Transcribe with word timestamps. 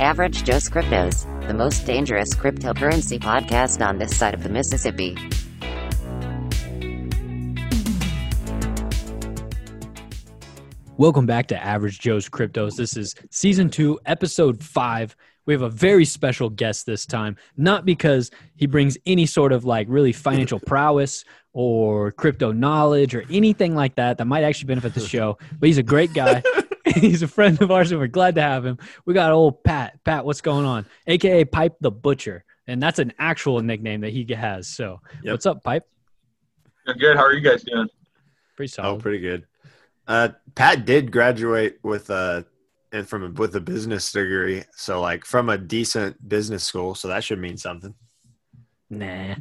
Average 0.00 0.44
Joe's 0.44 0.66
Cryptos, 0.66 1.46
the 1.46 1.52
most 1.52 1.84
dangerous 1.84 2.34
cryptocurrency 2.34 3.20
podcast 3.20 3.86
on 3.86 3.98
this 3.98 4.16
side 4.16 4.32
of 4.32 4.42
the 4.42 4.48
Mississippi. 4.48 5.14
Welcome 10.96 11.26
back 11.26 11.48
to 11.48 11.62
Average 11.62 12.00
Joe's 12.00 12.30
Cryptos. 12.30 12.76
This 12.76 12.96
is 12.96 13.14
season 13.30 13.68
two, 13.68 14.00
episode 14.06 14.64
five. 14.64 15.14
We 15.44 15.52
have 15.52 15.60
a 15.60 15.68
very 15.68 16.06
special 16.06 16.48
guest 16.48 16.86
this 16.86 17.04
time, 17.04 17.36
not 17.58 17.84
because 17.84 18.30
he 18.56 18.64
brings 18.64 18.96
any 19.04 19.26
sort 19.26 19.52
of 19.52 19.66
like 19.66 19.86
really 19.90 20.14
financial 20.14 20.60
prowess 20.66 21.26
or 21.52 22.12
crypto 22.12 22.52
knowledge 22.52 23.14
or 23.14 23.24
anything 23.30 23.74
like 23.74 23.96
that 23.96 24.16
that 24.16 24.24
might 24.24 24.44
actually 24.44 24.68
benefit 24.68 24.94
the 24.94 25.06
show, 25.06 25.36
but 25.58 25.66
he's 25.66 25.76
a 25.76 25.82
great 25.82 26.14
guy. 26.14 26.42
he's 26.96 27.22
a 27.22 27.28
friend 27.28 27.60
of 27.62 27.70
ours 27.70 27.90
and 27.92 28.00
we're 28.00 28.06
glad 28.06 28.34
to 28.36 28.42
have 28.42 28.64
him. 28.64 28.78
We 29.04 29.14
got 29.14 29.32
old 29.32 29.62
Pat. 29.64 29.98
Pat, 30.04 30.24
what's 30.24 30.40
going 30.40 30.64
on? 30.66 30.86
AKA 31.06 31.44
Pipe 31.46 31.76
the 31.80 31.90
Butcher. 31.90 32.44
And 32.66 32.80
that's 32.82 32.98
an 33.00 33.12
actual 33.18 33.60
nickname 33.60 34.02
that 34.02 34.10
he 34.12 34.24
has. 34.34 34.68
So, 34.68 35.00
Yep. 35.22 35.32
what's 35.32 35.46
up, 35.46 35.64
Pipe? 35.64 35.84
Good. 36.98 37.16
How 37.16 37.24
are 37.24 37.32
you 37.32 37.40
guys 37.40 37.62
doing? 37.62 37.88
Pretty 38.56 38.68
solid. 38.70 38.88
Oh, 38.88 38.98
pretty 38.98 39.18
good. 39.20 39.46
Uh, 40.06 40.30
Pat 40.54 40.84
did 40.84 41.12
graduate 41.12 41.78
with 41.82 42.10
a 42.10 42.44
and 42.92 43.08
from 43.08 43.22
a, 43.24 43.30
with 43.30 43.54
a 43.54 43.60
business 43.60 44.10
degree, 44.10 44.64
so 44.74 45.00
like 45.00 45.24
from 45.24 45.48
a 45.48 45.56
decent 45.56 46.28
business 46.28 46.64
school, 46.64 46.96
so 46.96 47.06
that 47.06 47.22
should 47.22 47.38
mean 47.38 47.56
something. 47.56 47.94
nah. 48.88 49.36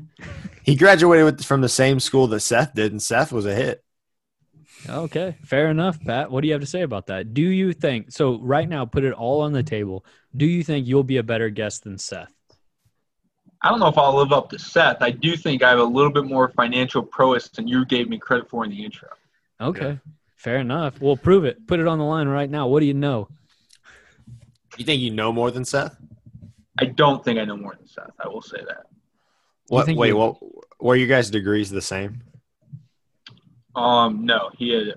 He 0.63 0.75
graduated 0.75 1.25
with, 1.25 1.43
from 1.43 1.61
the 1.61 1.69
same 1.69 1.99
school 1.99 2.27
that 2.27 2.41
Seth 2.41 2.75
did, 2.75 2.91
and 2.91 3.01
Seth 3.01 3.31
was 3.31 3.47
a 3.47 3.55
hit. 3.55 3.83
Okay, 4.87 5.35
fair 5.43 5.67
enough, 5.69 5.99
Pat. 6.03 6.31
What 6.31 6.41
do 6.41 6.47
you 6.47 6.53
have 6.53 6.61
to 6.61 6.67
say 6.67 6.81
about 6.81 7.07
that? 7.07 7.33
Do 7.33 7.41
you 7.41 7.73
think 7.73 8.11
so? 8.11 8.39
Right 8.39 8.67
now, 8.67 8.85
put 8.85 9.03
it 9.03 9.13
all 9.13 9.41
on 9.41 9.51
the 9.51 9.63
table. 9.63 10.05
Do 10.35 10.45
you 10.45 10.63
think 10.63 10.87
you'll 10.87 11.03
be 11.03 11.17
a 11.17 11.23
better 11.23 11.49
guest 11.49 11.83
than 11.83 11.97
Seth? 11.97 12.33
I 13.61 13.69
don't 13.69 13.79
know 13.79 13.87
if 13.87 13.97
I'll 13.97 14.15
live 14.15 14.31
up 14.31 14.49
to 14.51 14.59
Seth. 14.59 15.01
I 15.01 15.11
do 15.11 15.35
think 15.35 15.63
I 15.63 15.69
have 15.71 15.79
a 15.79 15.83
little 15.83 16.11
bit 16.11 16.23
more 16.25 16.49
financial 16.49 17.03
prowess 17.03 17.49
than 17.49 17.67
you 17.67 17.85
gave 17.85 18.07
me 18.07 18.17
credit 18.17 18.49
for 18.49 18.63
in 18.63 18.71
the 18.71 18.83
intro. 18.85 19.09
Okay, 19.59 19.99
fair 20.37 20.57
enough. 20.57 21.01
We'll 21.01 21.17
prove 21.17 21.43
it. 21.43 21.67
Put 21.67 21.81
it 21.81 21.87
on 21.87 21.97
the 21.97 22.05
line 22.05 22.29
right 22.29 22.49
now. 22.49 22.67
What 22.67 22.79
do 22.79 22.85
you 22.85 22.93
know? 22.93 23.27
You 24.77 24.85
think 24.85 25.01
you 25.01 25.11
know 25.11 25.33
more 25.33 25.51
than 25.51 25.65
Seth? 25.65 25.97
I 26.79 26.85
don't 26.85 27.23
think 27.25 27.37
I 27.37 27.43
know 27.43 27.57
more 27.57 27.75
than 27.75 27.87
Seth. 27.87 28.11
I 28.23 28.29
will 28.29 28.41
say 28.41 28.59
that. 28.65 28.85
What? 29.67 29.87
Wait, 29.87 30.07
you- 30.07 30.15
what? 30.15 30.37
Were 30.79 30.95
you 30.95 31.07
guys' 31.07 31.29
degrees 31.29 31.69
the 31.69 31.81
same? 31.81 32.21
Um, 33.75 34.25
no, 34.25 34.49
he 34.57 34.69
had 34.69 34.95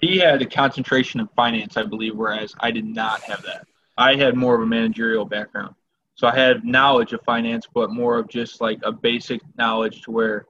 he 0.00 0.18
had 0.18 0.42
a 0.42 0.46
concentration 0.46 1.20
in 1.20 1.28
finance, 1.36 1.76
I 1.76 1.84
believe, 1.84 2.16
whereas 2.16 2.54
I 2.60 2.70
did 2.70 2.84
not 2.84 3.20
have 3.22 3.42
that. 3.42 3.66
I 3.96 4.16
had 4.16 4.36
more 4.36 4.54
of 4.54 4.62
a 4.62 4.66
managerial 4.66 5.24
background, 5.24 5.74
so 6.14 6.26
I 6.26 6.34
had 6.34 6.64
knowledge 6.64 7.12
of 7.12 7.20
finance, 7.24 7.66
but 7.72 7.90
more 7.90 8.18
of 8.18 8.28
just 8.28 8.60
like 8.60 8.78
a 8.82 8.92
basic 8.92 9.40
knowledge 9.56 10.02
to 10.02 10.10
where 10.10 10.46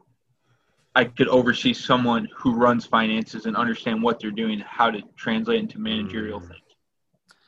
I 0.95 1.05
could 1.05 1.29
oversee 1.29 1.73
someone 1.73 2.29
who 2.37 2.55
runs 2.55 2.85
finances 2.87 3.47
and 3.47 3.57
understand 3.57 4.03
what 4.03 4.21
they're 4.21 4.31
doing, 4.31 4.55
and 4.55 4.63
how 4.63 4.91
to 4.91 5.01
translate 5.17 5.61
into 5.61 5.79
managerial 5.79 6.41
Mm. 6.41 6.49
things. 6.49 6.59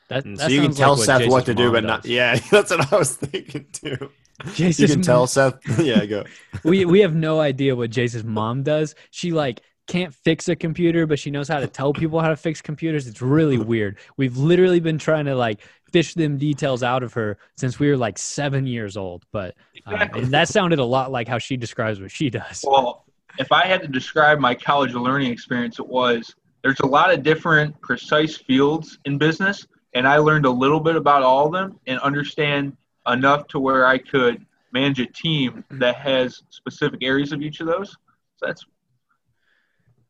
That, 0.07 0.23
that 0.23 0.39
so 0.39 0.47
you 0.49 0.61
can 0.61 0.71
tell 0.73 0.95
like 0.95 1.05
Seth 1.05 1.27
what 1.27 1.45
Jace's 1.45 1.45
to 1.45 1.53
do, 1.55 1.63
mom 1.65 1.73
but 1.73 1.83
not. 1.83 2.05
Yeah, 2.05 2.35
that's 2.51 2.69
what 2.71 2.93
I 2.93 2.97
was 2.97 3.15
thinking 3.15 3.65
too. 3.71 4.11
Jace's 4.53 4.79
You 4.79 4.87
can 4.87 5.01
tell 5.01 5.19
mom- 5.21 5.27
Seth. 5.27 5.79
Yeah, 5.79 6.05
go. 6.05 6.25
we 6.63 6.85
we 6.85 6.99
have 6.99 7.15
no 7.15 7.39
idea 7.39 7.75
what 7.75 7.89
Jace's 7.89 8.23
mom 8.23 8.61
does. 8.63 8.93
She 9.11 9.31
like 9.31 9.61
can't 9.87 10.13
fix 10.13 10.47
a 10.47 10.55
computer, 10.55 11.05
but 11.05 11.19
she 11.19 11.31
knows 11.31 11.47
how 11.47 11.59
to 11.59 11.67
tell 11.67 11.93
people 11.93 12.19
how 12.19 12.29
to 12.29 12.35
fix 12.35 12.61
computers. 12.61 13.07
It's 13.07 13.21
really 13.21 13.57
weird. 13.57 13.97
We've 14.17 14.37
literally 14.37 14.79
been 14.79 14.97
trying 14.97 15.25
to 15.25 15.35
like 15.35 15.61
fish 15.91 16.13
them 16.13 16.37
details 16.37 16.83
out 16.83 17.03
of 17.03 17.13
her 17.13 17.37
since 17.57 17.79
we 17.79 17.89
were 17.89 17.97
like 17.97 18.17
seven 18.17 18.67
years 18.67 18.97
old. 18.97 19.25
But 19.31 19.55
uh, 19.87 19.91
Exactly. 19.93 20.25
that 20.25 20.49
sounded 20.49 20.79
a 20.79 20.85
lot 20.85 21.11
like 21.11 21.27
how 21.27 21.37
she 21.37 21.57
describes 21.57 22.01
what 22.01 22.11
she 22.11 22.29
does. 22.29 22.63
Well, 22.67 23.05
if 23.37 23.51
I 23.51 23.65
had 23.65 23.81
to 23.81 23.87
describe 23.87 24.39
my 24.39 24.55
college 24.55 24.93
learning 24.93 25.31
experience, 25.31 25.79
it 25.79 25.87
was 25.87 26.35
there's 26.63 26.79
a 26.79 26.87
lot 26.87 27.13
of 27.13 27.21
different 27.21 27.79
precise 27.81 28.37
fields 28.37 28.97
in 29.05 29.17
business, 29.17 29.67
and 29.93 30.07
I 30.07 30.17
learned 30.17 30.45
a 30.45 30.49
little 30.49 30.79
bit 30.79 30.95
about 30.95 31.21
all 31.21 31.45
of 31.45 31.53
them 31.53 31.79
and 31.85 31.99
understand 31.99 32.75
enough 33.07 33.47
to 33.49 33.59
where 33.59 33.85
I 33.85 33.99
could 33.99 34.43
manage 34.71 34.99
a 34.99 35.05
team 35.05 35.63
that 35.71 35.95
has 35.97 36.41
specific 36.49 37.03
areas 37.03 37.31
of 37.31 37.41
each 37.41 37.59
of 37.59 37.67
those. 37.67 37.91
So 38.37 38.47
that's 38.47 38.65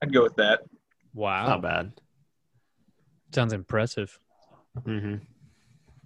I'd 0.02 0.14
go 0.14 0.24
with 0.24 0.36
that. 0.36 0.62
Wow, 1.14 1.48
Not 1.48 1.62
bad. 1.62 1.94
sounds 3.34 3.54
impressive. 3.54 4.20
hmm 4.86 5.16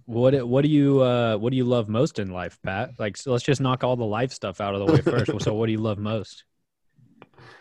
What 0.06 0.48
what 0.48 0.62
do 0.64 0.70
you 0.70 1.02
uh, 1.02 1.38
what 1.38 1.52
do 1.52 1.58
you 1.58 1.66
love 1.66 1.90
most 1.90 2.20
in 2.20 2.30
life, 2.32 2.60
Pat? 2.64 2.92
Like, 3.00 3.18
so 3.18 3.32
let's 3.32 3.44
just 3.44 3.62
knock 3.62 3.84
all 3.84 3.96
the 3.96 4.06
life 4.06 4.32
stuff 4.32 4.62
out 4.62 4.74
of 4.76 4.80
the 4.80 4.86
way 4.86 5.02
first. 5.02 5.32
so, 5.44 5.54
what 5.54 5.66
do 5.68 5.72
you 5.72 5.80
love 5.80 5.98
most? 5.98 6.44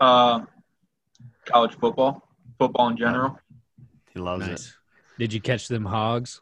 Uh, 0.01 0.45
college 1.45 1.77
football, 1.81 2.23
football 2.57 2.87
in 2.89 2.97
general. 2.97 3.37
He 4.15 4.21
loves 4.21 4.47
it. 4.47 4.65
Did 5.19 5.33
you 5.33 5.41
catch 5.41 5.67
them 5.67 5.85
hogs? 5.85 6.41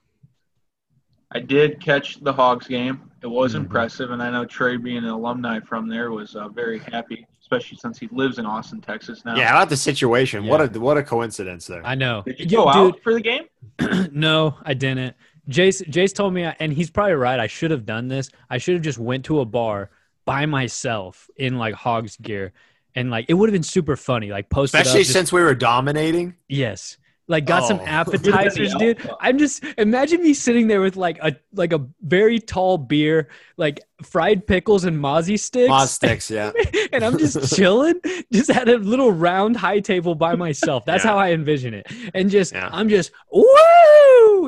I 1.32 1.41
did 1.41 1.80
catch 1.80 2.16
the 2.20 2.34
Hogs 2.34 2.66
game. 2.68 3.10
It 3.22 3.26
was 3.28 3.54
Mhm. 3.54 3.62
impressive, 3.62 4.10
and 4.10 4.22
I 4.22 4.30
know 4.30 4.44
Trey, 4.44 4.76
being 4.76 4.98
an 4.98 5.06
alumni 5.06 5.60
from 5.60 5.88
there, 5.88 6.10
was 6.10 6.36
uh, 6.36 6.48
very 6.48 6.78
happy, 6.78 7.26
especially 7.46 7.78
since 7.78 7.96
he 7.96 8.08
lives 8.10 8.38
in 8.38 8.46
Austin, 8.46 8.80
Texas 8.80 9.24
now. 9.24 9.36
Yeah, 9.36 9.48
how 9.48 9.58
about 9.58 9.68
the 9.68 9.76
situation? 9.76 10.46
What 10.46 10.74
a 10.74 10.80
what 10.80 10.96
a 10.96 11.02
coincidence 11.02 11.66
there. 11.66 11.86
I 11.86 11.94
know. 11.94 12.22
Did 12.26 12.50
you 12.50 12.58
go 12.58 12.64
dude, 12.72 12.94
out 12.94 13.00
for 13.02 13.14
the 13.14 13.20
game? 13.20 13.44
no, 14.12 14.56
I 14.64 14.74
didn't. 14.74 15.14
Jace 15.48 15.86
Jace 15.88 16.12
told 16.12 16.34
me, 16.34 16.42
and 16.42 16.72
he's 16.72 16.90
probably 16.90 17.14
right. 17.14 17.38
I 17.38 17.46
should 17.46 17.70
have 17.70 17.86
done 17.86 18.08
this. 18.08 18.30
I 18.50 18.58
should 18.58 18.74
have 18.74 18.82
just 18.82 18.98
went 18.98 19.24
to 19.26 19.40
a 19.40 19.44
bar 19.44 19.90
by 20.24 20.44
myself 20.46 21.30
in 21.36 21.56
like 21.56 21.74
Hogs 21.74 22.16
gear, 22.16 22.52
and 22.96 23.10
like 23.12 23.26
it 23.28 23.34
would 23.34 23.48
have 23.48 23.52
been 23.54 23.62
super 23.62 23.94
funny. 23.96 24.30
Like 24.30 24.50
posted 24.50 24.80
Especially 24.80 25.00
up, 25.00 25.04
just- 25.04 25.12
since 25.12 25.32
we 25.32 25.40
were 25.40 25.54
dominating. 25.54 26.34
yes, 26.48 26.98
like 27.28 27.44
got 27.47 27.66
some 27.66 27.81
Oh. 27.81 27.84
appetizers, 27.87 28.75
dude. 28.76 28.98
I'm 29.20 29.38
just 29.38 29.64
imagine 29.78 30.22
me 30.22 30.32
sitting 30.34 30.69
there 30.69 30.81
with 30.81 30.97
like 30.97 31.19
a 31.22 31.37
like 31.54 31.72
a 31.72 31.84
very 32.03 32.38
tall 32.38 32.78
beer, 32.78 33.28
like 33.56 33.81
fried 34.03 34.47
pickles 34.47 34.84
and 34.84 34.97
mozzie 34.98 35.38
sticks, 35.38 35.70
Moz 35.72 35.88
sticks, 35.88 36.31
yeah. 36.31 36.53
and 36.92 37.04
I'm 37.04 37.19
just 37.19 37.56
chilling, 37.56 38.00
just 38.32 38.50
at 38.50 38.69
a 38.69 38.76
little 38.76 39.10
round 39.12 39.56
high 39.56 39.81
table 39.81 40.15
by 40.15 40.34
myself. 40.36 40.84
That's 40.84 41.04
Yeah. 41.04 41.10
how 41.12 41.19
I 41.19 41.32
envision 41.32 41.75
it, 41.75 41.86
and 42.15 42.31
just 42.31 42.53
Yeah. 42.53 42.69
I'm 42.72 42.88
just 42.88 43.10
woo, 43.32 43.44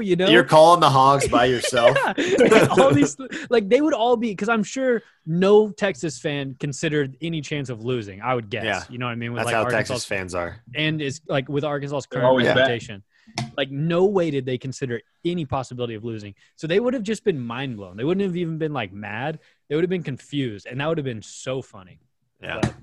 you 0.00 0.16
know. 0.16 0.28
You're 0.28 0.44
calling 0.44 0.80
the 0.80 0.90
hogs 0.90 1.28
by 1.28 1.44
yourself. 1.54 1.96
Yeah. 2.18 2.66
all 2.70 2.92
these 2.92 3.16
like 3.50 3.68
they 3.68 3.80
would 3.80 3.94
all 3.94 4.16
be 4.16 4.30
because 4.30 4.48
I'm 4.48 4.62
sure 4.64 5.02
no 5.26 5.70
Texas 5.70 6.18
fan 6.18 6.56
considered 6.58 7.16
any 7.20 7.40
chance 7.40 7.68
of 7.68 7.84
losing. 7.84 8.20
I 8.20 8.34
would 8.34 8.50
guess. 8.50 8.64
Yeah. 8.64 8.82
You 8.88 8.98
know 8.98 9.06
what 9.06 9.12
I 9.12 9.16
mean? 9.16 9.32
With 9.32 9.38
That's 9.40 9.46
like 9.46 9.54
how 9.54 9.62
Arkansas 9.64 9.94
Texas 9.94 10.04
fans 10.04 10.34
are. 10.34 10.60
and 10.74 11.00
is 11.02 11.20
like 11.28 11.48
with 11.48 11.64
Arkansas's 11.64 12.06
current 12.06 12.26
always 12.26 12.46
back. 12.46 12.56
reputation. 12.56 13.02
Like 13.56 13.70
no 13.70 14.04
way 14.06 14.30
did 14.30 14.46
they 14.46 14.56
consider 14.56 15.00
any 15.24 15.44
possibility 15.44 15.94
of 15.94 16.04
losing. 16.04 16.34
So 16.56 16.66
they 16.66 16.80
would 16.80 16.94
have 16.94 17.02
just 17.02 17.24
been 17.24 17.38
mind 17.38 17.76
blown. 17.76 17.96
They 17.96 18.04
wouldn't 18.04 18.24
have 18.24 18.36
even 18.36 18.56
been 18.58 18.72
like 18.72 18.92
mad. 18.92 19.38
They 19.68 19.74
would 19.74 19.84
have 19.84 19.90
been 19.90 20.02
confused, 20.02 20.66
and 20.66 20.80
that 20.80 20.86
would 20.86 20.96
have 20.98 21.04
been 21.04 21.22
so 21.22 21.60
funny. 21.60 22.00
Yeah. 22.42 22.60
But- 22.62 22.74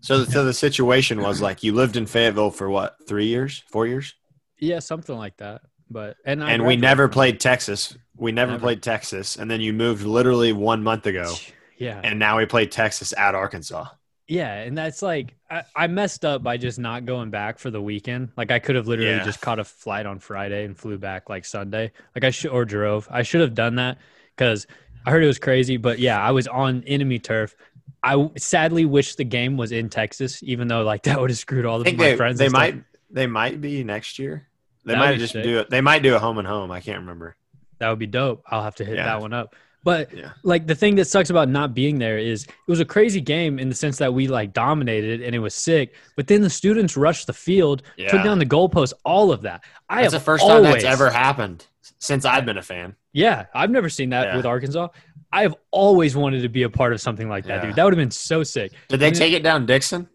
So, 0.00 0.18
the, 0.22 0.30
so 0.30 0.44
the 0.44 0.52
situation 0.52 1.22
was 1.22 1.40
like 1.40 1.62
you 1.62 1.72
lived 1.72 1.96
in 1.96 2.04
Fayetteville 2.04 2.50
for 2.50 2.68
what, 2.68 2.96
three 3.08 3.24
years, 3.26 3.62
four 3.68 3.86
years, 3.86 4.14
Yeah, 4.58 4.80
something 4.80 5.16
like 5.16 5.38
that. 5.38 5.62
But 5.94 6.16
and 6.26 6.44
I 6.44 6.50
and 6.50 6.66
we 6.66 6.76
never 6.76 7.08
played 7.08 7.40
Texas. 7.40 7.96
We 8.16 8.30
never, 8.32 8.52
Never. 8.52 8.60
played 8.60 8.82
Texas, 8.82 9.36
and 9.36 9.50
then 9.50 9.60
you 9.60 9.72
moved 9.72 10.04
literally 10.04 10.52
one 10.52 10.82
month 10.82 11.06
ago, 11.06 11.32
Yeah, 11.78 12.00
and 12.04 12.18
now 12.18 12.36
we 12.38 12.46
play 12.46 12.66
Texas 12.66 13.14
at 13.16 13.34
Arkansas. 13.34 13.86
Yeah, 14.28 14.54
and 14.54 14.76
that's 14.78 15.02
like 15.02 15.34
I, 15.50 15.62
I 15.76 15.86
messed 15.86 16.24
up 16.24 16.42
by 16.42 16.56
just 16.56 16.78
not 16.78 17.06
going 17.06 17.30
back 17.30 17.58
for 17.58 17.70
the 17.70 17.80
weekend. 17.82 18.30
Like 18.36 18.50
I 18.50 18.58
could 18.58 18.76
have 18.76 18.86
literally 18.86 19.10
Yeah. 19.12 19.24
just 19.24 19.40
caught 19.40 19.58
a 19.58 19.64
flight 19.64 20.06
on 20.06 20.18
Friday 20.18 20.64
and 20.64 20.76
flew 20.76 20.98
back 20.98 21.28
like 21.28 21.44
Sunday. 21.44 21.92
Like 22.14 22.24
I 22.24 22.30
should 22.30 22.50
or 22.50 22.64
drove. 22.64 23.06
I 23.10 23.22
should 23.22 23.40
have 23.40 23.54
done 23.54 23.76
that 23.76 23.98
because 24.36 24.66
I 25.06 25.10
heard 25.10 25.22
it 25.24 25.26
was 25.28 25.38
crazy. 25.38 25.76
But 25.76 25.98
yeah, 25.98 26.20
I 26.20 26.30
was 26.32 26.46
on 26.48 26.82
enemy 26.86 27.18
turf. 27.18 27.54
I 28.02 28.30
sadly 28.36 28.84
wish 28.84 29.16
the 29.16 29.24
game 29.24 29.56
was 29.56 29.72
in 29.72 29.88
Texas, 29.90 30.42
even 30.42 30.68
though 30.68 30.82
like 30.84 31.02
that 31.08 31.20
would 31.20 31.30
have 31.30 31.38
screwed 31.38 31.66
all 31.66 31.80
of 31.80 31.86
my 31.86 31.92
they 31.92 32.16
friends. 32.16 32.38
they 32.38 32.48
might 32.48 32.82
they 33.10 33.26
might 33.26 33.60
be 33.60 33.82
next 33.84 34.18
year. 34.18 34.46
They 34.84 34.92
That'd 34.94 35.08
might 35.10 35.18
just 35.18 35.32
sick. 35.32 35.44
do 35.44 35.58
it. 35.58 35.70
They 35.70 35.80
might 35.80 36.02
do 36.02 36.14
a 36.14 36.18
home 36.18 36.38
and 36.38 36.46
home. 36.46 36.70
I 36.70 36.80
can't 36.80 36.98
remember. 37.00 37.36
That 37.78 37.88
would 37.90 37.98
be 37.98 38.06
dope. 38.06 38.42
I'll 38.48 38.62
have 38.62 38.74
to 38.76 38.84
hit 38.84 38.96
Yeah. 38.96 39.04
that 39.06 39.20
one 39.20 39.32
up. 39.32 39.54
But 39.82 40.12
Yeah. 40.14 40.30
like 40.42 40.66
the 40.66 40.74
thing 40.74 40.94
that 40.96 41.06
sucks 41.06 41.28
about 41.30 41.48
not 41.50 41.74
being 41.74 41.98
there 41.98 42.16
is 42.18 42.44
it 42.44 42.50
was 42.70 42.80
a 42.80 42.84
crazy 42.86 43.20
game 43.20 43.58
in 43.58 43.68
the 43.68 43.74
sense 43.74 43.98
that 43.98 44.14
we 44.14 44.28
like 44.28 44.52
dominated 44.54 45.20
and 45.20 45.34
it 45.34 45.38
was 45.40 45.54
sick. 45.54 45.94
But 46.16 46.26
then 46.26 46.40
the 46.40 46.48
students 46.50 46.96
rushed 46.96 47.26
the 47.26 47.32
field, 47.34 47.82
took 48.08 48.22
down 48.22 48.38
the 48.38 48.46
goalpost, 48.46 48.94
all 49.04 49.30
of 49.32 49.42
that. 49.42 49.62
I 49.90 50.02
That's 50.02 50.12
the 50.12 50.18
have 50.18 50.24
first 50.24 50.46
time 50.46 50.62
that's 50.62 50.84
ever 50.84 51.10
happened 51.10 51.66
since 51.98 52.24
I've 52.24 52.46
been 52.46 52.56
a 52.58 52.62
fan. 52.62 52.94
Yeah, 53.12 53.46
I've 53.54 53.70
never 53.70 53.88
seen 53.90 54.10
that 54.10 54.28
Yeah. 54.28 54.36
with 54.36 54.46
Arkansas. 54.46 54.88
I 55.32 55.42
have 55.42 55.54
always 55.70 56.16
wanted 56.16 56.42
to 56.42 56.48
be 56.48 56.62
a 56.62 56.70
part 56.70 56.92
of 56.94 57.00
something 57.00 57.28
like 57.28 57.44
that, 57.46 57.56
Yeah. 57.62 57.66
dude. 57.66 57.76
That 57.76 57.84
would 57.84 57.92
have 57.92 57.98
been 57.98 58.10
so 58.10 58.42
sick. 58.42 58.72
Did 58.88 59.00
they 59.00 59.08
And- 59.08 59.16
take 59.16 59.32
it 59.34 59.42
down 59.42 59.66
Dixon? 59.66 60.08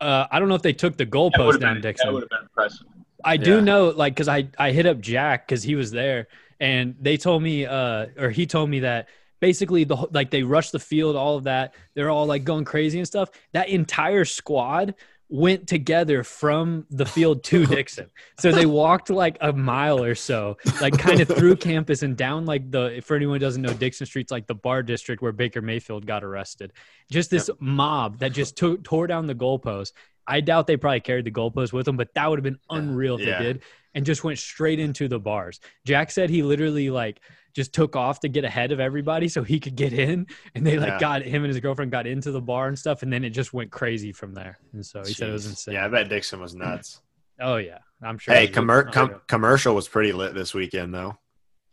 Uh, 0.00 0.26
I 0.30 0.38
don't 0.38 0.48
know 0.48 0.54
if 0.56 0.62
they 0.62 0.72
took 0.72 0.96
the 0.96 1.04
That 1.04 1.10
goalpost 1.10 1.60
down 1.60 1.74
been, 1.74 1.82
that 1.82 1.88
Dixon. 1.88 2.12
would 2.12 2.22
have 2.22 2.30
been 2.30 2.40
impressive. 2.42 2.86
I 3.24 3.36
do 3.36 3.56
Yeah. 3.56 3.60
know, 3.60 3.88
like, 3.88 4.14
because 4.14 4.28
I 4.28 4.48
I 4.58 4.72
hit 4.72 4.86
up 4.86 5.00
Jack 5.00 5.46
because 5.46 5.62
he 5.62 5.74
was 5.74 5.90
there, 5.90 6.28
and 6.58 6.94
they 7.00 7.16
told 7.16 7.42
me, 7.42 7.66
uh, 7.66 8.06
or 8.18 8.30
he 8.30 8.46
told 8.46 8.70
me 8.70 8.80
that 8.80 9.08
basically 9.40 9.84
the 9.84 9.96
like 10.12 10.30
they 10.30 10.42
rushed 10.42 10.72
the 10.72 10.78
field, 10.78 11.16
all 11.16 11.36
of 11.36 11.44
that. 11.44 11.74
They're 11.94 12.10
all 12.10 12.26
like 12.26 12.44
going 12.44 12.64
crazy 12.64 12.98
and 12.98 13.06
stuff. 13.06 13.30
That 13.52 13.68
entire 13.68 14.24
squad 14.24 14.94
went 15.32 15.68
together 15.68 16.24
from 16.24 16.84
the 16.90 17.06
field 17.06 17.44
to 17.44 17.64
Dixon. 17.76 18.10
So 18.40 18.50
they 18.50 18.66
walked 18.66 19.10
like 19.10 19.38
a 19.40 19.52
mile 19.52 20.02
or 20.02 20.16
so, 20.16 20.56
like 20.80 20.98
kind 20.98 21.20
of 21.20 21.28
through 21.28 21.54
campus 21.56 22.02
and 22.02 22.16
down 22.16 22.46
like 22.46 22.68
the 22.70 23.00
for 23.06 23.14
anyone 23.14 23.36
who 23.36 23.38
doesn't 23.38 23.62
know, 23.62 23.72
Dixon 23.72 24.06
Street's 24.06 24.32
like 24.32 24.48
the 24.48 24.56
bar 24.56 24.82
district 24.82 25.22
where 25.22 25.30
Baker 25.32 25.62
Mayfield 25.62 26.04
got 26.04 26.24
arrested. 26.24 26.72
Just 27.12 27.30
this 27.30 27.48
mob 27.60 28.18
that 28.18 28.32
just 28.32 28.56
took 28.56 28.82
tore 28.82 29.06
down 29.06 29.26
the 29.26 29.34
goalpost. 29.34 29.92
I 30.30 30.40
doubt 30.40 30.66
they 30.66 30.76
probably 30.76 31.00
carried 31.00 31.24
the 31.26 31.30
goalpost 31.30 31.72
with 31.72 31.84
them, 31.86 31.96
but 31.96 32.14
that 32.14 32.28
would 32.30 32.38
have 32.38 32.44
been 32.44 32.58
unreal 32.70 33.16
if 33.18 33.26
Yeah. 33.26 33.38
they 33.38 33.44
did. 33.44 33.62
And 33.94 34.06
just 34.06 34.22
went 34.22 34.38
straight 34.38 34.78
into 34.78 35.08
the 35.08 35.18
bars. 35.18 35.58
Jack 35.84 36.12
said 36.12 36.30
he 36.30 36.42
literally 36.44 36.90
like 36.90 37.20
just 37.54 37.74
took 37.74 37.96
off 37.96 38.20
to 38.20 38.28
get 38.28 38.44
ahead 38.44 38.70
of 38.70 38.78
everybody 38.78 39.26
so 39.28 39.42
he 39.42 39.58
could 39.58 39.74
get 39.74 39.92
in. 39.92 40.28
And 40.54 40.64
they 40.64 40.78
like 40.78 40.90
Yeah. 40.90 40.98
got 41.00 41.22
him 41.22 41.42
and 41.42 41.52
his 41.52 41.58
girlfriend 41.58 41.90
got 41.90 42.06
into 42.06 42.30
the 42.30 42.40
bar 42.40 42.68
and 42.68 42.78
stuff. 42.78 43.02
And 43.02 43.12
then 43.12 43.24
it 43.24 43.30
just 43.30 43.52
went 43.52 43.72
crazy 43.72 44.12
from 44.12 44.32
there. 44.34 44.58
And 44.72 44.86
so 44.86 45.02
he 45.04 45.12
said 45.12 45.30
it 45.30 45.32
was 45.32 45.46
insane. 45.46 45.74
Yeah, 45.74 45.86
I 45.86 45.88
bet 45.88 46.08
Dixon 46.08 46.40
was 46.40 46.54
nuts. 46.54 47.00
Oh 47.42 47.56
yeah, 47.56 47.78
I'm 48.02 48.18
sure. 48.18 48.34
hey, 48.34 48.44
it 48.44 48.50
was 48.50 48.58
commer- 48.58 48.80
unreal. 48.80 48.92
com- 48.92 49.20
commercial 49.26 49.74
was 49.74 49.88
pretty 49.88 50.12
lit 50.12 50.34
this 50.34 50.52
weekend 50.52 50.92
though. 50.94 51.16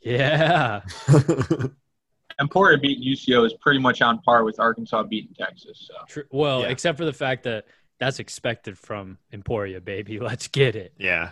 yeah, 0.02 0.80
Emporia 2.40 2.78
beating 2.78 3.04
UCO 3.04 3.46
is 3.46 3.54
pretty 3.60 3.80
much 3.80 4.02
on 4.02 4.20
par 4.22 4.44
with 4.44 4.60
Arkansas 4.60 5.04
beating 5.04 5.34
Texas. 5.38 5.90
So 5.90 5.94
True. 6.08 6.24
Well, 6.32 6.62
Yeah. 6.62 6.68
except 6.70 6.98
for 6.98 7.06
the 7.06 7.14
fact 7.14 7.44
that 7.44 7.66
that's 8.00 8.20
expected 8.20 8.78
from 8.78 9.18
Emporia, 9.34 9.82
baby. 9.82 10.20
Let's 10.22 10.48
get 10.48 10.76
it. 10.76 10.94
yeah, 10.98 11.32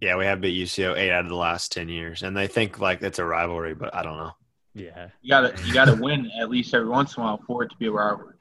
yeah, 0.00 0.16
we 0.16 0.24
have 0.24 0.40
beat 0.40 0.60
UCO 0.66 0.96
eight 0.96 1.10
out 1.12 1.24
of 1.24 1.28
the 1.30 1.36
last 1.36 1.72
ten 1.72 1.88
years, 1.88 2.22
and 2.22 2.36
they 2.36 2.46
think 2.46 2.78
like 2.80 3.02
it's 3.02 3.18
a 3.18 3.24
rivalry, 3.24 3.74
but 3.74 3.94
I 3.94 4.02
don't 4.02 4.16
know. 4.16 4.32
Yeah, 4.74 5.08
you 5.22 5.30
gotta 5.30 5.54
you 5.64 5.72
gotta 5.74 5.94
win 5.94 6.30
at 6.40 6.50
least 6.50 6.72
every 6.74 6.88
once 6.88 7.16
in 7.16 7.22
a 7.22 7.26
while 7.26 7.42
for 7.46 7.64
it 7.64 7.70
to 7.70 7.76
be 7.76 7.86
a 7.86 7.90
rivalry. 7.90 8.34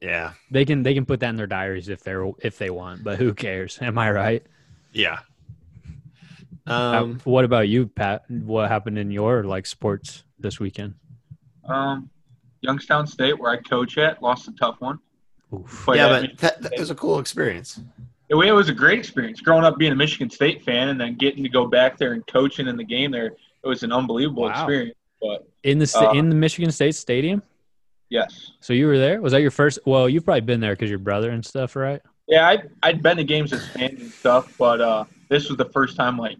Yeah, 0.00 0.32
they 0.50 0.64
can 0.64 0.82
they 0.82 0.94
can 0.94 1.04
put 1.06 1.20
that 1.20 1.28
in 1.30 1.36
their 1.36 1.46
diaries 1.46 1.88
if 1.88 2.02
they're 2.02 2.30
if 2.40 2.58
they 2.58 2.70
want, 2.70 3.04
but 3.04 3.18
who 3.18 3.34
cares? 3.34 3.78
Am 3.80 3.98
I 3.98 4.10
right? 4.10 4.42
yeah. 4.92 5.20
Uh, 6.66 7.00
Um, 7.02 7.20
what 7.24 7.44
about 7.44 7.68
you, 7.68 7.86
Pat? 7.86 8.22
What 8.30 8.68
happened 8.70 8.98
in 8.98 9.10
your 9.10 9.44
like 9.44 9.66
sports 9.66 10.24
this 10.38 10.60
weekend? 10.60 10.94
Um, 11.64 12.10
Youngstown 12.60 13.06
State, 13.06 13.38
where 13.38 13.50
I 13.50 13.56
coach 13.56 13.96
at, 13.98 14.22
lost 14.22 14.48
a 14.48 14.52
tough 14.52 14.76
one. 14.80 14.98
Oof. 15.52 15.82
But 15.86 15.96
yeah, 15.96 16.06
I 16.06 16.08
but 16.08 16.22
mean, 16.22 16.32
that, 16.38 16.62
that 16.62 16.78
was 16.78 16.90
a 16.90 16.94
cool 16.94 17.18
experience. 17.18 17.80
it, 18.28 18.34
it 18.36 18.52
was 18.52 18.68
a 18.68 18.72
great 18.74 18.98
experience. 18.98 19.40
Growing 19.40 19.64
up 19.64 19.78
being 19.78 19.92
a 19.92 19.96
Michigan 19.96 20.30
State 20.30 20.62
fan 20.64 20.88
and 20.88 21.00
then 21.00 21.16
getting 21.16 21.42
to 21.42 21.48
go 21.48 21.66
back 21.66 21.96
there 21.98 22.12
and 22.12 22.26
coaching 22.26 22.68
in 22.68 22.76
the 22.76 22.84
game 22.84 23.10
there, 23.10 23.26
it 23.26 23.36
was 23.68 23.82
an 23.82 23.92
unbelievable 23.92 24.44
Wow. 24.44 24.50
experience. 24.50 24.96
But 25.20 25.46
In 25.64 25.78
the 25.78 25.92
Uh, 25.98 26.12
in 26.12 26.28
the 26.30 26.34
Michigan 26.36 26.70
State 26.72 26.94
Stadium. 26.94 27.42
yes, 28.08 28.52
So 28.60 28.72
you 28.72 28.86
were 28.86 28.96
there? 28.98 29.20
Was 29.20 29.32
that 29.32 29.42
your 29.42 29.50
first? 29.50 29.78
Well, 29.84 30.08
you've 30.08 30.24
probably 30.24 30.40
been 30.42 30.60
there 30.60 30.72
because 30.74 30.88
your 30.88 30.98
brother 30.98 31.30
and 31.30 31.44
stuff, 31.44 31.76
right? 31.76 32.00
yeah, 32.28 32.48
I 32.48 32.62
I'd 32.84 33.02
been 33.02 33.16
to 33.16 33.24
games 33.24 33.52
as 33.52 33.66
fans 33.68 34.00
and 34.00 34.12
stuff, 34.12 34.54
but 34.56 34.80
uh, 34.80 35.04
this 35.28 35.48
was 35.48 35.56
the 35.58 35.64
first 35.66 35.96
time 35.96 36.16
like 36.16 36.36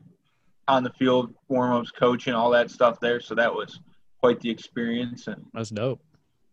on 0.69 0.85
the 0.85 0.91
field, 0.91 1.35
warm 1.49 1.73
ups, 1.73 1.91
coaching, 1.91 2.33
all 2.33 2.49
that 2.51 2.71
stuff 2.71 3.01
there. 3.01 3.21
So 3.21 3.35
that 3.35 3.53
was 3.53 3.81
quite 4.21 4.39
the 4.41 4.49
experience. 4.49 5.27
And 5.27 5.45
That's 5.53 5.71
dope. 5.71 6.01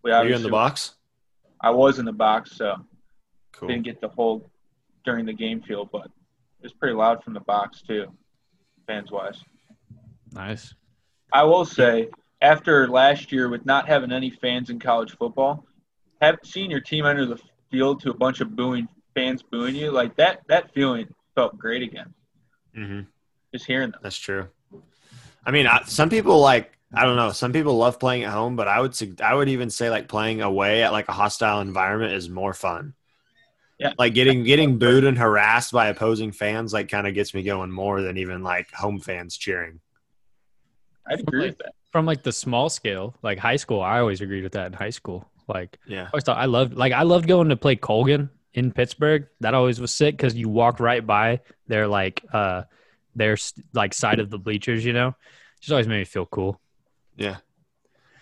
we 0.03 0.11
Are 0.11 0.25
you 0.27 0.33
in 0.35 0.41
the 0.41 0.49
box? 0.49 0.95
I 1.61 1.71
was 1.71 1.99
in 1.99 2.05
the 2.05 2.11
box, 2.13 2.51
so 2.55 2.75
Cool. 3.53 3.69
didn't 3.69 3.83
get 3.83 3.99
the 4.01 4.09
whole 4.09 4.49
during 5.03 5.25
the 5.25 5.33
game 5.33 5.61
feel, 5.61 5.85
but 5.85 6.05
it 6.05 6.63
was 6.63 6.73
pretty 6.73 6.93
loud 6.95 7.23
from 7.23 7.33
the 7.33 7.39
box 7.41 7.81
too, 7.81 8.11
fans 8.85 9.11
wise. 9.11 9.43
Nice. 10.31 10.73
I 11.33 11.43
will 11.43 11.65
say, 11.65 12.09
after 12.41 12.87
last 12.87 13.31
year 13.31 13.49
with 13.49 13.65
not 13.65 13.87
having 13.87 14.11
any 14.11 14.29
fans 14.29 14.69
in 14.69 14.79
college 14.79 15.15
football, 15.17 15.65
have 16.21 16.37
seen 16.43 16.69
your 16.69 16.79
team 16.81 17.05
under 17.05 17.25
the 17.25 17.39
field 17.71 18.01
to 18.01 18.11
a 18.11 18.13
bunch 18.13 18.41
of 18.41 18.55
booing 18.55 18.87
fans 19.15 19.41
booing 19.43 19.75
you 19.75 19.91
like 19.91 20.15
that. 20.17 20.41
That 20.47 20.71
feeling 20.73 21.07
felt 21.35 21.57
great 21.57 21.81
again. 21.81 22.13
Mm-hmm. 22.77 23.01
Just 23.51 23.65
hearing 23.65 23.91
them. 23.91 23.99
That's 24.03 24.17
true. 24.17 24.47
I 25.45 25.51
mean, 25.51 25.65
I, 25.65 25.81
some 25.85 26.09
people 26.09 26.39
like 26.39 26.76
I 26.93 27.03
don't 27.03 27.17
know. 27.17 27.31
Some 27.31 27.51
people 27.51 27.77
love 27.77 27.99
playing 27.99 28.23
at 28.23 28.31
home, 28.31 28.55
but 28.55 28.67
I 28.67 28.79
would 28.79 28.95
I 29.21 29.33
would 29.33 29.49
even 29.49 29.69
say 29.69 29.89
like 29.89 30.07
playing 30.07 30.41
away 30.41 30.83
at 30.83 30.93
like 30.93 31.09
a 31.09 31.13
hostile 31.13 31.59
environment 31.59 32.13
is 32.13 32.29
more 32.29 32.53
fun. 32.53 32.93
Yeah. 33.77 33.93
Like 33.97 34.13
getting 34.13 34.43
getting 34.43 34.79
booed 34.79 35.03
and 35.03 35.17
harassed 35.17 35.71
by 35.71 35.87
opposing 35.87 36.31
fans 36.31 36.73
like 36.73 36.89
kind 36.89 37.05
of 37.05 37.13
gets 37.13 37.33
me 37.33 37.43
going 37.43 37.71
more 37.71 38.01
than 38.01 38.17
even 38.17 38.41
like 38.41 38.71
home 38.71 38.99
fans 38.99 39.37
cheering. 39.37 39.81
I'd 41.05 41.19
agree 41.19 41.47
with 41.47 41.57
that. 41.59 41.73
From 41.91 42.05
like 42.05 42.23
the 42.23 42.31
small 42.31 42.69
scale, 42.69 43.15
like 43.21 43.37
high 43.37 43.55
school, 43.57 43.81
I 43.81 43.99
always 43.99 44.21
agreed 44.21 44.43
with 44.43 44.53
that 44.53 44.67
in 44.67 44.73
high 44.73 44.89
school. 44.89 45.29
Like 45.47 45.77
Yeah. 45.87 46.03
I 46.03 46.09
always 46.13 46.23
thought 46.23 46.37
I 46.37 46.45
loved 46.45 46.73
like 46.73 46.93
I 46.93 47.03
loved 47.03 47.27
going 47.27 47.49
to 47.49 47.57
play 47.57 47.75
Colgan 47.75 48.29
in 48.53 48.71
Pittsburg. 48.71 49.27
That 49.41 49.53
always 49.53 49.79
was 49.79 49.93
sick 49.93 50.15
because 50.15 50.35
you 50.35 50.47
walk 50.47 50.79
right 50.79 51.05
by 51.05 51.41
their 51.67 51.87
like 51.87 52.23
uh 52.33 52.63
their 53.13 53.37
like 53.73 53.93
side 53.93 54.19
of 54.19 54.29
the 54.29 54.39
bleachers, 54.39 54.85
you 54.85 54.93
know. 54.93 55.15
Just 55.59 55.71
always 55.71 55.87
made 55.87 55.99
me 55.99 56.05
feel 56.05 56.25
cool. 56.25 56.61
Yeah. 57.17 57.37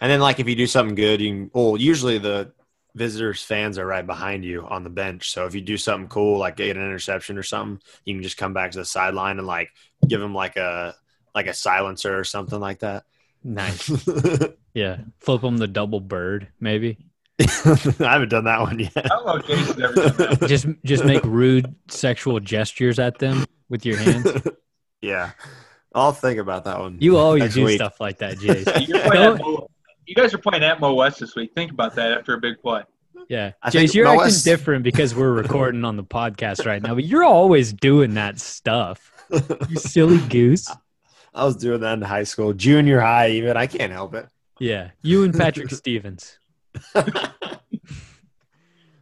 And 0.02 0.12
then 0.12 0.20
like 0.20 0.40
if 0.40 0.48
you 0.48 0.56
do 0.56 0.68
something 0.68 0.96
good, 0.96 1.22
you 1.22 1.30
can 1.30 1.52
well, 1.54 1.78
usually 1.78 2.18
the 2.18 2.52
visitors 2.96 3.42
fans 3.44 3.78
are 3.78 3.86
right 3.86 4.06
behind 4.06 4.44
you 4.44 4.66
on 4.66 4.84
the 4.84 4.90
bench. 4.90 5.32
So 5.32 5.46
if 5.46 5.54
you 5.54 5.62
do 5.62 5.78
something 5.78 6.10
cool 6.10 6.40
like 6.40 6.56
get 6.56 6.76
an 6.76 6.84
interception 6.84 7.38
or 7.38 7.44
something, 7.44 7.82
you 8.06 8.16
can 8.16 8.24
just 8.24 8.38
come 8.38 8.54
back 8.54 8.72
to 8.72 8.80
the 8.80 8.86
sideline 8.86 9.38
and 9.38 9.48
like 9.48 9.70
give 10.08 10.20
them 10.20 10.34
like 10.34 10.56
a 10.56 10.96
like 11.34 11.48
a 11.48 11.54
silencer 11.54 12.18
or 12.18 12.24
something 12.24 12.60
like 12.60 12.80
that. 12.80 13.04
Nice. 13.44 13.92
Yeah. 14.76 14.98
Flip 15.22 15.42
them 15.42 15.58
the 15.58 15.68
double 15.68 16.02
bird, 16.02 16.50
maybe. 16.60 16.98
I 17.40 17.46
haven't 18.00 18.30
done 18.30 18.44
that 18.44 18.62
one 18.62 18.80
yet. 18.80 18.92
I 18.98 19.08
don't 19.08 19.26
know 19.26 19.36
if 19.38 19.48
Jason's 19.48 19.82
ever 19.82 19.94
done 19.94 20.18
that. 20.18 20.48
Just 20.48 20.68
just 20.84 21.06
make 21.06 21.24
rude 21.24 21.74
sexual 21.90 22.40
gestures 22.40 23.00
at 23.00 23.18
them 23.18 23.46
with 23.70 23.86
your 23.86 23.98
hands. 23.98 24.28
yeah. 25.02 25.32
I'll 25.96 26.12
think 26.12 26.40
about 26.40 26.66
that 26.66 26.78
one. 26.80 26.98
You 27.00 27.18
always 27.18 27.54
do 27.54 27.66
week. 27.66 27.78
stuff 27.78 28.00
like 28.00 28.18
that, 28.20 28.38
Jay. 28.38 28.64
You're 28.86 29.00
playing 29.00 29.24
at 29.36 29.40
Mo- 29.40 29.68
you 30.06 30.14
guys 30.14 30.34
are 30.34 30.38
playing 30.38 30.64
at 30.64 30.80
Mo 30.80 30.94
West 30.94 31.20
this 31.20 31.36
week. 31.36 31.54
Think 31.56 31.72
about 31.72 31.96
that 31.96 32.12
after 32.12 32.34
a 32.36 32.40
big 32.40 32.62
play. 32.62 32.84
Yeah. 33.30 33.54
I 33.64 33.72
think 33.72 33.90
Jace, 33.90 33.96
you're 33.96 34.06
Mo 34.06 34.12
acting 34.12 34.26
West- 34.26 34.46
different 34.46 34.84
because 34.84 35.16
we're 35.16 35.32
recording 35.42 35.84
on 35.84 35.96
the 35.98 36.04
podcast 36.04 36.66
right 36.68 36.80
now, 36.82 36.94
but 36.94 37.06
you're 37.06 37.24
always 37.24 37.74
doing 37.74 38.14
that 38.16 38.40
stuff. 38.40 39.12
You 39.70 39.78
silly 39.78 40.20
goose. 40.28 40.70
I 41.34 41.44
was 41.46 41.56
doing 41.56 41.82
that 41.82 41.94
in 41.94 42.02
high 42.04 42.24
school, 42.26 42.54
junior 42.54 43.00
high, 43.00 43.32
even. 43.32 43.58
I 43.58 43.66
can't 43.66 43.92
help 43.92 44.14
it. 44.14 44.28
Yeah. 44.60 44.92
You 45.02 45.24
and 45.24 45.34
Patrick 45.34 45.72
Stevens. 45.72 46.38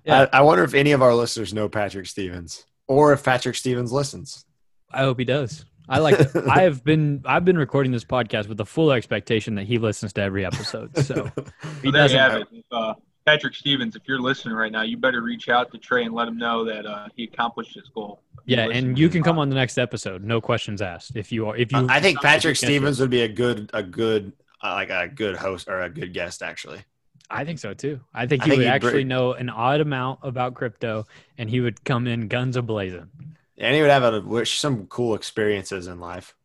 Yeah. 0.06 0.28
I, 0.34 0.40
I 0.40 0.42
wonder 0.42 0.64
if 0.64 0.74
any 0.74 0.92
of 0.92 1.02
our 1.02 1.14
listeners 1.14 1.54
know 1.54 1.68
Patrick 1.70 2.06
Stevens 2.08 2.66
or 2.88 3.14
if 3.14 3.24
Patrick 3.24 3.56
Stevens 3.56 3.92
listens. 3.92 4.46
I 4.92 5.00
hope 5.00 5.20
he 5.20 5.26
does. 5.26 5.66
I 5.90 6.00
like 6.00 6.36
I 6.36 6.62
have 6.62 6.84
been 6.86 7.24
I've 7.26 7.46
been 7.46 7.58
recording 7.58 7.92
this 7.92 8.04
podcast 8.04 8.48
with 8.48 8.58
the 8.58 8.66
full 8.66 8.92
expectation 8.92 9.56
that 9.56 9.66
he 9.66 9.78
listens 9.78 10.14
to 10.14 10.22
every 10.22 10.46
episode. 10.46 10.96
So 10.98 11.02
he 11.02 11.04
So 11.04 11.24
there 11.24 11.46
you 11.84 11.92
doesn't 11.92 12.18
have 12.20 12.34
it. 12.42 12.48
If, 12.52 12.66
uh, 12.72 12.94
Patrick 13.26 13.56
Stevens, 13.56 13.96
if 13.96 14.02
you're 14.06 14.20
listening 14.20 14.56
right 14.56 14.72
now, 14.72 14.82
you 14.82 14.98
better 14.98 15.22
reach 15.22 15.48
out 15.48 15.72
to 15.72 15.78
Trey 15.78 16.04
and 16.04 16.14
let 16.14 16.28
him 16.28 16.38
know 16.38 16.66
that 16.66 16.86
uh, 16.86 17.08
he 17.16 17.24
accomplished 17.24 17.74
his 17.74 17.90
goal. 17.94 18.22
Yeah, 18.46 18.68
and 18.70 19.00
you 19.00 19.08
can 19.08 19.24
come 19.24 19.40
on 19.40 19.48
the 19.48 19.56
next 19.56 19.78
episode. 19.78 20.24
No 20.24 20.42
questions 20.42 20.82
asked. 20.82 21.16
If 21.16 21.32
you 21.32 21.48
are 21.48 21.56
if 21.56 21.72
you 21.72 21.88
I 21.90 22.02
think 22.02 22.22
Patrick 22.22 22.58
Stevens 22.58 23.00
would 23.00 23.10
be 23.10 23.22
a 23.22 23.30
good, 23.30 23.70
a 23.74 23.82
good, 23.82 24.34
uh, 24.62 24.74
like 24.74 24.90
a 24.90 25.08
good 25.08 25.38
host 25.38 25.70
or 25.70 25.82
a 25.82 25.90
good 25.90 26.14
guest, 26.14 26.44
actually. 26.44 26.82
I 27.30 27.46
think 27.46 27.60
so 27.60 27.74
too. 27.74 28.02
I 28.14 28.28
think 28.28 28.42
I 28.42 28.46
he 28.46 28.50
think 28.52 28.60
would 28.60 28.68
actually 28.68 28.92
bring- 28.92 29.08
know 29.08 29.34
an 29.34 29.50
odd 29.50 29.80
amount 29.80 30.20
about 30.24 30.54
crypto 30.54 31.08
and 31.38 31.50
he 31.50 31.62
would 31.62 31.84
come 31.86 32.06
in 32.06 32.28
guns 32.28 32.58
a 32.58 32.62
blazing. 32.62 33.10
And 33.58 33.76
he 33.76 33.82
would 33.82 33.92
have 33.92 34.04
a, 34.04 34.22
wish 34.22 34.60
some 34.60 34.88
cool 34.88 35.16
experiences 35.16 35.88
in 35.88 36.00
life 36.00 36.36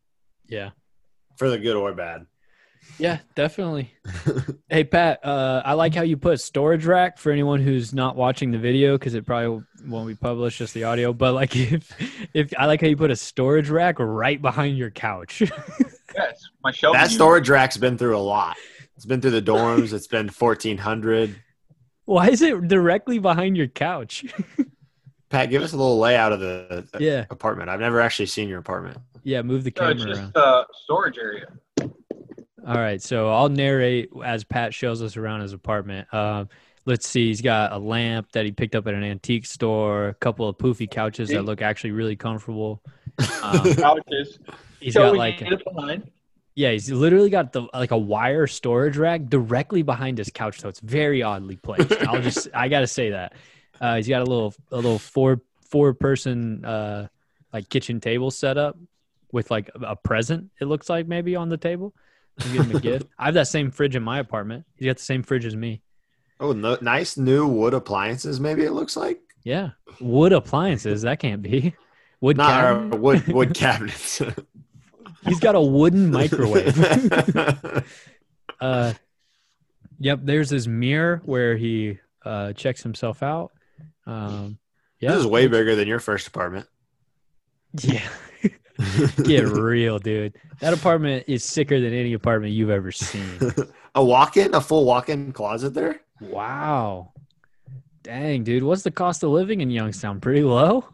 Yeah. 0.47 0.69
for 1.37 1.49
the 1.49 1.57
good 1.57 1.75
or 1.75 1.93
bad. 1.93 2.25
Yeah, 2.97 3.19
definitely. 3.35 3.93
hey 4.69 4.83
Pat, 4.83 5.23
uh, 5.23 5.61
I 5.63 5.73
like 5.73 5.93
how 5.93 6.01
you 6.01 6.17
put 6.17 6.39
storage 6.41 6.85
rack 6.85 7.17
for 7.17 7.31
anyone 7.31 7.61
who's 7.61 7.93
not 7.93 8.15
watching 8.15 8.51
the 8.51 8.57
video 8.57 8.97
because 8.97 9.13
it 9.13 9.25
probably 9.25 9.63
won't 9.85 10.07
be 10.07 10.15
published, 10.15 10.57
just 10.57 10.73
the 10.73 10.85
audio. 10.85 11.13
But 11.13 11.33
like, 11.33 11.55
if 11.55 11.91
if 12.33 12.53
I 12.57 12.65
like 12.65 12.81
how 12.81 12.87
you 12.87 12.97
put 12.97 13.11
a 13.11 13.15
storage 13.15 13.69
rack 13.69 13.97
right 13.99 14.41
behind 14.41 14.77
your 14.77 14.91
couch. 14.91 15.43
Yes, 16.15 16.43
my 16.63 16.71
Shelby. 16.71 16.97
that 16.97 17.03
unit. 17.03 17.11
storage 17.15 17.49
rack's 17.49 17.77
been 17.77 17.95
through 17.95 18.17
a 18.17 18.19
lot. 18.19 18.57
It's 18.95 19.05
been 19.05 19.21
through 19.21 19.31
the 19.31 19.43
dorms. 19.43 19.93
It's 19.93 20.07
been 20.07 20.27
1400. 20.27 21.39
Why 22.05 22.29
is 22.29 22.41
it 22.41 22.67
directly 22.67 23.19
behind 23.19 23.55
your 23.55 23.67
couch? 23.67 24.25
Pat, 25.29 25.49
give 25.49 25.61
us 25.61 25.73
a 25.73 25.77
little 25.77 25.99
layout 25.99 26.31
of 26.33 26.39
the 26.39 26.87
yeah, 26.99 27.25
apartment. 27.29 27.69
I've 27.69 27.79
never 27.79 28.01
actually 28.01 28.25
seen 28.25 28.49
your 28.49 28.59
apartment. 28.59 28.97
yeah. 29.23 29.41
Move 29.41 29.63
the 29.63 29.71
No, 29.75 29.81
camera 29.93 30.09
it's 30.09 30.19
around. 30.19 30.33
just 30.33 30.37
uh, 30.37 30.63
storage 30.83 31.17
area. 31.17 31.45
All 32.67 32.75
right, 32.75 33.01
so 33.01 33.29
I'll 33.31 33.49
narrate 33.49 34.09
as 34.23 34.43
Pat 34.43 34.73
shows 34.73 35.01
us 35.01 35.17
around 35.17 35.41
his 35.41 35.53
apartment. 35.53 36.11
Um, 36.13 36.49
let's 36.85 37.07
see, 37.07 37.27
he's 37.27 37.41
got 37.41 37.71
a 37.71 37.77
lamp 37.77 38.31
that 38.33 38.45
he 38.45 38.51
picked 38.51 38.75
up 38.75 38.85
at 38.87 38.93
an 38.93 39.03
antique 39.03 39.45
store, 39.45 40.09
a 40.09 40.13
couple 40.15 40.47
of 40.47 40.57
poofy 40.57 40.89
couches 40.89 41.29
that 41.29 41.43
look 41.45 41.61
actually 41.61 41.91
really 41.91 42.15
comfortable. 42.15 42.81
Um, 43.43 43.73
Couches. 43.75 44.39
he's 44.79 44.93
Joey 44.93 45.17
got 45.17 45.17
like. 45.17 45.43
Yeah, 46.55 46.71
he's 46.71 46.89
literally 46.89 47.29
got 47.29 47.51
the 47.51 47.67
like 47.73 47.91
a 47.91 47.97
wire 47.97 48.47
storage 48.47 48.95
rack 48.97 49.25
directly 49.27 49.81
behind 49.81 50.17
his 50.17 50.29
couch, 50.29 50.59
so 50.61 50.69
it's 50.69 50.79
very 50.79 51.21
oddly 51.21 51.57
placed. 51.57 51.91
I'll 52.07 52.21
just 52.21 52.47
I 52.53 52.69
gotta 52.69 52.87
say 52.87 53.09
that. 53.11 53.33
Uh, 53.81 53.95
he's 53.95 54.07
got 54.07 54.21
a 54.21 54.25
little 54.25 54.53
a 54.71 54.75
little 54.75 54.99
four 54.99 55.41
four 55.69 55.93
person 55.93 56.65
uh 56.65 57.07
like 57.53 57.69
kitchen 57.69 57.99
table 57.99 58.31
set 58.31 58.57
up 58.57 58.77
with 59.31 59.49
like 59.51 59.69
a 59.81 59.95
present. 59.95 60.49
It 60.59 60.65
looks 60.65 60.89
like 60.89 61.07
maybe 61.07 61.35
on 61.35 61.49
the 61.49 61.57
table. 61.57 61.93
You 62.45 62.53
give 62.53 62.65
him 62.69 62.75
a 62.75 62.79
gift. 62.79 63.07
I 63.19 63.25
have 63.25 63.33
that 63.35 63.47
same 63.47 63.69
fridge 63.71 63.95
in 63.95 64.03
my 64.03 64.19
apartment. 64.19 64.65
He's 64.75 64.85
got 64.87 64.97
the 64.97 65.03
same 65.03 65.23
fridge 65.23 65.45
as 65.45 65.55
me. 65.55 65.81
Oh, 66.39 66.53
no, 66.53 66.77
nice 66.81 67.17
new 67.17 67.45
wood 67.47 67.73
appliances. 67.73 68.39
Maybe 68.39 68.63
it 68.63 68.71
looks 68.71 68.95
like 68.95 69.19
Yeah, 69.43 69.71
wood 69.99 70.31
appliances. 70.31 71.01
That 71.01 71.19
can't 71.19 71.41
be 71.41 71.73
wood. 72.21 72.37
not 72.37 72.49
cabinet? 72.49 72.99
wood 72.99 73.27
wood 73.27 73.53
cabinets. 73.55 74.21
He's 75.25 75.39
got 75.39 75.55
a 75.55 75.61
wooden 75.61 76.11
microwave. 76.19 76.77
uh, 78.61 78.93
yep. 79.99 80.19
There's 80.23 80.49
his 80.49 80.67
mirror 80.67 81.21
where 81.25 81.57
he 81.57 81.97
uh, 82.25 82.53
checks 82.53 82.83
himself 82.83 83.21
out. 83.21 83.51
Um, 84.09 84.57
yeah, 84.99 85.11
This 85.11 85.19
is 85.19 85.27
way 85.27 85.47
bigger 85.47 85.75
than 85.75 85.87
your 85.87 85.99
first 85.99 86.27
apartment. 86.27 86.67
Yeah. 87.83 88.07
Get 89.23 89.45
real, 89.47 89.99
dude. 89.99 90.33
That 90.59 90.73
apartment 90.73 91.25
is 91.27 91.43
sicker 91.43 91.79
than 91.79 91.93
any 91.93 92.13
apartment 92.13 92.53
you've 92.53 92.71
ever 92.71 92.91
seen. 92.91 93.29
a 93.95 94.03
walk-in, 94.03 94.55
a 94.55 94.61
full 94.61 94.85
walk-in 94.85 95.33
closet 95.33 95.75
there. 95.75 95.99
Wow. 96.19 97.11
Dang, 98.01 98.43
dude. 98.43 98.63
What's 98.63 98.81
the 98.81 98.89
cost 98.89 99.21
of 99.23 99.29
living 99.29 99.61
in 99.61 99.69
Youngstown? 99.69 100.19
Pretty 100.19 100.41
low? 100.41 100.85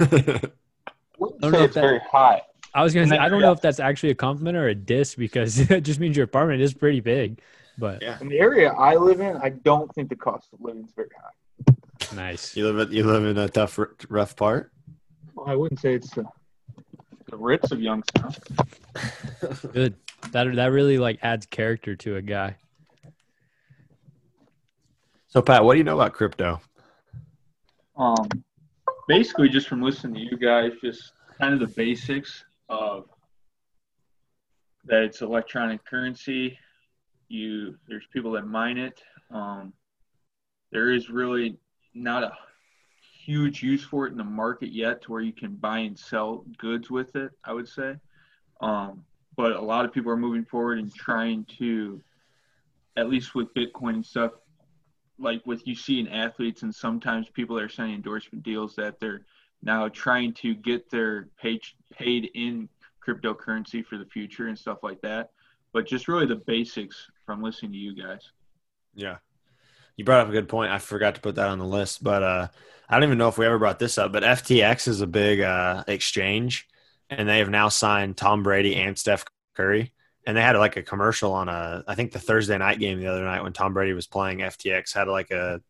Wouldn't 0.00 1.40
don't 1.40 1.52
know 1.52 1.58
if 1.60 1.64
it's 1.66 1.74
that- 1.74 1.80
very 1.80 2.00
high. 2.10 2.42
I 2.74 2.82
was 2.82 2.92
going 2.92 3.08
to 3.08 3.14
say, 3.14 3.18
I 3.18 3.28
don't 3.28 3.40
know 3.40 3.52
if 3.52 3.60
that's 3.60 3.78
actually 3.78 4.10
a 4.10 4.14
compliment 4.16 4.56
or 4.56 4.66
a 4.66 4.74
diss 4.74 5.14
because 5.14 5.70
it 5.70 5.82
just 5.82 6.00
means 6.00 6.16
your 6.16 6.24
apartment 6.24 6.60
is 6.60 6.74
pretty 6.74 6.98
big. 6.98 7.40
But 7.78 8.02
Yeah. 8.02 8.18
In 8.20 8.28
the 8.28 8.40
area 8.40 8.72
I 8.72 8.96
live 8.96 9.20
in, 9.20 9.36
I 9.36 9.50
don't 9.50 9.94
think 9.94 10.08
the 10.08 10.16
cost 10.16 10.48
of 10.52 10.60
living 10.60 10.84
is 10.84 10.92
very 10.96 11.10
high. 11.16 11.30
Nice. 12.12 12.56
you 12.56 12.70
live 12.70 12.88
in, 12.88 12.96
you 12.96 13.04
live 13.04 13.24
in 13.24 13.38
a 13.38 13.48
tough, 13.48 13.78
rough 14.08 14.36
part. 14.36 14.72
Well, 15.34 15.46
I 15.48 15.54
wouldn't 15.54 15.80
say 15.80 15.94
it's 15.94 16.16
uh, 16.16 16.22
the 17.30 17.36
Ritz 17.36 17.72
of 17.72 17.80
Youngstown. 17.80 18.34
Good. 19.72 19.94
That, 20.32 20.54
that 20.54 20.66
really 20.66 20.98
like 20.98 21.18
adds 21.22 21.46
character 21.46 21.96
to 21.96 22.16
a 22.16 22.22
guy. 22.22 22.56
So 25.28 25.42
Pat, 25.42 25.64
what 25.64 25.74
do 25.74 25.78
you 25.78 25.84
know 25.84 25.96
about 25.96 26.12
crypto? 26.12 26.60
Um, 27.96 28.28
basically, 29.08 29.48
just 29.48 29.68
from 29.68 29.82
listening 29.82 30.14
to 30.14 30.20
you 30.20 30.36
guys, 30.36 30.72
just 30.80 31.12
kind 31.38 31.52
of 31.54 31.60
the 31.60 31.74
basics 31.74 32.44
of 32.68 33.06
that 34.84 35.02
it's 35.02 35.22
electronic 35.22 35.84
currency. 35.84 36.58
You 37.28 37.76
there's 37.88 38.06
people 38.12 38.32
that 38.32 38.46
mine 38.46 38.78
it. 38.78 39.02
Um, 39.30 39.72
there 40.70 40.92
is 40.92 41.10
really 41.10 41.56
not 41.94 42.22
a 42.22 42.32
huge 43.24 43.62
use 43.62 43.84
for 43.84 44.06
it 44.06 44.12
in 44.12 44.18
the 44.18 44.24
market 44.24 44.72
yet, 44.72 45.02
to 45.02 45.12
where 45.12 45.20
you 45.20 45.32
can 45.32 45.54
buy 45.54 45.78
and 45.78 45.98
sell 45.98 46.44
goods 46.58 46.90
with 46.90 47.16
it. 47.16 47.32
I 47.44 47.52
would 47.52 47.68
say, 47.68 47.96
um, 48.60 49.04
but 49.36 49.52
a 49.52 49.60
lot 49.60 49.84
of 49.84 49.92
people 49.92 50.10
are 50.10 50.16
moving 50.16 50.44
forward 50.44 50.78
and 50.78 50.94
trying 50.94 51.44
to, 51.58 52.00
at 52.96 53.08
least 53.08 53.34
with 53.34 53.52
Bitcoin 53.54 53.94
and 53.94 54.06
stuff, 54.06 54.32
like 55.18 55.44
with 55.46 55.66
you 55.66 55.74
see 55.74 56.00
in 56.00 56.08
athletes 56.08 56.62
and 56.62 56.74
sometimes 56.74 57.28
people 57.30 57.58
are 57.58 57.68
signing 57.68 57.94
endorsement 57.94 58.44
deals 58.44 58.74
that 58.76 58.98
they're 59.00 59.24
now 59.62 59.88
trying 59.88 60.32
to 60.34 60.54
get 60.54 60.90
their 60.90 61.28
paid 61.40 61.60
paid 61.92 62.30
in 62.34 62.68
cryptocurrency 63.06 63.84
for 63.84 63.96
the 63.98 64.04
future 64.06 64.48
and 64.48 64.58
stuff 64.58 64.78
like 64.82 65.00
that. 65.02 65.30
But 65.72 65.86
just 65.86 66.08
really 66.08 66.26
the 66.26 66.36
basics 66.36 67.10
from 67.24 67.42
listening 67.42 67.72
to 67.72 67.78
you 67.78 67.94
guys. 67.94 68.30
Yeah. 68.94 69.16
You 69.96 70.04
brought 70.04 70.20
up 70.20 70.28
a 70.28 70.32
good 70.32 70.48
point. 70.48 70.72
I 70.72 70.78
forgot 70.78 71.14
to 71.14 71.20
put 71.20 71.36
that 71.36 71.48
on 71.48 71.58
the 71.58 71.64
list, 71.64 72.02
but 72.02 72.22
uh, 72.22 72.48
I 72.88 72.94
don't 72.94 73.04
even 73.04 73.18
know 73.18 73.28
if 73.28 73.38
we 73.38 73.46
ever 73.46 73.58
brought 73.58 73.78
this 73.78 73.98
up. 73.98 74.12
But 74.12 74.22
FTX 74.22 74.88
is 74.88 75.00
a 75.00 75.06
big 75.06 75.40
uh, 75.40 75.84
exchange, 75.86 76.68
and 77.10 77.28
they 77.28 77.38
have 77.38 77.50
now 77.50 77.68
signed 77.68 78.16
Tom 78.16 78.42
Brady 78.42 78.76
and 78.76 78.98
Steph 78.98 79.24
Curry. 79.54 79.92
And 80.26 80.36
they 80.36 80.42
had 80.42 80.56
like 80.56 80.76
a 80.76 80.82
commercial 80.82 81.32
on 81.32 81.48
a, 81.48 81.84
I 81.86 81.94
think 81.94 82.12
the 82.12 82.18
Thursday 82.18 82.56
night 82.56 82.78
game 82.78 82.98
the 82.98 83.08
other 83.08 83.24
night 83.24 83.42
when 83.42 83.52
Tom 83.52 83.74
Brady 83.74 83.92
was 83.92 84.06
playing. 84.06 84.38
FTX 84.38 84.94
had 84.94 85.06
like 85.06 85.30
a 85.30 85.60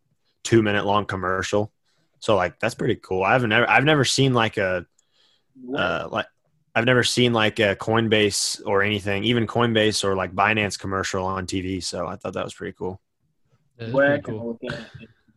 two 0.44 0.62
minute 0.62 0.86
long 0.86 1.06
commercial. 1.06 1.72
So 2.20 2.36
like 2.36 2.60
that's 2.60 2.76
pretty 2.76 2.94
cool. 2.96 3.24
I 3.24 3.32
haven't 3.32 3.50
never, 3.50 3.68
I've 3.68 3.84
never 3.84 4.04
seen 4.04 4.32
like 4.32 4.56
a, 4.56 4.86
uh, 5.76 6.08
like 6.10 6.26
I've 6.74 6.84
never 6.84 7.04
seen 7.04 7.32
like 7.32 7.58
a 7.58 7.76
Coinbase 7.76 8.62
or 8.64 8.82
anything, 8.82 9.24
even 9.24 9.46
Coinbase 9.46 10.04
or 10.04 10.14
like 10.14 10.34
Binance 10.34 10.78
commercial 10.78 11.24
on 11.24 11.46
TV. 11.46 11.82
So 11.82 12.06
I 12.06 12.16
thought 12.16 12.34
that 12.34 12.44
was 12.44 12.54
pretty 12.54 12.74
cool. 12.78 13.00
That's 13.78 13.92
pretty 13.92 14.10
Whack 14.12 14.28
and 14.28 14.38
cool. 14.38 14.58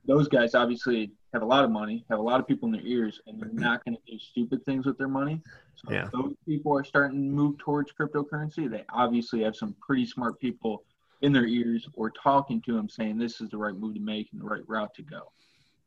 Those 0.05 0.27
guys 0.29 0.55
obviously 0.55 1.11
have 1.33 1.41
a 1.41 1.45
lot 1.45 1.65
of 1.65 1.71
money, 1.71 2.05
have 2.09 2.19
a 2.19 2.21
lot 2.21 2.39
of 2.39 2.47
people 2.47 2.67
in 2.67 2.71
their 2.71 2.85
ears, 2.85 3.19
and 3.27 3.41
they're 3.41 3.49
not 3.53 3.83
going 3.83 3.97
to 3.97 4.11
do 4.11 4.17
stupid 4.17 4.63
things 4.65 4.85
with 4.85 4.97
their 4.97 5.09
money. 5.09 5.41
So 5.75 5.91
Yeah. 5.91 6.05
if 6.05 6.11
those 6.11 6.33
people 6.47 6.77
are 6.77 6.83
starting 6.83 7.17
to 7.17 7.29
move 7.29 7.57
towards 7.57 7.91
cryptocurrency, 7.91 8.69
they 8.69 8.85
obviously 8.89 9.43
have 9.43 9.55
some 9.55 9.75
pretty 9.81 10.05
smart 10.05 10.39
people 10.39 10.83
in 11.21 11.33
their 11.33 11.45
ears 11.45 11.89
or 11.93 12.11
talking 12.11 12.61
to 12.61 12.73
them 12.73 12.87
saying 12.87 13.17
this 13.17 13.41
is 13.41 13.49
the 13.49 13.57
right 13.57 13.75
move 13.75 13.95
to 13.95 13.99
make 13.99 14.29
and 14.31 14.39
the 14.41 14.45
right 14.45 14.61
route 14.67 14.93
to 14.95 15.01
go. 15.01 15.31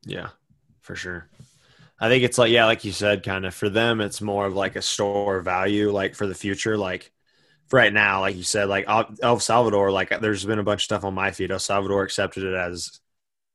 Yeah, 0.05 0.31
for 0.81 0.95
sure. 0.97 1.29
I 2.01 2.09
think 2.09 2.25
it's 2.25 2.39
like 2.39 2.51
yeah, 2.51 2.65
like 2.67 2.85
you 2.85 2.93
said, 2.93 3.23
kind 3.23 3.45
of 3.47 3.55
for 3.55 3.69
them, 3.69 4.01
it's 4.01 4.21
more 4.21 4.47
of 4.47 4.55
like 4.55 4.75
a 4.77 4.83
store 4.83 5.37
of 5.39 5.45
value, 5.45 5.91
like 5.93 6.15
for 6.15 6.27
the 6.27 6.35
future. 6.35 6.77
Like 6.77 7.13
right 7.73 7.93
now, 7.93 8.21
like 8.21 8.37
you 8.37 8.43
said, 8.43 8.69
like 8.69 8.87
El 8.89 9.41
Salvador, 9.41 9.91
like 9.91 10.21
there's 10.21 10.45
been 10.45 10.59
a 10.59 10.65
bunch 10.65 10.81
of 10.81 10.85
stuff 10.85 11.05
on 11.05 11.15
my 11.15 11.31
feed. 11.31 11.51
El 11.51 11.59
Salvador 11.59 12.03
accepted 12.03 12.45
it 12.45 12.55
as 12.55 13.01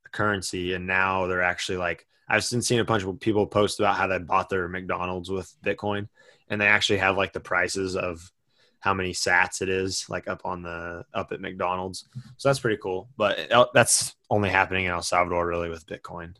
a 0.05 0.09
currency, 0.09 0.73
and 0.73 0.87
now 0.87 1.27
they're 1.27 1.41
actually 1.41 1.77
like 1.77 2.07
I've 2.27 2.49
been 2.49 2.61
seeing 2.61 2.79
a 2.79 2.85
bunch 2.85 3.03
of 3.03 3.19
people 3.19 3.45
post 3.45 3.79
about 3.79 3.97
how 3.97 4.07
they 4.07 4.17
bought 4.17 4.49
their 4.49 4.67
McDonald's 4.67 5.29
with 5.29 5.53
Bitcoin, 5.63 6.07
and 6.49 6.59
they 6.59 6.67
actually 6.67 6.99
have 6.99 7.17
like 7.17 7.33
the 7.33 7.39
prices 7.39 7.95
of 7.95 8.31
how 8.79 8.93
many 8.93 9.13
sats 9.13 9.63
it 9.63 9.69
is 9.69 10.05
like 10.09 10.27
up 10.27 10.41
on 10.45 10.61
the 10.61 11.03
up 11.13 11.31
at 11.31 11.41
McDonald's. 11.41 12.03
Mm-hmm. 12.03 12.29
So 12.37 12.49
that's 12.49 12.59
pretty 12.59 12.77
cool. 12.77 13.09
But 13.17 13.51
that's 13.73 14.15
only 14.29 14.49
happening 14.49 14.85
in 14.85 14.91
El 14.91 15.01
Salvador 15.01 15.45
really 15.45 15.69
with 15.69 15.87
Bitcoin. 15.87 16.35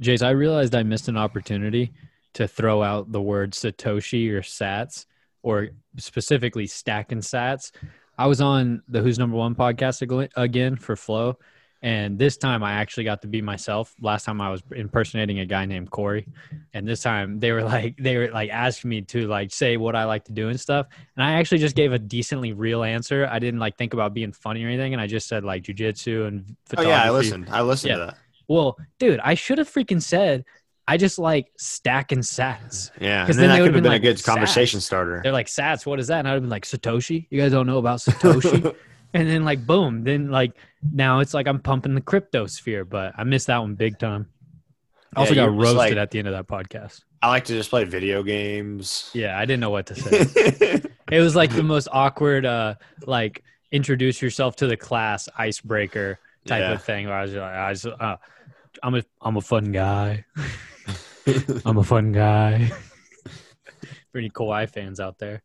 Jace, 0.00 0.22
I 0.22 0.30
realized 0.30 0.74
I 0.74 0.84
missed 0.84 1.08
an 1.08 1.16
opportunity 1.16 1.92
to 2.34 2.46
throw 2.46 2.82
out 2.82 3.10
the 3.10 3.20
word 3.20 3.52
Satoshi 3.52 4.30
or 4.30 4.42
Sats, 4.42 5.06
or 5.42 5.68
specifically 5.98 6.66
stacking 6.66 7.20
Sats. 7.20 7.70
I 8.16 8.26
was 8.26 8.40
on 8.40 8.82
the 8.88 9.00
Who's 9.00 9.18
Number 9.18 9.36
One 9.36 9.54
podcast 9.54 10.28
again 10.36 10.76
for 10.76 10.96
Flow, 10.96 11.38
and 11.82 12.18
this 12.18 12.36
time 12.36 12.64
I 12.64 12.72
actually 12.72 13.04
got 13.04 13.22
to 13.22 13.28
be 13.28 13.40
myself. 13.40 13.94
Last 14.00 14.24
time 14.24 14.40
I 14.40 14.50
was 14.50 14.60
impersonating 14.74 15.38
a 15.38 15.46
guy 15.46 15.64
named 15.66 15.90
Corey, 15.92 16.26
and 16.74 16.86
this 16.86 17.00
time 17.00 17.38
they 17.38 17.52
were 17.52 17.62
like 17.62 17.96
they 17.96 18.16
were 18.16 18.28
like 18.32 18.50
asking 18.50 18.90
me 18.90 19.02
to 19.02 19.28
like 19.28 19.52
say 19.52 19.76
what 19.76 19.94
I 19.94 20.04
like 20.04 20.24
to 20.24 20.32
do 20.32 20.48
and 20.48 20.58
stuff, 20.58 20.88
and 21.16 21.24
I 21.24 21.34
actually 21.34 21.58
just 21.58 21.76
gave 21.76 21.92
a 21.92 21.98
decently 21.98 22.52
real 22.52 22.82
answer. 22.82 23.28
I 23.30 23.38
didn't 23.38 23.60
like 23.60 23.76
think 23.78 23.94
about 23.94 24.14
being 24.14 24.32
funny 24.32 24.64
or 24.64 24.68
anything, 24.68 24.92
and 24.94 25.00
I 25.00 25.06
just 25.06 25.28
said 25.28 25.44
like 25.44 25.62
jujitsu 25.62 26.26
and 26.26 26.56
Oh 26.76 26.82
yeah, 26.82 27.04
I 27.04 27.10
listened. 27.10 27.48
I 27.50 27.62
listened 27.62 27.90
Yeah. 27.90 27.98
to 27.98 28.04
that. 28.06 28.18
Well, 28.48 28.78
dude, 28.98 29.20
I 29.20 29.34
should 29.34 29.58
have 29.58 29.70
freaking 29.70 30.02
said 30.02 30.44
I 30.90 30.96
just 30.96 31.18
like 31.18 31.52
stacking 31.58 32.20
sats. 32.20 32.90
Yeah, 32.98 33.22
because 33.24 33.36
then 33.36 33.48
then 33.48 33.50
that 33.50 33.56
could 33.58 33.64
have 33.66 33.74
been 33.74 33.82
been 33.84 33.92
a 33.92 33.94
like, 33.96 34.02
good 34.02 34.16
"Sats." 34.16 34.24
conversation 34.24 34.80
starter. 34.80 35.20
They're 35.22 35.32
like 35.32 35.46
sats. 35.48 35.84
What 35.84 36.00
is 36.00 36.06
that? 36.06 36.20
And 36.20 36.28
I'd 36.28 36.32
have 36.32 36.42
been 36.42 36.50
like 36.50 36.64
Satoshi. 36.64 37.26
You 37.30 37.38
guys 37.40 37.52
don't 37.52 37.66
know 37.66 37.76
about 37.78 37.98
Satoshi. 38.00 38.74
and 39.14 39.28
then 39.28 39.44
like 39.44 39.66
boom, 39.66 40.02
then 40.04 40.30
like 40.30 40.52
now 40.92 41.20
it's 41.20 41.34
like 41.34 41.46
I'm 41.46 41.60
pumping 41.60 41.94
the 41.94 42.00
crypto 42.00 42.46
sphere, 42.46 42.84
but 42.86 43.12
I 43.18 43.24
missed 43.24 43.48
that 43.48 43.58
one 43.58 43.74
big 43.74 43.98
time. 43.98 44.28
I 45.14 45.20
also 45.20 45.34
Yeah, 45.34 45.46
got 45.46 45.56
roasted 45.56 45.76
like- 45.76 45.96
at 45.96 46.10
the 46.10 46.18
end 46.20 46.28
of 46.28 46.34
that 46.34 46.46
podcast. 46.46 47.02
I 47.20 47.28
like 47.30 47.44
to 47.46 47.52
just 47.52 47.68
play 47.70 47.82
video 47.84 48.22
games. 48.22 49.10
Yeah, 49.12 49.36
I 49.36 49.40
didn't 49.44 49.58
know 49.60 49.70
what 49.70 49.86
to 49.86 49.94
say. 49.96 50.80
it 51.10 51.20
was 51.20 51.34
like 51.34 51.50
the 51.50 51.64
most 51.64 51.88
awkward, 51.90 52.46
uh, 52.46 52.76
like 53.06 53.42
introduce 53.72 54.22
yourself 54.22 54.54
to 54.56 54.68
the 54.68 54.76
class 54.76 55.28
icebreaker 55.36 56.20
type 56.46 56.60
Yeah. 56.60 56.72
of 56.74 56.82
thing. 56.84 57.06
Where 57.06 57.16
I 57.16 57.22
was 57.22 57.34
like, 57.34 57.42
I 57.42 57.70
was, 57.70 57.84
uh, 57.86 58.16
I'm 58.84 58.94
a, 58.94 59.02
I'm 59.20 59.36
a 59.36 59.40
fun 59.40 59.72
guy. 59.72 60.24
I'm 61.64 61.78
a 61.78 61.84
fun 61.84 62.12
guy. 62.12 62.70
For 64.12 64.18
any 64.18 64.30
Kawhi 64.30 64.68
fans 64.68 65.00
out 65.00 65.18
there. 65.18 65.42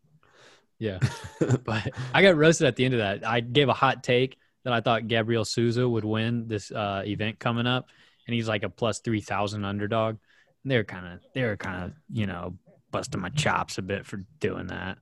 Yeah. 0.79 0.99
But 1.65 1.91
I 2.13 2.21
got 2.21 2.37
roasted 2.37 2.67
at 2.67 2.75
the 2.75 2.85
end 2.85 2.93
of 2.93 2.99
that. 2.99 3.27
I 3.27 3.41
gave 3.41 3.69
a 3.69 3.73
hot 3.73 4.03
take 4.03 4.37
that 4.63 4.73
I 4.73 4.81
thought 4.81 5.07
Gabriel 5.07 5.45
Souza 5.45 5.87
would 5.87 6.05
win 6.05 6.47
this 6.47 6.71
uh, 6.71 7.03
event 7.05 7.39
coming 7.39 7.67
up. 7.67 7.89
And 8.27 8.33
he's 8.33 8.47
like 8.47 8.63
a 8.63 8.69
plus 8.69 8.99
3,000 8.99 9.65
underdog. 9.65 10.17
And 10.63 10.71
they're 10.71 10.85
kind 10.85 11.05
of, 11.05 11.19
they're 11.33 11.57
kind 11.57 11.83
of, 11.83 11.91
you 12.11 12.25
know, 12.25 12.57
busting 12.91 13.21
my 13.21 13.29
chops 13.29 13.77
a 13.77 13.81
bit 13.81 14.05
for 14.05 14.23
doing 14.39 14.67
that. 14.67 14.97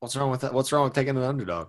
What's 0.00 0.16
wrong 0.16 0.30
with 0.30 0.42
that? 0.42 0.52
What's 0.52 0.72
wrong 0.72 0.84
with 0.84 0.92
taking 0.92 1.16
an 1.16 1.22
underdog? 1.22 1.68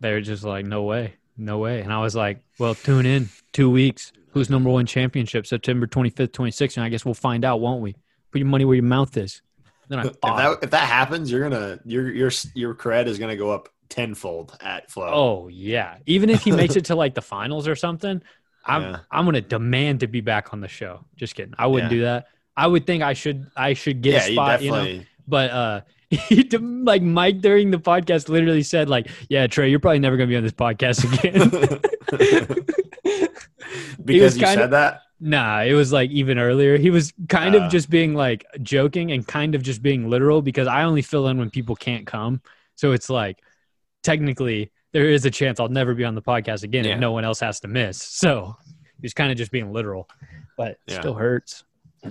They 0.00 0.12
were 0.12 0.20
just 0.20 0.42
like, 0.42 0.66
no 0.66 0.82
way, 0.82 1.14
no 1.36 1.58
way. 1.58 1.80
And 1.80 1.92
I 1.92 2.00
was 2.00 2.16
like, 2.16 2.42
well, 2.58 2.74
tune 2.74 3.06
in 3.06 3.28
two 3.52 3.70
weeks. 3.70 4.12
Who's 4.32 4.50
number 4.50 4.70
one 4.70 4.86
championship? 4.86 5.46
September 5.46 5.86
25th, 5.86 6.28
26th. 6.28 6.76
And 6.76 6.84
I 6.84 6.88
guess 6.88 7.04
we'll 7.04 7.14
find 7.14 7.44
out, 7.44 7.60
won't 7.60 7.82
we? 7.82 7.92
Put 8.30 8.38
your 8.38 8.46
money 8.48 8.64
where 8.64 8.74
your 8.76 8.84
mouth 8.84 9.16
is. 9.16 9.42
Then 9.88 9.98
I 9.98 10.06
If 10.06 10.20
that 10.22 10.58
if 10.62 10.70
that 10.70 10.88
happens, 10.88 11.30
you're 11.30 11.48
gonna 11.48 11.78
your 11.84 12.10
your 12.10 12.30
your 12.54 12.74
cred 12.74 13.06
is 13.06 13.18
gonna 13.18 13.36
go 13.36 13.50
up 13.50 13.68
tenfold 13.90 14.56
at 14.62 14.90
Flow. 14.90 15.10
oh 15.12 15.48
yeah. 15.48 15.98
Even 16.06 16.30
if 16.30 16.42
he 16.42 16.50
makes 16.62 16.76
it 16.76 16.86
to 16.86 16.94
like 16.94 17.14
the 17.14 17.20
finals 17.20 17.68
or 17.68 17.76
something, 17.76 18.22
I'm 18.64 18.82
Yeah. 18.82 18.98
I'm 19.10 19.24
gonna 19.26 19.42
demand 19.42 20.00
to 20.00 20.06
be 20.06 20.22
back 20.22 20.54
on 20.54 20.60
the 20.60 20.68
show. 20.68 21.04
Just 21.16 21.34
kidding. 21.34 21.52
I 21.58 21.66
wouldn't 21.66 21.92
Yeah. 21.92 21.98
do 21.98 22.02
that. 22.04 22.26
I 22.56 22.66
would 22.68 22.86
think 22.86 23.02
I 23.02 23.12
should 23.12 23.50
I 23.54 23.74
should 23.74 24.00
get 24.00 24.12
yeah, 24.12 24.18
a 24.28 24.32
spot, 24.32 24.62
you, 24.62 24.70
definitely. 24.70 24.98
know. 25.00 25.04
But 25.28 25.50
uh 25.50 25.80
he 26.10 26.42
like 26.44 27.02
Mike 27.02 27.40
during 27.40 27.70
the 27.70 27.78
podcast 27.78 28.28
literally 28.28 28.62
said 28.62 28.88
like, 28.88 29.08
"Yeah, 29.30 29.46
Trey, 29.46 29.70
you're 29.70 29.80
probably 29.80 29.98
never 29.98 30.16
gonna 30.16 30.28
be 30.28 30.36
on 30.36 30.42
this 30.42 30.52
podcast 30.52 31.04
again." 31.10 32.64
because 34.04 34.36
you 34.38 34.46
said 34.46 34.70
that. 34.72 35.00
Nah, 35.20 35.60
it 35.62 35.74
was 35.74 35.92
like 35.92 36.10
even 36.10 36.36
earlier. 36.38 36.76
He 36.76 36.90
was 36.90 37.12
kind 37.28 37.54
Uh. 37.54 37.60
of 37.64 37.70
just 37.70 37.88
being 37.90 38.14
like 38.14 38.44
joking 38.62 39.12
and 39.12 39.26
kind 39.26 39.54
of 39.54 39.62
just 39.62 39.80
being 39.82 40.10
literal 40.10 40.42
because 40.42 40.66
I 40.66 40.82
only 40.82 41.02
fill 41.02 41.28
in 41.28 41.38
when 41.38 41.48
people 41.50 41.76
can't 41.76 42.06
come. 42.06 42.40
So 42.74 42.92
it's 42.92 43.08
like 43.08 43.38
technically 44.02 44.70
there 44.92 45.08
is 45.08 45.24
a 45.24 45.30
chance 45.30 45.60
I'll 45.60 45.68
never 45.68 45.94
be 45.94 46.04
on 46.04 46.14
the 46.14 46.22
podcast 46.22 46.64
again 46.64 46.84
Yeah. 46.84 46.94
if 46.94 47.00
no 47.00 47.12
one 47.12 47.24
else 47.24 47.40
has 47.40 47.60
to 47.60 47.68
miss. 47.68 48.02
So 48.02 48.56
he's 49.00 49.14
kind 49.14 49.30
of 49.30 49.38
just 49.38 49.50
being 49.52 49.72
literal, 49.72 50.08
but 50.56 50.72
it 50.72 50.78
Yeah. 50.88 51.00
still 51.00 51.14
hurts. 51.14 51.64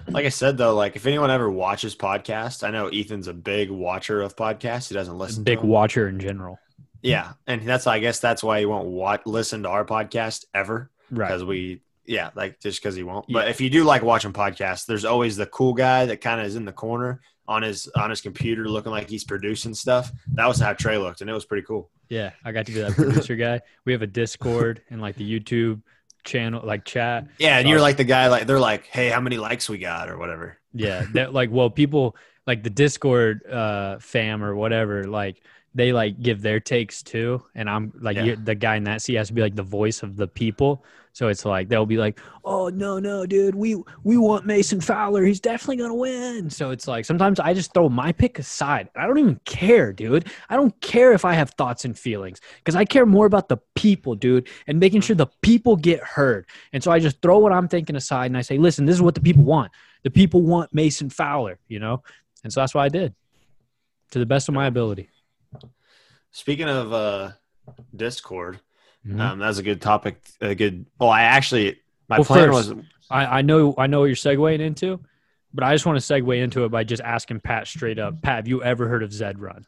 Like 0.07 0.25
I 0.25 0.29
said 0.29 0.57
though, 0.57 0.73
like 0.73 0.95
if 0.95 1.05
anyone 1.05 1.29
ever 1.29 1.51
watches 1.51 1.95
podcasts, 1.95 2.65
I 2.65 2.71
know 2.71 2.87
Ethan's 2.87 3.27
a 3.27 3.33
big 3.33 3.69
watcher 3.69 4.21
of 4.21 4.35
podcasts. 4.37 4.87
He 4.87 4.95
doesn't 4.95 5.17
listen. 5.17 5.43
Big 5.43 5.57
to 5.57 5.61
them. 5.63 5.69
watcher 5.69 6.07
in 6.07 6.17
general. 6.19 6.59
Yeah, 7.03 7.33
and 7.45 7.67
that's 7.67 7.87
I 7.87 7.99
guess 7.99 8.19
that's 8.19 8.41
why 8.43 8.59
he 8.59 8.65
won't 8.65 8.87
watch 8.87 9.23
listen 9.25 9.63
to 9.63 9.69
our 9.69 9.83
podcast 9.83 10.45
ever 10.53 10.89
Right. 11.11 11.27
because 11.27 11.43
we 11.43 11.81
yeah 12.05 12.31
like 12.35 12.59
just 12.59 12.81
because 12.81 12.95
he 12.95 13.03
won't. 13.03 13.25
Yeah. 13.27 13.33
But 13.33 13.47
if 13.49 13.61
you 13.61 13.69
do 13.69 13.83
like 13.83 14.01
watching 14.01 14.33
podcasts, 14.33 14.85
there's 14.85 15.05
always 15.05 15.37
the 15.37 15.45
cool 15.45 15.73
guy 15.73 16.05
that 16.07 16.21
kind 16.21 16.41
of 16.41 16.47
is 16.47 16.55
in 16.55 16.65
the 16.65 16.71
corner 16.71 17.21
on 17.47 17.63
his 17.63 17.87
on 17.95 18.09
his 18.09 18.21
computer 18.21 18.67
looking 18.67 18.91
like 18.91 19.09
he's 19.09 19.23
producing 19.23 19.73
stuff. 19.73 20.11
That 20.33 20.47
was 20.47 20.59
how 20.59 20.73
Trey 20.73 20.97
looked, 20.97 21.21
and 21.21 21.29
it 21.29 21.33
was 21.33 21.45
pretty 21.45 21.65
cool. 21.65 21.89
Yeah, 22.09 22.31
I 22.43 22.51
got 22.51 22.65
to 22.65 22.71
be 22.71 22.81
that 22.81 22.93
producer 22.93 23.35
guy. 23.35 23.61
We 23.85 23.93
have 23.93 24.01
a 24.01 24.07
Discord 24.07 24.81
and 24.89 25.01
like 25.01 25.15
the 25.15 25.39
YouTube 25.39 25.81
channel, 26.23 26.61
like 26.65 26.85
chat. 26.85 27.27
Yeah, 27.39 27.57
and 27.57 27.67
you're 27.67 27.81
like 27.81 27.97
the 27.97 28.03
guy 28.03 28.27
like 28.27 28.47
they're 28.47 28.59
like, 28.59 28.85
hey, 28.85 29.09
how 29.09 29.21
many 29.21 29.37
likes 29.37 29.69
we 29.69 29.77
got 29.77 30.09
or 30.09 30.17
whatever. 30.17 30.57
Yeah, 30.73 31.05
that 31.13 31.33
like 31.33 31.51
well, 31.51 31.69
people 31.69 32.15
like 32.47 32.63
the 32.63 32.69
Discord 32.69 33.45
uh, 33.45 33.99
fam 33.99 34.43
or 34.43 34.55
whatever, 34.55 35.05
like 35.05 35.41
they 35.73 35.93
like 35.93 36.21
give 36.21 36.41
their 36.41 36.59
takes 36.59 37.01
too, 37.01 37.43
and 37.55 37.69
I'm 37.69 37.93
like 38.01 38.17
Yeah. 38.17 38.23
you're, 38.23 38.35
the 38.35 38.55
guy 38.55 38.75
in 38.75 38.83
that 38.85 39.01
seat 39.01 39.15
has 39.15 39.27
to 39.29 39.33
be 39.33 39.41
like 39.41 39.55
the 39.55 39.63
voice 39.63 40.03
of 40.03 40.17
the 40.17 40.27
people. 40.27 40.83
So 41.13 41.27
it's 41.27 41.43
like 41.43 41.67
they'll 41.67 41.85
be 41.85 41.97
like, 41.97 42.19
"Oh 42.45 42.69
no, 42.69 42.97
no, 42.99 43.25
dude, 43.25 43.55
we 43.55 43.75
we 44.03 44.15
want 44.17 44.45
Mason 44.45 44.79
Fowler. 44.81 45.23
He's 45.25 45.39
definitely 45.41 45.77
gonna 45.77 45.95
win." 45.95 46.49
So 46.49 46.71
it's 46.71 46.87
like 46.87 47.05
sometimes 47.05 47.39
I 47.39 47.53
just 47.53 47.73
throw 47.73 47.89
my 47.89 48.11
pick 48.11 48.39
aside. 48.39 48.89
I 48.95 49.07
don't 49.07 49.17
even 49.19 49.39
care, 49.45 49.91
dude. 49.93 50.27
I 50.49 50.55
don't 50.55 50.79
care 50.81 51.11
if 51.13 51.25
I 51.25 51.33
have 51.33 51.51
thoughts 51.51 51.83
and 51.85 51.97
feelings 51.97 52.39
because 52.59 52.75
I 52.75 52.85
care 52.85 53.05
more 53.05 53.25
about 53.25 53.49
the 53.49 53.57
people, 53.75 54.15
dude, 54.15 54.47
and 54.67 54.79
making 54.79 55.01
sure 55.01 55.15
the 55.15 55.27
people 55.41 55.75
get 55.75 56.01
heard. 56.01 56.45
And 56.73 56.81
so 56.83 56.91
I 56.91 56.99
just 56.99 57.21
throw 57.21 57.39
what 57.39 57.51
I'm 57.51 57.67
thinking 57.67 57.95
aside 57.95 58.27
and 58.27 58.37
I 58.37 58.41
say, 58.41 58.57
"Listen, 58.57 58.85
this 58.85 58.95
is 58.95 59.01
what 59.01 59.15
the 59.15 59.21
people 59.21 59.43
want. 59.43 59.71
The 60.03 60.11
people 60.11 60.41
want 60.41 60.73
Mason 60.73 61.09
Fowler," 61.09 61.59
you 61.67 61.79
know. 61.79 62.03
And 62.43 62.51
so 62.51 62.61
that's 62.61 62.73
what 62.73 62.81
I 62.83 62.89
did, 62.89 63.13
to 64.11 64.19
the 64.19 64.25
best 64.25 64.47
of 64.49 64.55
my 64.55 64.67
ability. 64.67 65.09
Speaking 66.31 66.69
of 66.69 66.93
uh 66.93 67.31
Discord, 67.95 68.59
Mhm. 69.05 69.19
um, 69.19 69.39
that's 69.39 69.57
a 69.57 69.63
good 69.63 69.81
topic. 69.81 70.21
A 70.41 70.55
good. 70.55 70.85
Well, 70.99 71.09
I 71.09 71.23
actually 71.23 71.79
my 72.07 72.17
Well, 72.17 72.25
plan 72.25 72.51
first- 72.51 72.73
was 72.75 72.85
I, 73.09 73.39
I 73.39 73.41
know 73.41 73.73
I 73.77 73.87
know 73.87 73.99
what 74.01 74.05
you're 74.05 74.15
segueing 74.15 74.59
into, 74.59 74.99
but 75.53 75.63
I 75.63 75.73
just 75.73 75.85
want 75.85 75.99
to 76.01 76.13
segue 76.13 76.41
into 76.41 76.63
it 76.65 76.69
by 76.69 76.83
just 76.85 77.01
asking 77.01 77.41
Pat 77.41 77.67
straight 77.67 77.99
up. 77.99 78.21
Pat, 78.21 78.35
have 78.37 78.47
you 78.47 78.63
ever 78.63 78.87
heard 78.87 79.03
of 79.03 79.11
Zed 79.11 79.39
Run? 79.39 79.65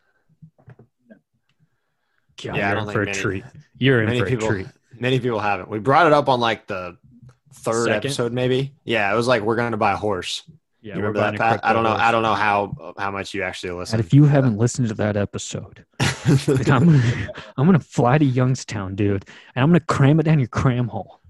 God, 2.41 2.43
Yeah, 2.43 2.51
I 2.53 2.55
you're 2.55 2.69
don't 2.75 2.77
in 2.79 2.85
think 2.85 2.93
for 2.93 3.01
a 3.03 3.05
many- 3.05 3.19
treat. 3.19 3.43
You're 3.77 3.99
in 4.01 4.05
many 4.07 4.19
for 4.19 4.25
people 4.25 4.47
a 4.47 4.51
treat. 4.51 4.67
many 4.97 5.19
people 5.19 5.39
haven't. 5.39 5.69
We 5.69 5.79
brought 5.79 6.07
it 6.07 6.13
up 6.13 6.29
on 6.29 6.39
like 6.39 6.67
the 6.67 6.97
third 7.53 7.85
Second? 7.85 7.95
episode, 8.09 8.31
maybe. 8.33 8.73
Yeah, 8.85 9.11
it 9.11 9.15
was 9.15 9.27
like 9.27 9.41
we're 9.43 9.55
going 9.55 9.71
to 9.71 9.77
buy 9.77 9.91
a 9.93 9.97
horse. 9.97 10.43
Yeah, 10.83 10.95
you 10.95 11.01
remember 11.01 11.19
that, 11.21 11.35
Pat? 11.37 11.61
I 11.63 11.71
don't 11.73 11.83
know. 11.83 11.93
I 11.93 12.11
don't 12.11 12.23
know 12.23 12.33
how 12.35 12.93
how 12.97 13.09
much 13.09 13.33
you 13.33 13.41
actually 13.41 13.71
listen. 13.71 13.97
And 13.99 14.05
if 14.05 14.13
you 14.13 14.25
haven't 14.25 14.57
listened 14.57 14.89
to 14.89 14.93
that 14.95 15.15
episode, 15.15 15.85
I'm 16.25 16.65
gonna, 16.65 17.29
I'm 17.57 17.65
gonna 17.65 17.79
fly 17.79 18.17
to 18.17 18.25
Youngstown, 18.25 18.95
dude, 18.95 19.25
and 19.55 19.63
I'm 19.63 19.69
gonna 19.69 19.79
cram 19.79 20.19
it 20.19 20.23
down 20.23 20.39
your 20.39 20.49
cram 20.49 20.89
hole. 20.89 21.21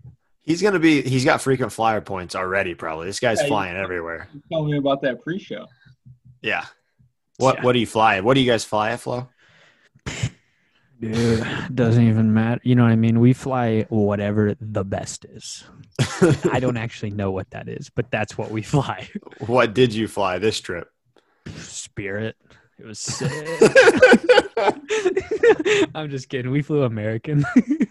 he's 0.41 0.61
going 0.61 0.73
to 0.73 0.79
be. 0.79 1.01
He's 1.03 1.23
got 1.23 1.39
frequent 1.39 1.71
flyer 1.71 2.01
points 2.01 2.35
already. 2.35 2.73
Probably 2.73 3.05
this 3.05 3.19
guy's 3.19 3.37
Yeah, 3.37 3.43
he- 3.43 3.49
flying 3.49 3.77
everywhere. 3.77 4.27
Tell 4.51 4.65
me 4.65 4.75
about 4.77 5.01
that 5.03 5.21
pre-show. 5.21 5.67
Yeah. 6.41 6.65
What 7.37 7.57
Yeah. 7.57 7.63
What 7.63 7.73
do 7.73 7.79
you 7.79 7.87
fly? 7.87 8.19
What 8.21 8.33
do 8.33 8.41
you 8.41 8.51
guys 8.51 8.65
fly 8.65 8.91
at, 8.91 8.99
Flo? 9.01 9.29
Dude, 11.11 11.45
doesn't 11.75 12.07
even 12.07 12.33
matter. 12.33 12.61
You 12.63 12.75
know 12.75 12.83
what 12.83 12.91
I 12.91 12.95
mean? 12.95 13.19
We 13.19 13.33
fly 13.33 13.85
whatever 13.89 14.55
the 14.59 14.85
best 14.85 15.25
is. 15.25 15.65
I 16.51 16.59
don't 16.59 16.77
actually 16.85 17.11
know 17.11 17.31
what 17.31 17.49
that 17.51 17.67
is, 17.67 17.89
but 17.89 18.09
that's 18.11 18.37
what 18.37 18.51
we 18.51 18.61
fly. 18.61 19.09
what 19.39 19.73
did 19.73 19.93
you 19.93 20.07
fly 20.07 20.39
this 20.39 20.59
trip? 20.61 20.89
Spirit. 21.55 22.35
It 22.79 22.85
was 22.85 22.99
sick. 22.99 23.31
I'm 25.95 26.09
just 26.09 26.29
kidding. 26.29 26.51
We 26.51 26.61
flew 26.61 26.83
American. 26.83 27.45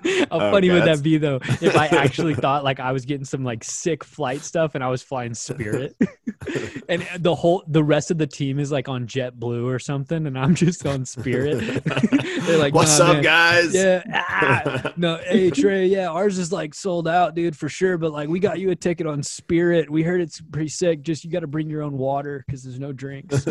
How 0.04 0.26
Oh, 0.30 0.38
funny 0.50 0.70
okay, 0.70 0.80
would 0.80 0.88
that 0.88 1.02
be 1.02 1.18
though? 1.18 1.36
If 1.60 1.76
I 1.76 1.86
actually 1.86 2.34
thought 2.44 2.64
like 2.64 2.80
I 2.80 2.92
was 2.92 3.04
getting 3.04 3.24
some 3.24 3.44
like 3.44 3.62
sick 3.64 4.02
flight 4.04 4.42
stuff 4.42 4.74
and 4.74 4.82
I 4.82 4.88
was 4.88 5.02
flying 5.02 5.34
Spirit, 5.34 5.96
and 6.88 7.06
the 7.18 7.34
whole 7.34 7.62
the 7.68 7.84
rest 7.84 8.10
of 8.10 8.18
the 8.18 8.26
team 8.26 8.58
is 8.58 8.72
like 8.72 8.88
on 8.88 9.06
JetBlue 9.06 9.64
or 9.66 9.78
something, 9.78 10.26
and 10.26 10.38
I'm 10.38 10.54
just 10.54 10.84
on 10.86 11.04
Spirit. 11.04 11.84
They're 12.42 12.58
like, 12.58 12.74
What's 12.74 12.98
"Nah, 12.98 13.06
up, 13.06 13.12
man." 13.14 13.22
guys? 13.22 13.74
Yeah. 13.74 14.02
Ah. 14.12 14.92
No, 14.96 15.16
hey 15.26 15.50
Trey, 15.50 15.86
yeah, 15.86 16.08
ours 16.08 16.38
is 16.38 16.52
like 16.52 16.74
sold 16.74 17.06
out, 17.08 17.34
dude, 17.34 17.56
for 17.56 17.68
sure. 17.68 17.98
But 17.98 18.12
like, 18.12 18.28
we 18.28 18.40
got 18.40 18.58
you 18.58 18.70
a 18.70 18.76
ticket 18.76 19.06
on 19.06 19.22
Spirit. 19.22 19.88
We 19.90 20.02
heard 20.02 20.20
it's 20.20 20.40
pretty 20.40 20.68
sick. 20.68 21.02
Just 21.02 21.24
you 21.24 21.30
got 21.30 21.40
to 21.40 21.46
bring 21.46 21.68
your 21.70 21.82
own 21.82 21.96
water 21.96 22.44
because 22.46 22.62
there's 22.64 22.80
no 22.80 22.92
drinks. 22.92 23.46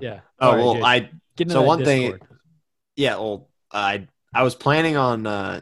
yeah. 0.00 0.20
oh 0.40 0.52
right, 0.52 0.56
well, 0.56 0.74
Jason, 0.74 0.84
I 0.84 1.52
so 1.52 1.62
one 1.62 1.84
thing- 1.84 2.18
yeah. 2.96 3.16
Well, 3.16 3.48
I 3.72 4.06
I 4.34 4.42
was 4.42 4.54
planning 4.54 4.96
on. 4.96 5.26
uh 5.26 5.60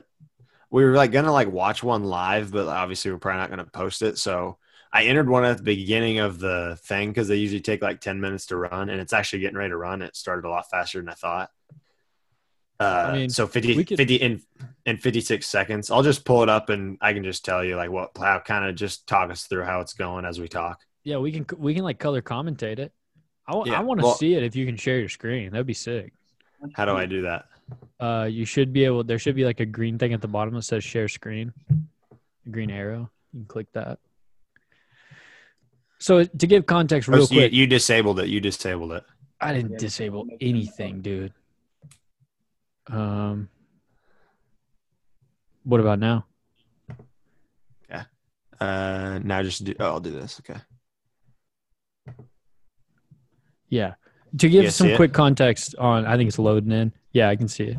We 0.71 0.85
were 0.85 0.95
like 0.97 1.13
gonna 1.13 1.33
like 1.33 1.51
watch 1.51 1.83
one 1.83 2.05
live, 2.05 2.51
but 2.53 2.67
obviously 2.67 3.11
we're 3.13 3.19
probably 3.19 3.41
not 3.41 3.51
gonna 3.51 3.65
post 3.67 4.03
it. 4.03 4.19
So 4.19 4.59
I 4.93 5.05
entered 5.05 5.29
one 5.29 5.45
at 5.45 5.57
the 5.59 5.63
beginning 5.65 6.19
of 6.19 6.39
the 6.39 6.79
thing 6.85 7.11
because 7.11 7.27
they 7.29 7.37
usually 7.37 7.61
take 7.61 7.83
like 7.83 8.01
ten 8.01 8.21
minutes 8.21 8.47
to 8.47 8.57
run, 8.57 8.91
and 8.91 9.01
it's 9.01 9.13
actually 9.13 9.41
getting 9.41 9.57
ready 9.59 9.71
to 9.71 9.77
run. 9.77 10.03
It 10.03 10.17
started 10.17 10.47
a 10.47 10.51
lot 10.51 10.71
faster 10.71 11.01
than 11.01 11.09
I 11.09 11.15
thought. 11.15 11.51
Uh, 12.81 13.07
I 13.09 13.13
mean, 13.13 13.31
so 13.31 13.47
50, 13.47 13.85
could- 13.85 13.97
50 13.99 14.17
in 14.17 14.43
in 14.85 14.97
56 14.97 15.47
seconds. 15.47 15.91
I'll 15.93 16.03
just 16.03 16.25
pull 16.25 16.43
it 16.43 16.49
up 16.49 16.71
and 16.71 16.99
I 17.01 17.13
can 17.13 17.23
just 17.23 17.45
tell 17.45 17.65
you 17.65 17.77
like 17.77 17.91
what 17.91 18.11
how 18.19 18.41
kind 18.41 18.65
of 18.69 18.75
just 18.75 19.07
talk 19.07 19.31
us 19.31 19.45
through 19.45 19.63
how 19.65 19.81
it's 19.81 19.95
going 19.95 20.25
as 20.25 20.41
we 20.41 20.49
talk. 20.49 20.81
Yeah, 21.05 21.19
we 21.19 21.31
can 21.31 21.47
we 21.57 21.75
can 21.75 21.85
like 21.85 21.99
color 22.01 22.21
commentate 22.21 22.81
it. 22.81 22.93
I, 23.47 23.63
Yeah, 23.65 23.79
I 23.79 23.83
want 23.83 24.01
to 24.01 24.07
well- 24.07 24.15
see 24.17 24.35
it 24.35 24.43
if 24.43 24.57
you 24.57 24.67
can 24.67 24.77
share 24.77 24.99
your 24.99 25.09
screen. 25.09 25.53
That'd 25.53 25.67
be 25.67 25.73
sick. 25.75 26.13
How 26.75 26.85
do 26.85 26.93
I 26.97 27.07
do 27.07 27.23
that? 27.23 27.45
Uh, 28.01 28.29
you 28.31 28.45
should 28.45 28.73
be 28.73 28.85
able. 28.85 29.05
There 29.05 29.19
should 29.19 29.37
be 29.37 29.45
like 29.45 29.61
a 29.61 29.67
green 29.67 29.99
thing 29.99 30.13
at 30.13 30.21
the 30.21 30.29
bottom 30.29 30.55
that 30.55 30.63
says 30.63 30.85
share 30.85 31.09
screen, 31.09 31.53
a 32.47 32.51
green 32.51 32.71
arrow. 32.71 33.11
You 33.33 33.41
can 33.41 33.47
click 33.47 33.73
that. 33.73 33.99
So 35.99 36.25
to 36.25 36.47
give 36.47 36.67
context, 36.67 37.09
Oh, 37.09 37.13
real 37.13 37.27
so 37.27 37.35
you, 37.35 37.41
quick, 37.41 37.53
you 37.53 37.67
disabled 37.67 38.21
it. 38.21 38.29
You 38.29 38.41
disabled 38.41 38.93
it. 38.93 39.05
I 39.41 39.53
didn't 39.53 39.79
disable 39.79 40.27
anything, 40.41 41.01
dude. 41.01 41.33
Um, 42.87 43.49
what 45.63 45.81
about 45.81 45.99
now? 45.99 46.27
Yeah. 47.89 48.05
Uh, 48.61 49.21
now 49.23 49.43
just 49.43 49.65
do. 49.65 49.75
Oh, 49.81 49.87
I'll 49.87 50.01
do 50.01 50.11
this. 50.11 50.41
Okay. 50.41 50.61
Yeah. 53.69 53.95
To 54.39 54.49
give 54.49 54.65
You 54.65 54.71
some 54.71 54.95
quick 54.97 55.13
context 55.13 55.75
on, 55.77 56.07
I 56.07 56.17
think 56.17 56.29
it's 56.29 56.39
loading 56.39 56.73
in. 56.73 56.93
Yeah, 57.15 57.31
I 57.31 57.37
can 57.37 57.49
see 57.49 57.65
it. 57.65 57.79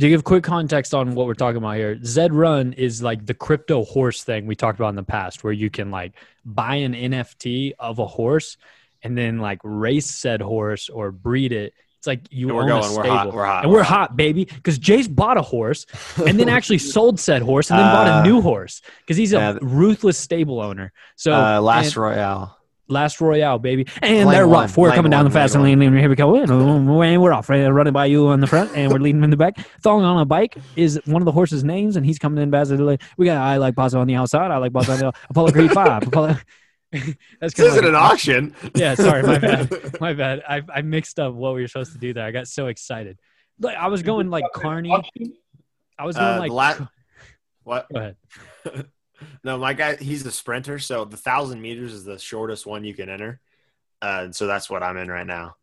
To 0.00 0.08
give 0.08 0.24
quick 0.24 0.42
context 0.42 0.94
on 0.94 1.14
what 1.14 1.26
we're 1.28 1.34
talking 1.34 1.58
about 1.58 1.76
here, 1.76 1.96
Zed 2.04 2.32
Run 2.34 2.72
is 2.72 3.02
like 3.02 3.24
the 3.26 3.34
crypto 3.34 3.84
horse 3.84 4.24
thing 4.24 4.46
we 4.46 4.56
talked 4.56 4.80
about 4.80 4.88
in 4.88 4.96
the 4.96 5.02
past, 5.04 5.44
where 5.44 5.52
you 5.52 5.70
can 5.70 5.90
like 5.92 6.14
buy 6.44 6.76
an 6.76 6.94
NFT 6.94 7.74
of 7.78 8.00
a 8.00 8.06
horse 8.06 8.56
and 9.02 9.16
then 9.16 9.38
like 9.38 9.60
race 9.62 10.06
said 10.06 10.40
horse 10.40 10.88
or 10.88 11.12
breed 11.12 11.52
it. 11.52 11.74
It's 11.98 12.06
like 12.08 12.22
you 12.32 12.48
And 12.48 12.56
we're 12.56 12.62
own 12.64 12.68
going. 12.80 12.92
a 12.92 12.96
We're 12.96 13.04
hot. 13.06 13.32
We're 13.34 13.44
hot. 13.44 13.64
and 13.64 13.72
we're 13.72 13.82
hot, 13.84 14.16
baby, 14.16 14.44
because 14.46 14.76
Jace 14.78 15.14
bought 15.14 15.36
a 15.36 15.42
horse 15.42 15.86
and 16.26 16.40
then 16.40 16.48
actually 16.48 16.78
sold 16.96 17.20
said 17.20 17.42
horse 17.42 17.70
and 17.70 17.78
then 17.78 17.86
bought 17.92 18.08
Uh, 18.08 18.20
a 18.20 18.22
new 18.24 18.40
horse 18.40 18.82
because 19.02 19.16
he's 19.16 19.32
a 19.32 19.36
yeah. 19.36 19.58
ruthless 19.60 20.18
stable 20.18 20.58
owner. 20.60 20.92
So 21.14 21.32
uh, 21.32 21.60
last 21.60 21.88
and- 21.88 21.96
Royale. 21.98 22.58
Last 22.88 23.20
Royale, 23.20 23.58
baby. 23.58 23.86
And 24.02 24.26
Lane 24.26 24.28
they're 24.30 24.46
one, 24.48 24.62
rough. 24.62 24.76
We're 24.76 24.88
lane 24.88 24.96
coming 24.96 25.10
down 25.10 25.24
the 25.24 25.30
fast 25.30 25.54
lane 25.54 25.78
lane. 25.78 25.88
And 25.88 25.98
here 25.98 26.08
we 26.08 26.14
go. 26.16 26.34
And 26.36 26.88
we're 26.88 27.32
off. 27.32 27.48
Right? 27.48 27.66
Running 27.66 27.92
by 27.92 28.06
you 28.06 28.26
on 28.28 28.40
the 28.40 28.46
front, 28.46 28.70
and 28.76 28.92
we're 28.92 28.98
leading 28.98 29.22
in 29.24 29.30
the 29.30 29.36
back. 29.36 29.54
Thong 29.82 30.02
on 30.02 30.20
a 30.20 30.24
bike 30.24 30.56
is 30.76 31.00
one 31.06 31.22
of 31.22 31.26
the 31.26 31.32
horse's 31.32 31.64
names, 31.64 31.96
and 31.96 32.04
he's 32.04 32.18
coming 32.18 32.42
in 32.42 32.52
as 32.54 32.70
a 32.70 32.98
We 33.16 33.26
got 33.26 33.38
I 33.38 33.56
like 33.56 33.74
Baza 33.74 33.98
on 33.98 34.06
the 34.06 34.14
outside. 34.16 34.50
I 34.50 34.56
like 34.58 34.72
Baza 34.72 34.92
on 34.92 34.98
the 34.98 35.12
Apollo 35.30 35.52
Creed 35.52 35.72
5. 35.72 36.06
Apollo. 36.08 36.36
That's 37.40 37.54
This 37.54 37.60
isn't 37.60 37.76
like- 37.84 37.88
an 37.88 37.94
auction. 37.94 38.54
Yeah, 38.74 38.94
sorry, 38.94 39.22
my 39.22 39.38
bad. 39.38 40.00
My 40.00 40.12
bad. 40.12 40.42
I, 40.46 40.60
I 40.74 40.82
mixed 40.82 41.18
up 41.18 41.32
what 41.34 41.54
we 41.54 41.62
were 41.62 41.68
supposed 41.68 41.92
to 41.92 41.98
do 41.98 42.12
there. 42.12 42.26
I 42.26 42.30
got 42.32 42.48
so 42.48 42.66
excited. 42.66 43.18
Like 43.58 43.76
I 43.78 43.86
was 43.86 44.02
going 44.02 44.28
like 44.28 44.44
Carney. 44.54 44.92
I 45.98 46.04
was 46.04 46.16
going 46.16 46.28
Uh, 46.28 46.38
like. 46.38 46.50
la- 46.50 46.86
what? 47.62 47.86
Go 47.92 47.98
ahead. 47.98 48.86
no, 49.44 49.58
my 49.58 49.72
guy, 49.72 49.96
he's 49.96 50.24
a 50.26 50.32
sprinter. 50.32 50.78
So 50.78 51.04
the 51.04 51.16
thousand 51.16 51.60
meters 51.60 51.92
is 51.92 52.04
the 52.04 52.18
shortest 52.18 52.66
one 52.66 52.84
you 52.84 52.94
can 52.94 53.08
enter. 53.08 53.40
Uh, 54.00 54.22
and 54.24 54.34
so 54.34 54.46
that's 54.46 54.68
what 54.68 54.82
I'm 54.82 54.96
in 54.96 55.08
right 55.08 55.26
now. 55.26 55.56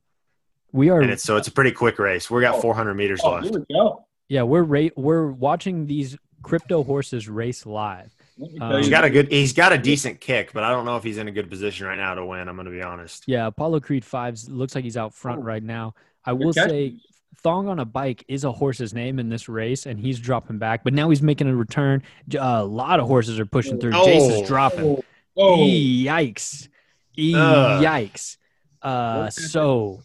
We 0.71 0.89
are. 0.89 1.01
And 1.01 1.11
it's 1.11 1.23
so 1.23 1.35
it's 1.37 1.47
a 1.47 1.51
pretty 1.51 1.71
quick 1.71 1.99
race. 1.99 2.29
We 2.29 2.41
got 2.41 2.55
Oh. 2.55 2.61
400 2.61 2.93
meters 2.93 3.21
Oh, 3.23 3.31
left. 3.31 3.45
here 3.49 3.65
we 3.69 3.75
go. 3.75 4.05
Yeah, 4.27 4.43
we're 4.43 4.63
ra- 4.63 4.89
we're 4.95 5.27
watching 5.31 5.85
these 5.87 6.15
crypto 6.43 6.83
horses 6.83 7.27
race 7.27 7.65
live. 7.65 8.15
Let 8.37 8.51
me 8.53 8.59
Um, 8.59 8.69
tell 8.69 8.77
He's 8.77 8.85
you 8.87 8.91
got 8.91 9.03
a 9.03 9.09
good. 9.09 9.31
He's 9.31 9.51
got 9.53 9.73
a 9.73 9.77
decent 9.77 10.21
kick, 10.21 10.53
but 10.53 10.63
I 10.63 10.69
don't 10.69 10.85
know 10.85 10.95
if 10.95 11.03
he's 11.03 11.17
in 11.17 11.27
a 11.27 11.31
good 11.31 11.49
position 11.49 11.87
right 11.87 11.97
now 11.97 12.13
to 12.13 12.25
win. 12.25 12.47
I'm 12.47 12.55
going 12.55 12.65
to 12.67 12.71
be 12.71 12.81
honest. 12.83 13.23
Yeah, 13.27 13.47
Apollo 13.47 13.79
Creed 13.81 14.05
Fives 14.05 14.47
looks 14.47 14.75
like 14.75 14.83
he's 14.83 14.95
out 14.95 15.13
front 15.13 15.39
Oh. 15.39 15.43
right 15.43 15.63
now. 15.63 15.95
I 16.23 16.33
will 16.33 16.53
catch. 16.53 16.69
say, 16.69 16.95
Thong 17.41 17.67
on 17.67 17.79
a 17.79 17.85
bike 17.85 18.23
is 18.27 18.43
a 18.43 18.51
horse's 18.51 18.93
name 18.93 19.19
in 19.19 19.29
this 19.29 19.47
race, 19.49 19.85
and 19.85 19.99
he's 19.99 20.19
dropping 20.19 20.57
back. 20.59 20.83
But 20.83 20.93
now 20.93 21.09
he's 21.09 21.21
making 21.21 21.47
a 21.47 21.55
return. 21.55 22.03
Uh, 22.33 22.39
a 22.41 22.63
lot 22.63 22.99
of 22.99 23.07
horses 23.07 23.39
are 23.39 23.45
pushing 23.45 23.79
through. 23.79 23.91
Jace 23.91 24.31
Oh. 24.31 24.41
is 24.41 24.47
dropping. 24.47 24.85
Oh, 24.85 25.03
oh. 25.37 25.57
Yikes! 25.57 26.67
Yikes! 27.17 28.37
Uh, 28.81 29.29
so 29.29 30.01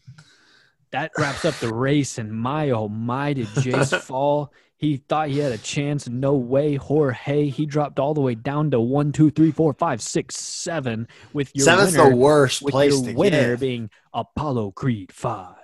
that 0.90 1.12
wraps 1.18 1.44
up 1.44 1.54
the 1.56 1.72
race, 1.72 2.18
and 2.18 2.32
my 2.32 2.70
oh 2.70 2.88
my, 2.88 3.32
did 3.32 3.46
Jace 3.48 3.98
fall? 4.02 4.52
He 4.76 4.98
thought 4.98 5.28
he 5.28 5.38
had 5.38 5.52
a 5.52 5.58
chance. 5.58 6.08
No 6.08 6.34
way, 6.34 6.74
Jorge. 6.74 7.46
He 7.48 7.64
dropped 7.64 7.98
all 7.98 8.12
the 8.12 8.20
way 8.20 8.34
down 8.34 8.70
to 8.72 8.80
one, 8.80 9.12
two, 9.12 9.30
three, 9.30 9.50
four, 9.50 9.72
five, 9.72 10.02
six, 10.02 10.36
seven. 10.36 11.08
With 11.32 11.50
your 11.54 11.64
Seventh's 11.64 11.96
winner, 11.96 12.10
the 12.10 12.16
worst 12.16 12.60
with 12.62 12.72
place 12.72 13.00
your 13.02 13.14
winner 13.14 13.52
get. 13.52 13.60
being 13.60 13.90
Apollo 14.12 14.72
Creed 14.72 15.10
Five. 15.12 15.54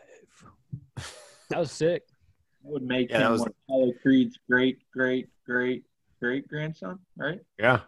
That 1.51 1.59
was 1.59 1.71
sick. 1.73 2.05
That 2.63 2.73
would 2.73 2.83
make 2.83 3.11
Yeah, 3.11 3.19
that 3.19 3.27
him 3.27 3.33
was- 3.33 3.41
one 3.43 3.55
Apollo 3.69 3.93
Creed's 4.03 4.39
great, 4.49 4.79
great, 4.93 5.29
great, 5.45 5.85
great 6.21 6.49
grandson, 6.49 6.99
right? 7.17 7.41
Yeah, 7.59 7.81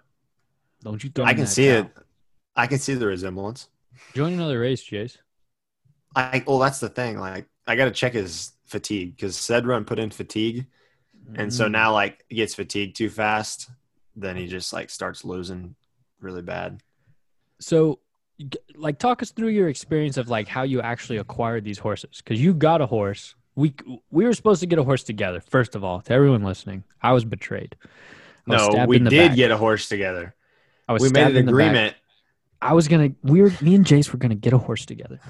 Don't 0.82 1.02
you 1.02 1.10
throw 1.10 1.24
I 1.24 1.32
can 1.32 1.44
that 1.44 1.46
see 1.50 1.66
towel. 1.68 1.80
it. 1.82 1.92
I 2.56 2.66
can 2.66 2.78
see 2.78 2.94
the 2.94 3.06
resemblance. 3.06 3.68
Join 4.14 4.32
another 4.34 4.58
race, 4.60 4.82
Jace. 4.84 5.18
I 6.14 6.42
well, 6.46 6.58
that's 6.58 6.80
the 6.80 6.88
thing. 6.88 7.18
Like, 7.18 7.46
I 7.66 7.76
got 7.76 7.84
to 7.86 7.90
check 7.92 8.12
his 8.14 8.52
fatigue 8.66 9.16
because 9.16 9.40
Zed 9.40 9.66
Run 9.66 9.84
put 9.84 9.98
in 9.98 10.10
fatigue, 10.10 10.66
and 11.36 11.52
so 11.54 11.66
Mm. 11.66 11.70
now 11.72 11.92
like 11.92 12.24
he 12.28 12.36
gets 12.36 12.54
fatigued 12.54 12.96
too 12.96 13.08
fast, 13.08 13.70
then 14.16 14.36
he 14.36 14.46
just 14.46 14.72
like 14.72 14.90
starts 14.90 15.24
losing 15.24 15.76
really 16.20 16.42
bad. 16.42 16.82
So, 17.60 18.00
like, 18.74 18.98
talk 18.98 19.22
us 19.22 19.30
through 19.30 19.48
your 19.50 19.68
experience 19.68 20.16
of 20.16 20.28
like 20.28 20.48
how 20.48 20.62
you 20.64 20.80
actually 20.82 21.18
acquired 21.18 21.64
these 21.64 21.78
horses 21.78 22.20
because 22.22 22.40
you 22.42 22.52
got 22.54 22.80
a 22.80 22.86
horse. 22.86 23.34
We 23.54 23.74
we 24.10 24.24
were 24.24 24.32
supposed 24.32 24.60
to 24.60 24.66
get 24.66 24.78
a 24.78 24.82
horse 24.84 25.02
together. 25.02 25.40
First 25.40 25.74
of 25.74 25.84
all, 25.84 26.00
to 26.02 26.12
everyone 26.12 26.42
listening, 26.42 26.84
I 27.02 27.12
was 27.12 27.24
betrayed. 27.24 27.76
I 28.48 28.52
was 28.54 28.74
No, 28.74 28.86
we 28.86 28.98
did 28.98 29.10
back. 29.28 29.36
get 29.36 29.50
a 29.50 29.56
horse 29.56 29.88
together. 29.88 30.34
I 30.88 30.92
was 30.94 31.02
We 31.02 31.10
made 31.10 31.36
an 31.36 31.48
agreement. 31.48 31.94
I 32.60 32.72
was 32.74 32.88
gonna. 32.88 33.10
We 33.22 33.42
were 33.42 33.52
me 33.60 33.74
and 33.74 33.84
Jace 33.84 34.10
were 34.12 34.18
gonna 34.18 34.34
get 34.36 34.52
a 34.52 34.58
horse 34.58 34.86
together, 34.86 35.20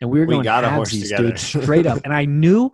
and 0.00 0.10
we 0.10 0.18
were 0.20 0.26
We 0.26 0.34
going 0.34 0.44
got 0.44 0.64
a 0.64 0.70
horse 0.70 0.90
together. 0.90 1.28
dude, 1.28 1.38
straight 1.38 1.86
up. 1.86 2.00
And 2.04 2.12
I 2.12 2.24
knew 2.24 2.72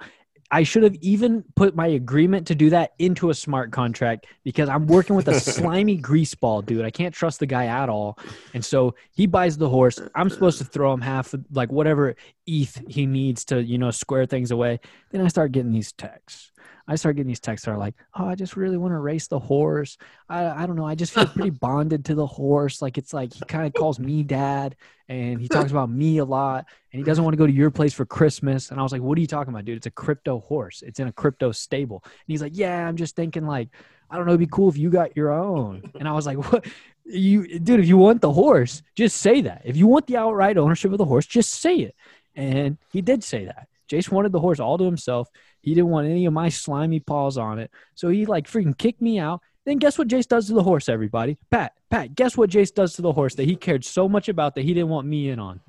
I 0.50 0.62
should 0.62 0.82
have 0.82 0.94
even 0.96 1.44
put 1.56 1.76
my 1.76 1.88
agreement 1.88 2.46
to 2.46 2.54
do 2.54 2.70
that 2.70 2.94
into 2.98 3.30
a 3.30 3.34
smart 3.34 3.70
contract 3.70 4.26
because 4.44 4.68
I'm 4.68 4.86
working 4.86 5.14
with 5.14 5.28
a 5.28 5.38
slimy 5.40 5.96
grease 5.96 6.34
ball, 6.34 6.62
dude. 6.62 6.84
I 6.84 6.90
can't 6.90 7.14
trust 7.14 7.40
the 7.40 7.46
guy 7.46 7.66
at 7.66 7.88
all. 7.88 8.18
And 8.54 8.64
so 8.64 8.94
he 9.12 9.26
buys 9.26 9.58
the 9.58 9.68
horse. 9.68 10.00
I'm 10.14 10.30
supposed 10.30 10.58
to 10.58 10.64
throw 10.64 10.92
him 10.92 11.02
half, 11.02 11.34
like 11.52 11.70
whatever 11.70 12.16
ETH 12.46 12.82
he 12.88 13.04
needs 13.04 13.44
to, 13.46 13.62
you 13.62 13.76
know, 13.76 13.90
square 13.90 14.24
things 14.24 14.50
away. 14.50 14.80
Then 15.10 15.20
I 15.20 15.28
start 15.28 15.52
getting 15.52 15.72
these 15.72 15.92
texts. 15.92 16.52
I 16.88 16.96
start 16.96 17.16
getting 17.16 17.28
these 17.28 17.38
texts 17.38 17.66
that 17.66 17.72
are 17.72 17.78
like, 17.78 17.94
"Oh, 18.18 18.26
I 18.26 18.34
just 18.34 18.56
really 18.56 18.78
want 18.78 18.92
to 18.92 18.98
race 18.98 19.28
the 19.28 19.38
horse. 19.38 19.98
I, 20.28 20.46
I 20.46 20.66
don't 20.66 20.74
know. 20.76 20.86
I 20.86 20.94
just 20.94 21.12
feel 21.12 21.26
pretty 21.34 21.50
bonded 21.50 22.06
to 22.06 22.14
the 22.14 22.26
horse. 22.26 22.80
Like 22.80 22.96
it's 22.96 23.12
like 23.12 23.34
he 23.34 23.40
kind 23.44 23.66
of 23.66 23.74
calls 23.74 23.98
me 23.98 24.22
dad, 24.22 24.74
and 25.06 25.38
he 25.38 25.48
talks 25.48 25.70
about 25.70 25.90
me 25.90 26.18
a 26.18 26.24
lot, 26.24 26.64
and 26.92 26.98
he 26.98 27.04
doesn't 27.04 27.22
want 27.22 27.34
to 27.34 27.38
go 27.38 27.46
to 27.46 27.52
your 27.52 27.70
place 27.70 27.92
for 27.92 28.06
Christmas." 28.06 28.70
And 28.70 28.80
I 28.80 28.82
was 28.82 28.90
like, 28.90 29.02
"What 29.02 29.18
are 29.18 29.20
you 29.20 29.26
talking 29.26 29.52
about, 29.52 29.66
dude? 29.66 29.76
It's 29.76 29.86
a 29.86 29.90
crypto 29.90 30.40
horse. 30.40 30.82
It's 30.82 30.98
in 30.98 31.08
a 31.08 31.12
crypto 31.12 31.52
stable." 31.52 32.00
And 32.04 32.24
he's 32.26 32.40
like, 32.42 32.56
"Yeah, 32.56 32.88
I'm 32.88 32.96
just 32.96 33.14
thinking 33.14 33.46
like, 33.46 33.68
I 34.10 34.16
don't 34.16 34.24
know. 34.24 34.32
It'd 34.32 34.40
be 34.40 34.46
cool 34.50 34.70
if 34.70 34.78
you 34.78 34.88
got 34.88 35.14
your 35.14 35.30
own." 35.30 35.92
And 36.00 36.08
I 36.08 36.12
was 36.12 36.26
like, 36.26 36.38
"What?" 36.50 36.64
You, 37.04 37.58
dude, 37.58 37.80
if 37.80 37.88
you 37.88 37.96
want 37.96 38.20
the 38.20 38.32
horse, 38.32 38.82
just 38.94 39.16
say 39.18 39.40
that. 39.42 39.62
If 39.64 39.76
you 39.78 39.86
want 39.86 40.06
the 40.06 40.18
outright 40.18 40.58
ownership 40.58 40.92
of 40.92 40.98
the 40.98 41.06
horse, 41.06 41.26
just 41.26 41.52
say 41.52 41.76
it. 41.76 41.94
And 42.34 42.76
he 42.92 43.00
did 43.00 43.24
say 43.24 43.46
that. 43.46 43.66
Jace 43.88 44.10
wanted 44.10 44.32
the 44.32 44.40
horse 44.40 44.60
all 44.60 44.78
to 44.78 44.84
himself. 44.84 45.28
He 45.62 45.74
didn't 45.74 45.90
want 45.90 46.08
any 46.08 46.26
of 46.26 46.32
my 46.32 46.48
slimy 46.48 47.00
paws 47.00 47.38
on 47.38 47.58
it. 47.58 47.70
So 47.94 48.08
he 48.08 48.26
like 48.26 48.46
freaking 48.46 48.76
kicked 48.76 49.00
me 49.00 49.18
out. 49.18 49.40
Then 49.64 49.78
guess 49.78 49.98
what 49.98 50.08
Jace 50.08 50.26
does 50.26 50.46
to 50.46 50.54
the 50.54 50.62
horse, 50.62 50.88
everybody? 50.88 51.36
Pat, 51.50 51.72
Pat, 51.90 52.14
guess 52.14 52.36
what 52.36 52.50
Jace 52.50 52.72
does 52.72 52.94
to 52.94 53.02
the 53.02 53.12
horse 53.12 53.34
that 53.34 53.44
he 53.44 53.56
cared 53.56 53.84
so 53.84 54.08
much 54.08 54.28
about 54.28 54.54
that 54.54 54.62
he 54.62 54.72
didn't 54.74 54.88
want 54.88 55.06
me 55.06 55.28
in 55.30 55.38
on? 55.38 55.60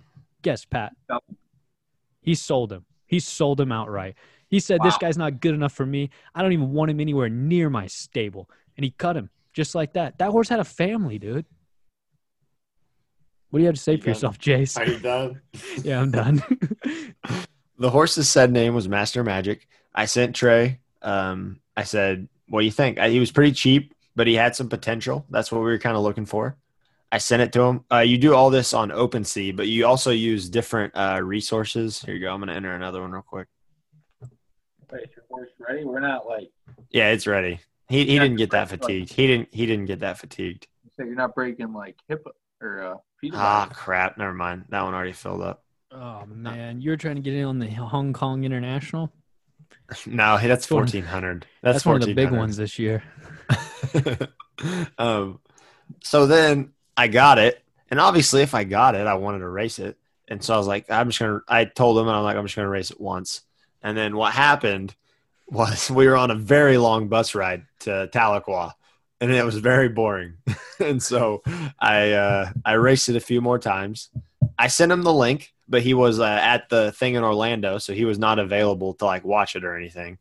Guess, 0.42 0.66
Pat. 0.66 0.94
Yep. 1.10 1.24
He 2.22 2.36
sold 2.36 2.72
him. 2.72 2.86
He 3.08 3.20
sold 3.20 3.60
him 3.60 3.72
outright. 3.72 4.16
He 4.50 4.60
said, 4.60 4.82
This 4.84 4.98
guy's 4.98 5.18
not 5.18 5.40
good 5.42 5.54
enough 5.54 5.74
for 5.74 5.86
me. 5.86 6.10
I 6.34 6.42
don't 6.42 6.54
even 6.54 6.72
want 6.72 6.92
him 6.92 7.00
anywhere 7.00 7.30
near 7.30 7.70
my 7.70 7.88
stable. 7.88 8.50
And 8.78 8.84
he 8.84 8.92
cut 8.92 9.16
him 9.18 9.30
just 9.54 9.76
like 9.76 9.94
that. 9.94 10.18
That 10.20 10.30
horse 10.32 10.48
had 10.50 10.60
a 10.60 10.64
family, 10.66 11.20
dude. 11.20 11.46
What 13.50 13.60
do 13.60 13.62
you 13.64 13.68
have 13.68 13.76
to 13.76 13.82
say 13.82 13.94
You 13.94 13.98
for 13.98 14.06
done? 14.06 14.14
yourself, 14.14 14.40
Jace? 14.40 14.80
Are 14.80 14.86
you 14.86 15.00
done? 15.00 15.42
yeah, 15.84 16.00
I'm 16.02 16.12
done. 16.12 16.44
the 17.80 17.90
horse's 17.90 18.30
said 18.30 18.52
name 18.52 18.76
was 18.76 18.88
Master 18.88 19.24
Magic. 19.24 19.68
I 19.96 20.06
sent 20.06 20.36
Trey. 20.36 20.80
Um, 21.02 21.60
I 21.76 21.84
said, 21.84 22.28
"What 22.48 22.60
do 22.62 22.66
you 22.66 22.72
think?" 22.72 23.00
I, 23.00 23.10
he 23.10 23.20
was 23.20 23.32
pretty 23.32 23.54
cheap, 23.54 23.94
but 24.16 24.28
he 24.28 24.36
had 24.36 24.56
some 24.56 24.70
potential. 24.70 25.26
That's 25.30 25.52
what 25.52 25.60
we 25.60 25.66
were 25.66 25.80
kind 25.80 25.96
of 25.96 26.04
looking 26.04 26.26
for. 26.26 26.58
I 27.12 27.18
sent 27.18 27.42
it 27.42 27.52
to 27.54 27.62
him. 27.62 27.86
Uh, 27.92 28.00
you 28.00 28.18
do 28.18 28.36
all 28.36 28.50
this 28.52 28.74
on 28.74 28.90
OpenSea, 28.90 29.56
but 29.56 29.68
you 29.68 29.88
also 29.88 30.12
use 30.12 30.48
different 30.50 30.96
uh, 30.96 31.20
resources. 31.24 32.02
Here 32.02 32.14
you 32.14 32.22
go. 32.22 32.32
I'm 32.32 32.40
going 32.40 32.50
to 32.50 32.54
enter 32.54 32.72
another 32.74 33.02
one 33.02 33.12
real 33.12 33.24
quick. 33.24 33.48
Wait, 34.92 35.04
is 35.04 35.10
your 35.16 35.26
horse 35.30 35.50
ready? 35.60 35.84
We're 35.86 36.02
not 36.02 36.28
like 36.28 36.52
Yeah, 36.92 37.10
it's 37.10 37.26
ready. 37.26 37.62
He 37.88 38.06
he 38.06 38.20
didn't 38.20 38.38
get 38.38 38.52
that 38.52 38.70
fatigued. 38.70 39.12
He 39.12 39.26
didn't 39.26 39.50
he 39.52 39.66
didn't 39.66 39.86
get 39.86 40.02
that 40.02 40.20
fatigued. 40.20 40.68
so 40.96 41.04
you're 41.04 41.16
not 41.16 41.34
breaking 41.34 41.74
like 41.74 41.96
hip 42.08 42.26
or 42.62 42.84
uh, 42.84 42.96
feet. 43.20 43.34
Ah, 43.36 43.68
crap. 43.74 44.18
Never 44.18 44.34
mind. 44.34 44.66
That 44.70 44.84
one 44.84 44.94
already 44.94 45.14
filled 45.14 45.42
up. 45.42 45.64
Oh, 45.92 46.26
man. 46.28 46.82
You 46.82 46.92
were 46.92 46.98
trying 46.98 47.16
to 47.16 47.22
get 47.22 47.34
in 47.34 47.46
on 47.46 47.60
the 47.60 47.70
Hong 47.70 48.14
Kong 48.14 48.44
International? 48.44 49.12
No, 50.06 50.38
hey, 50.38 50.48
that's 50.48 50.66
fourteen 50.66 51.04
hundred. 51.04 51.46
That's, 51.62 51.78
That's, 51.78 51.86
one 51.86 51.96
of 51.96 52.08
the 52.08 52.14
big 52.14 52.32
ones 52.32 52.58
this 52.58 52.78
year. 52.78 53.04
um, 54.98 55.40
so 56.04 56.28
then 56.28 56.74
I 56.96 57.08
got 57.08 57.40
it, 57.40 57.64
and 57.90 58.00
obviously, 58.00 58.42
if 58.42 58.54
I 58.54 58.64
got 58.64 58.96
it, 58.96 59.08
I 59.08 59.16
wanted 59.16 59.40
to 59.40 59.50
race 59.50 59.80
it, 59.80 59.98
and 60.28 60.44
so 60.44 60.54
I 60.54 60.58
was 60.58 60.68
like, 60.68 60.90
I'm 60.90 61.10
just 61.10 61.20
gonna. 61.20 61.42
I 61.48 61.66
told 61.66 61.98
him, 61.98 62.08
and 62.08 62.16
I'm 62.16 62.24
like, 62.24 62.38
I'm 62.38 62.46
just 62.46 62.56
gonna 62.56 62.70
race 62.70 62.92
it 62.92 63.02
once. 63.02 63.42
And 63.82 63.98
then 63.98 64.16
what 64.16 64.34
happened 64.34 64.94
was 65.48 65.90
we 65.90 66.08
were 66.08 66.18
on 66.18 66.32
a 66.32 66.36
very 66.36 66.78
long 66.78 67.08
bus 67.08 67.34
ride 67.34 67.66
to 67.80 68.10
Tahlequah, 68.14 68.74
and 69.22 69.32
it 69.32 69.46
was 69.46 69.58
very 69.58 69.90
boring. 69.90 70.34
and 70.80 71.02
so 71.02 71.42
I 71.80 72.12
uh, 72.12 72.52
I 72.64 72.74
raced 72.74 73.10
it 73.10 73.16
a 73.16 73.22
few 73.22 73.42
more 73.42 73.60
times. 73.60 74.10
I 74.58 74.68
sent 74.68 74.92
him 74.92 75.04
the 75.04 75.14
link, 75.14 75.54
but 75.68 75.82
he 75.82 75.94
was 75.94 76.20
uh, 76.20 76.26
at 76.26 76.70
the 76.70 76.92
thing 76.92 77.16
in 77.16 77.24
Orlando, 77.24 77.78
so 77.78 77.94
he 77.94 78.06
was 78.06 78.20
not 78.20 78.40
available 78.40 78.94
to 78.96 79.06
like 79.06 79.24
watch 79.24 79.56
it 79.56 79.64
or 79.64 79.76
anything. 79.76 80.18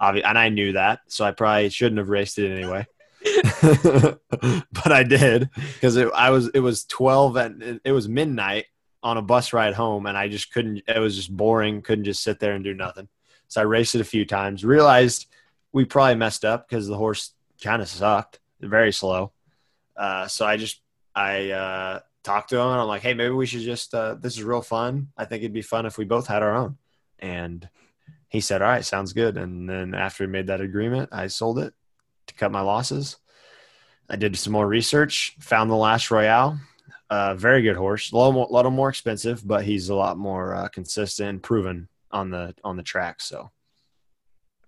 And 0.00 0.38
I 0.38 0.48
knew 0.48 0.72
that, 0.72 1.00
so 1.08 1.24
I 1.24 1.32
probably 1.32 1.68
shouldn't 1.68 1.98
have 1.98 2.08
raced 2.08 2.38
it 2.38 2.50
anyway. 2.50 2.86
but 3.62 4.92
I 4.92 5.02
did 5.02 5.50
because 5.74 5.96
it, 5.96 6.08
I 6.14 6.30
was 6.30 6.48
it 6.54 6.60
was 6.60 6.84
twelve 6.84 7.36
and 7.36 7.80
it 7.84 7.92
was 7.92 8.08
midnight 8.08 8.64
on 9.02 9.18
a 9.18 9.22
bus 9.22 9.52
ride 9.52 9.74
home, 9.74 10.06
and 10.06 10.16
I 10.16 10.28
just 10.28 10.52
couldn't. 10.52 10.82
It 10.88 10.98
was 10.98 11.16
just 11.16 11.34
boring. 11.34 11.82
Couldn't 11.82 12.04
just 12.04 12.22
sit 12.22 12.40
there 12.40 12.54
and 12.54 12.64
do 12.64 12.74
nothing. 12.74 13.08
So 13.48 13.60
I 13.60 13.64
raced 13.64 13.94
it 13.94 14.00
a 14.00 14.04
few 14.04 14.24
times. 14.24 14.64
Realized 14.64 15.26
we 15.72 15.84
probably 15.84 16.14
messed 16.14 16.44
up 16.44 16.68
because 16.68 16.86
the 16.86 16.96
horse 16.96 17.32
kind 17.62 17.82
of 17.82 17.88
sucked. 17.88 18.38
Very 18.60 18.92
slow. 18.92 19.32
Uh, 19.96 20.26
so 20.26 20.46
I 20.46 20.56
just 20.56 20.80
I 21.14 21.50
uh, 21.50 22.00
talked 22.22 22.50
to 22.50 22.56
him 22.56 22.68
and 22.68 22.80
I'm 22.80 22.86
like, 22.86 23.02
hey, 23.02 23.14
maybe 23.14 23.34
we 23.34 23.46
should 23.46 23.62
just. 23.62 23.94
Uh, 23.94 24.14
this 24.14 24.36
is 24.36 24.42
real 24.42 24.62
fun. 24.62 25.08
I 25.16 25.24
think 25.24 25.42
it'd 25.42 25.52
be 25.52 25.62
fun 25.62 25.86
if 25.86 25.98
we 25.98 26.04
both 26.04 26.26
had 26.26 26.42
our 26.42 26.54
own. 26.54 26.76
And 27.18 27.68
he 28.28 28.40
said, 28.40 28.62
all 28.62 28.68
right, 28.68 28.84
sounds 28.84 29.12
good. 29.12 29.36
And 29.36 29.68
then 29.68 29.94
after 29.94 30.24
we 30.24 30.32
made 30.32 30.46
that 30.46 30.60
agreement, 30.60 31.10
I 31.12 31.26
sold 31.26 31.58
it 31.58 31.74
to 32.28 32.34
cut 32.34 32.52
my 32.52 32.60
losses. 32.60 33.16
I 34.08 34.16
did 34.16 34.36
some 34.36 34.52
more 34.52 34.66
research, 34.66 35.36
found 35.40 35.70
the 35.70 35.76
Last 35.76 36.10
Royale. 36.10 36.58
Uh, 37.08 37.34
very 37.34 37.62
good 37.62 37.76
horse, 37.76 38.12
a 38.12 38.16
little, 38.16 38.32
more, 38.32 38.46
little 38.50 38.70
more 38.70 38.88
expensive, 38.88 39.46
but 39.46 39.64
he's 39.64 39.88
a 39.88 39.94
lot 39.94 40.16
more 40.16 40.54
uh, 40.54 40.68
consistent, 40.68 41.42
proven 41.42 41.88
on 42.12 42.30
the 42.30 42.54
on 42.62 42.76
the 42.76 42.82
track. 42.84 43.20
So 43.20 43.50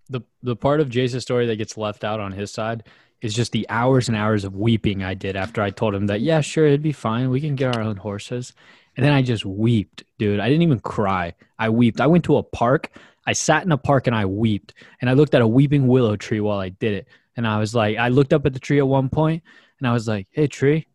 the 0.08 0.22
the 0.42 0.56
part 0.56 0.80
of 0.80 0.88
Jace's 0.88 1.22
story 1.22 1.46
that 1.46 1.56
gets 1.56 1.76
left 1.76 2.02
out 2.02 2.20
on 2.20 2.32
his 2.32 2.50
side 2.50 2.84
is 3.22 3.32
just 3.32 3.52
the 3.52 3.66
hours 3.70 4.08
and 4.08 4.16
hours 4.16 4.44
of 4.44 4.56
weeping 4.56 5.02
I 5.02 5.14
did 5.14 5.36
after 5.36 5.62
I 5.62 5.70
told 5.70 5.94
him 5.94 6.08
that, 6.08 6.20
yeah, 6.20 6.40
sure, 6.40 6.66
it'd 6.66 6.82
be 6.82 6.92
fine. 6.92 7.30
We 7.30 7.40
can 7.40 7.54
get 7.54 7.74
our 7.74 7.82
own 7.82 7.96
horses. 7.96 8.52
And 8.96 9.06
then 9.06 9.12
I 9.12 9.22
just 9.22 9.46
weeped, 9.46 10.02
dude. 10.18 10.40
I 10.40 10.48
didn't 10.48 10.62
even 10.62 10.80
cry. 10.80 11.34
I 11.58 11.70
weeped. 11.70 12.00
I 12.00 12.08
went 12.08 12.24
to 12.24 12.36
a 12.36 12.42
park. 12.42 12.90
I 13.24 13.32
sat 13.32 13.64
in 13.64 13.72
a 13.72 13.78
park 13.78 14.08
and 14.08 14.16
I 14.16 14.26
weeped. 14.26 14.74
And 15.00 15.08
I 15.08 15.14
looked 15.14 15.34
at 15.34 15.40
a 15.40 15.46
weeping 15.46 15.86
willow 15.86 16.16
tree 16.16 16.40
while 16.40 16.58
I 16.58 16.70
did 16.70 16.94
it. 16.94 17.08
And 17.36 17.46
I 17.46 17.58
was 17.58 17.74
like, 17.74 17.96
I 17.96 18.08
looked 18.08 18.32
up 18.32 18.44
at 18.44 18.52
the 18.52 18.60
tree 18.60 18.78
at 18.78 18.86
one 18.86 19.08
point 19.08 19.42
and 19.78 19.88
I 19.88 19.92
was 19.92 20.08
like, 20.08 20.26
hey, 20.32 20.48
tree, 20.48 20.86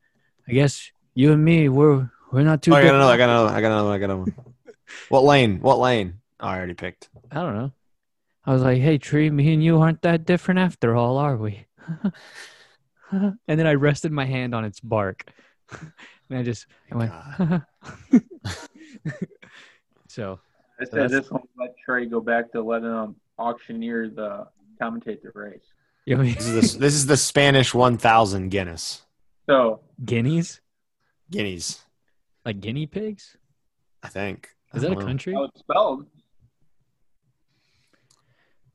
I 0.48 0.52
guess 0.52 0.92
you 1.16 1.32
and 1.32 1.44
me, 1.44 1.70
we're 1.70 2.12
we're 2.32 2.44
not 2.44 2.62
too 2.62 2.74
Oh, 2.74 2.76
I 2.76 2.84
got 2.84 2.94
another. 2.94 3.14
I 3.14 3.18
got 3.18 3.30
another. 3.30 3.50
I 3.50 3.62
got 3.62 3.72
another. 3.72 3.90
I 3.90 3.98
got 3.98 4.06
another 4.06 4.20
one. 4.20 4.36
what 5.10 5.24
lane? 5.24 5.60
What 5.62 5.80
lane? 5.80 6.20
Oh, 6.40 6.48
I 6.48 6.58
already 6.58 6.74
picked. 6.74 7.10
I 7.32 7.36
don't 7.42 7.56
know. 7.56 7.72
I 8.46 8.54
was 8.54 8.62
like, 8.62 8.80
hey, 8.80 8.98
tree, 8.98 9.30
me 9.30 9.54
and 9.54 9.64
you 9.64 9.80
aren't 9.80 10.02
that 10.04 10.26
different 10.26 10.60
after 10.60 10.96
all, 10.96 11.18
are 11.18 11.36
we? 11.36 11.67
and 13.12 13.38
then 13.48 13.68
I 13.68 13.74
rested 13.76 14.12
my 14.12 14.26
hand 14.26 14.54
on 14.56 14.66
its 14.66 14.80
bark. 14.80 15.26
and 16.30 16.40
I 16.40 16.44
just 16.44 16.68
I 16.92 16.96
went, 16.96 17.12
so 20.08 20.40
I 20.80 20.86
said 20.86 20.94
that's- 20.94 21.12
this 21.12 21.32
one 21.32 21.44
let 21.60 21.76
Trey 21.84 22.06
go 22.06 22.20
back 22.22 22.52
to 22.54 22.62
letting 22.62 22.90
them 22.90 23.16
auctioneer 23.38 24.10
the 24.10 24.48
commentate 24.82 25.22
the 25.22 25.32
race. 25.34 25.62
you 26.06 26.16
know, 26.18 26.24
This 26.24 26.48
is 26.48 26.74
the, 26.74 26.80
this 26.80 26.94
is 26.94 27.06
the 27.06 27.18
Spanish 27.18 27.74
1000 27.74 28.50
Guinness 28.50 29.04
So 29.50 29.82
guineas, 30.04 30.62
guineas. 31.32 31.82
like 32.46 32.60
guinea 32.60 32.86
pigs. 32.88 33.36
I 34.04 34.10
think. 34.10 34.50
Is 34.74 34.84
I 34.84 34.90
that 34.90 34.98
a 34.98 35.00
know. 35.00 35.06
country? 35.06 35.34
how 35.34 35.44
it's 35.46 35.60
spelled. 35.60 36.06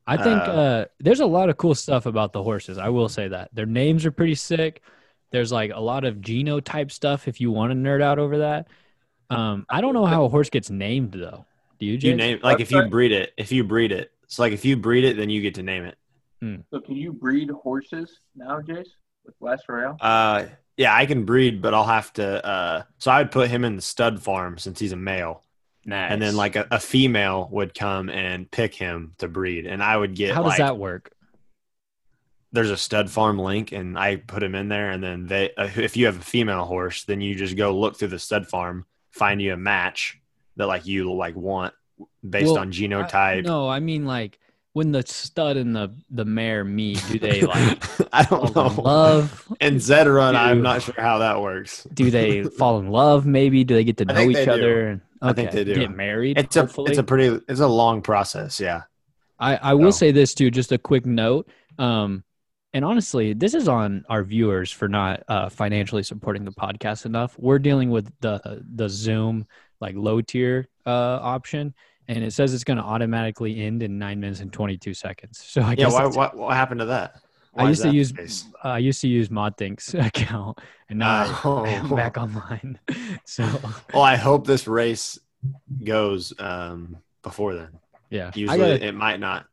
I 0.07 0.17
think 0.17 0.41
Uh, 0.43 0.53
uh, 0.53 0.85
there's 0.99 1.21
a 1.21 1.27
lot 1.27 1.49
of 1.49 1.57
cool 1.57 1.75
stuff 1.75 2.07
about 2.07 2.33
the 2.33 2.43
horses. 2.43 2.79
I 2.79 2.88
will 2.88 3.09
say 3.09 3.29
that 3.29 3.55
their 3.55 3.67
names 3.67 4.05
are 4.05 4.11
pretty 4.11 4.35
sick. 4.35 4.83
There's 5.31 5.53
like 5.53 5.71
a 5.73 5.81
lot 5.81 6.05
of 6.05 6.17
genotype 6.17 6.91
stuff 6.91 7.29
if 7.29 7.41
you 7.41 7.51
want 7.51 7.71
to 7.71 7.77
nerd 7.77 8.03
out 8.03 8.19
over 8.19 8.38
that. 8.38 8.69
Um, 9.31 9.65
I 9.71 9.81
don't 9.81 9.95
know 9.95 10.05
how 10.05 10.25
a 10.25 10.29
horse 10.29 10.51
gets 10.51 10.69
named 10.71 11.12
though. 11.12 11.47
Do 11.79 11.87
you? 11.87 11.97
You 11.97 12.17
name 12.17 12.41
like 12.43 12.61
if 12.61 12.71
you 12.71 12.87
breed 12.88 13.12
it. 13.12 13.33
If 13.37 13.51
you 13.53 13.65
breed 13.65 13.93
it, 13.93 14.12
so 14.27 14.43
like 14.43 14.53
if 14.53 14.65
you 14.65 14.77
breed 14.77 15.05
it, 15.05 15.17
then 15.17 15.31
you 15.31 15.41
get 15.41 15.55
to 15.55 15.62
name 15.62 15.85
it. 15.85 15.97
So 16.73 16.81
can 16.81 16.97
you 16.97 17.12
breed 17.12 17.51
horses 17.51 18.19
now, 18.35 18.61
Jace, 18.61 18.88
with 19.25 19.35
Last 19.41 19.69
Royale? 19.69 19.97
Uh, 20.01 20.47
yeah, 20.77 20.93
I 20.93 21.07
can 21.07 21.25
breed, 21.25 21.62
but 21.62 21.73
I'll 21.73 21.85
have 21.85 22.12
to. 22.15 22.45
Uh, 22.45 22.83
so 22.99 23.12
I 23.12 23.19
would 23.19 23.31
put 23.31 23.49
him 23.49 23.65
in 23.65 23.77
the 23.77 23.83
stud 23.83 24.21
farm 24.21 24.59
since 24.59 24.81
he's 24.81 24.91
a 24.91 24.97
male, 24.97 25.45
nice. 25.85 26.12
and 26.12 26.21
then 26.23 26.37
like 26.37 26.57
a, 26.57 26.66
a 26.71 26.81
female 26.81 27.49
would 27.53 27.75
come 27.75 28.09
and 28.11 28.51
pick 28.51 28.75
him 28.75 29.14
to 29.18 29.29
breed, 29.29 29.66
and 29.66 29.83
I 29.83 29.97
would 29.97 30.14
get 30.14 30.35
how 30.35 30.42
does 30.42 30.51
like 30.51 30.59
that 30.59 30.79
work? 30.79 31.12
there's 32.55 32.71
a 32.71 32.77
stud 32.77 33.11
farm 33.11 33.38
link, 33.38 33.73
and 33.73 33.99
I 33.99 34.16
put 34.16 34.42
him 34.42 34.55
in 34.55 34.68
there, 34.68 34.90
and 34.90 35.03
then 35.03 35.27
they 35.27 35.55
uh, 35.57 35.68
if 35.77 35.97
you 35.97 36.07
have 36.07 36.18
a 36.18 36.23
female 36.23 36.64
horse, 36.64 37.05
then 37.05 37.21
you 37.21 37.35
just 37.35 37.57
go 37.57 37.77
look 37.79 37.97
through 37.99 38.09
the 38.09 38.18
stud 38.18 38.47
farm, 38.47 38.85
find 39.11 39.40
you 39.40 39.55
a 39.55 39.57
match 39.57 40.18
that 40.57 40.66
like 40.66 40.87
you 40.87 41.12
like 41.14 41.35
want 41.35 41.73
based 42.29 42.47
Well, 42.53 42.59
on 42.59 42.68
I- 42.68 42.71
genotype. 42.73 43.45
no, 43.45 43.68
I 43.68 43.81
mean 43.81 44.05
like 44.07 44.38
when 44.75 44.92
the 44.92 45.03
stud 45.07 45.57
and 45.57 45.75
the 45.75 45.95
the 46.11 46.25
mare 46.27 46.62
meet, 46.64 47.03
do 47.11 47.18
they 47.18 47.40
like 47.57 47.83
I 48.12 48.25
don't 48.25 48.53
fall 48.53 48.71
in 48.71 48.77
know. 48.77 48.83
love? 48.83 49.53
And 49.61 49.81
Zed 49.81 50.07
Run, 50.07 50.37
I'm 50.37 50.61
not 50.61 50.83
sure 50.83 50.95
how 50.99 51.18
that 51.18 51.40
works. 51.40 51.87
Do 51.95 52.11
they 52.11 52.42
fall 52.59 52.79
in 52.81 52.90
love? 52.90 53.25
Maybe 53.25 53.64
do 53.64 53.75
they 53.75 53.85
get 53.85 53.97
to 53.99 54.05
know 54.05 54.29
each 54.31 54.47
other? 54.49 54.97
do. 54.97 55.01
Other? 55.22 55.40
And, 55.40 55.48
I 55.48 55.52
think 55.52 55.66
they 55.66 55.74
do. 55.74 55.80
Get 55.80 55.90
married. 55.94 56.38
It's 56.38 56.56
a 56.56 56.61
hopefully? 56.62 56.90
it's 56.90 56.98
a 56.98 57.02
pretty 57.02 57.40
it's 57.48 57.61
a 57.61 57.66
long 57.66 58.02
process. 58.02 58.61
Yeah. 58.61 58.82
I, 59.38 59.56
I 59.56 59.74
will 59.74 59.92
So- 59.92 59.98
say 59.98 60.12
this 60.12 60.35
too, 60.35 60.50
just 60.50 60.72
a 60.72 60.78
quick 60.78 61.04
note. 61.06 61.48
Um, 61.78 62.24
and 62.74 62.85
honestly, 62.85 63.32
this 63.35 63.54
is 63.54 63.68
on 63.68 64.04
our 64.08 64.22
viewers 64.22 64.70
for 64.70 64.88
not 64.88 65.22
uh, 65.28 65.48
financially 65.50 66.02
supporting 66.02 66.44
the 66.44 66.52
podcast 66.52 67.04
enough. 67.06 67.35
We're 67.38 67.58
dealing 67.58 67.90
with 67.90 68.11
the 68.20 68.62
the 68.74 68.88
Zoom 68.88 69.46
like 69.80 69.94
low 69.96 70.20
tier 70.22 70.68
uh, 70.87 70.90
option, 71.20 71.74
and 72.08 72.24
it 72.24 72.32
says 72.32 72.54
it's 72.54 72.64
going 72.64 72.78
to 72.78 72.82
automatically 72.85 73.61
end 73.61 73.82
in 73.82 73.98
nine 73.98 74.20
minutes 74.20 74.40
and 74.40 74.50
twenty 74.52 74.78
two 74.78 74.94
seconds. 74.94 75.38
So 75.44 75.61
I 75.61 75.70
Yeah. 75.70 75.74
guess 75.74 75.92
Why, 75.92 76.06
what 76.06 76.37
what 76.37 76.54
happened 76.56 76.80
to 76.80 76.87
that? 76.87 77.16
I 77.57 77.69
used 77.69 77.83
to 77.83 77.91
use 77.91 78.12
uh, 78.65 78.69
I 78.69 78.79
used 78.79 79.01
to 79.03 79.09
use 79.09 79.29
ModThinks 79.29 79.95
account, 80.07 80.59
and 80.88 80.99
now 81.01 81.41
Oh. 81.45 81.65
I 81.65 81.71
am 81.71 81.95
back 81.95 82.17
online. 82.17 82.79
so 83.25 83.45
Well, 83.93 84.03
I 84.03 84.17
hope 84.17 84.47
this 84.47 84.67
race 84.67 85.19
goes 85.85 86.33
um, 86.38 86.97
before 87.23 87.55
then. 87.55 87.69
yeah, 88.11 88.31
Usually, 88.35 88.59
gotta- 88.59 88.87
it 88.87 88.95
might 88.95 89.21
not. 89.21 89.47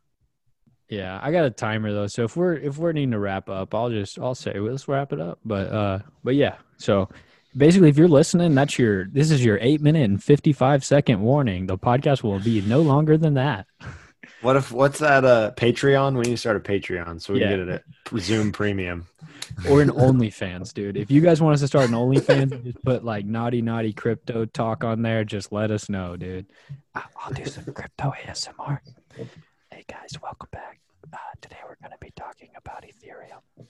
Yeah, 0.87 1.19
I 1.21 1.31
got 1.31 1.45
a 1.45 1.51
timer 1.51 1.93
though, 1.93 2.07
so 2.07 2.23
if 2.23 2.35
we're 2.35 2.55
if 2.55 2.77
we're 2.79 2.93
needing 2.93 3.11
to 3.11 3.19
wrap 3.19 3.47
up, 3.47 3.75
I'll 3.75 3.91
just 3.91 4.17
I'll 4.17 4.33
say 4.33 4.59
let's 4.59 4.87
wrap 4.87 5.13
it 5.13 5.19
up. 5.21 5.37
But 5.45 5.67
uh, 5.71 5.99
but 6.23 6.33
yeah, 6.33 6.55
so 6.77 7.09
basically, 7.55 7.89
if 7.89 7.97
you're 7.97 8.07
listening, 8.07 8.55
that's 8.55 8.79
your 8.79 9.05
this 9.05 9.29
is 9.29 9.45
your 9.45 9.59
eight 9.61 9.81
minute 9.81 10.03
and 10.09 10.23
fifty 10.23 10.51
five 10.51 10.83
second 10.83 11.21
warning. 11.21 11.67
The 11.67 11.77
podcast 11.77 12.23
will 12.23 12.39
be 12.39 12.61
no 12.61 12.81
longer 12.81 13.17
than 13.19 13.35
that. 13.35 13.67
What 14.41 14.55
if 14.55 14.71
what's 14.71 14.99
that? 14.99 15.25
Uh, 15.25 15.51
Patreon? 15.55 16.13
We 16.13 16.21
need 16.21 16.31
to 16.31 16.37
start 16.37 16.55
a 16.57 16.59
Patreon 16.59 17.21
so 17.21 17.33
we 17.33 17.41
Yeah. 17.41 17.49
can 17.49 17.65
get 17.65 17.67
it 17.67 17.83
at 18.13 18.19
Zoom 18.21 18.51
Premium. 18.51 19.07
Or 19.67 19.81
an 19.81 19.89
OnlyFans, 19.89 20.73
dude. 20.73 20.95
If 20.95 21.09
you 21.09 21.21
guys 21.21 21.41
want 21.41 21.55
us 21.55 21.59
to 21.61 21.67
start 21.67 21.89
an 21.89 21.95
OnlyFans, 21.95 22.63
just 22.63 22.83
put 22.85 23.03
like 23.03 23.25
naughty 23.25 23.61
naughty 23.63 23.91
crypto 23.93 24.45
talk 24.45 24.83
on 24.83 25.01
there. 25.01 25.25
Just 25.25 25.51
let 25.51 25.71
us 25.71 25.89
know, 25.89 26.15
dude. 26.15 26.45
I- 26.95 27.03
I'll 27.19 27.33
do 27.33 27.45
some 27.45 27.65
crypto 27.65 28.13
ASMR. 28.25 28.79
Hey 29.71 29.83
guys, 29.89 30.11
welcome 30.21 30.49
back. 30.51 30.79
Uh, 31.11 31.17
today 31.41 31.57
we're 31.67 31.75
going 31.81 31.91
to 31.91 31.97
be 31.99 32.11
talking 32.15 32.49
about 32.55 32.83
Ethereum. 32.83 33.65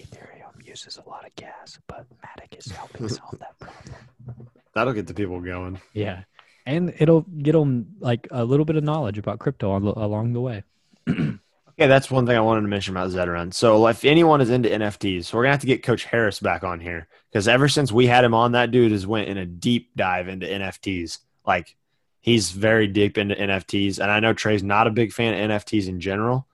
Ethereum 0.00 0.66
uses 0.66 0.96
a 0.96 1.08
lot 1.08 1.26
of 1.26 1.34
gas, 1.36 1.78
but 1.86 2.06
Matic 2.24 2.58
is 2.58 2.72
helping 2.72 3.08
solve 3.08 3.38
that 3.38 3.58
problem. 3.58 4.48
That'll 4.74 4.94
get 4.94 5.06
the 5.06 5.14
people 5.14 5.40
going. 5.40 5.80
Yeah, 5.92 6.22
and 6.66 6.94
it'll 6.98 7.22
get 7.22 7.52
them 7.52 7.96
like 8.00 8.28
a 8.30 8.44
little 8.44 8.64
bit 8.64 8.76
of 8.76 8.84
knowledge 8.84 9.18
about 9.18 9.38
crypto 9.38 9.70
on, 9.70 9.84
along 9.84 10.32
the 10.32 10.40
way. 10.40 10.64
Okay, 11.80 11.88
that's 11.88 12.10
one 12.10 12.26
thing 12.26 12.36
I 12.36 12.40
wanted 12.40 12.60
to 12.60 12.68
mention 12.68 12.94
about 12.94 13.08
Zed 13.08 13.26
Run. 13.26 13.52
So, 13.52 13.86
if 13.86 14.04
anyone 14.04 14.42
is 14.42 14.50
into 14.50 14.68
NFTs, 14.68 15.32
we're 15.32 15.44
gonna 15.44 15.52
have 15.52 15.62
to 15.62 15.66
get 15.66 15.82
Coach 15.82 16.04
Harris 16.04 16.38
back 16.38 16.62
on 16.62 16.78
here 16.78 17.08
because 17.30 17.48
ever 17.48 17.70
since 17.70 17.90
we 17.90 18.06
had 18.06 18.22
him 18.22 18.34
on, 18.34 18.52
that 18.52 18.70
dude 18.70 18.92
has 18.92 19.06
went 19.06 19.30
in 19.30 19.38
a 19.38 19.46
deep 19.46 19.88
dive 19.96 20.28
into 20.28 20.46
NFTs. 20.46 21.20
Like, 21.46 21.76
he's 22.20 22.50
very 22.50 22.86
deep 22.86 23.16
into 23.16 23.34
NFTs, 23.34 23.98
and 23.98 24.10
I 24.10 24.20
know 24.20 24.34
Trey's 24.34 24.62
not 24.62 24.88
a 24.88 24.90
big 24.90 25.10
fan 25.10 25.32
of 25.32 25.62
NFTs 25.62 25.88
in 25.88 26.00
general, 26.00 26.46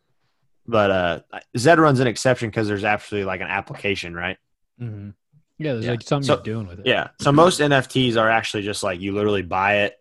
but 0.64 0.90
uh, 0.92 1.20
Zed 1.58 1.80
Run's 1.80 1.98
an 1.98 2.06
exception 2.06 2.48
because 2.48 2.68
there's 2.68 2.84
actually 2.84 3.24
like 3.24 3.40
an 3.40 3.48
application, 3.48 4.14
right? 4.14 4.38
Mm-hmm. 4.80 5.10
Yeah, 5.58 5.72
there's 5.74 5.84
Yeah. 5.86 5.90
like 5.92 6.02
something 6.02 6.26
So- 6.26 6.34
you're 6.34 6.42
doing 6.42 6.66
with 6.66 6.80
it. 6.80 6.86
Yeah. 6.86 7.08
So 7.20 7.32
most 7.32 7.60
NFTs 7.60 8.16
are 8.16 8.28
actually 8.28 8.62
just 8.62 8.82
like 8.82 9.00
you 9.00 9.12
literally 9.12 9.42
buy 9.42 9.78
it, 9.84 9.98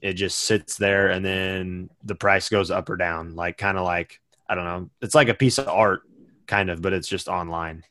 it 0.00 0.14
just 0.14 0.38
sits 0.40 0.76
there, 0.76 1.08
and 1.10 1.24
then 1.24 1.90
the 2.02 2.14
price 2.14 2.48
goes 2.48 2.70
up 2.70 2.88
or 2.90 2.96
down. 2.96 3.34
Like 3.34 3.58
kind 3.58 3.76
of 3.78 3.84
like 3.84 4.20
I 4.48 4.54
don't 4.54 4.64
know. 4.64 4.90
It's 5.00 5.14
like 5.14 5.28
a 5.28 5.34
piece 5.34 5.58
of 5.58 5.68
art, 5.68 6.02
kind 6.46 6.68
of, 6.70 6.82
but 6.82 6.92
it's 6.92 7.08
just 7.08 7.28
online. 7.28 7.84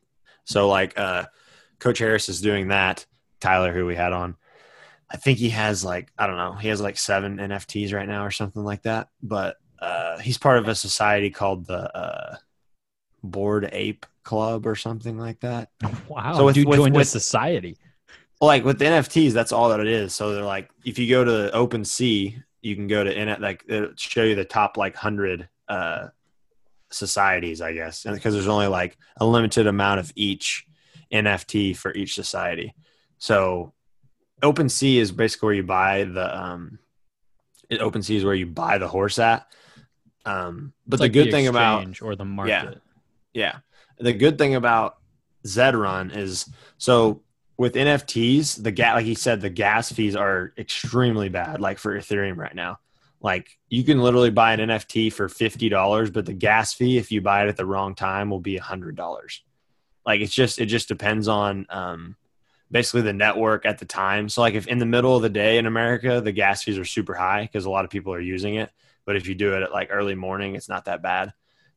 So 0.46 0.68
like 0.68 0.98
uh, 1.00 1.26
Coach 1.80 2.00
Harris 2.00 2.30
is 2.30 2.42
doing 2.42 2.68
that. 2.70 3.06
Tyler, 3.40 3.74
who 3.74 3.86
we 3.86 3.96
had 3.96 4.14
on, 4.14 4.36
I 5.12 5.18
think 5.18 5.38
he 5.40 5.50
has 5.50 5.84
like 5.84 6.12
I 6.18 6.28
don't 6.28 6.38
know. 6.38 6.54
He 6.54 6.68
has 6.70 6.80
like 6.82 6.98
seven 6.98 7.38
NFTs 7.38 7.94
right 7.94 8.08
now 8.08 8.26
or 8.26 8.32
something 8.32 8.64
like 8.64 8.84
that. 8.84 9.10
But 9.22 9.58
uh, 9.80 10.18
he's 10.20 10.38
part 10.38 10.60
of 10.60 10.68
a 10.68 10.76
society 10.76 11.30
called 11.30 11.66
the 11.66 11.96
uh, 11.98 12.36
Bored 13.24 13.70
Ape 13.72 14.06
Club 14.24 14.66
or 14.66 14.76
something 14.76 15.18
like 15.18 15.40
that. 15.42 15.70
Wow, 16.08 16.36
So 16.38 16.46
with- 16.46 16.56
dude 16.56 16.68
with- 16.68 16.78
joined 16.80 16.96
with- 16.96 17.08
a 17.08 17.10
society. 17.10 17.78
Like 18.42 18.66
with 18.66 18.78
the 18.78 18.86
NFTs, 18.86 19.32
that's 19.32 19.54
all 19.54 19.70
that 19.70 19.80
it 19.80 19.88
is. 19.88 20.14
So 20.14 20.34
they're 20.34 20.44
like, 20.44 20.70
if 20.84 21.00
you 21.00 21.10
go 21.10 21.24
to 21.24 21.50
Open 21.54 21.84
OpenSea, 21.84 22.44
you 22.62 22.76
can 22.76 22.88
go 22.88 23.02
to 23.02 23.18
in 23.22 23.30
it, 23.30 23.40
like 23.40 23.64
it'll 23.70 23.92
show 23.96 24.24
you 24.24 24.36
the 24.36 24.44
top 24.44 24.76
like 24.76 24.96
hundred 24.98 25.48
uh, 25.70 26.08
societies, 26.92 27.62
I 27.62 27.74
guess, 27.74 28.06
and 28.06 28.14
because 28.16 28.34
there's 28.34 28.48
only 28.50 28.68
like 28.68 28.98
a 29.18 29.26
limited 29.26 29.66
amount 29.68 30.00
of 30.02 30.12
each 30.16 30.66
NFT 31.12 31.76
for 31.78 31.94
each 31.94 32.16
society. 32.16 32.74
So 33.18 33.74
Open 34.42 34.68
OpenSea 34.68 34.98
is 34.98 35.12
basically 35.14 35.46
where 35.48 35.56
you 35.56 35.64
buy 35.64 36.04
the 36.04 36.38
um, 36.44 36.80
it, 37.70 37.80
OpenSea 37.80 38.18
is 38.18 38.26
where 38.26 38.36
you 38.36 38.46
buy 38.46 38.78
the 38.78 38.88
horse 38.88 39.20
at. 39.20 39.48
Um, 40.26 40.74
but 40.86 40.96
It's 40.96 41.00
the 41.00 41.06
like 41.06 41.14
good 41.14 41.32
thing 41.32 41.48
about 41.48 42.02
or 42.02 42.16
the 42.16 42.26
market. 42.26 42.82
yeah. 43.34 43.60
The 44.00 44.14
good 44.14 44.38
thing 44.38 44.56
about 44.56 44.98
Zedrun 45.46 46.16
is 46.16 46.50
so 46.78 47.22
with 47.58 47.76
NFTs, 47.76 48.64
the 48.64 48.72
gas, 48.72 48.96
like 48.96 49.06
he 49.06 49.16
said, 49.16 49.42
the 49.42 49.50
gas 49.50 49.92
fees 49.92 50.16
are 50.16 50.54
extremely 50.58 51.30
bad. 51.30 51.62
Like 51.62 51.78
for 51.78 51.98
Ethereum 51.98 52.38
right 52.38 52.56
now, 52.56 52.80
like 53.22 53.58
you 53.70 53.84
can 53.84 54.02
literally 54.02 54.32
buy 54.32 54.54
an 54.54 54.70
NFT 54.70 55.14
for 55.14 55.30
fifty 55.30 55.70
dollars, 55.70 56.10
but 56.10 56.26
the 56.26 56.34
gas 56.34 56.74
fee, 56.74 56.98
if 56.98 57.12
you 57.12 57.22
buy 57.22 57.44
it 57.44 57.50
at 57.50 57.58
the 57.58 57.66
wrong 57.66 57.96
time, 57.96 58.30
will 58.30 58.40
be 58.40 58.58
a 58.58 58.62
hundred 58.62 58.96
dollars. 58.96 59.44
Like 60.06 60.22
it's 60.22 60.34
just 60.34 60.60
it 60.60 60.66
just 60.66 60.88
depends 60.88 61.28
on 61.28 61.66
um, 61.70 62.16
basically 62.72 63.02
the 63.02 63.14
network 63.14 63.66
at 63.66 63.78
the 63.78 63.86
time. 63.86 64.30
So 64.30 64.42
like 64.42 64.56
if 64.56 64.68
in 64.68 64.80
the 64.80 64.86
middle 64.86 65.16
of 65.16 65.22
the 65.22 65.30
day 65.30 65.58
in 65.58 65.66
America, 65.66 66.22
the 66.22 66.32
gas 66.32 66.64
fees 66.64 66.78
are 66.78 66.86
super 66.86 67.14
high 67.14 67.44
because 67.44 67.66
a 67.66 67.70
lot 67.70 67.86
of 67.86 67.92
people 67.92 68.14
are 68.14 68.20
using 68.20 68.56
it. 68.56 68.72
But 69.06 69.16
if 69.16 69.28
you 69.28 69.36
do 69.36 69.56
it 69.56 69.64
at 69.64 69.72
like 69.72 69.90
early 69.92 70.16
morning, 70.16 70.56
it's 70.56 70.70
not 70.70 70.86
that 70.86 71.04
bad 71.04 71.34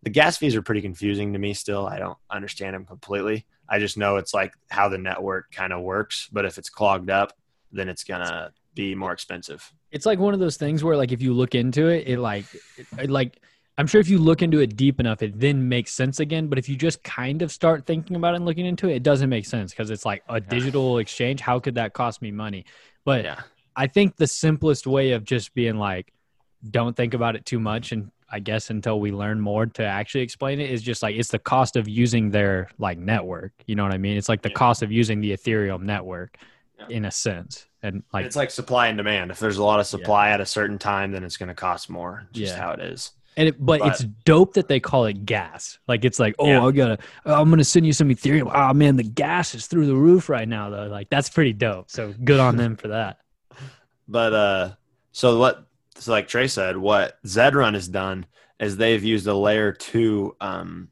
the 0.06 0.10
gas 0.10 0.36
fees 0.36 0.54
are 0.54 0.62
pretty 0.62 0.80
confusing 0.80 1.32
to 1.32 1.38
me 1.40 1.52
still. 1.52 1.84
I 1.84 1.98
don't 1.98 2.16
understand 2.30 2.76
them 2.76 2.84
completely. 2.84 3.44
I 3.68 3.80
just 3.80 3.98
know 3.98 4.18
it's 4.18 4.32
like 4.32 4.52
how 4.70 4.88
the 4.88 4.98
network 4.98 5.50
kind 5.50 5.72
of 5.72 5.82
works. 5.82 6.28
But 6.30 6.44
if 6.44 6.58
it's 6.58 6.70
clogged 6.70 7.10
up, 7.10 7.32
then 7.72 7.88
it's 7.88 8.04
gonna 8.04 8.52
be 8.76 8.94
more 8.94 9.10
expensive. 9.10 9.68
It's 9.90 10.06
like 10.06 10.20
one 10.20 10.32
of 10.32 10.38
those 10.38 10.56
things 10.56 10.84
where 10.84 10.96
like 10.96 11.10
if 11.10 11.20
you 11.20 11.34
look 11.34 11.56
into 11.56 11.88
it, 11.88 12.06
it 12.06 12.20
like 12.20 12.44
it, 12.76 12.86
it, 12.96 13.10
like 13.10 13.42
I'm 13.78 13.88
sure 13.88 14.00
if 14.00 14.08
you 14.08 14.18
look 14.18 14.42
into 14.42 14.60
it 14.60 14.76
deep 14.76 15.00
enough, 15.00 15.22
it 15.22 15.40
then 15.40 15.68
makes 15.68 15.92
sense 15.92 16.20
again. 16.20 16.46
But 16.46 16.58
if 16.58 16.68
you 16.68 16.76
just 16.76 17.02
kind 17.02 17.42
of 17.42 17.50
start 17.50 17.84
thinking 17.84 18.14
about 18.14 18.34
it 18.34 18.36
and 18.36 18.44
looking 18.44 18.64
into 18.64 18.88
it, 18.88 18.94
it 18.94 19.02
doesn't 19.02 19.28
make 19.28 19.44
sense 19.44 19.72
because 19.72 19.90
it's 19.90 20.04
like 20.04 20.22
a 20.28 20.40
digital 20.40 20.98
exchange. 20.98 21.40
How 21.40 21.58
could 21.58 21.74
that 21.74 21.94
cost 21.94 22.22
me 22.22 22.30
money? 22.30 22.64
But 23.04 23.24
Yeah. 23.24 23.40
I 23.74 23.88
think 23.88 24.14
the 24.14 24.28
simplest 24.28 24.86
way 24.86 25.10
of 25.12 25.24
just 25.24 25.52
being 25.52 25.78
like, 25.78 26.12
don't 26.70 26.96
think 26.96 27.12
about 27.12 27.34
it 27.34 27.44
too 27.44 27.58
much, 27.58 27.90
and 27.90 28.12
I 28.28 28.40
guess 28.40 28.70
until 28.70 28.98
we 29.00 29.12
learn 29.12 29.40
more 29.40 29.66
to 29.66 29.84
actually 29.84 30.22
explain 30.22 30.60
it 30.60 30.70
is 30.70 30.82
just 30.82 31.02
like 31.02 31.14
it's 31.16 31.28
the 31.30 31.38
cost 31.38 31.76
of 31.76 31.88
using 31.88 32.30
their 32.30 32.68
like 32.78 32.98
network. 32.98 33.52
You 33.66 33.76
know 33.76 33.84
what 33.84 33.92
I 33.92 33.98
mean? 33.98 34.16
It's 34.16 34.28
like 34.28 34.42
the 34.42 34.48
Yeah. 34.50 34.54
cost 34.56 34.82
of 34.82 34.90
using 34.90 35.20
the 35.20 35.32
Ethereum 35.32 35.82
network 35.82 36.36
Yeah. 36.78 36.86
in 36.96 37.04
a 37.04 37.10
sense, 37.10 37.66
and 37.82 38.02
like 38.12 38.26
it's 38.26 38.36
like 38.36 38.50
supply 38.50 38.88
and 38.88 38.96
demand. 38.98 39.30
If 39.30 39.38
there's 39.38 39.58
a 39.58 39.64
lot 39.64 39.78
of 39.80 39.86
supply 39.86 40.30
at 40.30 40.40
a 40.40 40.46
certain 40.46 40.78
time, 40.78 41.12
then 41.12 41.22
it's 41.24 41.36
gonna 41.36 41.54
cost 41.54 41.88
more. 41.88 42.26
Just 42.32 42.54
Yeah. 42.54 42.60
how 42.60 42.72
it 42.72 42.80
is. 42.80 43.12
And 43.38 43.48
it, 43.50 43.56
but, 43.64 43.80
But- 43.80 43.88
it's 43.92 44.00
dope 44.24 44.54
that 44.54 44.66
they 44.66 44.80
call 44.80 45.04
it 45.04 45.26
gas. 45.26 45.78
Like 45.86 46.04
it's 46.06 46.18
like, 46.18 46.34
oh, 46.38 46.46
Yeah. 46.48 46.64
I 46.64 46.70
gotta, 46.72 46.98
I'm 47.26 47.50
gonna 47.50 47.64
send 47.64 47.86
you 47.86 47.92
some 47.92 48.08
Ethereum. 48.08 48.50
Oh 48.52 48.72
man, 48.72 48.96
the 48.96 49.02
gas 49.04 49.54
is 49.54 49.66
through 49.66 49.86
the 49.86 49.94
roof 49.94 50.28
right 50.30 50.48
now, 50.48 50.70
though. 50.70 50.86
Like 50.86 51.10
that's 51.10 51.28
pretty 51.28 51.52
dope. 51.52 51.90
So 51.90 52.12
good 52.24 52.40
on 52.40 52.56
them 52.62 52.76
for 52.76 52.88
that. 52.88 53.18
But 54.08 54.32
uh, 54.32 54.70
so 55.12 55.38
what? 55.38 55.66
So 55.98 56.12
like 56.12 56.28
Trey 56.28 56.46
said, 56.48 56.76
what 56.76 57.18
Zed 57.26 57.54
Run 57.54 57.74
has 57.74 57.88
done 57.88 58.26
is 58.60 58.76
they've 58.76 59.02
used 59.02 59.26
a 59.26 59.34
layer 59.34 59.72
two 59.72 60.36
um, 60.40 60.88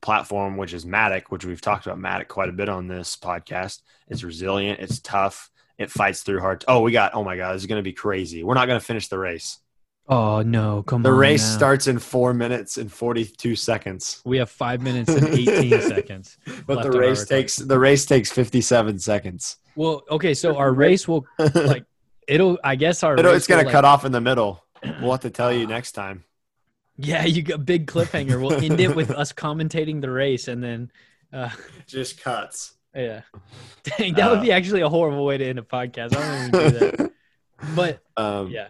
platform, 0.00 0.56
which 0.56 0.72
is 0.74 0.84
Matic, 0.84 1.24
which 1.28 1.44
we've 1.44 1.60
talked 1.60 1.86
about 1.86 1.98
Matic 1.98 2.28
quite 2.28 2.48
a 2.48 2.52
bit 2.52 2.68
on 2.68 2.88
this 2.88 3.16
podcast. 3.16 3.80
It's 4.08 4.22
resilient, 4.24 4.80
it's 4.80 5.00
tough, 5.00 5.50
it 5.78 5.90
fights 5.90 6.22
through 6.22 6.40
hard. 6.40 6.64
Oh, 6.68 6.80
we 6.80 6.92
got. 6.92 7.14
Oh 7.14 7.24
my 7.24 7.36
god, 7.36 7.54
this 7.54 7.62
is 7.62 7.66
gonna 7.66 7.82
be 7.82 7.92
crazy. 7.92 8.42
We're 8.44 8.54
not 8.54 8.66
gonna 8.66 8.80
finish 8.80 9.08
the 9.08 9.18
race. 9.18 9.58
Oh 10.08 10.42
no, 10.42 10.82
come 10.82 11.02
The 11.02 11.08
on. 11.10 11.14
The 11.14 11.18
race 11.20 11.42
now. 11.48 11.56
starts 11.56 11.86
in 11.86 11.98
four 12.00 12.34
minutes 12.34 12.76
and 12.76 12.92
forty-two 12.92 13.54
seconds, 13.56 14.20
We 14.24 14.38
have 14.38 14.50
five 14.50 14.82
minutes 14.82 15.08
and 15.10 15.28
18 15.28 15.80
seconds. 15.88 16.36
but 16.66 16.82
the 16.82 16.90
race 16.90 17.20
record. 17.20 17.28
takes 17.28 17.56
the 17.56 17.78
race 17.78 18.04
takes 18.06 18.30
fifty-seven 18.32 18.98
seconds. 18.98 19.56
Well, 19.76 20.02
okay, 20.10 20.34
so 20.34 20.56
our 20.56 20.72
race 20.72 21.06
will 21.06 21.24
like 21.54 21.84
it'll. 22.30 22.58
I 22.64 22.76
guess 22.76 23.02
our 23.02 23.16
It'll- 23.16 23.34
it's 23.34 23.46
gonna 23.46 23.64
like- 23.64 23.72
cut 23.72 23.84
off 23.84 24.04
in 24.04 24.12
the 24.12 24.20
middle. 24.20 24.64
We'll 25.02 25.10
have 25.12 25.20
to 25.20 25.30
tell 25.30 25.52
you 25.52 25.66
next 25.66 25.92
time. 25.92 26.24
Yeah, 26.96 27.24
you 27.26 27.42
got 27.42 27.66
big 27.66 27.86
cliffhanger. 27.86 28.40
We'll 28.40 28.54
end 28.62 28.80
it 28.80 28.94
with 28.96 29.10
us 29.22 29.32
commentating 29.32 30.00
the 30.00 30.10
race, 30.10 30.48
and 30.48 30.62
then, 30.62 30.90
uh, 31.32 31.50
Just 31.86 32.22
cuts. 32.22 32.74
yeah. 32.94 33.22
Dang, 33.82 34.14
that 34.14 34.30
would 34.30 34.38
Uh, 34.40 34.42
be 34.42 34.52
actually 34.52 34.80
a 34.80 34.88
horrible 34.88 35.24
way 35.26 35.36
to 35.38 35.44
end 35.46 35.58
a 35.58 35.62
podcast. 35.62 36.16
I 36.16 36.48
don't 36.48 36.48
even 36.54 36.70
do 36.70 36.78
that. 36.78 37.12
But 37.76 38.00
um, 38.16 38.48
yeah, 38.48 38.68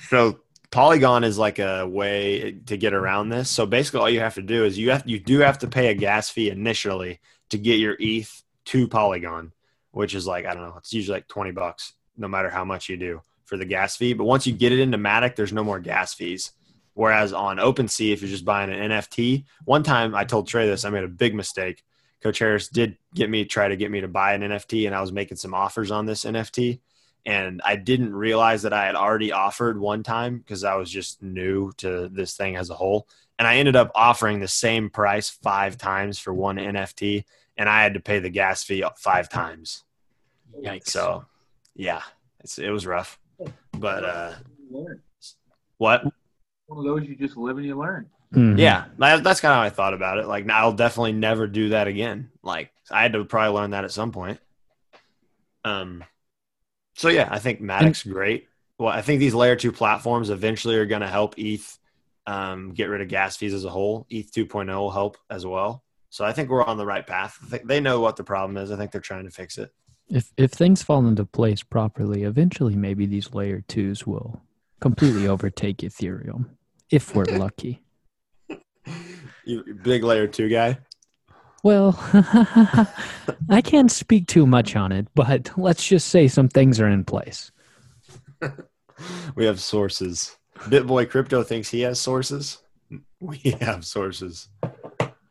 So 0.00 0.40
Polygon 0.72 1.22
is 1.22 1.38
like 1.38 1.60
a 1.60 1.86
way 1.86 2.58
to 2.66 2.76
get 2.76 2.92
around 2.92 3.28
this. 3.28 3.48
So 3.48 3.66
basically, 3.66 4.00
all 4.00 4.10
you 4.10 4.18
have 4.20 4.34
to 4.34 4.42
do 4.42 4.64
is 4.64 4.76
you 4.76 4.90
have 4.90 5.04
you 5.06 5.20
do 5.20 5.38
have 5.40 5.58
to 5.58 5.68
pay 5.68 5.88
a 5.88 5.94
gas 5.94 6.28
fee 6.28 6.50
initially 6.50 7.20
to 7.50 7.58
get 7.58 7.78
your 7.78 7.96
ETH 8.00 8.42
to 8.66 8.88
Polygon, 8.88 9.52
which 9.92 10.12
is 10.16 10.26
like 10.26 10.44
I 10.44 10.54
don't 10.54 10.64
know, 10.64 10.74
it's 10.76 10.92
usually 10.92 11.18
like 11.18 11.28
twenty 11.28 11.52
bucks, 11.52 11.92
no 12.16 12.28
matter 12.28 12.50
how 12.50 12.64
much 12.64 12.88
you 12.88 12.96
do 12.96 13.22
for 13.44 13.56
the 13.56 13.64
gas 13.64 13.96
fee. 13.96 14.12
But 14.12 14.24
once 14.24 14.46
you 14.46 14.52
get 14.52 14.72
it 14.72 14.80
into 14.80 14.98
Matic, 14.98 15.36
there's 15.36 15.52
no 15.52 15.64
more 15.64 15.80
gas 15.80 16.14
fees. 16.14 16.52
Whereas 16.94 17.32
on 17.32 17.58
OpenSea, 17.58 18.12
if 18.12 18.22
you're 18.22 18.30
just 18.30 18.44
buying 18.44 18.72
an 18.72 18.90
NFT, 18.90 19.44
one 19.64 19.82
time 19.82 20.14
I 20.14 20.24
told 20.24 20.48
Trey 20.48 20.66
this, 20.66 20.84
I 20.84 20.90
made 20.90 21.04
a 21.04 21.08
big 21.08 21.34
mistake. 21.34 21.84
Coach 22.22 22.38
Harris 22.38 22.68
did 22.68 22.96
get 23.14 23.28
me 23.28 23.44
try 23.44 23.68
to 23.68 23.76
get 23.76 23.90
me 23.90 24.00
to 24.00 24.08
buy 24.08 24.32
an 24.32 24.40
NFT, 24.40 24.86
and 24.86 24.94
I 24.94 25.00
was 25.00 25.12
making 25.12 25.36
some 25.36 25.54
offers 25.54 25.90
on 25.90 26.06
this 26.06 26.24
NFT 26.24 26.80
and 27.26 27.60
I 27.64 27.74
didn't 27.74 28.14
realize 28.14 28.62
that 28.62 28.72
I 28.72 28.86
had 28.86 28.94
already 28.94 29.32
offered 29.32 29.78
one 29.80 30.04
time 30.04 30.38
because 30.38 30.62
I 30.62 30.76
was 30.76 30.88
just 30.88 31.20
new 31.20 31.72
to 31.78 32.08
this 32.08 32.36
thing 32.36 32.54
as 32.54 32.70
a 32.70 32.74
whole. 32.74 33.08
And 33.36 33.48
I 33.48 33.56
ended 33.56 33.74
up 33.74 33.90
offering 33.96 34.38
the 34.38 34.48
same 34.48 34.88
price 34.88 35.28
five 35.28 35.76
times 35.76 36.20
for 36.20 36.32
one 36.32 36.56
NFT, 36.56 37.24
and 37.56 37.68
I 37.68 37.82
had 37.82 37.94
to 37.94 38.00
pay 38.00 38.20
the 38.20 38.30
gas 38.30 38.62
fee 38.62 38.84
five 38.96 39.28
times. 39.28 39.82
yikes. 40.62 40.86
So, 40.86 41.26
yeah, 41.76 42.02
it's, 42.40 42.58
it 42.58 42.70
was 42.70 42.86
rough. 42.86 43.18
But 43.78 44.04
uh, 44.04 44.32
what? 45.78 46.02
One 46.66 46.78
of 46.78 46.84
those 46.84 47.06
you 47.08 47.14
just 47.16 47.36
live 47.36 47.58
and 47.58 47.66
you 47.66 47.78
learn. 47.78 48.08
Mhm. 48.34 48.58
Yeah, 48.58 48.86
that's 48.98 49.40
kind 49.40 49.52
of 49.52 49.56
how 49.58 49.62
I 49.62 49.70
thought 49.70 49.94
about 49.94 50.18
it. 50.18 50.26
Like, 50.26 50.48
I'll 50.50 50.72
definitely 50.72 51.12
never 51.12 51.46
do 51.46 51.68
that 51.70 51.86
again. 51.86 52.30
Like, 52.42 52.72
I 52.90 53.02
had 53.02 53.12
to 53.12 53.24
probably 53.24 53.54
learn 53.54 53.70
that 53.70 53.84
at 53.84 53.92
some 53.92 54.10
point. 54.10 54.40
Um, 55.64 56.04
so 56.96 57.08
yeah, 57.08 57.28
I 57.30 57.38
think 57.38 57.60
Matic's 57.60 58.02
great. 58.02 58.48
Well, 58.78 58.88
I 58.92 59.02
think 59.02 59.20
these 59.20 59.34
layer 59.34 59.56
two 59.56 59.72
platforms 59.72 60.30
eventually 60.30 60.76
are 60.76 60.86
going 60.86 61.00
to 61.02 61.08
help 61.08 61.34
ETH 61.38 61.78
um, 62.26 62.72
get 62.72 62.86
rid 62.88 63.00
of 63.00 63.08
gas 63.08 63.36
fees 63.36 63.54
as 63.54 63.64
a 63.64 63.70
whole. 63.70 64.06
ETH 64.10 64.32
2.0 64.32 64.68
will 64.76 64.90
help 64.90 65.16
as 65.30 65.46
well. 65.46 65.82
So 66.10 66.24
I 66.24 66.32
think 66.32 66.48
we're 66.50 66.64
on 66.64 66.76
the 66.76 66.86
right 66.86 67.06
path. 67.06 67.38
I 67.42 67.46
think 67.46 67.66
they 67.66 67.80
know 67.80 68.00
what 68.00 68.16
the 68.16 68.24
problem 68.24 68.56
is. 68.56 68.70
I 68.70 68.76
think 68.76 68.90
they're 68.90 69.00
trying 69.00 69.24
to 69.24 69.30
fix 69.30 69.58
it. 69.58 69.72
If 70.08 70.32
if 70.36 70.52
things 70.52 70.82
fall 70.82 71.06
into 71.06 71.24
place 71.24 71.62
properly, 71.62 72.22
eventually 72.22 72.76
maybe 72.76 73.06
these 73.06 73.34
layer 73.34 73.62
twos 73.66 74.06
will 74.06 74.42
completely 74.80 75.26
overtake 75.34 75.78
Ethereum 75.78 76.50
if 76.90 77.14
we're 77.14 77.24
lucky. 77.24 77.82
You 79.44 79.62
big 79.80 80.02
layer 80.02 80.26
two 80.26 80.48
guy. 80.48 80.78
Well, 81.62 81.96
I 83.48 83.62
can't 83.62 83.92
speak 83.92 84.26
too 84.26 84.44
much 84.44 84.74
on 84.74 84.90
it, 84.90 85.06
but 85.14 85.56
let's 85.56 85.86
just 85.86 86.08
say 86.08 86.26
some 86.26 86.48
things 86.48 86.80
are 86.80 86.88
in 86.88 87.04
place. 87.04 87.52
We 89.34 89.44
have 89.44 89.60
sources. 89.60 90.36
BitBoy 90.58 91.08
Crypto 91.10 91.42
thinks 91.42 91.68
he 91.68 91.80
has 91.82 92.00
sources. 92.00 92.58
We 93.20 93.56
have 93.60 93.84
sources. 93.84 94.48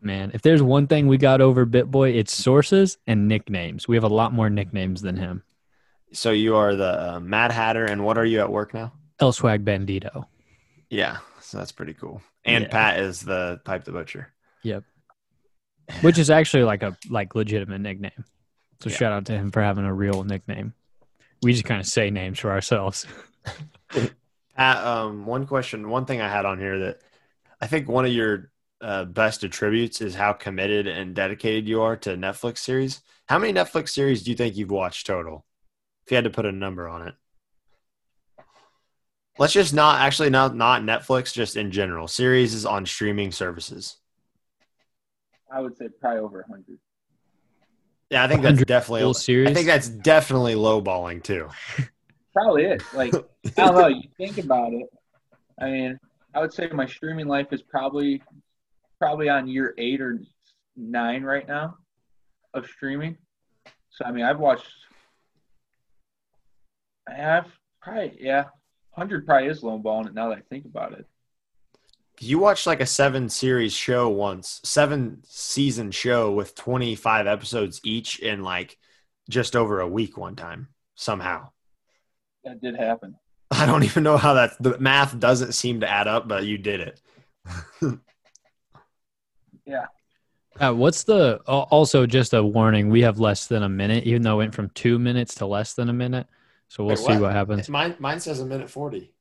Man, 0.05 0.29
if 0.35 0.43
there's 0.43 0.61
one 0.61 0.85
thing 0.85 1.07
we 1.07 1.17
got 1.17 1.41
over 1.41 1.65
BitBoy, 1.65 2.15
it's 2.15 2.31
sources 2.31 2.99
and 3.07 3.27
nicknames. 3.27 3.87
We 3.87 3.95
have 3.95 4.03
a 4.03 4.07
lot 4.07 4.31
more 4.33 4.51
nicknames 4.51 5.01
than 5.01 5.17
him. 5.17 5.41
So 6.13 6.29
you 6.29 6.55
are 6.57 6.75
the 6.75 7.15
uh, 7.15 7.19
Mad 7.19 7.51
Hatter, 7.51 7.85
and 7.85 8.05
what 8.05 8.19
are 8.19 8.23
you 8.25 8.39
at 8.39 8.51
work 8.51 8.71
now? 8.75 8.93
Elswag 9.19 9.63
Bandito. 9.63 10.27
Yeah, 10.91 11.17
so 11.41 11.57
that's 11.57 11.71
pretty 11.71 11.95
cool. 11.95 12.21
And 12.45 12.65
Yeah. 12.65 12.69
Pat 12.69 12.99
is 12.99 13.21
the 13.21 13.59
Pipe 13.65 13.83
the 13.85 13.91
Butcher. 13.91 14.31
Yep. 14.61 14.83
Which 16.01 16.19
is 16.19 16.29
actually 16.29 16.63
like 16.63 16.83
a 16.83 16.95
like 17.09 17.33
legitimate 17.33 17.81
nickname. 17.81 18.25
So 18.81 18.91
Yeah. 18.91 18.95
shout 18.95 19.11
out 19.11 19.25
to 19.25 19.31
him 19.33 19.49
for 19.49 19.63
having 19.63 19.85
a 19.85 19.93
real 19.93 20.23
nickname. 20.23 20.73
We 21.41 21.51
just 21.53 21.65
kind 21.65 21.81
of 21.81 21.87
say 21.87 22.11
names 22.11 22.37
for 22.37 22.51
ourselves. 22.51 23.07
Pat, 24.55 24.77
um, 24.85 25.25
one 25.25 25.47
question, 25.47 25.89
one 25.89 26.05
thing 26.05 26.21
I 26.21 26.29
had 26.29 26.45
on 26.45 26.59
here 26.59 26.79
that 26.79 26.99
I 27.59 27.65
think 27.67 27.89
one 27.89 28.05
of 28.05 28.11
your 28.13 28.51
uh, 28.81 29.05
best 29.05 29.43
attributes 29.43 30.01
is 30.01 30.15
how 30.15 30.33
committed 30.33 30.87
and 30.87 31.15
dedicated 31.15 31.67
you 31.67 31.81
are 31.81 31.95
to 31.97 32.11
Netflix 32.11 32.59
series. 32.59 33.01
How 33.27 33.39
many 33.39 33.53
Netflix 33.53 33.89
series 33.89 34.23
do 34.23 34.31
you 34.31 34.37
think 34.37 34.55
you've 34.55 34.71
watched 34.71 35.07
total? 35.07 35.45
If 36.05 36.11
you 36.11 36.15
had 36.15 36.25
to 36.25 36.29
put 36.29 36.45
a 36.45 36.51
number 36.51 36.87
on 36.87 37.07
it, 37.07 37.15
let's 39.39 39.53
just 39.53 39.73
not 39.73 40.01
actually 40.01 40.29
not 40.29 40.55
not 40.55 40.83
Netflix, 40.83 41.33
just 41.33 41.55
in 41.55 41.71
general 41.71 42.07
series 42.07 42.53
is 42.53 42.65
on 42.65 42.85
streaming 42.85 43.31
services. 43.31 43.97
I 45.51 45.61
would 45.61 45.77
say 45.77 45.87
probably 45.99 46.19
over 46.19 46.45
100. 46.47 46.79
Yeah, 48.11 48.23
I 48.23 48.27
think 48.27 48.43
that's 48.43 48.63
definitely. 48.63 49.01
full 49.01 49.13
series? 49.13 49.49
I 49.49 49.53
think 49.53 49.67
that's 49.67 49.89
definitely 49.89 50.53
lowballing 50.53 51.23
too. 51.23 51.49
Probably 52.33 52.65
it. 52.65 52.83
Like, 52.93 53.13
I 53.15 53.65
don't 53.65 53.75
know. 53.75 53.87
You 53.87 54.03
think 54.17 54.37
about 54.37 54.73
it. 54.73 54.85
I 55.59 55.69
mean, 55.69 55.99
I 56.33 56.41
would 56.41 56.53
say 56.53 56.67
my 56.67 56.85
streaming 56.85 57.27
life 57.27 57.47
is 57.51 57.61
probably 57.61 58.21
probably 59.05 59.29
on 59.29 59.47
year 59.47 59.75
eight 59.77 60.01
or 60.01 60.19
nine 60.75 61.21
right 61.21 61.47
now 61.47 61.77
of 62.55 62.65
streaming. 62.65 63.15
So 63.91 64.03
I 64.03 64.11
mean, 64.11 64.25
I've 64.25 64.39
watched. 64.39 64.67
I 67.07 67.13
have 67.13 67.45
probably 67.83 68.17
yeah, 68.19 68.45
hundred 68.93 69.27
probably 69.27 69.49
is 69.49 69.61
lowballing 69.61 70.07
it 70.07 70.15
now 70.15 70.29
that 70.29 70.39
I 70.39 70.41
think 70.49 70.65
about 70.65 70.93
it. 70.93 71.05
You 72.19 72.39
watched 72.39 72.65
like 72.65 72.81
a 72.81 72.87
seven 72.87 73.29
series 73.29 73.73
show 73.73 74.09
once, 74.09 74.59
seven 74.63 75.21
season 75.27 75.91
show 75.91 76.31
with 76.31 76.55
25 76.55 77.27
episodes 77.27 77.81
each 77.83 78.17
in 78.17 78.41
like 78.41 78.75
just 79.29 79.55
over 79.55 79.81
a 79.81 79.87
week 79.87 80.17
one 80.17 80.35
time 80.35 80.69
somehow. 80.95 81.49
That 82.43 82.59
did 82.59 82.75
happen. 82.75 83.17
I 83.51 83.67
don't 83.67 83.83
even 83.83 84.01
know 84.01 84.17
how 84.17 84.33
that 84.33 84.53
the 84.59 84.79
math 84.79 85.19
doesn't 85.19 85.51
seem 85.51 85.81
to 85.81 85.87
add 85.87 86.07
up, 86.07 86.27
but 86.27 86.45
you 86.45 86.57
did 86.57 86.79
it. 86.79 87.01
Uh, 90.59 90.73
what's 90.73 91.03
the 91.03 91.41
also 91.45 92.05
just 92.05 92.33
a 92.33 92.41
warning? 92.41 92.89
We 92.89 93.01
have 93.01 93.19
less 93.19 93.47
than 93.47 93.63
a 93.63 93.69
minute, 93.69 94.05
even 94.05 94.21
though 94.21 94.35
it 94.35 94.37
went 94.37 94.55
from 94.55 94.69
two 94.69 94.97
minutes 94.97 95.35
to 95.35 95.45
less 95.45 95.73
than 95.73 95.89
a 95.89 95.93
minute. 95.93 96.27
So 96.69 96.83
we'll 96.83 96.95
Wait, 96.95 96.99
see 96.99 97.13
what? 97.13 97.21
what 97.21 97.31
happens. 97.33 97.67
Mine 97.69 97.95
mine 97.99 98.19
says 98.19 98.39
a 98.39 98.45
minute 98.45 98.69
40. 98.69 99.11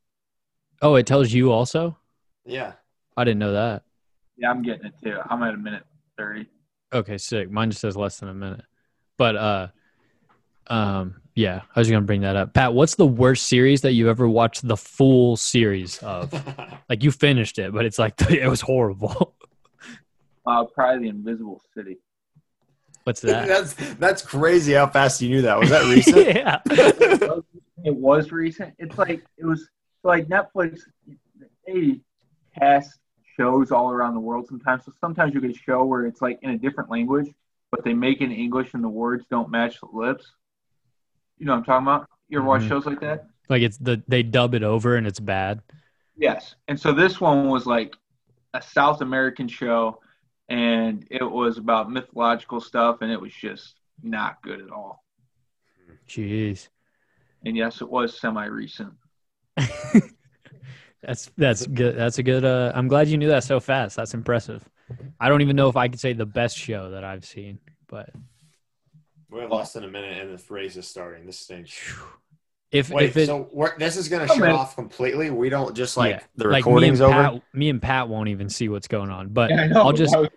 Oh, 0.82 0.94
it 0.94 1.06
tells 1.06 1.32
you 1.32 1.50
also. 1.50 1.96
Yeah. 2.44 2.72
I 3.16 3.24
didn't 3.24 3.40
know 3.40 3.52
that. 3.52 3.82
Yeah, 4.36 4.50
I'm 4.50 4.62
getting 4.62 4.86
it 4.86 4.94
too. 5.02 5.18
I'm 5.28 5.42
at 5.42 5.54
a 5.54 5.56
minute 5.56 5.84
thirty. 6.16 6.46
Okay, 6.92 7.18
sick. 7.18 7.50
Mine 7.50 7.70
just 7.70 7.80
says 7.80 7.96
less 7.96 8.18
than 8.18 8.28
a 8.28 8.34
minute. 8.34 8.64
But 9.16 9.36
uh 9.36 9.68
um 10.68 11.20
yeah, 11.34 11.62
I 11.74 11.80
was 11.80 11.90
gonna 11.90 12.02
bring 12.02 12.20
that 12.20 12.36
up. 12.36 12.54
Pat, 12.54 12.74
what's 12.74 12.94
the 12.94 13.06
worst 13.06 13.48
series 13.48 13.80
that 13.80 13.92
you 13.92 14.08
ever 14.08 14.28
watched 14.28 14.66
the 14.66 14.76
full 14.76 15.36
series 15.36 15.98
of? 15.98 16.32
like 16.88 17.02
you 17.02 17.10
finished 17.10 17.58
it, 17.58 17.72
but 17.72 17.84
it's 17.84 17.98
like 17.98 18.14
it 18.30 18.48
was 18.48 18.60
horrible. 18.60 19.34
Uh, 20.46 20.64
probably 20.64 21.04
the 21.04 21.08
Invisible 21.08 21.60
City. 21.74 21.98
What's 23.04 23.20
that? 23.22 23.46
that's 23.48 23.74
that's 23.94 24.22
crazy 24.22 24.72
how 24.74 24.86
fast 24.86 25.20
you 25.22 25.28
knew 25.30 25.42
that. 25.42 25.58
Was 25.58 25.70
that 25.70 25.84
recent? 25.94 26.26
yeah. 26.26 26.60
it 27.84 27.94
was 27.94 28.32
recent. 28.32 28.74
It's 28.78 28.96
like 28.98 29.24
it 29.38 29.44
was 29.44 29.68
like 30.02 30.26
Netflix. 30.28 30.80
They 31.66 32.00
cast 32.58 32.98
shows 33.36 33.72
all 33.72 33.90
around 33.90 34.14
the 34.14 34.20
world 34.20 34.46
sometimes. 34.46 34.84
So 34.84 34.92
sometimes 35.00 35.34
you 35.34 35.40
get 35.40 35.50
a 35.50 35.58
show 35.58 35.84
where 35.84 36.06
it's 36.06 36.22
like 36.22 36.38
in 36.42 36.50
a 36.50 36.58
different 36.58 36.90
language, 36.90 37.28
but 37.70 37.82
they 37.84 37.92
make 37.94 38.20
it 38.20 38.24
in 38.24 38.32
English 38.32 38.74
and 38.74 38.84
the 38.84 38.88
words 38.88 39.24
don't 39.30 39.50
match 39.50 39.80
the 39.80 39.88
lips. 39.92 40.32
You 41.38 41.46
know 41.46 41.52
what 41.52 41.58
I'm 41.58 41.64
talking 41.64 41.86
about? 41.86 42.08
You 42.28 42.38
ever 42.38 42.46
watch 42.46 42.62
Mhm. 42.62 42.68
shows 42.68 42.86
like 42.86 43.00
that? 43.00 43.26
Like 43.48 43.62
it's 43.62 43.76
the 43.78 44.02
they 44.08 44.22
dub 44.22 44.54
it 44.54 44.62
over 44.62 44.96
and 44.96 45.06
it's 45.06 45.20
bad. 45.20 45.62
Yes. 46.16 46.54
And 46.68 46.78
so 46.78 46.92
this 46.92 47.20
one 47.20 47.48
was 47.48 47.66
like 47.66 47.96
a 48.54 48.62
South 48.62 49.00
American 49.00 49.48
show, 49.48 50.00
and 50.48 51.06
it 51.10 51.24
was 51.24 51.58
about 51.58 51.90
mythological 51.90 52.60
stuff, 52.60 52.98
and 53.00 53.10
it 53.10 53.20
was 53.20 53.32
just 53.32 53.74
not 54.02 54.42
good 54.42 54.60
at 54.60 54.70
all. 54.70 55.04
Jeez. 56.08 56.68
And 57.44 57.56
yes, 57.56 57.80
it 57.80 57.88
was 57.88 58.18
semi 58.18 58.46
recent. 58.46 58.94
That's 61.06 61.30
that's 61.36 61.66
good. 61.66 61.96
That's 61.96 62.18
a 62.18 62.22
good. 62.22 62.44
Uh, 62.44 62.72
I'm 62.74 62.88
glad 62.88 63.08
you 63.08 63.18
knew 63.18 63.28
that 63.28 63.44
so 63.44 63.60
fast. 63.60 63.96
That's 63.96 64.14
impressive. 64.14 64.66
I 65.20 65.28
don't 65.28 65.42
even 65.42 65.56
know 65.56 65.68
if 65.68 65.76
I 65.76 65.88
could 65.88 66.00
say 66.00 66.12
the 66.12 66.26
best 66.26 66.56
show 66.56 66.90
that 66.90 67.04
I've 67.04 67.24
seen, 67.24 67.58
but 67.88 68.10
We 69.30 69.40
have 69.40 69.50
less 69.50 69.72
than 69.72 69.84
a 69.84 69.88
minute 69.88 70.18
and 70.18 70.38
the 70.38 70.42
race 70.52 70.76
is 70.76 70.86
starting. 70.86 71.26
This 71.26 71.38
stinks. 71.38 71.94
If 72.72 72.90
Wait, 72.90 73.06
if 73.06 73.16
it 73.16 73.26
so 73.26 73.48
we're, 73.52 73.76
this 73.78 73.96
is 73.96 74.08
going 74.08 74.26
to 74.26 74.32
Oh, 74.32 74.36
shut 74.36 74.44
man. 74.44 74.54
off 74.54 74.74
completely? 74.74 75.30
We 75.30 75.48
don't 75.48 75.76
just 75.76 75.96
like 75.96 76.16
yeah, 76.16 76.20
the 76.36 76.48
like 76.48 76.52
me 76.52 76.56
and 76.56 76.66
recording's 76.66 77.00
over? 77.00 77.40
Me 77.52 77.68
and 77.70 77.80
Pat 77.80 78.08
won't 78.08 78.28
even 78.28 78.48
see 78.48 78.68
what's 78.68 78.88
going 78.88 79.10
on. 79.10 79.28
But 79.28 79.50
Yeah, 79.50 79.62
I 79.62 79.66
know. 79.68 79.82
I'll 79.82 79.92
just 79.92 80.14
I 80.14 80.20
was- 80.20 80.28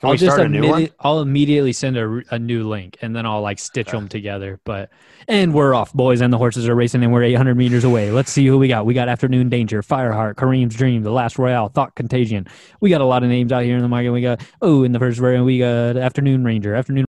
Can 0.00 0.08
I'll 0.08 0.10
we 0.12 0.18
just 0.18 0.32
start 0.34 0.46
a 0.46 0.48
new 0.48 0.68
one? 0.68 0.88
I'll 1.00 1.20
immediately 1.20 1.72
send 1.72 1.96
a, 1.96 2.22
a 2.30 2.38
new 2.38 2.68
link 2.68 2.98
and 3.02 3.14
then 3.14 3.24
I'll 3.26 3.40
like 3.40 3.58
stitch 3.58 3.90
them 3.90 4.08
together. 4.08 4.60
But 4.64 4.90
and 5.28 5.54
we're 5.54 5.74
off, 5.74 5.92
boys, 5.92 6.20
and 6.20 6.32
the 6.32 6.38
horses 6.38 6.68
are 6.68 6.74
racing 6.74 7.02
and 7.04 7.12
we're 7.12 7.22
800 7.22 7.56
meters 7.56 7.84
away. 7.84 8.10
Let's 8.10 8.30
see 8.30 8.44
who 8.46 8.58
we 8.58 8.66
got. 8.68 8.84
We 8.86 8.94
got 8.94 9.08
Afternoon 9.08 9.48
Danger, 9.48 9.80
Fireheart, 9.82 10.34
Kareem's 10.34 10.74
Dream, 10.74 11.02
The 11.02 11.12
Last 11.12 11.38
Royale, 11.38 11.68
Thought 11.68 11.94
Contagion. 11.94 12.46
We 12.80 12.90
got 12.90 13.00
a 13.00 13.04
lot 13.04 13.22
of 13.22 13.28
names 13.28 13.52
out 13.52 13.62
here 13.64 13.76
in 13.76 13.82
the 13.82 13.88
market. 13.88 14.10
We 14.10 14.22
got 14.22 14.40
oh, 14.60 14.82
in 14.82 14.90
the 14.92 14.98
first 14.98 15.20
round 15.20 15.44
we 15.44 15.58
got 15.60 15.96
Afternoon 15.96 16.42
Ranger, 16.44 16.74
Afternoon. 16.74 17.04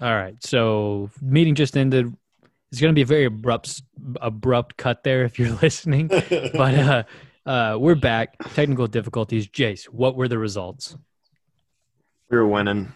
All 0.00 0.14
right, 0.14 0.34
so 0.42 1.10
meeting 1.20 1.54
just 1.54 1.76
ended. 1.76 2.14
It's 2.72 2.80
going 2.80 2.90
to 2.92 2.94
be 2.94 3.02
a 3.02 3.06
very 3.06 3.26
abrupt 3.26 3.82
abrupt 4.20 4.78
cut 4.78 5.04
there 5.04 5.24
if 5.24 5.38
you're 5.38 5.50
listening. 5.62 6.08
but 6.08 6.74
uh, 6.74 7.02
uh, 7.44 7.76
we're 7.78 7.94
back. 7.94 8.36
Technical 8.54 8.86
difficulties. 8.86 9.46
Jace, 9.46 9.84
what 9.84 10.16
were 10.16 10.26
the 10.26 10.38
results? 10.38 10.96
we 12.30 12.38
were 12.38 12.48
winning. 12.48 12.90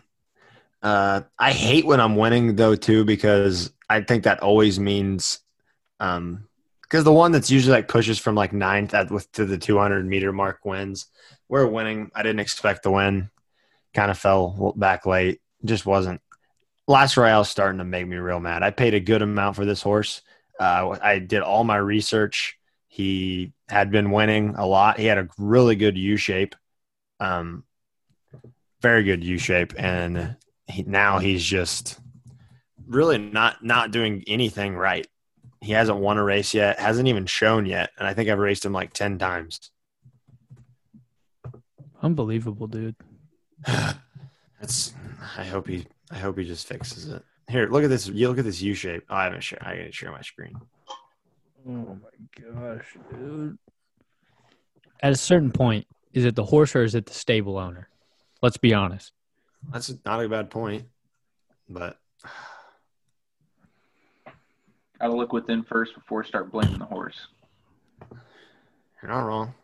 Uh, 0.82 1.20
I 1.38 1.52
hate 1.52 1.84
when 1.84 2.00
I'm 2.00 2.16
winning 2.16 2.56
though 2.56 2.74
too 2.74 3.04
because 3.04 3.70
I 3.90 4.00
think 4.00 4.24
that 4.24 4.40
always 4.40 4.80
means, 4.80 5.40
um, 6.00 6.48
because 6.80 7.04
the 7.04 7.12
one 7.12 7.32
that's 7.32 7.50
usually 7.50 7.72
like 7.72 7.88
pushes 7.88 8.18
from 8.18 8.34
like 8.34 8.54
ninth 8.54 8.94
at 8.94 9.10
with 9.10 9.30
to 9.32 9.44
the 9.44 9.58
200 9.58 10.06
meter 10.06 10.32
mark 10.32 10.60
wins. 10.64 11.06
We're 11.48 11.66
winning. 11.66 12.10
I 12.14 12.22
didn't 12.22 12.40
expect 12.40 12.82
the 12.82 12.90
win. 12.90 13.28
Kind 13.92 14.10
of 14.10 14.18
fell 14.18 14.72
back 14.74 15.04
late. 15.04 15.40
Just 15.64 15.84
wasn't. 15.84 16.22
Last 16.88 17.16
Royale 17.16 17.40
is 17.40 17.48
starting 17.48 17.78
to 17.78 17.84
make 17.84 18.06
me 18.06 18.16
real 18.16 18.40
mad. 18.40 18.62
I 18.62 18.70
paid 18.70 18.94
a 18.94 19.00
good 19.00 19.22
amount 19.22 19.56
for 19.56 19.64
this 19.64 19.82
horse. 19.82 20.22
Uh, 20.58 20.96
I 21.02 21.18
did 21.18 21.42
all 21.42 21.64
my 21.64 21.76
research. 21.76 22.58
He 22.88 23.52
had 23.68 23.90
been 23.90 24.10
winning 24.10 24.54
a 24.56 24.66
lot. 24.66 24.98
He 24.98 25.06
had 25.06 25.18
a 25.18 25.28
really 25.38 25.76
good 25.76 25.98
U 25.98 26.16
shape. 26.16 26.54
Um, 27.18 27.64
very 28.80 29.02
good 29.02 29.24
U 29.24 29.38
shape, 29.38 29.74
and 29.76 30.36
he, 30.68 30.82
now 30.82 31.18
he's 31.18 31.44
just 31.44 31.98
really 32.86 33.18
not 33.18 33.64
not 33.64 33.90
doing 33.90 34.22
anything 34.26 34.76
right. 34.76 35.06
He 35.60 35.72
hasn't 35.72 35.98
won 35.98 36.18
a 36.18 36.24
race 36.24 36.54
yet, 36.54 36.78
hasn't 36.78 37.08
even 37.08 37.26
shown 37.26 37.66
yet, 37.66 37.90
and 37.98 38.06
I 38.06 38.14
think 38.14 38.28
I've 38.28 38.38
raced 38.38 38.64
him 38.64 38.72
like 38.72 38.92
ten 38.92 39.18
times. 39.18 39.70
Unbelievable, 42.02 42.66
dude. 42.66 42.96
That's. 43.66 44.94
I 45.36 45.44
hope 45.44 45.68
he. 45.68 45.86
I 46.10 46.18
hope 46.18 46.38
he 46.38 46.44
just 46.44 46.66
fixes 46.66 47.08
it. 47.08 47.22
Here, 47.48 47.68
look 47.68 47.84
at 47.84 47.90
this. 47.90 48.08
You 48.08 48.28
look 48.28 48.38
at 48.38 48.44
this 48.44 48.60
U 48.60 48.74
shape. 48.74 49.04
Oh, 49.08 49.14
I 49.14 49.24
haven't 49.24 49.42
share. 49.42 49.58
I 49.62 49.76
gotta 49.76 49.92
share 49.92 50.10
my 50.12 50.22
screen. 50.22 50.56
Oh 51.68 51.98
my 52.00 52.42
gosh, 52.52 52.96
dude. 53.10 53.58
At 55.00 55.12
a 55.12 55.16
certain 55.16 55.50
point, 55.52 55.86
is 56.12 56.24
it 56.24 56.34
the 56.34 56.44
horse 56.44 56.74
or 56.74 56.82
is 56.82 56.94
it 56.94 57.06
the 57.06 57.12
stable 57.14 57.58
owner? 57.58 57.88
Let's 58.42 58.56
be 58.56 58.72
honest. 58.74 59.12
That's 59.72 59.92
not 60.04 60.24
a 60.24 60.28
bad 60.28 60.50
point, 60.50 60.84
but 61.68 61.98
Gotta 65.00 65.14
look 65.14 65.32
within 65.32 65.62
first 65.62 65.94
before 65.94 66.22
I 66.24 66.26
start 66.26 66.50
blaming 66.50 66.78
the 66.78 66.84
horse. 66.86 67.26
you're 68.10 69.10
not 69.12 69.20
wrong. 69.20 69.54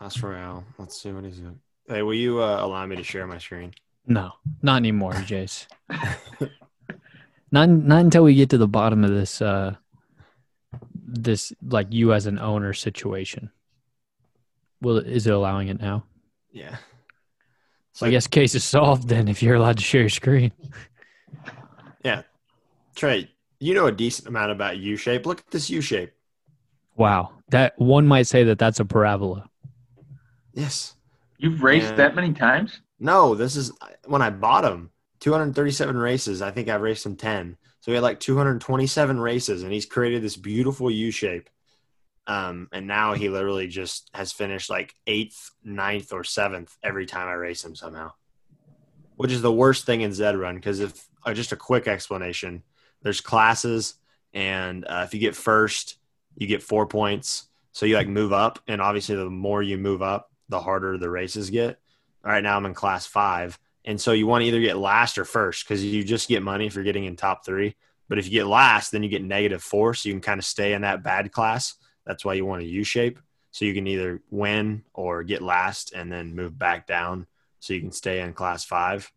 Last 0.00 0.22
Royale. 0.22 0.64
Let's 0.78 1.00
see 1.00 1.12
what 1.12 1.24
he's 1.24 1.38
doing. 1.38 1.58
Hey, 1.88 2.02
will 2.02 2.14
you 2.14 2.42
uh, 2.42 2.58
allow 2.64 2.84
me 2.86 2.96
to 2.96 3.02
share 3.04 3.26
my 3.26 3.38
screen? 3.38 3.72
No, 4.06 4.32
not 4.62 4.76
anymore, 4.76 5.12
Jace. 5.14 5.66
not 7.50 7.68
not 7.68 8.00
until 8.04 8.24
we 8.24 8.34
get 8.34 8.50
to 8.50 8.58
the 8.58 8.68
bottom 8.68 9.04
of 9.04 9.10
this 9.10 9.40
uh 9.40 9.76
this 10.94 11.52
like 11.62 11.88
you 11.92 12.12
as 12.12 12.26
an 12.26 12.38
owner 12.38 12.72
situation. 12.72 13.50
Will 14.80 14.98
is 14.98 15.26
it 15.26 15.32
allowing 15.34 15.68
it 15.68 15.80
now? 15.80 16.04
Yeah. 16.50 16.76
So 17.92 18.06
I 18.06 18.10
guess 18.10 18.26
case 18.26 18.54
is 18.54 18.64
solved 18.64 19.08
then 19.08 19.28
if 19.28 19.42
you're 19.42 19.54
allowed 19.56 19.76
to 19.78 19.84
share 19.84 20.00
your 20.00 20.08
screen. 20.10 20.52
Yeah. 22.04 22.22
Trey, 22.96 23.30
you 23.60 23.74
know 23.74 23.86
a 23.86 23.92
decent 23.92 24.28
amount 24.28 24.50
about 24.50 24.78
U 24.78 24.96
shape. 24.96 25.26
Look 25.26 25.40
at 25.40 25.50
this 25.50 25.70
U 25.70 25.80
shape. 25.80 26.12
Wow. 26.96 27.32
That 27.50 27.74
one 27.78 28.06
might 28.06 28.26
say 28.26 28.44
that 28.44 28.58
that's 28.58 28.80
a 28.80 28.84
parabola. 28.84 29.48
Yes. 30.54 30.96
You've 31.38 31.62
raced 31.62 31.90
Yeah. 31.90 31.96
that 31.96 32.14
many 32.14 32.32
times? 32.32 32.80
No, 33.02 33.34
this 33.34 33.56
is 33.56 33.72
when 34.06 34.22
I 34.22 34.30
bought 34.30 34.64
him. 34.64 34.90
237 35.18 35.96
races. 35.96 36.40
I 36.40 36.52
think 36.52 36.68
I've 36.68 36.80
raced 36.80 37.04
him 37.04 37.16
10. 37.16 37.56
So 37.80 37.90
he 37.90 37.94
had 37.94 38.02
like 38.02 38.20
227 38.20 39.18
races, 39.18 39.64
and 39.64 39.72
he's 39.72 39.86
created 39.86 40.22
this 40.22 40.36
beautiful 40.36 40.88
U 40.88 41.10
shape. 41.10 41.50
Um, 42.28 42.68
and 42.72 42.86
now 42.86 43.14
he 43.14 43.28
literally 43.28 43.66
just 43.66 44.08
has 44.14 44.30
finished 44.30 44.70
like 44.70 44.94
eighth, 45.08 45.50
ninth, 45.64 46.12
or 46.12 46.22
seventh 46.22 46.76
every 46.80 47.06
time 47.06 47.26
I 47.26 47.32
race 47.32 47.64
him 47.64 47.74
somehow, 47.74 48.12
which 49.16 49.32
is 49.32 49.42
the 49.42 49.52
worst 49.52 49.84
thing 49.84 50.02
in 50.02 50.12
Zed 50.12 50.36
Run. 50.36 50.54
Because 50.54 50.78
if 50.78 51.04
uh, 51.24 51.34
just 51.34 51.50
a 51.50 51.56
quick 51.56 51.88
explanation, 51.88 52.62
there's 53.02 53.20
classes, 53.20 53.94
and 54.32 54.84
uh, 54.84 55.02
if 55.04 55.12
you 55.12 55.18
get 55.18 55.34
first, 55.34 55.96
you 56.36 56.46
get 56.46 56.62
four 56.62 56.86
points. 56.86 57.48
So 57.72 57.84
you 57.84 57.96
like 57.96 58.06
move 58.06 58.32
up, 58.32 58.60
and 58.68 58.80
obviously 58.80 59.16
the 59.16 59.28
more 59.28 59.60
you 59.60 59.76
move 59.76 60.02
up, 60.02 60.30
the 60.48 60.60
harder 60.60 60.98
the 60.98 61.10
races 61.10 61.50
get. 61.50 61.80
Right 62.24 62.42
now 62.42 62.56
I'm 62.56 62.66
in 62.66 62.74
class 62.74 63.06
five. 63.06 63.58
And 63.84 64.00
so 64.00 64.12
you 64.12 64.26
want 64.26 64.42
to 64.42 64.46
either 64.46 64.60
get 64.60 64.76
last 64.78 65.18
or 65.18 65.24
first 65.24 65.64
because 65.64 65.84
you 65.84 66.04
just 66.04 66.28
get 66.28 66.42
money 66.42 66.68
for 66.68 66.82
getting 66.82 67.04
in 67.04 67.16
top 67.16 67.44
three. 67.44 67.74
But 68.08 68.18
if 68.18 68.26
you 68.26 68.30
get 68.32 68.46
last, 68.46 68.92
then 68.92 69.02
you 69.02 69.08
get 69.08 69.24
negative 69.24 69.62
four. 69.62 69.94
So 69.94 70.08
you 70.08 70.14
can 70.14 70.20
kind 70.22 70.38
of 70.38 70.44
stay 70.44 70.72
in 70.74 70.82
that 70.82 71.02
bad 71.02 71.32
class. 71.32 71.74
That's 72.06 72.24
why 72.24 72.34
you 72.34 72.44
want 72.46 72.62
a 72.62 72.66
U 72.66 72.84
shape. 72.84 73.18
So 73.50 73.64
you 73.64 73.74
can 73.74 73.86
either 73.86 74.22
win 74.30 74.84
or 74.94 75.24
get 75.24 75.42
last 75.42 75.92
and 75.92 76.10
then 76.12 76.34
move 76.34 76.58
back 76.58 76.86
down 76.86 77.26
so 77.58 77.74
you 77.74 77.80
can 77.80 77.92
stay 77.92 78.20
in 78.20 78.32
class 78.34 78.64
five. 78.64 79.10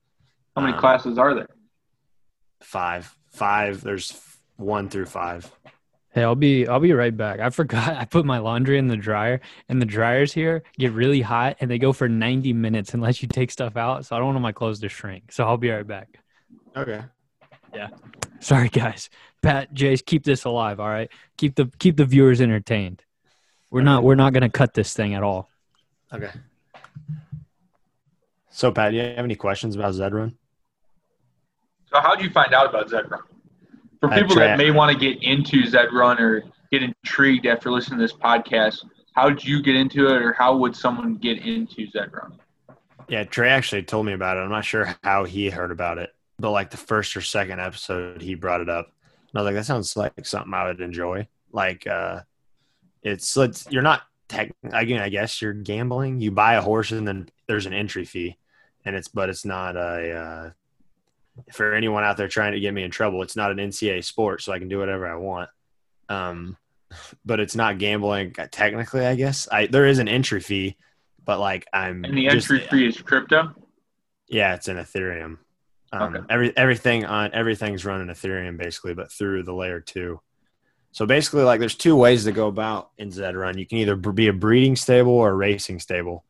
How 0.55 0.61
many 0.61 0.73
Um, 0.73 0.79
classes 0.79 1.17
are 1.17 1.33
there? 1.33 1.47
Five. 2.61 3.15
Five. 3.29 3.81
There's 3.81 4.19
one 4.55 4.89
through 4.89 5.05
five. 5.05 5.51
Hey, 6.15 6.23
I'll 6.23 6.33
be 6.33 6.65
I'll 6.65 6.79
be 6.79 6.93
right 6.93 7.15
back. 7.15 7.41
I 7.41 7.49
forgot 7.61 7.97
I 7.97 8.05
put 8.05 8.25
my 8.25 8.39
laundry 8.39 8.77
in 8.77 8.87
the 8.87 8.95
dryer 8.95 9.41
and 9.67 9.81
the 9.81 9.85
dryers 9.85 10.31
here 10.31 10.63
get 10.79 10.93
really 10.93 11.21
hot 11.21 11.57
and 11.59 11.69
they 11.69 11.77
go 11.77 11.91
for 11.91 12.07
90 12.07 12.53
minutes 12.53 12.93
unless 12.93 13.21
you 13.21 13.27
take 13.27 13.51
stuff 13.51 13.75
out. 13.75 14.05
So 14.05 14.15
I 14.15 14.19
don't 14.19 14.29
want 14.29 14.41
my 14.41 14.53
clothes 14.53 14.79
to 14.79 14.89
shrink. 14.89 15.33
So 15.33 15.43
I'll 15.43 15.57
be 15.57 15.69
right 15.69 15.85
back. 15.85 16.19
Okay. 16.75 17.03
Yeah. 17.73 17.89
Sorry 18.39 18.69
guys. 18.69 19.09
Pat, 19.41 19.73
Jace, 19.73 20.03
keep 20.03 20.23
this 20.23 20.45
alive, 20.45 20.79
all 20.79 20.87
right? 20.87 21.11
Keep 21.37 21.55
the 21.55 21.69
keep 21.79 21.97
the 21.97 22.05
viewers 22.05 22.39
entertained. 22.39 23.03
We're 23.69 23.81
not 23.81 24.03
we're 24.03 24.15
not 24.15 24.31
gonna 24.31 24.49
cut 24.49 24.73
this 24.73 24.93
thing 24.93 25.15
at 25.15 25.21
all. 25.21 25.49
Okay. 26.13 26.31
So, 28.51 28.71
Pat, 28.71 28.91
do 28.91 28.97
you 28.97 29.03
have 29.03 29.17
any 29.17 29.35
questions 29.35 29.75
about 29.75 29.93
Zed 29.95 30.13
Run? 30.13 30.37
So 31.91 31.99
how 31.99 32.15
did 32.15 32.23
you 32.23 32.29
find 32.29 32.53
out 32.53 32.69
about 32.69 32.89
Zed 32.89 33.11
Run? 33.11 33.21
For 34.09 34.15
people 34.15 34.35
that 34.35 34.57
may 34.57 34.71
want 34.71 34.91
to 34.91 34.97
get 34.97 35.23
into 35.23 35.65
Zed 35.67 35.93
Run 35.93 36.19
or 36.19 36.43
get 36.71 36.83
intrigued 36.83 37.45
after 37.45 37.71
listening 37.71 37.99
to 37.99 38.03
this 38.03 38.13
podcast, 38.13 38.85
how 39.13 39.29
did 39.29 39.43
you 39.43 39.61
get 39.61 39.75
into 39.75 40.07
it, 40.07 40.21
or 40.21 40.33
how 40.33 40.57
would 40.57 40.75
someone 40.75 41.15
get 41.15 41.45
into 41.45 41.89
Zed 41.91 42.11
Run? 42.13 42.37
Yeah, 43.07 43.23
Trey 43.23 43.49
actually 43.49 43.83
told 43.83 44.05
me 44.05 44.13
about 44.13 44.37
it. 44.37 44.41
I'm 44.41 44.49
not 44.49 44.65
sure 44.65 44.95
how 45.03 45.25
he 45.25 45.49
heard 45.49 45.71
about 45.71 45.97
it, 45.97 46.13
but 46.39 46.51
like 46.51 46.71
the 46.71 46.77
first 46.77 47.15
or 47.15 47.21
second 47.21 47.59
episode, 47.59 48.21
he 48.21 48.35
brought 48.35 48.61
it 48.61 48.69
up. 48.69 48.91
And 49.31 49.39
I 49.39 49.41
was 49.41 49.45
like, 49.45 49.55
that 49.55 49.65
sounds 49.65 49.95
like 49.95 50.25
something 50.25 50.53
I 50.53 50.67
would 50.67 50.81
enjoy. 50.81 51.27
Like, 51.51 51.85
uh, 51.87 52.21
it's, 53.03 53.37
it's 53.37 53.67
you're 53.69 53.83
not 53.83 54.01
tech 54.27 54.53
again. 54.63 55.01
I 55.01 55.09
guess 55.09 55.41
you're 55.41 55.53
gambling. 55.53 56.19
You 56.19 56.31
buy 56.31 56.55
a 56.55 56.61
horse 56.61 56.91
and 56.91 57.07
then 57.07 57.29
there's 57.47 57.65
an 57.65 57.73
entry 57.73 58.05
fee, 58.05 58.37
and 58.83 58.95
it's 58.95 59.07
but 59.07 59.29
it's 59.29 59.45
not 59.45 59.75
a. 59.75 60.11
Uh, 60.11 60.49
for 61.53 61.73
anyone 61.73 62.03
out 62.03 62.17
there 62.17 62.27
trying 62.27 62.53
to 62.53 62.59
get 62.59 62.73
me 62.73 62.83
in 62.83 62.91
trouble, 62.91 63.21
it's 63.21 63.35
not 63.35 63.51
an 63.51 63.57
NCAA 63.57 64.03
sport, 64.03 64.41
so 64.41 64.51
I 64.53 64.59
can 64.59 64.67
do 64.69 64.79
whatever 64.79 65.07
I 65.07 65.15
want. 65.15 65.49
Um, 66.09 66.57
but 67.25 67.39
it's 67.39 67.55
not 67.55 67.77
gambling 67.77 68.33
technically. 68.51 69.05
I 69.05 69.15
guess 69.15 69.47
I 69.51 69.65
there 69.67 69.85
is 69.85 69.99
an 69.99 70.07
entry 70.07 70.39
fee, 70.39 70.77
but 71.23 71.39
like 71.39 71.67
I'm 71.73 72.05
And 72.05 72.17
the 72.17 72.27
just- 72.29 72.49
entry 72.51 72.67
fee 72.67 72.85
is 72.87 73.01
crypto. 73.01 73.53
yeah, 74.27 74.53
it's 74.55 74.67
in 74.67 74.77
Ethereum. 74.77 75.37
Um, 75.91 76.15
Okay. 76.15 76.25
Every 76.29 76.57
everything 76.57 77.05
on 77.05 77.31
everything's 77.33 77.85
run 77.85 78.01
in 78.01 78.07
Ethereum 78.07 78.57
basically, 78.57 78.93
but 78.93 79.11
through 79.11 79.43
the 79.43 79.53
layer 79.53 79.79
two. 79.81 80.21
So 80.91 81.05
basically, 81.05 81.43
like 81.43 81.59
there's 81.59 81.75
two 81.75 81.95
ways 81.95 82.23
to 82.23 82.31
go 82.31 82.47
about 82.47 82.91
in 82.97 83.11
Zed 83.11 83.35
Run. 83.35 83.57
You 83.57 83.65
can 83.65 83.79
either 83.79 83.95
be 83.97 84.27
a 84.29 84.33
breeding 84.33 84.75
stable 84.77 85.11
or 85.11 85.31
a 85.31 85.35
racing 85.35 85.79
stable. 85.79 86.23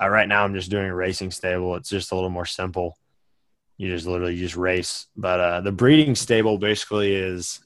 Uh, 0.00 0.08
right 0.08 0.26
now, 0.26 0.42
I'm 0.44 0.54
just 0.54 0.70
doing 0.70 0.86
a 0.86 0.94
racing 0.94 1.30
stable. 1.30 1.76
It's 1.76 1.88
just 1.88 2.10
a 2.10 2.16
little 2.16 2.30
more 2.30 2.46
simple. 2.46 2.98
You 3.76 3.88
just 3.88 4.06
literally 4.06 4.36
just 4.36 4.56
race. 4.56 5.06
But 5.16 5.40
uh, 5.40 5.60
the 5.62 5.72
breeding 5.72 6.14
stable 6.14 6.58
basically 6.58 7.14
is 7.14 7.60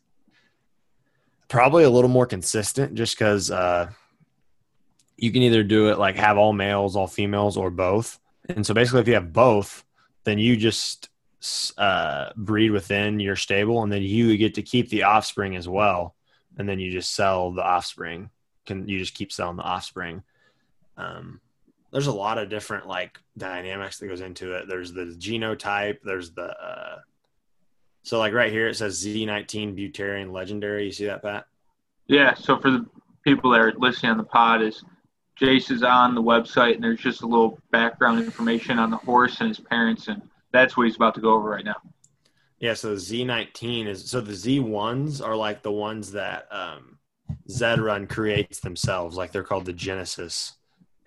probably 1.48 1.84
a 1.84 1.90
little 1.90 2.10
more 2.10 2.26
consistent, 2.26 2.94
just 2.94 3.16
because 3.16 3.50
uh, 3.50 3.90
you 5.16 5.32
can 5.32 5.42
either 5.42 5.62
do 5.62 5.88
it 5.88 5.98
like 5.98 6.16
have 6.16 6.38
all 6.38 6.52
males, 6.52 6.96
all 6.96 7.06
females, 7.06 7.56
or 7.56 7.70
both. 7.70 8.18
And 8.48 8.64
so 8.64 8.74
basically, 8.74 9.00
if 9.00 9.08
you 9.08 9.14
have 9.14 9.32
both, 9.32 9.84
then 10.24 10.38
you 10.38 10.56
just 10.56 11.08
uh, 11.78 12.30
breed 12.36 12.70
within 12.70 13.20
your 13.20 13.36
stable, 13.36 13.82
and 13.82 13.92
then 13.92 14.02
you 14.02 14.36
get 14.36 14.54
to 14.54 14.62
keep 14.62 14.88
the 14.88 15.04
offspring 15.04 15.56
as 15.56 15.68
well. 15.68 16.14
And 16.58 16.68
then 16.68 16.78
you 16.78 16.90
just 16.90 17.14
sell 17.14 17.52
the 17.52 17.62
offspring. 17.62 18.30
Can 18.64 18.88
you 18.88 18.98
just 18.98 19.14
keep 19.14 19.30
selling 19.30 19.56
the 19.56 19.62
offspring? 19.62 20.22
Um, 20.96 21.40
there's 21.96 22.08
a 22.08 22.12
lot 22.12 22.36
of 22.36 22.50
different 22.50 22.86
like 22.86 23.18
dynamics 23.38 23.98
that 23.98 24.08
goes 24.08 24.20
into 24.20 24.52
it. 24.52 24.68
There's 24.68 24.92
the 24.92 25.16
genotype. 25.18 25.96
There's 26.04 26.30
the 26.32 26.50
uh, 26.50 26.98
so 28.02 28.18
like 28.18 28.34
right 28.34 28.52
here 28.52 28.68
it 28.68 28.76
says 28.76 29.02
Z19 29.02 29.74
Buterin 29.74 30.30
Legendary. 30.30 30.84
You 30.84 30.92
see 30.92 31.06
that, 31.06 31.22
Pat? 31.22 31.46
Yeah. 32.06 32.34
So 32.34 32.58
for 32.58 32.70
the 32.70 32.84
people 33.24 33.50
that 33.52 33.62
are 33.62 33.72
listening 33.78 34.12
on 34.12 34.18
the 34.18 34.24
pod, 34.24 34.60
is 34.60 34.84
Jace 35.40 35.70
is 35.70 35.82
on 35.82 36.14
the 36.14 36.20
website, 36.22 36.74
and 36.74 36.84
there's 36.84 37.00
just 37.00 37.22
a 37.22 37.26
little 37.26 37.58
background 37.70 38.22
information 38.22 38.78
on 38.78 38.90
the 38.90 38.98
horse 38.98 39.40
and 39.40 39.48
his 39.48 39.60
parents, 39.60 40.08
and 40.08 40.20
that's 40.52 40.76
what 40.76 40.84
he's 40.84 40.96
about 40.96 41.14
to 41.14 41.22
go 41.22 41.32
over 41.32 41.48
right 41.48 41.64
now. 41.64 41.80
Yeah, 42.58 42.74
so 42.74 42.90
the 42.90 42.96
Z19 42.96 43.86
is 43.86 44.10
so 44.10 44.20
the 44.20 44.32
Z1s 44.32 45.26
are 45.26 45.34
like 45.34 45.62
the 45.62 45.72
ones 45.72 46.12
that 46.12 46.46
um, 46.50 46.98
Zed 47.48 47.80
Run 47.80 48.06
creates 48.06 48.60
themselves, 48.60 49.16
like 49.16 49.32
they're 49.32 49.42
called 49.42 49.64
the 49.64 49.72
Genesis. 49.72 50.52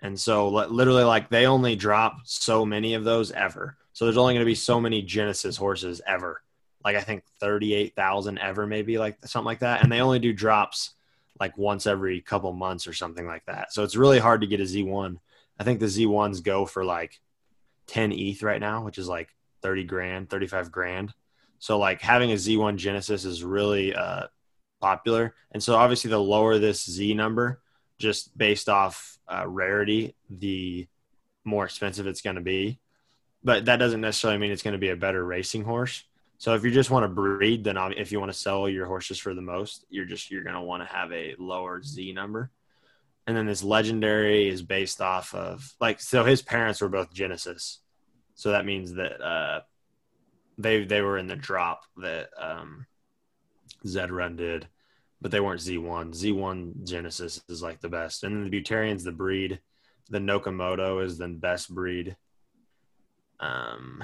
And 0.02 0.18
so 0.18 0.48
literally 0.48 1.04
like 1.04 1.28
they 1.28 1.46
only 1.46 1.76
drop 1.76 2.20
so 2.24 2.64
many 2.64 2.94
of 2.94 3.04
those 3.04 3.32
ever. 3.32 3.76
So 3.92 4.04
there's 4.04 4.16
only 4.16 4.34
going 4.34 4.44
to 4.44 4.50
be 4.50 4.54
so 4.54 4.80
many 4.80 5.02
Genesis 5.02 5.56
horses 5.56 6.00
ever. 6.06 6.42
Like 6.84 6.96
I 6.96 7.02
think 7.02 7.24
38,000 7.40 8.38
ever 8.38 8.66
maybe 8.66 8.96
like 8.98 9.18
something 9.26 9.46
like 9.46 9.60
that 9.60 9.82
and 9.82 9.92
they 9.92 10.00
only 10.00 10.18
do 10.18 10.32
drops 10.32 10.92
like 11.38 11.56
once 11.58 11.86
every 11.86 12.20
couple 12.20 12.52
months 12.52 12.86
or 12.86 12.92
something 12.92 13.26
like 13.26 13.44
that. 13.46 13.72
So 13.72 13.82
it's 13.82 13.96
really 13.96 14.18
hard 14.18 14.40
to 14.40 14.46
get 14.46 14.60
a 14.60 14.64
Z1. 14.64 15.18
I 15.58 15.64
think 15.64 15.80
the 15.80 15.86
Z1s 15.86 16.42
go 16.42 16.64
for 16.64 16.84
like 16.84 17.20
10 17.88 18.12
ETH 18.12 18.42
right 18.42 18.60
now, 18.60 18.84
which 18.84 18.98
is 18.98 19.08
like 19.08 19.28
30 19.62 19.84
grand, 19.84 20.30
35 20.30 20.70
grand. 20.72 21.12
So 21.58 21.78
like 21.78 22.00
having 22.00 22.32
a 22.32 22.36
Z1 22.36 22.76
Genesis 22.76 23.24
is 23.24 23.44
really 23.44 23.94
uh, 23.94 24.28
popular, 24.80 25.34
and 25.52 25.62
so 25.62 25.76
obviously 25.76 26.10
the 26.10 26.18
lower 26.18 26.58
this 26.58 26.88
Z 26.88 27.12
number, 27.12 27.60
just 27.98 28.36
based 28.36 28.68
off 28.70 29.18
uh, 29.30 29.46
rarity, 29.46 30.14
the 30.28 30.86
more 31.44 31.64
expensive 31.64 32.06
it's 32.06 32.22
going 32.22 32.36
to 32.36 32.42
be. 32.42 32.78
But 33.42 33.64
that 33.66 33.76
doesn't 33.76 34.00
necessarily 34.00 34.38
mean 34.38 34.50
it's 34.50 34.62
going 34.62 34.72
to 34.72 34.78
be 34.78 34.90
a 34.90 34.96
better 34.96 35.24
racing 35.24 35.64
horse. 35.64 36.04
So 36.38 36.54
if 36.54 36.64
you 36.64 36.70
just 36.70 36.90
want 36.90 37.04
to 37.04 37.08
breed, 37.08 37.64
then 37.64 37.76
if 37.96 38.12
you 38.12 38.18
want 38.18 38.32
to 38.32 38.38
sell 38.38 38.68
your 38.68 38.86
horses 38.86 39.18
for 39.18 39.34
the 39.34 39.42
most, 39.42 39.84
you're 39.90 40.06
just 40.06 40.30
you're 40.30 40.42
going 40.42 40.54
to 40.54 40.62
want 40.62 40.82
to 40.82 40.94
have 40.94 41.12
a 41.12 41.34
lower 41.38 41.82
Z 41.82 42.12
number. 42.12 42.50
And 43.26 43.36
then 43.36 43.46
this 43.46 43.62
legendary 43.62 44.48
is 44.48 44.62
based 44.62 45.00
off 45.00 45.34
of 45.34 45.74
like 45.80 46.00
so 46.00 46.24
his 46.24 46.42
parents 46.42 46.80
were 46.80 46.88
both 46.88 47.12
Genesis, 47.12 47.80
so 48.34 48.52
that 48.52 48.64
means 48.64 48.94
that 48.94 49.20
uh, 49.20 49.60
they 50.56 50.84
they 50.84 51.02
were 51.02 51.18
in 51.18 51.26
the 51.26 51.36
drop 51.36 51.82
that 51.98 52.30
um, 52.38 52.86
Zed 53.86 54.10
Run 54.10 54.36
did, 54.36 54.66
but 55.20 55.30
they 55.30 55.40
weren't 55.40 55.60
Z1. 55.60 56.14
Z1 56.14 56.84
Genesis 56.84 57.42
is 57.48 57.62
like 57.62 57.80
the 57.80 57.88
best, 57.88 58.24
and 58.24 58.34
then 58.34 58.50
the 58.50 58.62
Buterin's 58.62 59.04
the 59.04 59.12
breed. 59.12 59.60
The 60.08 60.18
Nakamoto 60.18 61.04
is 61.04 61.18
the 61.18 61.28
best 61.28 61.72
breed. 61.72 62.16
Um, 63.38 64.02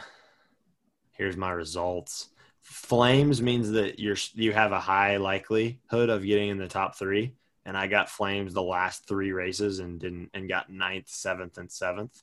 here's 1.13 1.37
my 1.37 1.51
results. 1.51 2.29
Flames 2.63 3.43
means 3.43 3.71
that 3.73 3.99
you're 3.99 4.17
you 4.35 4.53
have 4.53 4.73
a 4.73 4.81
high 4.81 5.17
likelihood 5.17 6.09
of 6.09 6.25
getting 6.25 6.49
in 6.49 6.59
the 6.59 6.69
top 6.69 6.97
three, 6.97 7.35
and 7.65 7.77
I 7.77 7.87
got 7.87 8.11
Flames 8.11 8.55
the 8.55 8.63
last 8.63 9.07
three 9.09 9.33
races 9.33 9.79
and 9.79 10.01
didn't 10.01 10.31
and 10.35 10.49
got 10.49 10.71
ninth, 10.71 11.09
seventh, 11.09 11.59
and 11.59 11.71
seventh. 11.71 12.23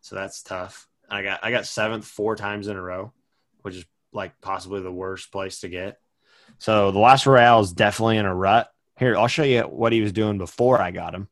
So 0.00 0.16
that's 0.16 0.42
tough. 0.42 0.88
I 1.08 1.22
got 1.22 1.40
I 1.42 1.50
got 1.50 1.66
seventh 1.66 2.06
four 2.06 2.36
times 2.36 2.68
in 2.68 2.76
a 2.76 2.82
row 2.82 3.12
which 3.62 3.76
is 3.76 3.86
like 4.12 4.38
possibly 4.40 4.82
the 4.82 4.92
worst 4.92 5.32
place 5.32 5.60
to 5.60 5.68
get. 5.68 5.98
So 6.58 6.90
the 6.92 6.98
last 6.98 7.26
Royale 7.26 7.60
is 7.60 7.72
definitely 7.72 8.18
in 8.18 8.26
a 8.26 8.34
rut. 8.34 8.68
Here, 8.98 9.16
I'll 9.16 9.26
show 9.28 9.42
you 9.42 9.62
what 9.62 9.92
he 9.92 10.00
was 10.00 10.12
doing 10.12 10.38
before 10.38 10.80
I 10.80 10.90
got 10.90 11.14
him. 11.14 11.28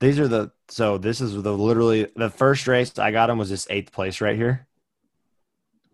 These 0.00 0.18
are 0.18 0.28
the 0.28 0.50
so 0.68 0.98
this 0.98 1.20
is 1.20 1.40
the 1.42 1.52
literally 1.56 2.10
the 2.16 2.28
first 2.30 2.66
race 2.66 2.98
I 2.98 3.12
got 3.12 3.30
him 3.30 3.38
was 3.38 3.48
this 3.48 3.66
eighth 3.70 3.92
place 3.92 4.20
right 4.20 4.36
here. 4.36 4.66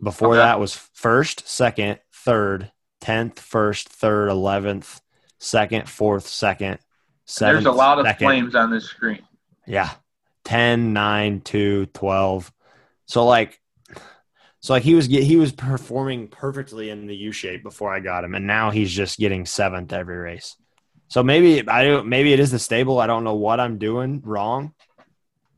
Before 0.02 0.30
Okay. 0.30 0.38
that 0.38 0.58
was 0.58 0.74
first, 0.74 1.46
second, 1.48 2.00
third, 2.12 2.72
tenth, 3.00 3.38
first, 3.38 3.88
third, 3.88 4.28
eleventh, 4.28 5.00
second, 5.38 5.88
fourth, 5.88 6.26
second, 6.26 6.78
seventh. 7.26 7.62
There's 7.64 7.72
a 7.72 7.76
lot 7.76 7.98
of 8.00 8.06
second. 8.06 8.26
flames 8.26 8.54
on 8.56 8.70
this 8.70 8.86
screen. 8.86 9.22
Yeah. 9.66 9.90
10, 10.44 10.92
9, 10.92 11.40
2, 11.42 11.86
12. 11.86 12.52
So 13.06 13.24
like 13.24 13.60
so 14.62 14.72
like 14.72 14.84
he 14.84 14.94
was 14.94 15.06
he 15.06 15.36
was 15.36 15.52
performing 15.52 16.28
perfectly 16.28 16.90
in 16.90 17.06
the 17.06 17.16
U 17.16 17.32
shape 17.32 17.62
before 17.62 17.92
I 17.92 18.00
got 18.00 18.24
him 18.24 18.34
and 18.34 18.46
now 18.46 18.70
he's 18.70 18.92
just 18.92 19.18
getting 19.18 19.44
7th 19.44 19.92
every 19.92 20.16
race. 20.16 20.56
So 21.08 21.22
maybe 21.22 21.68
I 21.68 21.84
don't 21.84 22.06
maybe 22.06 22.32
it 22.32 22.40
is 22.40 22.52
the 22.52 22.58
stable. 22.58 23.00
I 23.00 23.06
don't 23.06 23.24
know 23.24 23.34
what 23.34 23.60
I'm 23.60 23.78
doing 23.78 24.22
wrong. 24.24 24.72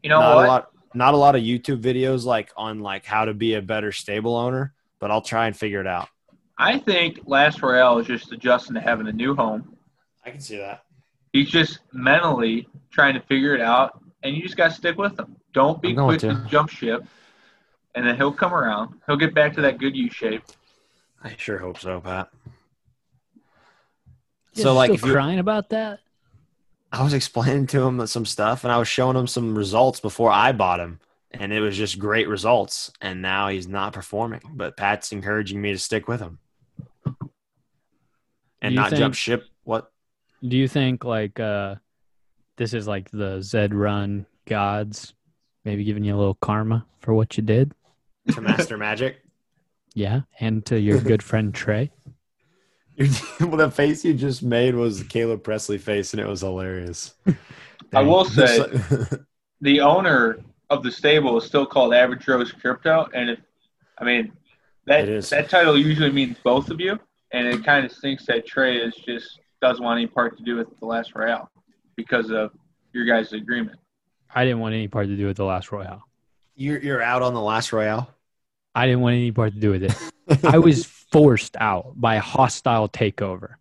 You 0.03 0.11
know 0.11 0.21
not 0.21 0.37
what? 0.37 0.45
a 0.45 0.49
lot 0.49 0.71
not 0.95 1.15
a 1.15 1.17
lot 1.17 1.37
of 1.37 1.43
YouTube 1.43 1.83
videos 1.83 2.25
like 2.25 2.51
on 2.57 2.81
like 2.81 3.05
how 3.05 3.27
to 3.27 3.35
be 3.35 3.55
a 3.55 3.63
better 3.63 3.93
stable 3.93 4.37
owner, 4.37 4.73
but 5.01 5.11
I'll 5.11 5.23
try 5.23 5.47
and 5.47 5.57
figure 5.57 5.81
it 5.81 5.87
out. 5.87 6.09
I 6.57 6.79
think 6.79 7.21
Last 7.27 7.61
Royale 7.63 7.99
is 7.99 8.07
just 8.07 8.33
adjusting 8.33 8.75
to 8.75 8.81
having 8.81 9.09
a 9.09 9.13
new 9.13 9.35
home. 9.35 9.77
I 10.25 10.31
can 10.31 10.41
see 10.41 10.57
that. 10.57 10.83
He's 11.33 11.51
just 11.51 11.81
mentally 11.93 12.69
trying 12.91 13.15
to 13.15 13.21
figure 13.21 13.55
it 13.55 13.61
out, 13.61 14.01
and 14.23 14.37
you 14.37 14.43
just 14.43 14.57
got 14.57 14.69
to 14.69 14.75
stick 14.75 14.97
with 14.97 15.19
him. 15.19 15.37
Don't 15.53 15.83
be 15.83 15.95
quick 15.95 16.21
to. 16.21 16.29
to 16.29 16.47
jump 16.49 16.71
ship, 16.71 17.05
and 17.95 18.07
then 18.07 18.17
he'll 18.17 18.33
come 18.33 18.53
around. 18.55 18.95
He'll 19.07 19.17
get 19.17 19.35
back 19.35 19.55
to 19.55 19.61
that 19.63 19.79
good 19.79 19.97
U 19.97 20.11
shape. 20.11 20.43
I 21.23 21.35
sure 21.37 21.59
hope 21.59 21.79
so, 21.79 22.01
Pat. 22.01 22.29
You 24.55 24.63
So 24.63 24.75
like 24.75 24.89
still 24.89 24.95
if 24.97 25.05
you 25.05 25.13
crying 25.13 25.39
about 25.39 25.71
that? 25.71 26.01
I 26.93 27.03
was 27.03 27.15
explaining 27.15 27.67
to 27.69 27.83
him 27.83 28.07
some 28.07 28.25
stuff 28.27 28.63
and 28.65 28.73
I 28.73 28.79
was 28.79 28.87
showing 28.89 29.17
him 29.17 29.27
some 29.27 29.57
results 29.57 30.01
before 30.01 30.31
I 30.31 30.53
bought 30.53 30.81
him. 30.81 31.01
And 31.33 31.53
it 31.53 31.61
was 31.61 31.77
just 31.77 31.99
great 31.99 32.29
results. 32.29 32.93
And 33.01 33.21
now 33.21 33.49
he's 33.49 33.67
not 33.67 33.93
performing. 33.93 34.41
But 34.53 34.77
Pat's 34.77 35.11
encouraging 35.11 35.61
me 35.61 35.73
to 35.73 35.79
stick 35.79 36.07
with 36.07 36.21
him. 36.21 36.39
And 38.63 38.75
not 38.77 38.91
think- 38.91 39.01
jump 39.01 39.15
ship. 39.15 39.45
What? 39.65 39.91
Do 40.47 40.57
you 40.57 40.69
think 40.69 41.05
like 41.05 41.41
uh 41.41 41.77
this 42.57 42.75
is 42.75 42.87
like 42.87 43.11
the 43.11 43.41
Zed 43.41 43.75
Run 43.75 44.27
gods 44.47 45.15
maybe 45.65 45.85
giving 45.85 46.05
you 46.05 46.15
a 46.15 46.19
little 46.19 46.35
karma 46.35 46.87
for 47.01 47.15
what 47.15 47.37
you 47.37 47.43
did? 47.43 47.75
To 48.33 48.41
Master 48.41 48.77
Magic? 48.79 49.17
Yeah, 49.97 50.23
and 50.41 50.67
to 50.67 50.81
your 50.81 51.01
good 51.01 51.23
friend 51.23 51.55
Trey. 51.55 51.93
well, 52.99 53.57
the 53.57 53.71
face 53.73 54.05
you 54.05 54.13
just 54.13 54.43
made 54.43 54.75
was 54.75 54.99
the 54.99 55.05
Caleb 55.05 55.45
Presley 55.45 55.79
face, 55.79 56.13
and 56.13 56.21
it 56.21 56.27
was 56.27 56.41
hilarious. 56.41 57.15
I 57.93 58.03
will 58.03 58.25
say- 58.25 58.59
The 59.61 59.81
owner 59.81 60.41
of 60.69 60.83
the 60.83 60.91
stable 60.91 61.39
is 61.39 61.45
still 61.45 61.65
called 61.65 61.95
Average 61.95 62.27
Rose 62.27 62.51
Crypto, 62.51 63.09
and 63.15 63.31
if 63.31 63.39
I 63.97 64.05
mean 64.05 64.33
that 64.87 65.07
that 65.31 65.49
title 65.49 65.79
usually 65.79 66.11
means 66.11 66.37
both 66.43 66.71
of 66.71 66.81
you, 66.81 66.99
and 67.31 67.47
it 67.47 67.65
kind 67.65 67.87
of 67.87 67.93
stinks 67.93 68.27
that 68.27 68.47
Trey 68.49 68.79
is 68.79 68.97
just 68.97 69.39
doesn't 69.63 69.83
want 69.85 69.99
any 69.99 70.09
part 70.09 70.37
to 70.39 70.43
do 70.43 70.57
with 70.57 70.77
the 70.81 70.87
Last 70.87 71.15
Royale. 71.15 71.49
because 71.97 72.31
of 72.31 72.51
your 72.93 73.05
guys' 73.07 73.33
agreement. 73.33 73.79
I 74.35 74.45
didn't 74.45 74.59
want 74.59 74.75
any 74.75 74.89
part 74.89 75.07
to 75.07 75.17
do 75.17 75.27
with 75.27 75.37
the 75.37 75.45
last 75.45 75.71
Royale. 75.71 76.03
You're 76.57 76.81
you're 76.81 77.03
out 77.03 77.23
on 77.23 77.33
the 77.33 77.41
last 77.41 77.73
Royale. 77.73 78.11
I 78.75 78.87
didn't 78.87 79.01
want 79.01 79.15
any 79.15 79.33
part 79.33 79.55
to 79.55 79.61
do 79.61 79.71
with 79.71 79.85
it. 79.85 80.45
I 80.45 80.59
was 80.59 80.85
forced 80.85 81.57
out 81.61 81.93
by 81.97 82.17
a 82.17 82.21
hostile 82.21 82.89
takeover. 82.89 83.55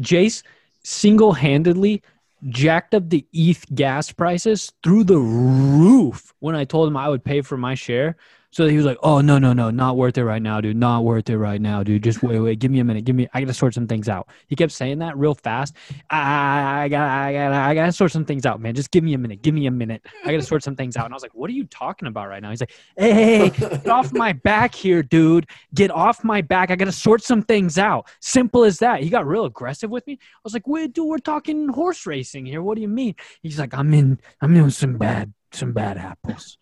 Jace 0.00 0.42
single 0.82 1.32
handedly 1.32 2.02
jacked 2.48 2.94
up 2.94 3.08
the 3.10 3.26
ETH 3.32 3.64
gas 3.74 4.12
prices 4.12 4.72
through 4.82 5.04
the 5.04 5.18
roof 5.18 6.32
when 6.38 6.54
I 6.54 6.64
told 6.64 6.88
him 6.88 6.96
I 6.96 7.08
would 7.08 7.24
pay 7.24 7.40
for 7.40 7.56
my 7.56 7.74
share. 7.74 8.16
So 8.56 8.66
he 8.66 8.78
was 8.78 8.86
like, 8.86 8.96
"Oh 9.02 9.20
no, 9.20 9.38
no, 9.38 9.52
no, 9.52 9.70
not 9.70 9.98
worth 9.98 10.16
it 10.16 10.24
right 10.24 10.40
now, 10.40 10.62
dude. 10.62 10.78
Not 10.78 11.04
worth 11.04 11.28
it 11.28 11.36
right 11.36 11.60
now, 11.60 11.82
dude. 11.82 12.02
Just 12.02 12.22
wait, 12.22 12.40
wait. 12.40 12.58
Give 12.58 12.70
me 12.70 12.80
a 12.80 12.84
minute. 12.84 13.04
Give 13.04 13.14
me. 13.14 13.28
I 13.34 13.40
gotta 13.42 13.52
sort 13.52 13.74
some 13.74 13.86
things 13.86 14.08
out." 14.08 14.30
He 14.46 14.56
kept 14.56 14.72
saying 14.72 15.00
that 15.00 15.14
real 15.18 15.34
fast. 15.34 15.76
I, 16.08 16.84
I 16.84 16.88
got, 16.88 17.06
I 17.06 17.32
gotta, 17.34 17.54
I 17.54 17.74
gotta 17.74 17.92
sort 17.92 18.12
some 18.12 18.24
things 18.24 18.46
out, 18.46 18.58
man. 18.58 18.74
Just 18.74 18.90
give 18.90 19.04
me 19.04 19.12
a 19.12 19.18
minute. 19.18 19.42
Give 19.42 19.52
me 19.52 19.66
a 19.66 19.70
minute. 19.70 20.06
I 20.24 20.30
gotta 20.30 20.42
sort 20.42 20.62
some 20.62 20.74
things 20.74 20.96
out. 20.96 21.04
And 21.04 21.12
I 21.12 21.16
was 21.16 21.22
like, 21.22 21.34
"What 21.34 21.50
are 21.50 21.52
you 21.52 21.64
talking 21.64 22.08
about 22.08 22.28
right 22.28 22.40
now?" 22.40 22.48
He's 22.48 22.62
like, 22.62 22.72
"Hey, 22.96 23.12
hey, 23.12 23.38
hey 23.40 23.50
get 23.50 23.88
off 23.88 24.10
my 24.14 24.32
back 24.44 24.74
here, 24.74 25.02
dude. 25.02 25.46
Get 25.74 25.90
off 25.90 26.24
my 26.24 26.40
back. 26.40 26.70
I 26.70 26.76
gotta 26.76 26.92
sort 26.92 27.22
some 27.22 27.42
things 27.42 27.76
out. 27.76 28.08
Simple 28.22 28.64
as 28.64 28.78
that." 28.78 29.02
He 29.02 29.10
got 29.10 29.26
real 29.26 29.44
aggressive 29.44 29.90
with 29.90 30.06
me. 30.06 30.14
I 30.14 30.40
was 30.44 30.54
like, 30.54 30.66
"Wait, 30.66 30.94
dude, 30.94 31.06
we're 31.06 31.18
talking 31.18 31.68
horse 31.68 32.06
racing 32.06 32.46
here. 32.46 32.62
What 32.62 32.76
do 32.76 32.80
you 32.80 32.88
mean?" 32.88 33.16
He's 33.42 33.58
like, 33.58 33.74
"I'm 33.74 33.92
in. 33.92 34.18
I'm 34.40 34.56
in 34.56 34.70
some 34.70 34.96
bad, 34.96 35.34
some 35.52 35.74
bad 35.74 35.98
apples." 35.98 36.56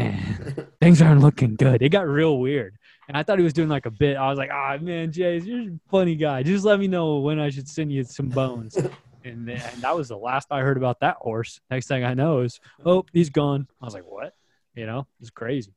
And 0.00 0.66
things 0.80 1.02
aren't 1.02 1.20
looking 1.20 1.56
good. 1.56 1.82
It 1.82 1.90
got 1.90 2.06
real 2.06 2.38
weird. 2.38 2.76
And 3.08 3.16
I 3.16 3.22
thought 3.22 3.38
he 3.38 3.44
was 3.44 3.52
doing 3.52 3.68
like 3.68 3.86
a 3.86 3.90
bit. 3.90 4.16
I 4.16 4.28
was 4.28 4.38
like, 4.38 4.50
ah, 4.52 4.76
man, 4.80 5.10
Jace, 5.10 5.44
you're 5.44 5.60
a 5.60 5.80
funny 5.90 6.14
guy. 6.14 6.42
Just 6.42 6.64
let 6.64 6.78
me 6.78 6.88
know 6.88 7.18
when 7.18 7.38
I 7.38 7.50
should 7.50 7.68
send 7.68 7.92
you 7.92 8.04
some 8.04 8.28
bones. 8.28 8.76
And, 9.24 9.46
then, 9.46 9.60
and 9.60 9.82
that 9.82 9.94
was 9.96 10.08
the 10.08 10.16
last 10.16 10.48
I 10.50 10.60
heard 10.60 10.76
about 10.76 11.00
that 11.00 11.16
horse. 11.16 11.60
Next 11.70 11.88
thing 11.88 12.04
I 12.04 12.14
know 12.14 12.40
is, 12.40 12.60
oh, 12.86 13.04
he's 13.12 13.30
gone. 13.30 13.66
I 13.80 13.84
was 13.84 13.94
like, 13.94 14.06
what? 14.08 14.34
You 14.74 14.86
know, 14.86 15.06
it's 15.20 15.30
crazy. 15.30 15.74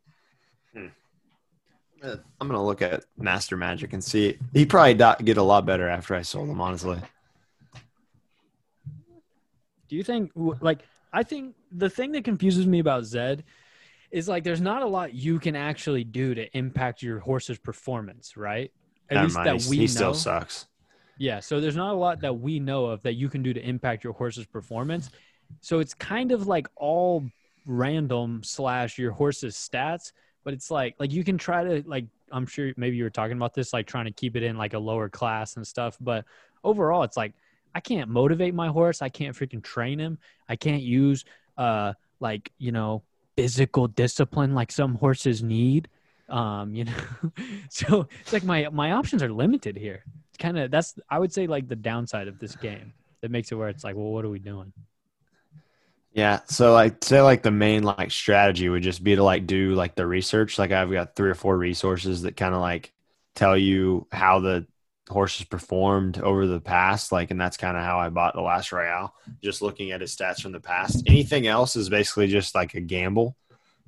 Uh, 0.75 2.17
I'm 2.39 2.47
gonna 2.47 2.63
look 2.63 2.81
at 2.81 3.05
Master 3.17 3.55
Magic 3.55 3.93
and 3.93 4.03
see. 4.03 4.37
He 4.51 4.65
probably 4.65 4.93
got 4.93 5.23
get 5.23 5.37
a 5.37 5.43
lot 5.43 5.65
better 5.65 5.87
after 5.87 6.15
I 6.15 6.21
sold 6.21 6.49
him. 6.49 6.59
Honestly, 6.59 6.99
Do 9.93 9.95
you 9.95 10.03
think, 10.03 10.31
like, 10.35 10.79
I 11.13 11.23
think 11.23 11.55
the 11.71 11.89
thing 11.89 12.13
that 12.13 12.23
confuses 12.23 12.65
me 12.65 12.79
about 12.79 13.05
Zed 13.05 13.43
is 14.13 14.29
like 14.29 14.43
there's 14.43 14.61
not 14.61 14.83
a 14.83 14.85
lot 14.85 15.13
you 15.15 15.39
can 15.39 15.55
actually 15.55 16.03
do 16.03 16.35
to 16.35 16.45
impact 16.55 17.01
your 17.01 17.19
horse's 17.19 17.57
performance, 17.57 18.37
right? 18.37 18.71
At 19.09 19.15
Never 19.15 19.25
least 19.25 19.35
mind. 19.35 19.47
that 19.47 19.69
we 19.69 19.77
he 19.77 19.81
know. 19.83 19.87
still 19.87 20.13
sucks. 20.13 20.67
Yeah, 21.17 21.39
so 21.39 21.59
there's 21.59 21.75
not 21.75 21.93
a 21.93 21.97
lot 21.97 22.21
that 22.21 22.33
we 22.39 22.59
know 22.59 22.85
of 22.85 23.01
that 23.03 23.13
you 23.13 23.27
can 23.27 23.41
do 23.41 23.53
to 23.53 23.61
impact 23.67 24.03
your 24.03 24.13
horse's 24.13 24.45
performance. 24.45 25.09
So 25.61 25.79
it's 25.79 25.95
kind 25.95 26.31
of 26.31 26.47
like 26.47 26.67
all 26.75 27.25
random 27.65 28.41
slash 28.43 28.97
your 28.99 29.11
horse's 29.11 29.55
stats, 29.55 30.11
but 30.43 30.53
it's 30.53 30.69
like 30.69 30.95
like 30.99 31.11
you 31.11 31.23
can 31.23 31.37
try 31.37 31.63
to 31.63 31.83
like 31.87 32.05
I'm 32.31 32.45
sure 32.45 32.71
maybe 32.77 32.95
you 32.97 33.03
were 33.03 33.09
talking 33.09 33.37
about 33.37 33.55
this, 33.55 33.73
like 33.73 33.87
trying 33.87 34.05
to 34.05 34.11
keep 34.11 34.35
it 34.35 34.43
in 34.43 34.57
like 34.57 34.73
a 34.73 34.79
lower 34.79 35.09
class 35.09 35.55
and 35.55 35.65
stuff. 35.65 35.97
But 35.99 36.23
overall, 36.63 37.01
it's 37.01 37.17
like 37.17 37.33
I 37.73 37.79
can't 37.79 38.11
motivate 38.11 38.53
my 38.53 38.67
horse. 38.67 39.01
I 39.01 39.09
can't 39.09 39.35
freaking 39.35 39.63
train 39.63 39.97
him. 39.97 40.19
I 40.47 40.55
can't 40.55 40.83
use 40.83 41.25
uh 41.57 41.93
like 42.19 42.51
you 42.59 42.71
know 42.71 43.03
physical 43.35 43.87
discipline 43.87 44.53
like 44.53 44.71
some 44.71 44.95
horses 44.95 45.43
need. 45.43 45.87
Um, 46.29 46.73
you 46.73 46.85
know, 46.85 46.93
so 47.69 48.07
it's 48.21 48.33
like 48.33 48.43
my 48.43 48.69
my 48.69 48.93
options 48.93 49.21
are 49.21 49.31
limited 49.31 49.75
here 49.77 50.03
it's 50.33 50.41
kind 50.41 50.57
of 50.57 50.71
that's 50.71 50.97
I 51.09 51.19
would 51.19 51.31
say 51.31 51.45
like 51.45 51.67
the 51.67 51.75
downside 51.75 52.27
of 52.27 52.39
this 52.39 52.55
game 52.55 52.93
that 53.21 53.29
makes 53.29 53.51
it 53.51 53.55
where 53.55 53.69
it's 53.69 53.83
like, 53.83 53.95
well, 53.95 54.11
what 54.11 54.25
are 54.25 54.29
we 54.29 54.39
doing? 54.39 54.73
Yeah. 56.11 56.39
So 56.47 56.73
like 56.73 57.03
say 57.03 57.21
like 57.21 57.43
the 57.43 57.51
main 57.51 57.83
like 57.83 58.09
strategy 58.09 58.67
would 58.67 58.81
just 58.81 59.03
be 59.03 59.15
to 59.15 59.23
like 59.23 59.45
do 59.45 59.75
like 59.75 59.93
the 59.93 60.07
research. 60.07 60.57
Like 60.57 60.71
I've 60.71 60.91
got 60.91 61.15
three 61.15 61.29
or 61.29 61.35
four 61.35 61.55
resources 61.55 62.23
that 62.23 62.35
kind 62.35 62.55
of 62.55 62.61
like 62.61 62.91
tell 63.35 63.55
you 63.55 64.07
how 64.11 64.39
the 64.39 64.65
horses 65.09 65.45
performed 65.45 66.19
over 66.19 66.47
the 66.47 66.59
past. 66.59 67.11
Like 67.11 67.31
and 67.31 67.39
that's 67.39 67.57
kind 67.57 67.77
of 67.77 67.83
how 67.83 67.99
I 67.99 68.09
bought 68.09 68.35
the 68.35 68.41
last 68.41 68.71
Royale. 68.71 69.13
Just 69.43 69.61
looking 69.61 69.91
at 69.91 70.01
his 70.01 70.15
stats 70.15 70.41
from 70.41 70.51
the 70.51 70.59
past. 70.59 71.03
Anything 71.07 71.47
else 71.47 71.75
is 71.75 71.89
basically 71.89 72.27
just 72.27 72.55
like 72.55 72.73
a 72.73 72.81
gamble. 72.81 73.35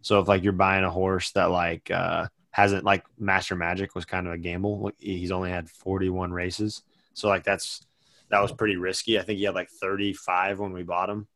So 0.02 0.20
if 0.20 0.28
like 0.28 0.44
you're 0.44 0.54
buying 0.54 0.84
a 0.84 0.92
horse 0.92 1.32
that 1.32 1.52
like 1.52 1.90
uh 1.90 2.28
hasn't 2.52 2.84
like 2.86 3.04
Master 3.20 3.56
Magic 3.56 3.96
was 3.96 4.06
kind 4.06 4.28
of 4.28 4.34
a 4.34 4.38
gamble. 4.38 4.92
He's 4.98 5.32
only 5.32 5.50
had 5.50 5.70
41 5.70 6.32
races. 6.32 6.84
So 7.14 7.28
like 7.28 7.44
that's 7.44 7.86
that 8.30 8.42
was 8.42 8.52
pretty 8.52 8.76
risky. 8.76 9.20
I 9.20 9.24
think 9.24 9.40
he 9.40 9.46
had 9.46 9.56
like 9.56 9.70
35 9.70 10.60
when 10.60 10.74
we 10.74 10.84
bought 10.84 11.10
him. 11.10 11.28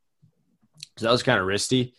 So 0.98 1.06
that 1.06 1.12
was 1.12 1.24
kind 1.24 1.40
of 1.40 1.46
risky. 1.46 1.94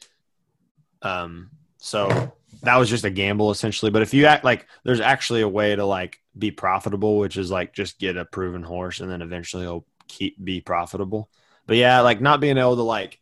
Um, 1.03 1.51
so 1.79 2.33
that 2.63 2.77
was 2.77 2.91
just 2.91 3.05
a 3.05 3.11
gamble 3.11 3.51
essentially. 3.51 3.91
But 3.91 4.03
if 4.03 4.13
you 4.13 4.27
act 4.27 4.45
like 4.45 4.67
there's 4.85 5.01
actually 5.01 5.41
a 5.41 5.49
way 5.49 5.75
to 5.75 5.85
like 5.85 6.20
be 6.37 6.51
profitable, 6.51 7.19
which 7.19 7.37
is 7.37 7.51
like 7.51 7.73
just 7.73 7.99
get 7.99 8.17
a 8.17 8.25
proven 8.25 8.63
horse 8.63 9.01
and 9.01 9.11
then 9.11 9.23
eventually 9.23 9.65
he'll 9.65 9.87
keep 10.09 10.43
be 10.43 10.61
profitable. 10.61 11.31
But 11.67 11.77
yeah, 11.77 12.01
like 12.01 12.21
not 12.21 12.41
being 12.41 12.59
able 12.59 12.77
to 12.77 12.83
like 12.83 13.21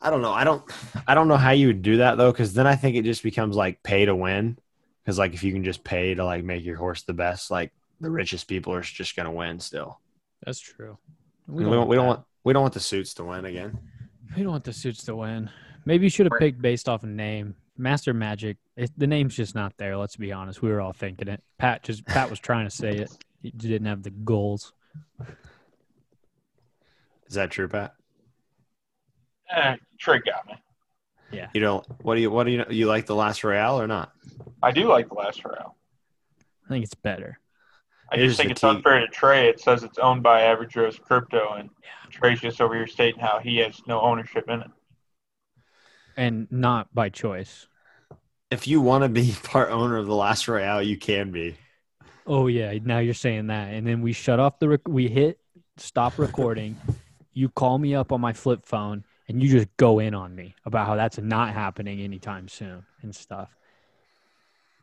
I 0.00 0.10
don't 0.10 0.22
know. 0.22 0.32
I 0.32 0.44
don't 0.44 0.62
I 1.06 1.14
don't 1.14 1.28
know 1.28 1.36
how 1.36 1.50
you 1.50 1.68
would 1.68 1.82
do 1.82 1.98
that 1.98 2.16
though, 2.18 2.32
because 2.32 2.54
then 2.54 2.66
I 2.66 2.76
think 2.76 2.96
it 2.96 3.04
just 3.04 3.22
becomes 3.22 3.56
like 3.56 3.82
pay 3.82 4.04
to 4.04 4.14
win. 4.14 4.58
Because 5.02 5.18
like 5.18 5.34
if 5.34 5.42
you 5.42 5.52
can 5.52 5.64
just 5.64 5.84
pay 5.84 6.14
to 6.14 6.24
like 6.24 6.44
make 6.44 6.64
your 6.64 6.76
horse 6.76 7.02
the 7.02 7.14
best, 7.14 7.50
like 7.50 7.72
the 8.00 8.10
richest 8.10 8.46
people 8.46 8.72
are 8.74 8.82
just 8.82 9.16
gonna 9.16 9.32
win 9.32 9.58
still. 9.58 10.00
That's 10.44 10.60
true. 10.60 10.98
We 11.46 11.64
don't, 11.64 11.88
we 11.88 11.96
don't 11.96 12.06
want 12.06 12.24
we 12.44 12.52
don't 12.52 12.62
want 12.62 12.74
the 12.74 12.80
suits 12.80 13.14
to 13.14 13.24
win 13.24 13.44
again. 13.44 13.78
we 14.36 14.42
don't 14.42 14.52
want 14.52 14.64
the 14.64 14.72
suits 14.72 15.04
to 15.04 15.16
win. 15.16 15.50
Maybe 15.84 16.04
you 16.04 16.10
should 16.10 16.26
have 16.26 16.38
picked 16.38 16.60
based 16.60 16.88
off 16.88 17.02
a 17.02 17.06
name. 17.06 17.54
Master 17.78 18.12
Magic. 18.12 18.56
It, 18.76 18.90
the 18.96 19.06
name's 19.06 19.36
just 19.36 19.54
not 19.54 19.72
there. 19.78 19.96
Let's 19.96 20.16
be 20.16 20.32
honest. 20.32 20.60
We 20.60 20.70
were 20.70 20.80
all 20.80 20.92
thinking 20.92 21.28
it. 21.28 21.42
Pat 21.58 21.82
just 21.82 22.04
Pat 22.04 22.28
was 22.30 22.38
trying 22.40 22.66
to 22.66 22.70
say 22.74 22.96
it. 22.96 23.10
He 23.42 23.50
didn't 23.50 23.86
have 23.86 24.02
the 24.02 24.10
goals. 24.10 24.72
Is 27.28 27.34
that 27.34 27.50
true, 27.50 27.68
Pat? 27.68 27.94
Eh, 29.54 29.76
Trey 29.98 30.20
got 30.20 30.46
me. 30.46 30.54
Yeah. 31.30 31.48
You 31.54 31.60
don't. 31.60 31.86
What 32.02 32.14
do 32.16 32.20
you? 32.20 32.30
What 32.30 32.44
do 32.44 32.50
you? 32.52 32.64
You 32.70 32.86
like 32.86 33.06
the 33.06 33.14
last 33.14 33.44
Royale 33.44 33.80
or 33.80 33.86
not? 33.86 34.12
I 34.62 34.72
do 34.72 34.88
like 34.88 35.08
the 35.08 35.14
last 35.14 35.44
round. 35.44 35.72
I 36.66 36.68
think 36.68 36.84
it's 36.84 36.94
better. 36.94 37.38
I 38.10 38.16
It 38.16 38.22
is 38.22 38.30
just 38.32 38.40
think 38.40 38.50
it's 38.50 38.60
team. 38.62 38.70
unfair 38.76 39.00
to 39.00 39.06
Trey. 39.08 39.48
It 39.48 39.60
says 39.60 39.84
it's 39.84 39.98
owned 39.98 40.22
by 40.22 40.42
Average 40.42 40.72
Joe's 40.72 40.98
Crypto, 40.98 41.54
and 41.54 41.68
Trey's 42.10 42.40
just 42.40 42.60
over 42.60 42.74
here 42.74 42.86
stating 42.86 43.20
how 43.20 43.38
he 43.38 43.58
has 43.58 43.80
no 43.86 44.00
ownership 44.00 44.48
in 44.48 44.60
it. 44.62 44.70
And 46.18 46.48
not 46.50 46.92
by 46.92 47.10
choice. 47.10 47.68
If 48.50 48.66
you 48.66 48.80
want 48.80 49.04
to 49.04 49.08
be 49.08 49.34
part 49.44 49.70
owner 49.70 49.96
of 49.96 50.06
the 50.06 50.14
last 50.14 50.48
Royale, 50.48 50.82
you 50.82 50.98
can 50.98 51.30
be. 51.30 51.56
Oh 52.26 52.48
yeah, 52.48 52.76
now 52.82 52.98
you're 52.98 53.14
saying 53.14 53.46
that, 53.46 53.72
and 53.72 53.86
then 53.86 54.02
we 54.02 54.12
shut 54.12 54.40
off 54.40 54.58
the 54.58 54.68
rec- 54.68 54.88
we 54.88 55.08
hit 55.08 55.38
stop 55.76 56.18
recording. 56.18 56.76
you 57.32 57.48
call 57.48 57.78
me 57.78 57.94
up 57.94 58.10
on 58.10 58.20
my 58.20 58.32
flip 58.32 58.66
phone, 58.66 59.04
and 59.28 59.40
you 59.40 59.48
just 59.48 59.68
go 59.76 60.00
in 60.00 60.12
on 60.12 60.34
me 60.34 60.56
about 60.64 60.86
how 60.88 60.96
that's 60.96 61.18
not 61.18 61.54
happening 61.54 62.00
anytime 62.00 62.48
soon 62.48 62.84
and 63.02 63.14
stuff. 63.14 63.56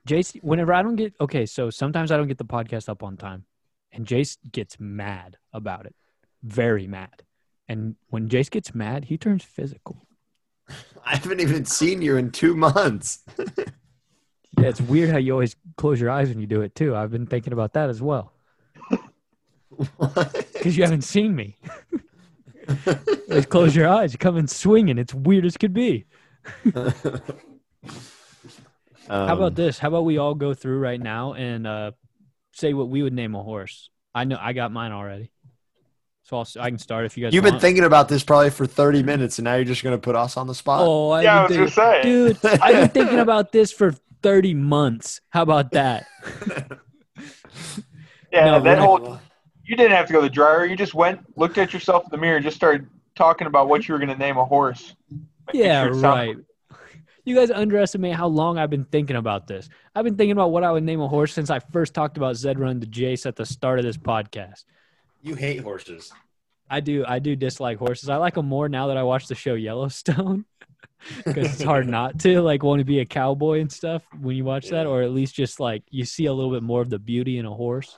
Jace, 0.08 0.42
whenever 0.42 0.74
I 0.74 0.82
don't 0.82 0.96
get 0.96 1.14
okay, 1.20 1.46
so 1.46 1.70
sometimes 1.70 2.12
I 2.12 2.18
don't 2.18 2.28
get 2.28 2.38
the 2.38 2.46
podcast 2.46 2.88
up 2.88 3.04
on 3.04 3.18
time, 3.18 3.44
and 3.92 4.08
Jace 4.08 4.38
gets 4.52 4.80
mad 4.80 5.38
about 5.52 5.86
it, 5.86 5.96
very 6.44 6.88
mad. 6.88 7.24
And 7.68 7.96
when 8.08 8.30
Jace 8.30 8.50
gets 8.50 8.74
mad, 8.74 9.06
he 9.06 9.18
turns 9.18 9.44
physical. 9.44 10.08
I 11.06 11.16
haven't 11.18 11.40
even 11.40 11.66
seen 11.66 12.02
you 12.02 12.18
in 12.18 12.32
two 12.32 12.56
months. 12.56 13.20
Yeah, 14.58 14.70
it's 14.70 14.80
weird 14.80 15.10
how 15.10 15.18
you 15.18 15.34
always 15.34 15.54
close 15.76 16.00
your 16.00 16.10
eyes 16.10 16.30
when 16.30 16.40
you 16.40 16.48
do 16.48 16.62
it 16.62 16.76
too. 16.76 16.96
I've 16.96 17.12
been 17.12 17.26
thinking 17.26 17.52
about 17.52 17.74
that 17.74 17.90
as 17.90 18.02
well 18.02 18.32
because 20.00 20.78
you 20.78 20.84
haven't 20.84 21.02
seen 21.02 21.36
me. 21.36 21.58
Just 23.30 23.50
close 23.50 23.76
your 23.76 23.90
eyes. 23.90 24.14
You 24.14 24.18
come 24.18 24.38
in 24.38 24.48
swinging. 24.48 24.98
It's 24.98 25.14
weird 25.14 25.44
as 25.46 25.58
could 25.58 25.74
be. 25.74 26.06
How 26.74 27.22
Um, 29.10 29.30
about 29.30 29.56
this? 29.56 29.78
How 29.78 29.90
about 29.90 30.06
we 30.06 30.18
all 30.18 30.36
go 30.36 30.54
through 30.54 30.80
right 30.80 31.02
now 31.02 31.34
and 31.34 31.68
uh, 31.68 31.92
say 32.54 32.74
what 32.74 32.88
we 32.88 33.04
would 33.04 33.14
name 33.14 33.36
a 33.36 33.44
horse? 33.44 33.90
I 34.16 34.24
know 34.24 34.38
I 34.40 34.54
got 34.54 34.72
mine 34.72 34.94
already, 34.94 35.32
so 36.26 36.38
I'll, 36.38 36.48
I 36.60 36.70
can 36.70 36.80
start 36.80 37.06
if 37.06 37.18
you 37.18 37.24
guys. 37.24 37.34
You've 37.34 37.44
been 37.44 37.54
want. 37.54 37.62
thinking 37.62 37.84
about 37.84 38.10
this 38.10 38.24
probably 38.24 38.50
for 38.50 38.66
30 38.66 39.04
minutes, 39.04 39.38
and 39.38 39.44
now 39.46 39.56
you're 39.56 39.64
just 39.64 39.84
going 39.84 39.96
to 39.96 40.02
put 40.02 40.16
us 40.16 40.38
on 40.38 40.48
the 40.48 40.56
spot. 40.56 40.82
Oh, 40.82 41.12
I've 41.12 41.24
yeah, 41.24 41.40
I 41.40 41.44
was 41.44 41.52
been 41.56 41.70
gonna 41.76 42.04
dude. 42.04 42.46
I've 42.46 42.74
been 42.74 42.90
thinking 42.90 43.20
about 43.20 43.52
this 43.52 43.72
for 43.72 43.94
thirty 44.22 44.54
months. 44.54 45.22
How 45.30 45.44
about 45.44 45.72
that? 45.72 46.08
Yeah, 48.32 48.46
No, 48.46 48.60
that 48.60 48.80
we're 48.80 48.86
whole 48.86 49.20
you 49.64 49.76
didn't 49.76 49.94
have 49.94 50.08
to 50.08 50.14
go 50.14 50.20
to 50.20 50.28
the 50.28 50.34
dryer. 50.34 50.66
You 50.66 50.76
just 50.76 50.94
went, 50.94 51.22
looked 51.38 51.58
at 51.58 51.74
yourself 51.74 52.04
in 52.04 52.10
the 52.12 52.18
mirror, 52.18 52.36
and 52.36 52.44
just 52.44 52.58
started 52.58 52.88
talking 53.16 53.48
about 53.48 53.68
what 53.70 53.88
you 53.88 53.94
were 53.94 54.00
going 54.00 54.10
to 54.10 54.18
name 54.18 54.38
a 54.38 54.46
horse. 54.46 54.94
Make 55.10 55.56
Yeah, 55.56 55.86
sure 55.86 55.94
right. 55.94 56.36
You 57.24 57.36
guys 57.36 57.50
underestimate 57.50 58.14
how 58.14 58.28
long 58.28 58.60
I've 58.60 58.70
been 58.70 58.86
thinking 58.86 59.16
about 59.16 59.48
this. 59.48 59.70
I've 59.96 60.04
been 60.04 60.16
thinking 60.16 60.34
about 60.34 60.52
what 60.52 60.64
I 60.64 60.72
would 60.72 60.84
name 60.84 61.02
a 61.02 61.08
horse 61.08 61.34
since 61.34 61.50
I 61.50 61.60
first 61.60 61.96
talked 61.96 62.18
about 62.18 62.36
Zed 62.36 62.60
Run 62.60 62.80
to 62.82 62.88
Jace 62.88 63.26
at 63.26 63.36
the 63.36 63.46
start 63.46 63.80
of 63.80 63.86
this 63.86 63.98
podcast. 63.98 64.66
You 65.26 65.34
hate 65.36 65.62
horses. 65.62 66.14
I 66.70 66.80
do 66.80 67.04
I 67.08 67.20
do 67.20 67.36
dislike 67.36 67.80
horses. 67.80 68.10
I 68.10 68.18
like 68.18 68.36
them 68.36 68.46
more 68.46 68.70
now 68.70 68.88
that 68.88 68.98
I 68.98 69.04
watch 69.04 69.28
the 69.28 69.36
show 69.36 69.56
Yellowstone. 69.56 70.46
Because 71.24 71.54
it's 71.54 71.62
hard 71.62 71.88
not 71.88 72.20
to 72.22 72.42
like 72.42 72.64
want 72.64 72.80
to 72.80 72.86
be 72.86 73.00
a 73.00 73.06
cowboy 73.06 73.60
and 73.60 73.72
stuff 73.72 74.02
when 74.22 74.36
you 74.36 74.44
watch 74.44 74.70
that, 74.70 74.88
or 74.88 75.04
at 75.04 75.12
least 75.12 75.36
just 75.36 75.60
like 75.60 75.84
you 75.92 76.04
see 76.04 76.26
a 76.26 76.34
little 76.34 76.50
bit 76.52 76.64
more 76.64 76.82
of 76.82 76.90
the 76.90 76.98
beauty 76.98 77.38
in 77.38 77.46
a 77.46 77.54
horse. 77.54 77.96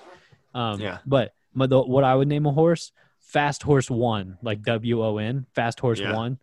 Um, 0.54 0.82
Yeah. 0.82 0.98
But 1.06 1.34
but 1.56 1.70
the, 1.70 1.82
what 1.82 2.04
I 2.04 2.16
would 2.16 2.28
name 2.28 2.46
a 2.46 2.52
horse, 2.52 2.92
Fast 3.22 3.64
Horse 3.64 3.90
One, 3.90 4.38
like 4.42 4.62
W 4.64 5.06
O 5.06 5.20
N, 5.20 5.46
Fast 5.54 5.80
Horse 5.80 6.02
Yeah. 6.02 6.16
One, 6.16 6.38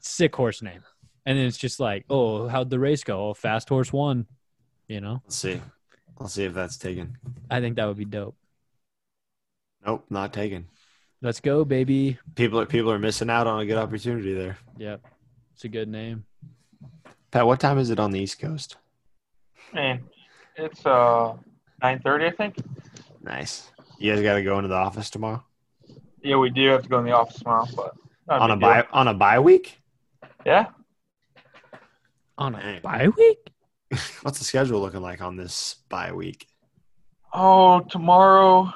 sick 0.00 0.34
horse 0.34 0.60
name. 0.60 0.82
And 1.24 1.38
then 1.38 1.46
it's 1.46 1.58
just 1.58 1.78
like, 1.78 2.04
oh, 2.10 2.48
how'd 2.48 2.70
the 2.70 2.80
race 2.80 3.04
go? 3.04 3.28
Oh, 3.28 3.34
Fast 3.34 3.68
Horse 3.68 3.92
One. 3.92 4.26
You 4.88 5.00
know, 5.00 5.20
Let's 5.24 5.36
see. 5.36 5.60
I'll 6.18 6.26
see 6.26 6.44
if 6.44 6.54
that's 6.54 6.78
taken. 6.78 7.16
I 7.48 7.60
think 7.60 7.76
that 7.76 7.86
would 7.86 7.98
be 7.98 8.06
dope. 8.06 8.34
Nope, 9.86 10.04
not 10.10 10.32
taken. 10.32 10.68
Let's 11.22 11.40
go, 11.40 11.64
baby. 11.64 12.18
People 12.34 12.60
are 12.60 12.66
people 12.66 12.90
are 12.92 12.98
missing 12.98 13.30
out 13.30 13.46
on 13.46 13.60
a 13.60 13.66
good 13.66 13.76
opportunity 13.78 14.34
there. 14.34 14.58
Yep, 14.76 15.02
it's 15.54 15.64
a 15.64 15.68
good 15.68 15.88
name. 15.88 16.24
Pat, 17.30 17.46
what 17.46 17.60
time 17.60 17.78
is 17.78 17.90
it 17.90 17.98
on 17.98 18.10
the 18.10 18.20
East 18.20 18.38
Coast? 18.40 18.76
Man, 19.74 20.00
it's 20.56 20.84
uh 20.86 21.34
9:30, 21.82 22.26
I 22.26 22.30
think. 22.30 22.56
Nice. 23.22 23.70
You 23.98 24.12
guys 24.14 24.22
got 24.22 24.34
to 24.34 24.42
go 24.44 24.56
into 24.58 24.68
the 24.68 24.76
office 24.76 25.10
tomorrow 25.10 25.42
Yeah, 26.22 26.36
we 26.36 26.50
do 26.50 26.68
have 26.68 26.84
to 26.84 26.88
go 26.88 27.00
in 27.00 27.04
the 27.04 27.10
office 27.12 27.40
tomorrow, 27.40 27.66
but 27.74 27.94
on 28.28 28.50
a 28.52 28.54
big 28.54 28.60
deal. 28.60 28.68
bye 28.70 28.86
on 28.92 29.08
a 29.08 29.14
bye 29.14 29.40
week. 29.40 29.80
Yeah, 30.46 30.66
On 32.38 32.54
a 32.54 32.60
Dang. 32.60 32.80
bye 32.82 33.08
week? 33.16 33.38
What's 34.22 34.38
the 34.38 34.44
schedule 34.44 34.80
looking 34.80 35.00
like 35.00 35.20
on 35.20 35.36
this 35.36 35.76
bye 35.88 36.12
week? 36.12 36.46
Oh, 37.32 37.80
tomorrow 37.80 38.72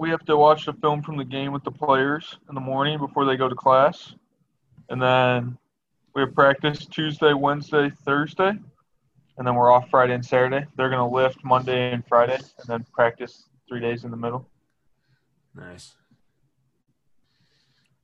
we 0.00 0.08
have 0.08 0.24
to 0.24 0.34
watch 0.34 0.64
the 0.64 0.72
film 0.72 1.02
from 1.02 1.18
the 1.18 1.24
game 1.24 1.52
with 1.52 1.62
the 1.62 1.70
players 1.70 2.38
in 2.48 2.54
the 2.54 2.60
morning 2.60 2.98
before 2.98 3.26
they 3.26 3.36
go 3.36 3.50
to 3.50 3.54
class. 3.54 4.14
And 4.88 5.00
then 5.00 5.58
we 6.14 6.22
have 6.22 6.34
practice 6.34 6.86
Tuesday, 6.86 7.34
Wednesday, 7.34 7.90
Thursday. 7.90 8.54
And 9.36 9.46
then 9.46 9.54
we're 9.54 9.70
off 9.70 9.90
Friday 9.90 10.14
and 10.14 10.24
Saturday. 10.24 10.66
They're 10.74 10.88
going 10.88 11.06
to 11.06 11.14
lift 11.14 11.44
Monday 11.44 11.92
and 11.92 12.02
Friday 12.08 12.36
and 12.36 12.66
then 12.66 12.86
practice 12.94 13.44
three 13.68 13.80
days 13.80 14.04
in 14.04 14.10
the 14.10 14.16
middle. 14.16 14.48
Nice. 15.54 15.94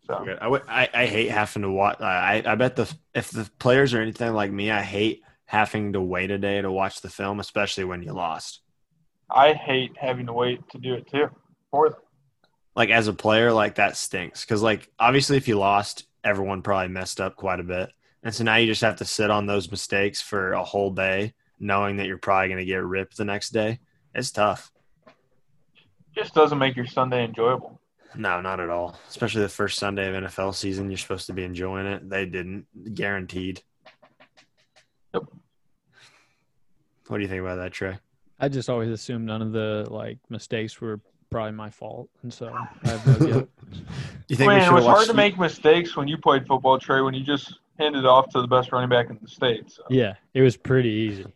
So 0.06 0.26
I, 0.38 0.48
would- 0.48 0.62
I, 0.68 0.90
I 0.92 1.06
hate 1.06 1.30
having 1.30 1.62
to 1.62 1.70
watch. 1.70 1.98
I, 2.02 2.42
I 2.44 2.56
bet 2.56 2.76
the 2.76 2.94
if 3.14 3.30
the 3.30 3.48
players 3.58 3.94
are 3.94 4.02
anything 4.02 4.34
like 4.34 4.52
me, 4.52 4.70
I 4.70 4.82
hate 4.82 5.22
having 5.46 5.94
to 5.94 6.02
wait 6.02 6.30
a 6.30 6.36
day 6.36 6.60
to 6.60 6.70
watch 6.70 7.00
the 7.00 7.08
film, 7.08 7.40
especially 7.40 7.84
when 7.84 8.02
you 8.02 8.12
lost. 8.12 8.60
I 9.30 9.54
hate 9.54 9.92
having 9.98 10.26
to 10.26 10.34
wait 10.34 10.60
to 10.70 10.78
do 10.78 10.92
it 10.94 11.06
too 11.10 11.30
for 11.70 11.90
them. 11.90 12.00
Like 12.74 12.90
as 12.90 13.08
a 13.08 13.12
player, 13.12 13.52
like 13.52 13.76
that 13.76 13.96
stinks 13.96 14.44
because 14.44 14.62
like 14.62 14.90
obviously 14.98 15.36
if 15.36 15.48
you 15.48 15.58
lost, 15.58 16.06
everyone 16.24 16.62
probably 16.62 16.88
messed 16.88 17.20
up 17.20 17.36
quite 17.36 17.60
a 17.60 17.64
bit, 17.64 17.90
and 18.22 18.34
so 18.34 18.44
now 18.44 18.56
you 18.56 18.66
just 18.66 18.82
have 18.82 18.96
to 18.96 19.04
sit 19.04 19.30
on 19.30 19.46
those 19.46 19.70
mistakes 19.70 20.20
for 20.20 20.52
a 20.52 20.64
whole 20.64 20.90
day, 20.90 21.32
knowing 21.58 21.96
that 21.96 22.06
you're 22.06 22.18
probably 22.18 22.48
going 22.48 22.58
to 22.58 22.64
get 22.64 22.84
ripped 22.84 23.16
the 23.16 23.24
next 23.24 23.50
day. 23.50 23.80
It's 24.14 24.30
tough. 24.30 24.70
Just 26.14 26.34
doesn't 26.34 26.58
make 26.58 26.76
your 26.76 26.86
Sunday 26.86 27.24
enjoyable. 27.24 27.80
No, 28.14 28.40
not 28.40 28.60
at 28.60 28.70
all. 28.70 28.98
Especially 29.08 29.42
the 29.42 29.48
first 29.48 29.78
Sunday 29.78 30.08
of 30.08 30.24
NFL 30.24 30.54
season, 30.54 30.90
you're 30.90 30.96
supposed 30.96 31.26
to 31.26 31.34
be 31.34 31.44
enjoying 31.44 31.86
it. 31.86 32.08
They 32.08 32.24
didn't, 32.24 32.66
guaranteed. 32.94 33.62
Yep. 35.12 35.24
What 37.08 37.18
do 37.18 37.22
you 37.22 37.28
think 37.28 37.42
about 37.42 37.56
that, 37.56 37.72
Trey? 37.72 37.98
I 38.40 38.48
just 38.48 38.68
always 38.68 38.90
assumed 38.90 39.26
none 39.26 39.42
of 39.42 39.52
the 39.52 39.86
like 39.90 40.18
mistakes 40.28 40.80
were 40.80 41.00
probably 41.36 41.52
my 41.52 41.68
fault, 41.68 42.08
and 42.22 42.32
so 42.32 42.48
I 42.84 42.88
have 42.88 43.06
no 43.06 43.26
guilt. 43.26 43.48
you 44.26 44.36
think 44.36 44.48
we 44.48 44.54
Man, 44.54 44.62
should 44.62 44.70
it 44.70 44.74
was 44.74 44.84
watch 44.86 44.96
hard 44.96 45.08
to 45.08 45.12
make 45.14 45.38
mistakes 45.38 45.94
when 45.94 46.08
you 46.08 46.16
played 46.16 46.46
football, 46.46 46.78
Trey, 46.78 47.02
when 47.02 47.12
you 47.12 47.22
just 47.22 47.58
handed 47.78 48.06
off 48.06 48.30
to 48.30 48.40
the 48.40 48.48
best 48.48 48.72
running 48.72 48.88
back 48.88 49.10
in 49.10 49.18
the 49.20 49.28
state. 49.28 49.70
So. 49.70 49.82
Yeah, 49.90 50.14
it 50.32 50.40
was 50.40 50.56
pretty 50.56 50.88
easy. 50.88 51.26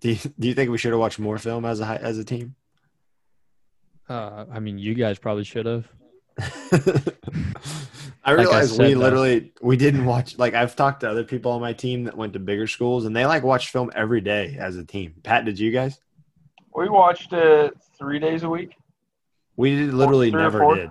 Do 0.00 0.10
you, 0.10 0.18
do 0.38 0.46
you 0.46 0.54
think 0.54 0.70
we 0.70 0.78
should 0.78 0.92
have 0.92 1.00
watched 1.00 1.18
more 1.18 1.38
film 1.38 1.64
as 1.64 1.80
a 1.80 1.86
as 1.86 2.18
a 2.18 2.24
team? 2.24 2.54
Uh, 4.08 4.44
I 4.48 4.60
mean, 4.60 4.78
you 4.78 4.94
guys 4.94 5.18
probably 5.18 5.42
should 5.42 5.66
have. 5.66 5.88
I 6.38 8.30
I 8.30 8.32
realized 8.34 8.76
said, 8.76 8.86
we 8.86 8.94
though. 8.94 9.00
literally 9.00 9.52
we 9.60 9.76
didn't 9.76 10.04
watch. 10.04 10.38
Like 10.38 10.54
I've 10.54 10.76
talked 10.76 11.00
to 11.00 11.10
other 11.10 11.24
people 11.24 11.50
on 11.50 11.60
my 11.60 11.72
team 11.72 12.04
that 12.04 12.16
went 12.16 12.34
to 12.34 12.38
bigger 12.38 12.68
schools, 12.68 13.06
and 13.06 13.16
they 13.16 13.26
like 13.26 13.42
watch 13.42 13.70
film 13.72 13.90
every 13.92 14.20
day 14.20 14.56
as 14.56 14.76
a 14.76 14.84
team. 14.84 15.14
Pat, 15.24 15.44
did 15.44 15.58
you 15.58 15.72
guys? 15.72 15.98
We 16.76 16.88
watched 16.88 17.32
it 17.32 17.74
three 17.98 18.20
days 18.20 18.44
a 18.44 18.48
week. 18.48 18.76
We 19.56 19.76
literally 19.86 20.30
three 20.30 20.40
never 20.40 20.74
did. 20.74 20.90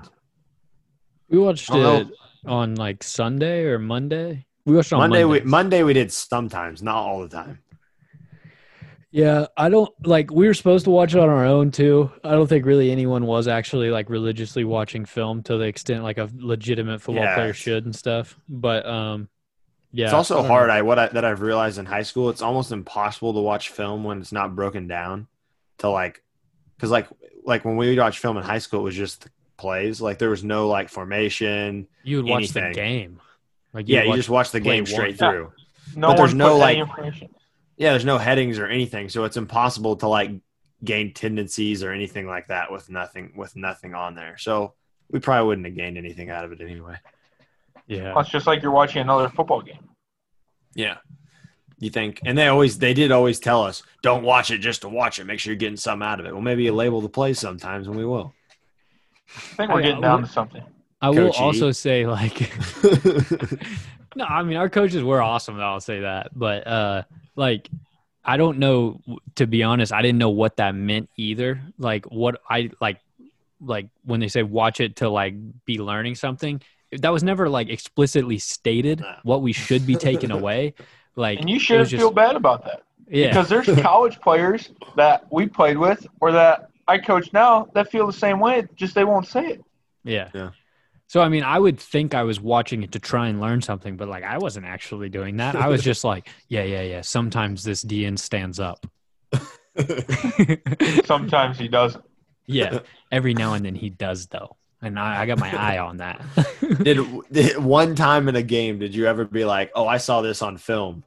We 1.30 1.40
watched 1.40 1.72
I 1.72 1.78
don't 1.78 2.12
it 2.12 2.18
on 2.46 2.76
like 2.76 3.04
Sunday 3.04 3.64
or 3.64 3.80
Monday. 3.80 4.46
We 4.66 4.76
watched 4.76 4.92
it 4.92 4.96
on 4.96 5.00
Monday 5.10 5.24
we 5.24 5.40
Monday 5.42 5.84
we 5.84 5.94
did 5.94 6.12
sometimes, 6.12 6.84
not 6.84 6.98
all 6.98 7.22
the 7.22 7.30
time. 7.30 7.60
Yeah, 9.14 9.48
I 9.58 9.68
don't 9.68 9.92
like. 10.06 10.32
We 10.32 10.48
were 10.48 10.54
supposed 10.54 10.86
to 10.86 10.90
watch 10.92 11.14
it 11.14 11.20
on 11.20 11.28
our 11.28 11.46
own 11.46 11.72
too. 11.72 12.10
I 12.24 12.32
don't 12.32 12.48
think 12.48 12.66
really 12.66 12.92
anyone 12.92 13.26
was 13.26 13.48
actually 13.48 13.90
like 13.90 14.10
religiously 14.10 14.64
watching 14.64 15.04
film 15.04 15.44
to 15.44 15.58
the 15.58 15.66
extent 15.66 16.04
like 16.04 16.18
a 16.18 16.30
legitimate 16.34 17.02
football 17.02 17.26
Yeah. 17.26 17.36
player 17.36 17.54
should 17.54 17.84
and 17.84 17.94
stuff. 17.94 18.38
But 18.48 18.86
um, 18.86 19.28
yeah, 19.92 20.06
it's 20.06 20.14
also 20.14 20.38
don't 20.38 20.46
hard. 20.46 20.70
know. 20.70 20.76
I 20.76 20.82
what 20.84 20.98
I, 20.98 21.08
that 21.08 21.26
I've 21.26 21.42
realized 21.42 21.78
in 21.78 21.86
high 21.86 22.04
school, 22.04 22.30
it's 22.30 22.42
almost 22.42 22.72
impossible 22.72 23.34
to 23.34 23.42
watch 23.42 23.70
film 23.70 24.06
when 24.06 24.22
it's 24.22 24.32
not 24.32 24.56
broken 24.56 24.88
down 24.88 25.28
to 25.80 25.90
like, 25.90 26.24
because 26.78 26.90
like 26.90 27.08
like 27.44 27.66
when 27.66 27.78
we 27.78 27.98
watched 27.98 28.20
film 28.20 28.38
in 28.38 28.44
high 28.44 28.60
school, 28.60 28.82
it 28.82 28.84
was 28.84 28.96
just 28.96 29.28
plays. 29.58 30.02
Like 30.02 30.18
there 30.20 30.30
was 30.30 30.44
no 30.44 30.68
like 30.68 30.90
formation. 30.90 31.88
You 32.04 32.18
would 32.18 32.26
watch 32.28 32.50
the 32.50 32.72
game. 32.74 33.20
Like 33.74 33.88
Yeah, 33.88 34.04
you'd 34.04 34.12
you 34.12 34.16
just 34.18 34.30
watch 34.30 34.52
the 34.52 34.60
play 34.62 34.76
game 34.76 34.84
one. 34.84 34.92
straight 34.92 35.20
Yeah. 35.20 35.30
through. 35.32 35.52
No 35.96 36.08
But 36.10 36.18
there's 36.18 36.34
no, 36.34 36.58
like- 36.58 36.78
information. 36.78 37.30
Yeah, 37.78 37.92
there's 37.92 38.06
no 38.06 38.18
headings 38.20 38.60
or 38.60 38.68
anything, 38.68 39.10
so 39.10 39.24
it's 39.24 39.38
impossible 39.38 39.96
to 39.98 40.08
like 40.08 40.32
gain 40.84 41.14
tendencies 41.14 41.84
or 41.84 41.92
anything 41.92 42.28
like 42.28 42.48
that 42.48 42.72
with 42.72 42.90
nothing 42.90 43.34
with 43.36 43.56
nothing 43.56 43.94
on 43.96 44.14
there. 44.16 44.38
So 44.38 44.74
we 45.10 45.20
probably 45.20 45.48
wouldn't 45.48 45.66
have 45.66 45.76
gained 45.76 45.98
anything 45.98 46.30
out 46.30 46.46
of 46.46 46.52
it 46.52 46.62
anyway. 46.62 46.98
yeah. 47.88 48.14
It's 48.20 48.30
just 48.30 48.46
like 48.48 48.62
you're 48.62 48.72
watching 48.72 49.02
another 49.02 49.30
football 49.30 49.62
game. 49.62 49.90
Yeah. 50.76 50.98
You 51.82 51.90
think, 51.90 52.22
and 52.24 52.38
they 52.38 52.48
always, 52.48 52.78
they 52.78 52.94
did 52.94 53.12
always 53.12 53.40
tell 53.40 53.64
us, 53.64 53.82
don't 54.04 54.24
watch 54.24 54.52
it 54.52 54.60
just 54.60 54.84
to 54.84 54.90
watch 54.90 55.20
it. 55.20 55.26
Make 55.26 55.40
sure 55.40 55.52
you're 55.52 55.58
getting 55.58 55.76
something 55.78 56.08
out 56.08 56.20
of 56.20 56.28
it. 56.28 56.32
Well, 56.32 56.42
maybe 56.42 56.64
you 56.64 56.74
label 56.74 57.02
the 57.02 57.10
plays 57.10 57.40
sometimes, 57.40 57.88
and 57.88 57.96
we 57.96 58.06
will. 58.06 58.34
I 59.36 59.40
think 59.56 59.72
we're 59.72 59.80
yeah, 59.82 59.88
getting 59.88 60.02
down 60.02 60.22
we- 60.22 60.28
to 60.28 60.32
something. 60.32 60.64
I 61.02 61.10
will 61.10 61.32
Coach 61.32 61.40
E. 61.40 61.44
also 61.44 61.72
say 61.72 62.06
like 62.06 62.40
no, 64.16 64.24
I 64.26 64.44
mean 64.44 64.58
our 64.58 64.70
coaches 64.70 65.04
were 65.04 65.20
awesome. 65.20 65.58
Though, 65.58 65.64
I'll 65.64 65.80
say 65.80 66.02
that, 66.02 66.30
but 66.38 66.68
uh, 66.68 67.04
like 67.36 67.68
I 68.24 68.38
don't 68.38 68.60
know. 68.60 69.02
To 69.38 69.48
be 69.48 69.64
honest, 69.64 69.92
I 69.92 70.04
didn't 70.04 70.20
know 70.20 70.30
what 70.30 70.58
that 70.58 70.76
meant 70.76 71.10
either. 71.18 71.60
Like 71.80 72.06
what 72.06 72.40
I 72.48 72.70
like, 72.80 73.00
like 73.60 73.88
when 74.06 74.20
they 74.20 74.28
say 74.28 74.44
watch 74.44 74.80
it 74.80 74.98
to 74.98 75.10
like 75.10 75.34
be 75.66 75.80
learning 75.80 76.14
something. 76.16 76.62
That 76.92 77.10
was 77.10 77.24
never 77.24 77.50
like 77.50 77.70
explicitly 77.70 78.38
stated 78.38 79.04
what 79.24 79.42
we 79.42 79.54
should 79.54 79.88
be 79.88 79.96
taking 79.96 80.30
away. 80.40 80.76
Like 81.16 81.40
And 81.40 81.50
you 81.50 81.60
should 81.60 81.80
was 81.80 81.90
just- 81.90 82.02
feel 82.02 82.12
bad 82.12 82.36
about 82.36 82.64
that 82.66 82.84
yeah, 83.10 83.28
because 83.28 83.50
there's 83.50 83.68
college 83.82 84.20
players 84.22 84.72
that 84.96 85.26
we 85.32 85.46
played 85.48 85.78
with 85.78 86.06
or 86.22 86.32
that 86.32 86.70
I 86.88 86.98
coach 86.98 87.32
now 87.34 87.68
that 87.74 87.92
feel 87.92 88.08
the 88.08 88.14
same 88.14 88.40
way. 88.40 88.68
Just 88.76 88.96
they 88.96 89.04
won't 89.04 89.28
say 89.28 89.48
it. 89.48 89.62
Yeah. 90.04 90.30
Yeah. 90.34 90.52
So 91.08 91.22
I 91.22 91.28
mean, 91.28 91.44
I 91.44 91.60
would 91.60 91.78
think 91.78 92.16
I 92.16 92.24
was 92.24 92.40
watching 92.40 92.84
it 92.84 92.94
to 92.94 93.00
try 93.00 93.28
and 93.28 93.42
learn 93.42 93.62
something, 93.62 93.98
but 93.98 94.08
like 94.08 94.24
I 94.24 94.38
wasn't 94.38 94.66
actually 94.66 95.10
doing 95.10 95.38
that. 95.38 95.56
I 95.58 95.68
was 95.68 95.84
just 95.92 96.04
like, 96.06 96.30
yeah, 96.48 96.64
yeah, 96.64 96.84
yeah. 96.84 97.02
Sometimes 97.02 97.64
this 97.66 97.84
DN 97.84 98.18
stands 98.18 98.60
up. 98.62 98.86
Sometimes 101.06 101.58
he 101.58 101.68
doesn't. 101.68 102.04
yeah. 102.46 102.80
Every 103.12 103.34
now 103.34 103.54
and 103.54 103.66
then 103.66 103.76
he 103.76 103.90
does 103.90 104.28
though. 104.28 104.56
And 104.82 104.98
I, 104.98 105.22
I 105.22 105.26
got 105.28 105.38
my 105.40 105.56
eye 105.56 105.78
on 105.78 105.98
that. 105.98 106.22
did, 106.84 107.06
did 107.32 107.58
one 107.58 107.96
time 107.96 108.28
in 108.28 108.36
a 108.36 108.42
game, 108.42 108.80
did 108.80 108.96
you 108.96 109.06
ever 109.06 109.26
be 109.26 109.46
like, 109.46 109.72
oh, 109.76 109.88
I 109.88 109.98
saw 109.98 110.22
this 110.22 110.42
on 110.42 110.58
film? 110.58 111.04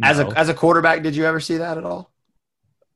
As 0.00 0.20
a 0.20 0.26
as 0.38 0.48
a 0.48 0.54
quarterback, 0.54 1.02
did 1.02 1.16
you 1.16 1.24
ever 1.24 1.40
see 1.40 1.56
that 1.56 1.76
at 1.76 1.84
all? 1.84 2.10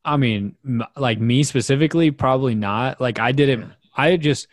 I 0.05 0.17
mean, 0.17 0.55
m- 0.65 0.85
like 0.97 1.21
me 1.21 1.43
specifically, 1.43 2.11
probably 2.13 2.55
not. 2.55 3.01
Like 3.01 3.19
I 3.19 3.33
didn't. 3.33 3.73
I 3.97 4.17
just. 4.17 4.47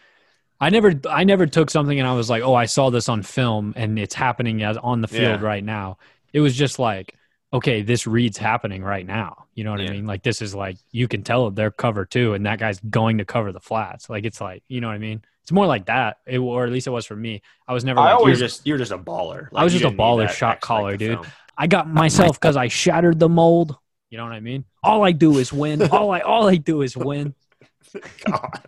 I 0.59 0.69
never. 0.71 0.99
I 1.09 1.23
never 1.23 1.45
took 1.45 1.69
something 1.69 1.99
and 1.99 2.07
I 2.07 2.13
was 2.13 2.29
like, 2.29 2.41
"Oh, 2.41 2.55
I 2.55 2.65
saw 2.65 2.89
this 2.89 3.07
on 3.07 3.21
film 3.21 3.73
and 3.75 3.97
it's 3.99 4.15
happening 4.15 4.63
as 4.63 4.77
on 4.77 5.01
the 5.01 5.07
field 5.07 5.41
Yeah. 5.41 5.45
right 5.45 5.63
now." 5.63 5.99
It 6.33 6.39
was 6.39 6.55
just 6.55 6.79
like, 6.79 7.15
"Okay, 7.53 7.81
this 7.83 8.07
reads 8.07 8.37
happening 8.37 8.83
right 8.83 9.05
now." 9.05 9.45
You 9.59 9.65
know 9.65 9.71
what 9.71 9.81
Yeah. 9.81 9.89
I 9.89 9.91
mean? 9.91 10.05
Like 10.07 10.23
this 10.23 10.41
is 10.41 10.55
like 10.55 10.77
you 10.93 11.09
can 11.09 11.21
tell 11.21 11.51
they're 11.51 11.69
cover 11.69 12.05
two, 12.05 12.33
and 12.33 12.45
that 12.45 12.59
guy's 12.59 12.79
going 12.79 13.17
to 13.17 13.25
cover 13.25 13.51
the 13.51 13.59
flats. 13.59 14.09
Like 14.09 14.23
it's 14.23 14.39
like 14.39 14.63
you 14.69 14.79
know 14.79 14.87
what 14.87 14.93
I 14.93 14.99
mean? 14.99 15.21
It's 15.43 15.51
more 15.51 15.65
like 15.65 15.87
that, 15.87 16.19
it, 16.25 16.37
or 16.37 16.63
at 16.65 16.71
least 16.71 16.87
it 16.87 16.91
was 16.91 17.05
for 17.05 17.15
me. 17.17 17.41
I 17.67 17.73
was 17.73 17.83
never 17.83 17.99
I 17.99 18.05
like, 18.05 18.15
always- 18.15 18.39
just 18.39 18.65
you're 18.65 18.77
just 18.77 18.93
a 18.93 18.97
baller. 18.97 19.51
Like, 19.51 19.59
I 19.59 19.63
was 19.65 19.73
just 19.73 19.83
a 19.83 19.91
baller 19.91 20.29
shot 20.29 20.61
caller, 20.61 20.93
of 20.93 20.99
dude. 20.99 21.11
film. 21.19 21.27
I 21.57 21.67
got 21.67 21.89
myself 21.89 22.39
because 22.39 22.55
I 22.55 22.69
shattered 22.69 23.19
the 23.19 23.27
mold. 23.27 23.75
You 24.09 24.17
know 24.17 24.23
what 24.23 24.31
I 24.31 24.39
mean? 24.39 24.63
All 24.81 25.03
I 25.03 25.11
do 25.11 25.37
is 25.39 25.51
win. 25.51 25.81
All 25.91 26.09
I 26.11 26.21
all 26.21 26.47
I 26.47 26.55
do 26.55 26.81
is 26.83 26.95
win. 26.95 27.35
God. 28.25 28.61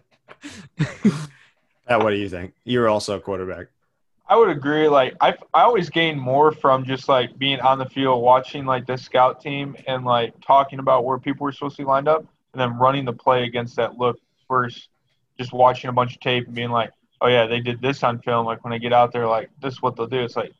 Pat, 1.87 2.03
what 2.03 2.09
do 2.11 2.17
you 2.17 2.27
think? 2.29 2.53
You're 2.65 2.89
also 2.89 3.15
a 3.15 3.19
quarterback. 3.21 3.67
I 4.31 4.35
would 4.37 4.47
agree. 4.47 4.87
Like 4.87 5.13
I, 5.19 5.31
I 5.53 5.63
always 5.63 5.89
gain 5.89 6.17
more 6.17 6.53
from 6.53 6.85
just 6.85 7.09
like 7.09 7.37
being 7.37 7.59
on 7.59 7.77
the 7.79 7.85
field, 7.85 8.23
watching 8.23 8.65
like 8.65 8.87
the 8.87 8.97
scout 8.97 9.41
team, 9.41 9.75
and 9.87 10.05
like 10.05 10.33
talking 10.39 10.79
about 10.79 11.03
where 11.03 11.19
people 11.19 11.43
were 11.43 11.51
supposed 11.51 11.75
to 11.75 11.81
be 11.81 11.85
lined 11.85 12.07
up, 12.07 12.25
and 12.53 12.61
then 12.61 12.77
running 12.79 13.03
the 13.03 13.11
play 13.11 13.43
against 13.43 13.75
that 13.75 13.97
look 13.97 14.17
versus 14.49 14.87
just 15.37 15.51
watching 15.51 15.89
a 15.89 15.93
bunch 15.93 16.13
of 16.13 16.21
tape 16.21 16.45
and 16.45 16.55
being 16.55 16.71
like, 16.71 16.91
oh 17.19 17.27
yeah, 17.27 17.45
they 17.45 17.59
did 17.59 17.81
this 17.81 18.03
on 18.03 18.19
film. 18.21 18.45
Like 18.45 18.63
when 18.63 18.71
I 18.71 18.77
get 18.77 18.93
out 18.93 19.11
there, 19.11 19.27
like 19.27 19.49
this 19.61 19.73
is 19.73 19.81
what 19.81 19.97
they'll 19.97 20.07
do. 20.07 20.21
It's 20.23 20.37
like, 20.37 20.53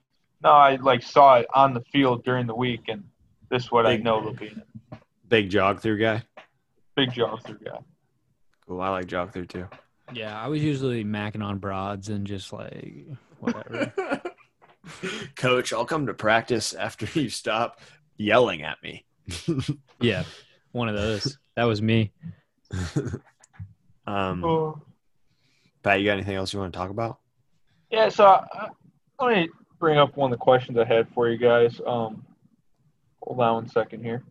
no, 0.44 0.52
I 0.52 0.76
like 0.76 1.02
saw 1.02 1.38
it 1.38 1.46
on 1.54 1.74
the 1.74 1.82
field 1.94 2.26
during 2.26 2.48
the 2.48 2.56
week, 2.56 2.90
and 2.90 3.06
this 3.48 3.64
is 3.64 3.72
what 3.72 3.86
I 3.86 3.96
Big- 3.96 4.04
know 4.04 4.22
they'll 4.22 4.34
be. 4.34 4.54
Big 5.30 5.50
jog 5.50 5.80
through 5.80 5.98
guy. 6.00 6.24
Big 6.98 7.14
jog 7.14 7.42
through 7.46 7.60
guy. 7.64 7.80
Cool. 8.68 8.82
I 8.82 8.90
like 8.90 9.06
jog 9.08 9.32
through 9.32 9.46
too. 9.46 9.66
Yeah, 10.12 10.38
I 10.38 10.50
was 10.50 10.62
usually 10.62 11.06
macking 11.06 11.42
on 11.42 11.60
broads 11.60 12.10
and 12.10 12.28
just 12.28 12.52
like 12.52 13.06
whatever. 13.42 14.22
Coach, 15.36 15.74
I'll 15.74 15.86
come 15.86 16.08
to 16.08 16.14
practice 16.14 16.74
after 16.74 17.08
you 17.20 17.30
stop 17.30 17.80
yelling 18.18 18.64
at 18.64 18.82
me. 18.84 19.06
yeah, 20.00 20.24
one 20.72 20.90
of 20.90 20.96
those. 20.96 21.38
That 21.56 21.66
was 21.66 21.82
me. 21.82 22.12
um, 24.08 24.44
Oh. 24.44 24.82
Pat, 25.84 26.00
you 26.00 26.06
got 26.06 26.14
anything 26.14 26.36
else 26.36 26.54
you 26.54 26.60
want 26.60 26.74
to 26.74 26.78
talk 26.78 26.92
about? 26.92 27.18
Yeah, 27.90 28.10
so 28.10 28.26
I, 28.26 28.46
I, 28.54 29.26
let 29.26 29.36
me 29.36 29.50
bring 29.80 29.98
up 29.98 30.16
one 30.16 30.32
of 30.32 30.38
the 30.38 30.44
questions 30.44 30.78
I 30.78 30.86
had 30.86 31.08
for 31.10 31.28
you 31.30 31.38
guys. 31.38 31.82
Um, 31.86 32.24
hold 33.24 33.40
on 33.40 33.54
one 33.56 33.68
second 33.68 34.04
here. 34.04 34.24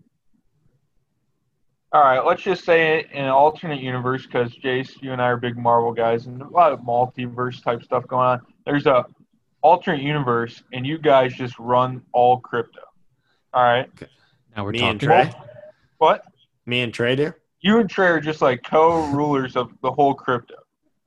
All 1.93 2.03
right, 2.03 2.25
let's 2.25 2.43
just 2.43 2.65
say 2.65 3.05
in 3.13 3.25
an 3.25 3.31
alternate 3.31 3.81
universe, 3.81 4.25
because 4.25 4.55
Jace, 4.55 5.03
you 5.03 5.13
and 5.13 5.21
I 5.21 5.27
are 5.27 5.37
big 5.37 5.57
Marvel 5.57 5.93
guys, 5.93 6.27
and 6.27 6.41
a 6.41 6.49
lot 6.49 6.73
of 6.73 6.81
multiverse 6.81 7.63
type 7.65 7.83
stuff 7.83 8.07
going 8.07 8.27
on. 8.27 8.41
There's 8.71 8.87
a 8.87 9.05
alternate 9.63 10.01
universe, 10.03 10.63
and 10.73 10.87
you 10.87 10.97
guys 10.97 11.35
just 11.35 11.59
run 11.59 12.03
all 12.13 12.39
crypto. 12.39 12.81
All 13.53 13.65
right, 13.65 13.91
Now 14.57 14.65
we're 14.65 14.71
Me 14.71 14.79
talking. 14.79 14.91
and 14.91 15.01
Trey. 15.01 15.33
what? 15.99 16.23
Me 16.67 16.83
and 16.83 16.95
Trey 16.95 17.17
do. 17.17 17.33
You 17.61 17.81
and 17.81 17.91
Trey 17.91 18.07
are 18.07 18.21
just 18.21 18.41
like 18.41 18.63
co-rulers 18.63 19.57
of 19.57 19.73
the 19.83 19.91
whole 19.91 20.15
crypto. 20.15 20.55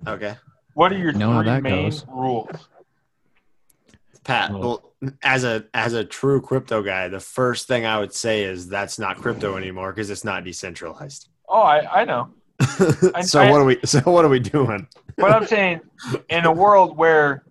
Okay. 0.05 0.35
What 0.73 0.91
are 0.91 0.97
your 0.97 1.13
Know 1.13 1.37
three 1.37 1.45
that 1.45 1.63
main 1.63 1.85
goes. 1.85 2.05
rules? 2.07 2.49
Pat, 4.25 4.51
Well- 4.51 4.61
well, 4.61 4.93
as 5.23 5.43
a 5.45 5.65
as 5.73 5.93
a 5.93 6.03
true 6.05 6.41
crypto 6.41 6.81
guy, 6.81 7.07
the 7.07 7.19
first 7.19 7.67
thing 7.67 7.85
I 7.85 7.99
would 7.99 8.13
say 8.13 8.43
is 8.43 8.67
that's 8.69 8.97
not 8.99 9.17
crypto 9.17 9.55
anymore 9.57 9.91
because 9.91 10.09
it's 10.09 10.23
not 10.25 10.43
decentralized. 10.43 11.29
Oh, 11.49 11.61
I, 11.61 12.01
I 12.01 12.05
know. 12.05 12.29
so 13.21 13.41
I- 13.41 13.49
what 13.51 13.61
are 13.61 13.65
we? 13.65 13.79
So 13.85 13.99
what 14.01 14.25
are 14.25 14.29
we 14.29 14.39
doing? 14.39 14.87
But 15.17 15.31
I'm 15.31 15.45
saying, 15.45 15.81
in 16.29 16.45
a 16.45 16.51
world 16.51 16.97
where 16.97 17.43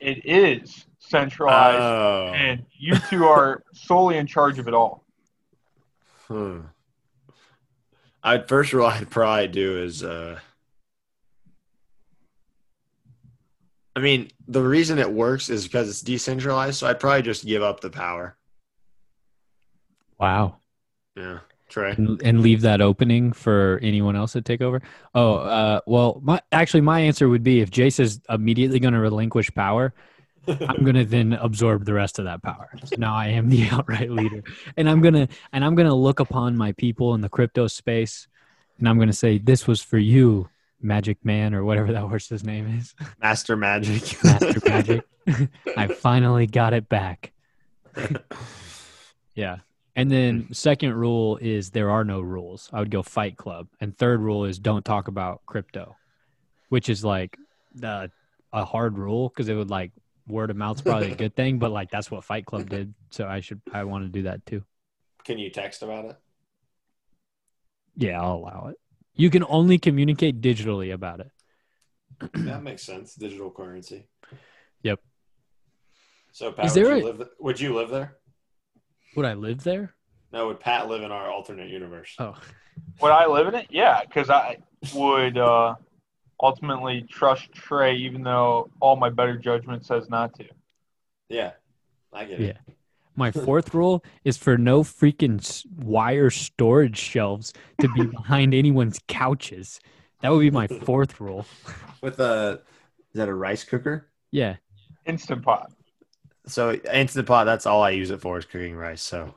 it 0.00 0.24
is 0.24 0.86
centralized 0.98 1.80
Oh, 1.80 2.32
and 2.34 2.64
you 2.78 2.94
two 3.10 3.24
are 3.24 3.62
solely 3.72 4.16
in 4.18 4.26
charge 4.26 4.58
of 4.58 4.68
it 4.68 4.74
all. 4.74 5.04
hmm. 6.26 6.60
I'd 8.22 8.48
first 8.48 8.72
rule 8.72 8.86
I'd 8.86 9.10
probably 9.10 9.48
do 9.48 9.82
is, 9.82 10.02
uh, 10.02 10.38
I 13.96 14.00
mean, 14.00 14.30
the 14.46 14.62
reason 14.62 14.98
it 14.98 15.10
works 15.10 15.48
is 15.48 15.64
because 15.64 15.88
it's 15.88 16.02
decentralized. 16.02 16.76
So 16.78 16.86
I'd 16.86 17.00
probably 17.00 17.22
just 17.22 17.44
give 17.46 17.62
up 17.62 17.80
the 17.80 17.90
power. 17.90 18.36
Wow. 20.18 20.56
Yeah, 21.16 21.40
Trey. 21.68 21.92
and, 21.92 22.20
and 22.22 22.40
leave 22.40 22.62
that 22.62 22.80
opening 22.80 23.32
for 23.32 23.78
anyone 23.82 24.16
else 24.16 24.32
to 24.32 24.42
take 24.42 24.60
over? 24.62 24.82
Oh, 25.14 25.34
uh, 25.34 25.80
well, 25.86 26.20
my 26.22 26.40
actually 26.52 26.80
my 26.80 27.00
answer 27.00 27.28
would 27.28 27.42
be 27.42 27.60
if 27.60 27.70
Jace 27.70 28.00
is 28.00 28.20
immediately 28.28 28.80
going 28.80 28.94
to 28.94 29.00
relinquish 29.00 29.52
power, 29.54 29.92
I'm 30.46 30.82
going 30.82 30.94
to 30.96 31.04
then 31.04 31.34
absorb 31.34 31.84
the 31.84 31.92
rest 31.94 32.18
of 32.18 32.24
that 32.24 32.42
power. 32.42 32.70
So 32.84 32.96
now 32.98 33.14
I 33.14 33.28
am 33.28 33.48
the 33.48 33.68
outright 33.70 34.10
leader, 34.10 34.42
and 34.76 34.88
I'm 34.88 35.00
gonna 35.00 35.28
and 35.52 35.64
I'm 35.64 35.74
gonna 35.74 35.94
look 35.94 36.20
upon 36.20 36.56
my 36.56 36.72
people 36.72 37.14
in 37.14 37.20
the 37.20 37.28
crypto 37.28 37.66
space, 37.66 38.28
and 38.78 38.88
I'm 38.88 38.98
gonna 38.98 39.12
say 39.12 39.38
this 39.38 39.66
was 39.66 39.82
for 39.82 39.98
you, 39.98 40.48
Magic 40.80 41.24
Man 41.24 41.54
or 41.54 41.64
whatever 41.64 41.92
that 41.92 42.02
horse's 42.02 42.44
name 42.44 42.78
is, 42.78 42.94
Master 43.20 43.56
Magic. 43.56 44.02
Master 44.24 44.60
Magic. 44.64 45.04
I 45.76 45.88
finally 45.88 46.46
got 46.46 46.72
it 46.72 46.88
back. 46.88 47.32
Yeah. 49.34 49.58
And 49.98 50.12
then 50.12 50.42
mm-hmm. 50.42 50.52
second 50.52 50.94
rule 50.94 51.38
is 51.38 51.70
there 51.70 51.90
are 51.90 52.04
no 52.04 52.20
rules. 52.20 52.70
I 52.72 52.78
would 52.78 52.90
go 52.90 53.02
Fight 53.02 53.36
Club. 53.36 53.66
And 53.80 53.98
third 53.98 54.20
rule 54.20 54.44
is 54.44 54.60
don't 54.60 54.84
talk 54.84 55.08
about 55.08 55.44
crypto, 55.44 55.96
which 56.68 56.88
is 56.88 57.04
like 57.04 57.36
the 57.74 58.12
a 58.52 58.64
hard 58.64 58.96
rule 58.96 59.28
because 59.28 59.48
it 59.48 59.54
would 59.54 59.70
like 59.70 59.90
word 60.28 60.50
of 60.50 60.56
mouth's 60.56 60.82
probably 60.82 61.10
a 61.10 61.16
good 61.16 61.34
thing, 61.34 61.58
but 61.58 61.72
like 61.72 61.90
that's 61.90 62.12
what 62.12 62.22
Fight 62.22 62.46
Club 62.46 62.70
did. 62.70 62.94
So 63.10 63.26
I 63.26 63.40
should 63.40 63.60
I 63.72 63.82
want 63.82 64.04
to 64.04 64.08
do 64.08 64.22
that 64.22 64.46
too. 64.46 64.62
Can 65.24 65.36
you 65.36 65.50
text 65.50 65.82
about 65.82 66.04
it? 66.04 66.16
Yeah, 67.96 68.22
I'll 68.22 68.36
allow 68.36 68.68
it. 68.70 68.76
You 69.16 69.30
can 69.30 69.42
only 69.48 69.78
communicate 69.78 70.40
digitally 70.40 70.94
about 70.94 71.18
it. 71.18 71.32
that 72.34 72.62
makes 72.62 72.84
sense. 72.84 73.16
Digital 73.16 73.50
currency. 73.50 74.06
Yep. 74.84 75.00
So, 76.30 76.52
Pat, 76.52 76.66
Is 76.66 76.76
would, 76.76 76.84
there 76.84 76.96
you 76.96 77.02
a- 77.02 77.04
live 77.04 77.28
would 77.40 77.58
you 77.58 77.74
live 77.74 77.90
there? 77.90 78.17
Would 79.16 79.26
I 79.26 79.34
live 79.34 79.62
there? 79.64 79.94
No, 80.32 80.46
would 80.48 80.60
Pat 80.60 80.88
live 80.88 81.02
in 81.02 81.10
our 81.10 81.30
alternate 81.30 81.70
universe? 81.70 82.14
Oh, 82.18 82.36
Would 83.00 83.10
I 83.12 83.26
live 83.26 83.48
in 83.48 83.54
it? 83.54 83.66
Yeah, 83.70 84.02
because 84.04 84.28
I 84.30 84.58
would 84.94 85.38
uh, 85.38 85.74
ultimately 86.42 87.02
trust 87.08 87.50
Trey, 87.52 87.96
even 87.96 88.22
though 88.22 88.70
all 88.80 88.96
my 88.96 89.08
better 89.08 89.36
judgment 89.36 89.84
says 89.86 90.08
not 90.10 90.34
to. 90.38 90.44
Yeah, 91.28 91.52
I 92.12 92.24
get 92.24 92.40
it. 92.40 92.46
Yeah. 92.68 92.74
My 93.16 93.32
fourth 93.32 93.74
rule 93.74 94.04
is 94.24 94.36
for 94.36 94.56
no 94.56 94.82
freaking 94.84 95.40
s- 95.40 95.66
wire 95.76 96.30
storage 96.30 96.96
shelves 96.98 97.52
to 97.80 97.88
be 97.94 98.02
behind 98.16 98.54
anyone's 98.54 99.00
couches. 99.08 99.80
That 100.22 100.28
would 100.30 100.40
be 100.40 100.50
my 100.50 100.68
fourth 100.68 101.20
rule. 101.20 101.44
With 102.00 102.20
a 102.20 102.60
is 103.12 103.18
that 103.18 103.28
a 103.28 103.34
rice 103.34 103.64
cooker? 103.64 104.08
Yeah. 104.30 104.56
Instant 105.06 105.42
pot. 105.42 105.72
So 106.48 106.72
instant 106.92 107.26
pot. 107.26 107.44
That's 107.44 107.66
all 107.66 107.82
I 107.82 107.90
use 107.90 108.10
it 108.10 108.20
for 108.20 108.38
is 108.38 108.44
cooking 108.44 108.74
rice. 108.76 109.02
So 109.02 109.34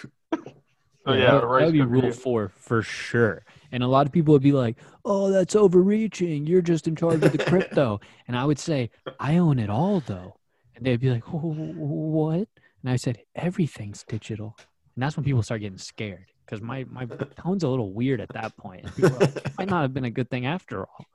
So 0.00 0.08
oh, 1.06 1.12
Yeah, 1.12 1.14
yeah, 1.14 1.24
that, 1.32 1.34
would- 1.42 1.48
rice 1.48 1.60
that 1.60 1.66
would 1.66 1.72
be 1.72 1.82
rule 1.82 2.04
yeah. 2.04 2.10
four 2.12 2.48
for 2.48 2.82
sure. 2.82 3.44
And 3.72 3.82
a 3.82 3.86
lot 3.88 4.06
of 4.06 4.12
people 4.12 4.32
would 4.32 4.42
be 4.42 4.52
like, 4.52 4.76
"Oh, 5.04 5.30
that's 5.30 5.56
overreaching. 5.56 6.46
You're 6.46 6.60
just 6.62 6.86
in 6.86 6.94
charge 6.94 7.22
of 7.24 7.32
the 7.32 7.38
crypto." 7.38 8.00
and 8.28 8.36
I 8.36 8.44
would 8.44 8.58
say, 8.58 8.90
"I 9.18 9.38
own 9.38 9.58
it 9.58 9.70
all, 9.70 10.00
though." 10.00 10.36
And 10.76 10.84
they'd 10.84 11.00
be 11.00 11.08
like, 11.10 11.24
"Wh- 11.24 11.56
wh- 11.56 11.76
"What?" 11.78 12.48
And 12.82 12.90
I 12.92 12.96
said, 12.96 13.18
"Everything's 13.34 14.02
digital." 14.04 14.56
And 14.94 15.02
that's 15.02 15.16
when 15.16 15.24
people 15.24 15.42
start 15.42 15.62
getting 15.62 15.78
scared 15.78 16.26
because 16.44 16.60
my 16.60 16.84
my 16.90 17.06
tone's 17.42 17.62
a 17.64 17.68
little 17.68 17.92
weird 17.94 18.20
at 18.20 18.28
that 18.34 18.54
point. 18.58 18.84
And 18.84 18.94
people 18.94 19.18
like, 19.18 19.36
"It 19.36 19.52
might 19.58 19.70
not 19.70 19.80
have 19.82 19.94
been 19.94 20.04
a 20.04 20.10
good 20.10 20.28
thing 20.28 20.44
after 20.46 20.80
all. 20.82 21.06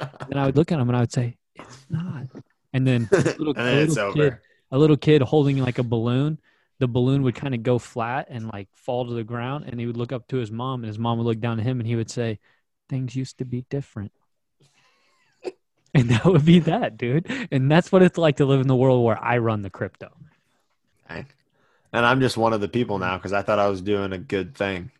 And 0.30 0.40
I 0.40 0.46
would 0.46 0.56
look 0.56 0.72
at 0.72 0.78
them 0.78 0.88
and 0.88 0.96
I 0.96 1.00
would 1.00 1.12
say, 1.12 1.36
"It's 1.54 1.86
not." 1.88 2.26
And 2.72 2.84
then 2.86 3.08
a 3.12 3.16
little, 3.16 3.50
and 3.50 3.58
a 3.58 3.62
then 3.62 3.78
it's 3.78 3.94
little 3.96 4.10
over. 4.10 4.42
Kid, 4.70 4.76
a 4.76 4.78
little 4.78 4.96
kid 4.96 5.22
holding 5.22 5.58
like 5.58 5.78
a 5.78 5.82
balloon. 5.82 6.40
The 6.78 6.88
balloon 6.88 7.22
would 7.24 7.34
kind 7.34 7.54
of 7.54 7.62
go 7.62 7.78
flat 7.78 8.28
and 8.30 8.48
like 8.48 8.68
fall 8.74 9.06
to 9.06 9.12
the 9.12 9.24
ground, 9.24 9.66
and 9.68 9.78
he 9.78 9.86
would 9.86 9.96
look 9.96 10.12
up 10.12 10.28
to 10.28 10.36
his 10.38 10.50
mom, 10.50 10.80
and 10.82 10.88
his 10.88 10.98
mom 10.98 11.18
would 11.18 11.26
look 11.26 11.40
down 11.40 11.60
at 11.60 11.66
him, 11.66 11.80
and 11.80 11.86
he 11.86 11.96
would 11.96 12.10
say, 12.10 12.38
"Things 12.88 13.14
used 13.14 13.38
to 13.38 13.44
be 13.44 13.66
different." 13.68 14.12
and 15.94 16.08
that 16.10 16.24
would 16.24 16.44
be 16.44 16.60
that, 16.60 16.96
dude. 16.96 17.30
And 17.50 17.70
that's 17.70 17.92
what 17.92 18.02
it's 18.02 18.18
like 18.18 18.36
to 18.36 18.46
live 18.46 18.60
in 18.60 18.68
the 18.68 18.76
world 18.76 19.04
where 19.04 19.22
I 19.22 19.38
run 19.38 19.62
the 19.62 19.70
crypto. 19.70 20.10
And 21.92 22.06
I'm 22.06 22.20
just 22.20 22.36
one 22.36 22.52
of 22.52 22.60
the 22.60 22.68
people 22.68 22.98
now 22.98 23.16
because 23.16 23.32
I 23.32 23.42
thought 23.42 23.58
I 23.58 23.68
was 23.68 23.82
doing 23.82 24.12
a 24.12 24.18
good 24.18 24.54
thing. 24.54 24.90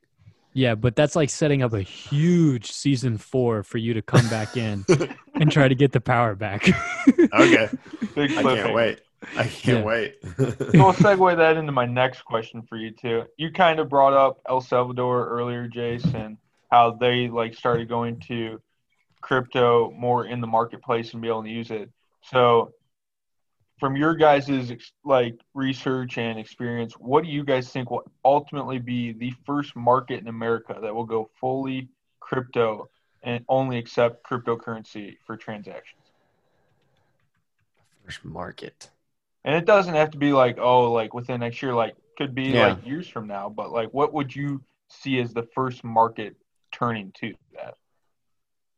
Yeah, 0.53 0.75
but 0.75 0.97
that's 0.97 1.14
like 1.14 1.31
setting 1.31 1.62
up 1.62 1.73
a 1.73 1.83
huge 1.83 2.73
season 2.73 3.18
four 3.18 3.62
for 3.62 3.79
you 3.79 3.95
to 3.95 4.03
come 4.03 4.29
back 4.29 4.57
in 4.57 4.85
and 5.35 5.51
try 5.51 5.68
to 5.68 5.75
get 5.77 5.93
the 5.93 6.01
power 6.01 6.35
back. 6.35 6.68
Okay, 7.33 7.68
Big 8.14 8.33
I 8.33 8.43
can't 8.43 8.75
wait. 8.75 9.01
I 9.37 9.45
can't 9.45 9.79
Yeah. 9.79 9.85
wait. 9.85 10.16
So 10.73 10.85
we'll 10.85 10.93
segue 10.93 11.37
that 11.37 11.57
into 11.57 11.73
my 11.73 11.85
next 11.87 12.23
question 12.23 12.62
for 12.62 12.77
you 12.77 12.93
too. 12.93 13.25
You 13.37 13.51
kind 13.51 13.81
of 13.81 13.89
brought 13.89 14.12
up 14.12 14.41
El 14.49 14.61
Salvador 14.61 15.27
earlier, 15.29 15.66
Jason, 15.66 16.39
how 16.71 16.93
they 16.93 17.29
like 17.29 17.55
started 17.55 17.89
going 17.89 18.21
to 18.29 18.61
crypto 19.21 19.91
more 19.91 20.27
in 20.27 20.41
the 20.41 20.47
marketplace 20.47 21.12
and 21.12 21.21
be 21.23 21.29
able 21.29 21.43
to 21.43 21.51
use 21.51 21.71
it. 21.71 21.91
So, 22.23 22.73
from 23.81 23.97
your 23.97 24.14
guys' 24.14 24.73
like 25.05 25.41
research 25.55 26.18
and 26.18 26.39
experience, 26.39 26.95
what 26.95 27.25
do 27.25 27.31
you 27.31 27.45
guys 27.45 27.71
think 27.71 27.91
will 27.91 28.05
ultimately 28.25 28.79
be 28.79 29.12
the 29.12 29.33
first 29.45 29.75
market 29.75 30.21
in 30.21 30.29
America 30.29 30.79
that 30.81 30.95
will 30.95 31.05
go 31.07 31.31
fully 31.41 31.89
crypto 32.21 32.89
and 33.23 33.45
only 33.49 33.77
accept 33.79 34.25
cryptocurrency 34.25 35.16
for 35.27 35.37
transactions? 35.37 36.03
First 38.05 38.25
market. 38.25 38.91
And 39.45 39.55
it 39.55 39.64
doesn't 39.64 39.95
have 39.95 40.11
to 40.11 40.18
be 40.18 40.32
like, 40.32 40.59
oh, 40.59 40.93
like 40.93 41.14
within 41.14 41.41
next 41.41 41.62
year, 41.62 41.74
like 41.74 41.95
could 42.18 42.34
be 42.34 42.53
Yeah. 42.53 42.74
like 42.74 42.86
years 42.86 43.09
from 43.09 43.26
now, 43.26 43.49
but 43.49 43.70
like 43.72 43.88
what 43.93 44.12
would 44.12 44.34
you 44.34 44.62
see 44.88 45.18
as 45.20 45.32
the 45.32 45.49
first 45.55 45.82
market 45.84 46.36
turning 46.72 47.12
to 47.20 47.34
that? 47.55 47.74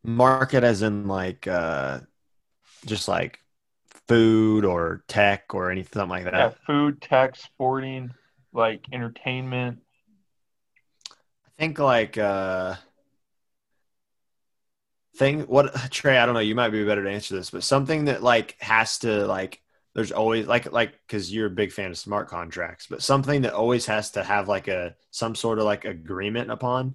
Market 0.05 0.65
as 0.65 0.83
in 0.83 1.07
like 1.09 1.47
uh 1.47 2.01
just 2.87 3.09
like 3.09 3.41
food 4.09 4.65
or 4.65 5.05
tech 5.09 5.55
or 5.55 5.71
anything 5.71 6.09
like 6.09 6.25
that. 6.25 6.35
Yeah, 6.35 6.51
food, 6.67 7.01
tech, 7.01 7.37
sporting, 7.37 8.11
like 8.53 8.85
entertainment. 8.93 9.79
I 11.11 11.51
think 11.57 11.79
like 11.79 12.19
uh 12.19 12.75
thing 15.17 15.43
what 15.43 15.75
Trey, 15.91 16.19
I 16.19 16.27
don't 16.27 16.35
know, 16.35 16.41
you 16.41 16.55
might 16.55 16.71
be 16.71 16.85
better 16.85 17.05
to 17.05 17.11
answer 17.11 17.35
this, 17.35 17.51
but 17.51 17.63
something 17.65 18.07
that 18.07 18.23
like 18.23 18.57
has 18.61 18.99
to 19.01 19.27
like 19.27 19.62
there's 19.95 20.13
always 20.13 20.47
like 20.47 20.73
like 20.73 20.93
because 21.07 21.33
you're 21.33 21.47
a 21.47 21.51
big 21.51 21.73
fan 21.73 21.91
of 21.91 21.99
smart 21.99 22.29
contracts, 22.29 22.87
but 22.89 23.03
something 23.03 23.43
that 23.43 23.55
always 23.55 23.87
has 23.87 24.11
to 24.13 24.23
have 24.25 24.49
like 24.49 24.69
a 24.69 24.97
some 25.11 25.35
sort 25.35 25.59
of 25.59 25.65
like 25.65 25.85
agreement 25.85 26.51
upon, 26.51 26.95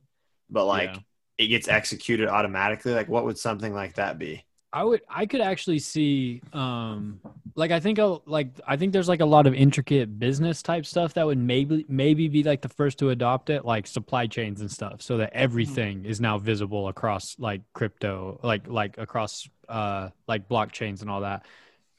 but 0.49 0.65
like 0.65 0.95
Yeah. 0.95 1.01
it 1.37 1.47
gets 1.47 1.67
executed 1.67 2.27
automatically. 2.27 2.93
Like 2.93 3.09
what 3.09 3.25
would 3.25 3.37
something 3.37 3.73
like 3.73 3.95
that 3.95 4.17
be? 4.19 4.45
I 4.73 4.83
would 4.83 5.01
I 5.09 5.25
could 5.25 5.41
actually 5.41 5.79
see 5.79 6.41
um 6.53 7.21
like 7.55 7.71
I 7.71 7.79
think 7.79 7.97
a, 7.97 8.19
like 8.25 8.49
I 8.67 8.77
think 8.77 8.93
there's 8.93 9.07
like 9.07 9.21
a 9.21 9.25
lot 9.25 9.47
of 9.47 9.53
intricate 9.55 10.19
business 10.19 10.61
type 10.61 10.85
stuff 10.85 11.13
that 11.15 11.25
would 11.25 11.37
maybe 11.37 11.85
maybe 11.87 12.27
be 12.27 12.43
like 12.43 12.61
the 12.61 12.69
first 12.69 12.99
to 12.99 13.09
adopt 13.09 13.49
it 13.49 13.65
like 13.65 13.87
supply 13.87 14.27
chains 14.27 14.61
and 14.61 14.69
stuff 14.69 15.01
so 15.01 15.17
that 15.17 15.33
everything 15.33 16.05
is 16.05 16.21
now 16.21 16.37
visible 16.37 16.87
across 16.89 17.35
like 17.39 17.61
crypto 17.73 18.39
like 18.43 18.67
like 18.67 18.97
across 18.97 19.49
uh 19.69 20.09
like 20.27 20.47
blockchains 20.49 21.01
and 21.01 21.09
all 21.09 21.21
that. 21.21 21.45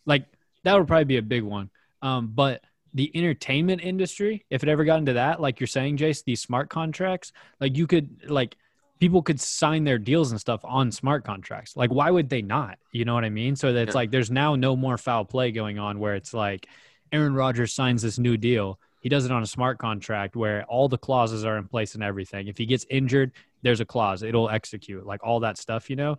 Like 0.06 0.26
that 0.68 0.78
would 0.78 0.86
probably 0.86 1.04
be 1.04 1.16
a 1.18 1.22
big 1.22 1.42
one. 1.42 1.70
Um 2.02 2.32
but 2.34 2.62
the 2.94 3.10
entertainment 3.14 3.82
industry 3.82 4.44
if 4.50 4.62
it 4.62 4.68
ever 4.68 4.84
got 4.84 4.98
into 4.98 5.12
that 5.12 5.40
like 5.40 5.60
you're 5.60 5.66
saying 5.66 5.98
Jace 5.98 6.24
these 6.24 6.40
smart 6.40 6.70
contracts 6.70 7.32
like 7.60 7.76
you 7.76 7.86
could 7.86 8.30
like 8.30 8.56
people 9.00 9.22
could 9.22 9.40
sign 9.40 9.84
their 9.84 9.98
deals 9.98 10.30
and 10.32 10.40
stuff 10.40 10.60
on 10.64 10.90
smart 10.90 11.24
contracts. 11.24 11.76
Like, 11.76 11.90
why 11.90 12.10
would 12.10 12.28
they 12.28 12.42
not? 12.42 12.78
You 12.90 13.04
know 13.04 13.14
what 13.14 13.24
I 13.24 13.30
mean? 13.30 13.54
So 13.56 13.72
that's 13.72 13.94
Yeah. 13.94 13.98
like 13.98 14.10
there's 14.10 14.30
now 14.30 14.56
no 14.56 14.74
more 14.74 14.98
foul 14.98 15.24
play 15.24 15.52
going 15.52 15.78
on 15.78 16.00
where 16.00 16.14
it's 16.16 16.34
like 16.34 16.66
Aaron 17.12 17.34
Rodgers 17.34 17.72
signs 17.72 18.02
this 18.02 18.18
new 18.18 18.36
deal. 18.36 18.80
He 19.00 19.08
does 19.08 19.24
it 19.24 19.30
on 19.30 19.42
a 19.42 19.46
smart 19.46 19.78
contract 19.78 20.34
where 20.34 20.64
all 20.64 20.88
the 20.88 20.98
clauses 20.98 21.44
are 21.44 21.56
in 21.56 21.68
place 21.68 21.94
and 21.94 22.02
everything. 22.02 22.48
If 22.48 22.58
he 22.58 22.66
gets 22.66 22.84
injured, 22.90 23.32
there's 23.62 23.80
a 23.80 23.84
clause. 23.84 24.22
It'll 24.24 24.50
execute. 24.50 25.06
Like 25.06 25.22
all 25.22 25.40
that 25.40 25.58
stuff, 25.58 25.88
you 25.90 25.96
know? 25.96 26.18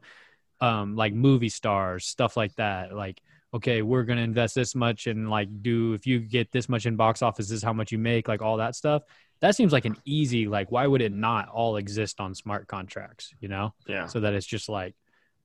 Um, 0.62 0.95
like 0.95 1.14
movie 1.14 1.50
stars, 1.50 2.06
stuff 2.06 2.38
like 2.38 2.56
that. 2.56 2.95
Like, 2.95 3.22
okay, 3.54 3.82
we're 3.82 4.04
gonna 4.04 4.22
invest 4.22 4.56
this 4.56 4.76
much 4.76 5.08
and 5.08 5.30
like 5.30 5.50
do 5.62 5.93
if 5.93 6.06
you 6.08 6.20
get 6.20 6.52
this 6.52 6.70
much 6.70 6.86
in 6.86 6.95
box 6.95 7.22
office, 7.22 7.52
is 7.52 7.64
how 7.64 7.74
much 7.74 7.91
you 7.91 7.97
make, 7.97 8.28
like 8.28 8.41
all 8.41 8.58
that 8.58 8.76
stuff 8.76 9.04
that 9.41 9.56
seems 9.56 9.72
like 9.72 9.86
an 9.86 9.95
easy 10.06 10.47
like 10.47 10.72
why 10.72 10.86
would 10.86 11.02
it 11.02 11.14
not 11.14 11.47
all 11.50 11.78
exist 11.78 12.20
on 12.20 12.36
smart 12.36 12.68
contracts 12.68 13.34
you 13.39 13.47
know 13.47 13.74
Yeah. 13.88 14.06
so 14.06 14.20
that 14.22 14.34
it's 14.34 14.45
just 14.45 14.70
like 14.70 14.95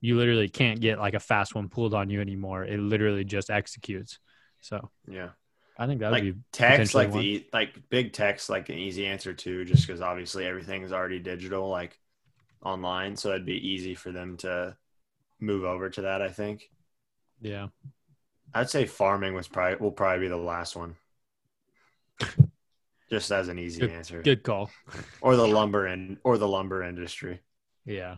you 0.00 0.16
literally 0.16 0.48
can't 0.48 0.80
get 0.80 0.98
like 0.98 1.14
a 1.14 1.20
fast 1.20 1.54
one 1.54 1.68
pulled 1.68 1.94
on 1.94 2.10
you 2.10 2.20
anymore 2.20 2.64
it 2.64 2.78
literally 2.78 3.24
just 3.24 3.50
executes 3.50 4.18
so 4.60 4.90
Yeah. 5.08 5.30
i 5.78 5.86
think 5.86 6.00
that 6.00 6.10
would 6.10 6.24
like 6.24 6.34
be 6.34 6.40
text 6.52 6.94
like 6.94 7.10
one. 7.10 7.20
the 7.20 7.46
like 7.52 7.88
big 7.88 8.12
text 8.12 8.50
like 8.50 8.68
an 8.68 8.78
easy 8.78 9.06
answer 9.06 9.32
too 9.32 9.64
just 9.64 9.86
because 9.86 10.00
obviously 10.00 10.44
everything 10.44 10.82
is 10.82 10.92
already 10.92 11.20
digital 11.20 11.68
like 11.68 11.98
online 12.64 13.16
so 13.16 13.30
it'd 13.30 13.46
be 13.46 13.68
easy 13.68 13.94
for 13.94 14.10
them 14.10 14.36
to 14.38 14.76
move 15.40 15.64
over 15.64 15.90
to 15.90 16.02
that 16.02 16.22
i 16.22 16.28
think 16.30 16.68
yeah. 17.44 17.68
I'd 18.54 18.70
say 18.70 18.86
farming 18.86 19.34
was 19.34 19.46
probably 19.48 19.76
will 19.76 19.92
probably 19.92 20.20
be 20.26 20.28
the 20.28 20.36
last 20.36 20.74
one. 20.76 20.96
Just 23.10 23.30
as 23.30 23.48
an 23.48 23.58
easy 23.58 23.88
answer. 23.90 24.22
good 24.22 24.42
call. 24.42 24.70
Or 25.20 25.36
the 25.36 25.46
lumber 25.46 25.86
and 25.86 26.16
or 26.24 26.38
the 26.38 26.48
lumber 26.48 26.82
industry. 26.82 27.40
Yeah. 27.84 28.16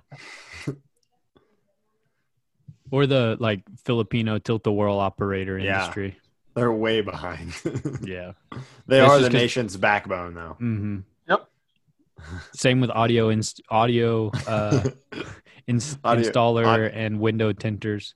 Or 2.92 3.06
the 3.06 3.36
like 3.40 3.62
filipino 3.84 4.38
tilt 4.38 4.62
the 4.62 4.72
whirl 4.72 4.98
operator 4.98 5.58
Yeah. 5.58 5.80
industry. 5.80 6.18
They're 6.54 6.72
way 6.72 7.00
behind. 7.00 7.52
Yeah. 8.04 8.32
They 8.86 8.98
That's 9.00 9.10
are 9.12 9.18
the 9.20 9.30
nation's 9.30 9.76
backbone 9.76 10.34
though. 10.34 10.56
Mm-hmm. 10.60 10.98
Yep. 11.28 11.48
same 12.54 12.80
with 12.80 12.90
audio 12.90 13.28
inst- 13.30 13.60
audio 13.70 14.30
uh 14.46 14.88
ins- 15.66 15.98
Audio- 16.04 16.30
installer 16.30 16.64
au- 16.64 16.84
and 16.94 17.18
window 17.20 17.52
tinters. 17.52 18.14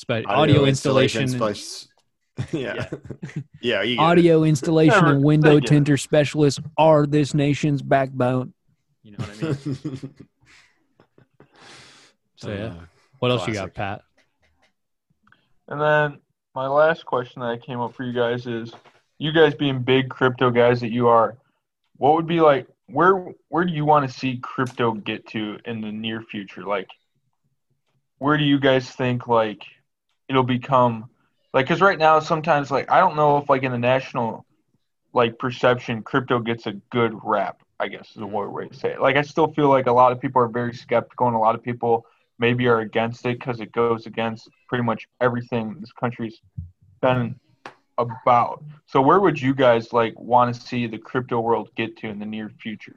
Spe- 0.00 0.24
audio, 0.26 0.64
installation, 0.64 1.30
place- 1.36 1.86
yeah 2.52 2.88
yeah, 3.60 3.82
you 3.82 3.96
get 3.96 4.02
it. 4.02 4.06
audio 4.06 4.44
installation 4.44 4.94
Never- 4.98 5.12
and 5.16 5.22
window 5.22 5.50
they 5.50 5.60
get 5.60 5.64
it. 5.64 5.68
tinter 5.74 5.96
specialists 5.98 6.58
are 6.78 7.04
this 7.06 7.34
nation's 7.34 7.82
backbone. 7.82 8.54
You 9.02 9.12
know 9.12 9.18
what 9.18 9.42
I 9.42 9.46
mean? 9.46 10.14
So 12.36 12.48
yeah. 12.50 12.64
Uh, 12.68 12.74
What 13.18 13.30
else 13.32 13.46
you 13.46 13.52
got, 13.52 13.74
Pat? 13.74 14.00
And 15.68 15.78
then 15.78 16.20
my 16.54 16.66
last 16.66 17.04
question 17.04 17.42
that 17.42 17.48
I 17.50 17.58
came 17.58 17.78
up 17.80 17.94
for 17.94 18.02
you 18.02 18.14
guys 18.14 18.46
is 18.46 18.72
you 19.18 19.30
guys 19.32 19.54
being 19.54 19.82
big 19.82 20.08
crypto 20.08 20.50
guys 20.50 20.80
that 20.80 20.90
you 20.90 21.08
are, 21.08 21.36
what 21.98 22.14
would 22.14 22.26
be 22.26 22.40
like 22.40 22.66
where 22.86 23.26
where 23.50 23.64
do 23.66 23.72
you 23.74 23.84
want 23.84 24.10
to 24.10 24.18
see 24.18 24.38
crypto 24.38 24.92
get 24.92 25.26
to 25.28 25.58
in 25.66 25.82
the 25.82 25.92
near 25.92 26.22
future? 26.22 26.62
Like 26.64 26.88
where 28.16 28.38
do 28.38 28.44
you 28.44 28.58
guys 28.58 28.88
think 28.90 29.28
like 29.28 29.62
it'll 30.30 30.42
become 30.42 31.10
like 31.52 31.66
cuz 31.66 31.80
right 31.80 31.98
now 31.98 32.20
sometimes 32.20 32.70
like 32.70 32.90
I 32.90 33.00
don't 33.00 33.16
know 33.16 33.36
if 33.38 33.50
like 33.50 33.64
in 33.64 33.72
the 33.72 33.78
national 33.78 34.46
like 35.12 35.38
perception 35.38 36.02
crypto 36.02 36.38
gets 36.38 36.66
a 36.66 36.72
good 36.90 37.12
rap, 37.22 37.62
I 37.80 37.88
guess 37.88 38.10
is 38.12 38.22
a 38.22 38.26
word 38.26 38.50
way 38.50 38.68
to 38.68 38.74
say 38.74 38.92
it. 38.92 39.00
Like 39.00 39.16
I 39.16 39.22
still 39.22 39.48
feel 39.48 39.68
like 39.68 39.86
a 39.86 39.92
lot 39.92 40.12
of 40.12 40.20
people 40.20 40.40
are 40.40 40.48
very 40.48 40.72
skeptical 40.72 41.26
and 41.26 41.36
a 41.36 41.38
lot 41.38 41.54
of 41.54 41.62
people 41.62 42.06
maybe 42.38 42.68
are 42.68 42.80
against 42.80 43.26
it 43.26 43.38
because 43.38 43.60
it 43.60 43.72
goes 43.72 44.06
against 44.06 44.48
pretty 44.68 44.84
much 44.84 45.08
everything 45.20 45.76
this 45.80 45.92
country's 45.92 46.40
been 47.02 47.34
about. 47.98 48.62
So 48.86 49.00
where 49.02 49.20
would 49.20 49.40
you 49.40 49.54
guys 49.54 49.92
like 49.92 50.18
want 50.18 50.54
to 50.54 50.60
see 50.60 50.86
the 50.86 50.98
crypto 50.98 51.40
world 51.40 51.70
get 51.76 51.96
to 51.98 52.08
in 52.08 52.18
the 52.18 52.26
near 52.26 52.50
future? 52.62 52.96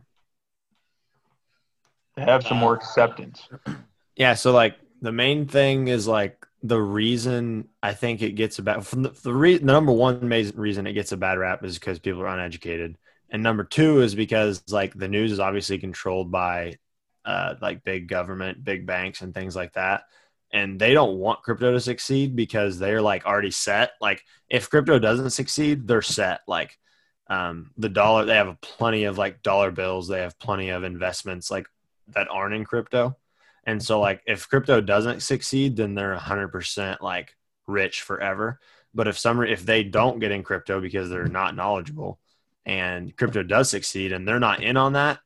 To 2.15 2.23
have 2.23 2.45
some 2.45 2.57
more 2.57 2.73
uh, 2.73 2.77
acceptance. 2.77 3.47
Yeah, 4.15 4.35
so 4.35 4.51
like 4.51 4.75
the 5.01 5.11
main 5.11 5.47
thing 5.47 5.87
is 5.87 6.07
like 6.07 6.45
the 6.63 6.81
reason 6.81 7.67
I 7.83 7.93
think 7.93 8.21
it 8.21 8.31
gets 8.31 8.57
a 8.57 8.63
bad 8.63 8.87
from 8.87 9.03
the, 9.03 9.09
the, 9.09 9.33
re, 9.33 9.57
the 9.57 9.65
number 9.65 9.91
one 9.91 10.29
reason 10.55 10.87
it 10.87 10.93
gets 10.93 11.11
a 11.11 11.17
bad 11.17 11.37
rap 11.37 11.63
is 11.65 11.77
because 11.77 11.99
people 11.99 12.21
are 12.21 12.27
uneducated, 12.27 12.97
and 13.29 13.43
number 13.43 13.65
two 13.65 14.01
is 14.01 14.15
because 14.15 14.63
like 14.71 14.93
the 14.93 15.09
news 15.09 15.33
is 15.33 15.41
obviously 15.41 15.77
controlled 15.77 16.31
by 16.31 16.77
uh, 17.25 17.55
like 17.61 17.83
big 17.83 18.07
government, 18.07 18.63
big 18.63 18.85
banks, 18.85 19.21
and 19.21 19.33
things 19.33 19.57
like 19.57 19.73
that, 19.73 20.03
and 20.51 20.79
they 20.79 20.93
don't 20.93 21.19
want 21.19 21.43
crypto 21.43 21.73
to 21.73 21.81
succeed 21.81 22.33
because 22.33 22.79
they're 22.79 23.01
like 23.01 23.25
already 23.25 23.51
set. 23.51 23.91
Like 23.99 24.23
if 24.49 24.69
crypto 24.69 24.99
doesn't 24.99 25.31
succeed, 25.31 25.85
they're 25.85 26.01
set. 26.01 26.41
Like 26.47 26.79
um, 27.27 27.71
the 27.77 27.89
dollar, 27.89 28.23
they 28.23 28.35
have 28.35 28.61
plenty 28.61 29.03
of 29.03 29.17
like 29.17 29.43
dollar 29.43 29.71
bills, 29.71 30.07
they 30.07 30.21
have 30.21 30.39
plenty 30.39 30.69
of 30.69 30.85
investments 30.85 31.51
like 31.51 31.67
that 32.09 32.29
aren't 32.29 32.55
in 32.55 32.63
crypto. 32.63 33.17
And 33.65 33.81
so 33.81 33.99
like 33.99 34.21
if 34.25 34.49
crypto 34.49 34.81
doesn't 34.81 35.21
succeed, 35.21 35.77
then 35.77 35.95
they're 35.95 36.15
100% 36.15 37.01
like 37.01 37.35
rich 37.67 38.01
forever. 38.01 38.59
But 38.93 39.07
if 39.07 39.17
some 39.17 39.41
if 39.43 39.65
they 39.65 39.83
don't 39.83 40.19
get 40.19 40.31
in 40.31 40.43
crypto 40.43 40.81
because 40.81 41.09
they're 41.09 41.27
not 41.27 41.55
knowledgeable 41.55 42.19
and 42.65 43.15
crypto 43.15 43.43
does 43.43 43.69
succeed 43.69 44.11
and 44.11 44.27
they're 44.27 44.39
not 44.39 44.61
in 44.61 44.77
on 44.77 44.93
that, 44.93 45.19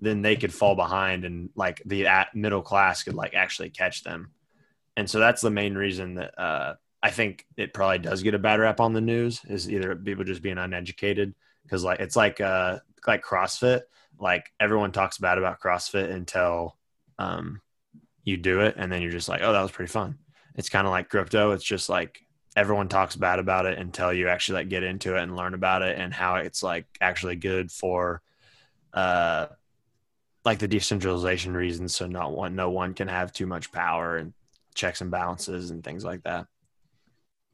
then 0.00 0.22
they 0.22 0.36
could 0.36 0.54
fall 0.54 0.74
behind 0.74 1.24
and 1.24 1.50
like 1.54 1.82
the 1.84 2.06
middle 2.34 2.62
class 2.62 3.02
could 3.02 3.14
like 3.14 3.34
actually 3.34 3.70
catch 3.70 4.02
them. 4.02 4.30
And 4.96 5.08
so 5.08 5.18
that's 5.18 5.42
the 5.42 5.50
main 5.50 5.74
reason 5.74 6.14
that 6.14 6.38
uh, 6.38 6.74
I 7.02 7.10
think 7.10 7.46
it 7.56 7.74
probably 7.74 7.98
does 7.98 8.22
get 8.22 8.34
a 8.34 8.38
bad 8.38 8.60
rap 8.60 8.80
on 8.80 8.92
the 8.92 9.00
news 9.00 9.40
is 9.44 9.70
either 9.70 9.94
people 9.94 10.24
just 10.24 10.42
being 10.42 10.58
uneducated 10.58 11.34
because 11.62 11.84
like 11.84 12.00
it's 12.00 12.16
like 12.16 12.40
uh 12.40 12.78
like 13.06 13.24
CrossFit 13.24 13.82
like 14.18 14.52
everyone 14.60 14.92
talks 14.92 15.18
bad 15.18 15.38
about 15.38 15.60
CrossFit 15.60 16.10
until 16.12 16.76
um, 17.18 17.60
you 18.24 18.36
do 18.36 18.60
it, 18.60 18.74
and 18.76 18.90
then 18.90 19.02
you're 19.02 19.10
just 19.10 19.28
like, 19.28 19.40
oh, 19.42 19.52
that 19.52 19.62
was 19.62 19.70
pretty 19.70 19.90
fun. 19.90 20.18
It's 20.56 20.68
kind 20.68 20.86
of 20.86 20.90
like 20.90 21.08
crypto. 21.08 21.52
It's 21.52 21.64
just 21.64 21.88
like 21.88 22.20
everyone 22.56 22.88
talks 22.88 23.16
bad 23.16 23.38
about 23.38 23.66
it 23.66 23.78
until 23.78 24.12
you 24.12 24.28
actually 24.28 24.56
like 24.60 24.68
get 24.68 24.82
into 24.82 25.16
it 25.16 25.22
and 25.22 25.36
learn 25.36 25.54
about 25.54 25.82
it 25.82 25.98
and 25.98 26.12
how 26.12 26.36
it's 26.36 26.62
like 26.62 26.86
actually 27.00 27.36
good 27.36 27.70
for, 27.70 28.22
uh, 28.92 29.46
like 30.44 30.58
the 30.58 30.68
decentralization 30.68 31.54
reasons. 31.54 31.94
So 31.94 32.06
not 32.06 32.32
one, 32.32 32.56
no 32.56 32.70
one 32.70 32.94
can 32.94 33.08
have 33.08 33.32
too 33.32 33.46
much 33.46 33.70
power 33.72 34.16
and 34.16 34.32
checks 34.74 35.00
and 35.00 35.10
balances 35.10 35.70
and 35.70 35.84
things 35.84 36.04
like 36.04 36.22
that. 36.24 36.46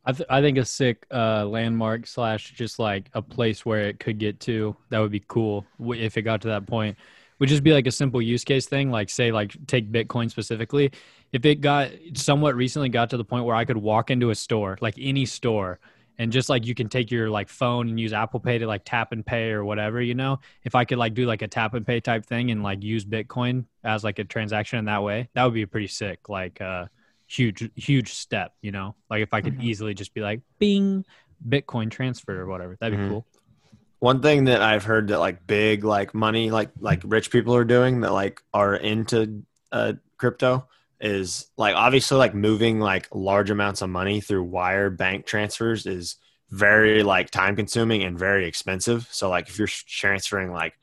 I, 0.05 0.13
th- 0.13 0.29
I 0.31 0.41
think 0.41 0.57
a 0.57 0.65
sick 0.65 1.05
uh, 1.13 1.45
landmark 1.47 2.07
slash 2.07 2.53
just 2.53 2.79
like 2.79 3.11
a 3.13 3.21
place 3.21 3.67
where 3.67 3.89
it 3.89 3.99
could 3.99 4.19
get 4.19 4.39
to 4.41 4.77
that 4.91 5.01
would 5.01 5.11
be 5.11 5.25
cool 5.27 5.67
if 5.81 6.17
it 6.17 6.23
got 6.23 6.43
to 6.43 6.49
that 6.49 6.67
point 6.67 6.97
would 7.39 7.49
just 7.49 7.63
be 7.63 7.73
like 7.73 7.87
a 7.87 7.93
simple 7.93 8.21
use 8.23 8.45
case 8.45 8.67
thing 8.67 8.91
like 8.91 9.11
say 9.11 9.31
like 9.33 9.57
take 9.67 9.91
bitcoin 9.91 10.31
specifically 10.31 10.91
if 11.33 11.45
it 11.45 11.57
got 11.57 11.91
somewhat 12.15 12.55
recently 12.55 12.89
got 12.89 13.11
to 13.11 13.17
the 13.17 13.25
point 13.25 13.45
where 13.45 13.57
i 13.57 13.65
could 13.65 13.77
walk 13.77 14.11
into 14.11 14.31
a 14.31 14.35
store 14.35 14.79
like 14.81 14.95
any 14.99 15.27
store 15.27 15.79
and 16.19 16.33
just 16.33 16.49
like 16.49 16.65
you 16.65 16.75
can 16.75 16.89
take 16.89 17.11
your 17.11 17.29
like 17.29 17.49
phone 17.49 17.89
and 17.89 18.01
use 18.01 18.13
apple 18.13 18.41
pay 18.41 18.57
to 18.59 18.67
like 18.67 18.83
tap 18.85 19.13
and 19.13 19.25
pay 19.27 19.51
or 19.51 19.65
whatever 19.65 20.01
you 20.01 20.15
know 20.15 20.39
if 20.65 20.75
i 20.75 20.85
could 20.85 20.99
like 20.99 21.15
do 21.15 21.27
like 21.27 21.43
a 21.43 21.49
tap 21.49 21.75
and 21.75 21.87
pay 21.87 22.01
type 22.01 22.25
thing 22.25 22.51
and 22.51 22.63
like 22.63 22.83
use 22.83 23.05
bitcoin 23.05 23.65
as 23.85 24.03
like 24.03 24.19
a 24.19 24.25
transaction 24.25 24.79
in 24.79 24.85
that 24.87 25.03
way 25.03 25.29
that 25.35 25.45
would 25.45 25.55
be 25.55 25.67
pretty 25.67 25.89
sick 25.89 26.29
like 26.29 26.61
uh 26.61 26.87
huge 27.29 27.69
huge 27.75 28.13
step. 28.15 28.55
You 28.63 28.71
know, 28.71 28.95
like 29.11 29.21
if 29.21 29.35
I 29.35 29.41
could 29.41 29.59
Mhm. 29.59 29.65
easily 29.65 29.95
just 29.95 30.15
be 30.15 30.21
like, 30.21 30.43
Bing, 30.61 31.05
Bitcoin 31.49 31.91
transfer 31.91 32.41
or 32.41 32.47
whatever, 32.47 32.77
that'd 32.79 32.97
be 32.97 33.05
Mhm. 33.05 33.09
cool. 33.09 33.27
One 34.07 34.23
thing 34.23 34.45
that 34.45 34.63
I've 34.63 34.85
heard 34.85 35.09
that 35.09 35.19
like 35.19 35.49
big 35.49 35.83
like 35.83 36.15
money 36.15 36.53
like 36.53 36.71
like 36.79 37.03
rich 37.05 37.29
people 37.29 37.57
are 37.57 37.65
doing 37.65 38.03
that 38.03 38.13
like 38.13 38.41
are 38.55 38.77
into 38.77 39.43
uh 39.73 39.95
crypto 40.17 40.69
is 41.01 41.51
like 41.57 41.75
obviously 41.75 42.17
like 42.17 42.33
moving 42.33 42.79
like 42.79 43.09
large 43.13 43.51
amounts 43.51 43.83
of 43.83 43.91
money 43.91 44.21
through 44.21 44.45
wire 44.45 44.91
bank 44.91 45.27
transfers 45.27 45.87
is 45.87 46.19
very 46.51 47.03
like 47.03 47.33
time 47.33 47.57
consuming 47.57 48.05
and 48.05 48.17
very 48.17 48.47
expensive. 48.47 49.09
So 49.11 49.29
like 49.29 49.49
if 49.49 49.59
you're 49.59 49.67
transferring 49.67 50.53
like 50.53 50.79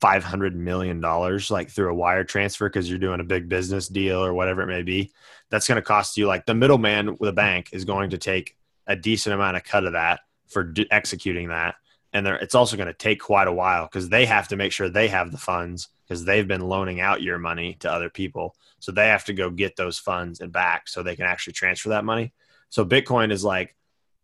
500 0.00 0.54
million 0.54 1.00
dollars 1.00 1.50
like 1.50 1.70
through 1.70 1.90
a 1.90 1.94
wire 1.94 2.22
transfer 2.22 2.68
because 2.68 2.88
you're 2.88 3.00
doing 3.00 3.18
a 3.18 3.24
big 3.24 3.48
business 3.48 3.88
deal 3.88 4.24
or 4.24 4.32
whatever 4.32 4.62
it 4.62 4.68
may 4.68 4.82
be, 4.82 5.10
that's 5.50 5.66
going 5.66 5.74
to 5.74 5.82
cost 5.82 6.16
you 6.16 6.28
like 6.28 6.46
the 6.46 6.54
middleman 6.54 7.16
with 7.18 7.30
a 7.30 7.32
bank 7.32 7.70
is 7.72 7.84
going 7.84 8.10
to 8.10 8.18
take 8.18 8.56
a 8.86 8.94
decent 8.94 9.34
amount 9.34 9.56
of 9.56 9.64
cut 9.64 9.86
of 9.86 9.94
that 9.94 10.20
for 10.46 10.62
d- 10.62 10.86
executing 10.92 11.48
that 11.48 11.74
and 12.12 12.26
it's 12.26 12.54
also 12.54 12.76
going 12.76 12.88
to 12.88 12.94
take 12.94 13.20
quite 13.20 13.48
a 13.48 13.52
while 13.52 13.84
because 13.84 14.08
they 14.08 14.26
have 14.26 14.48
to 14.48 14.56
make 14.56 14.72
sure 14.72 14.88
they 14.88 15.08
have 15.08 15.30
the 15.30 15.38
funds 15.38 15.88
because 16.06 16.24
they've 16.24 16.48
been 16.48 16.68
loaning 16.68 17.00
out 17.00 17.22
your 17.22 17.38
money 17.38 17.76
to 17.80 17.90
other 17.90 18.10
people. 18.10 18.56
So 18.80 18.90
they 18.90 19.06
have 19.08 19.24
to 19.26 19.32
go 19.32 19.50
get 19.50 19.76
those 19.76 19.98
funds 19.98 20.40
and 20.40 20.52
back 20.52 20.88
so 20.88 21.02
they 21.02 21.14
can 21.14 21.26
actually 21.26 21.52
transfer 21.52 21.90
that 21.90 22.04
money. 22.04 22.32
So 22.68 22.84
bitcoin 22.84 23.30
is 23.30 23.44
like 23.44 23.76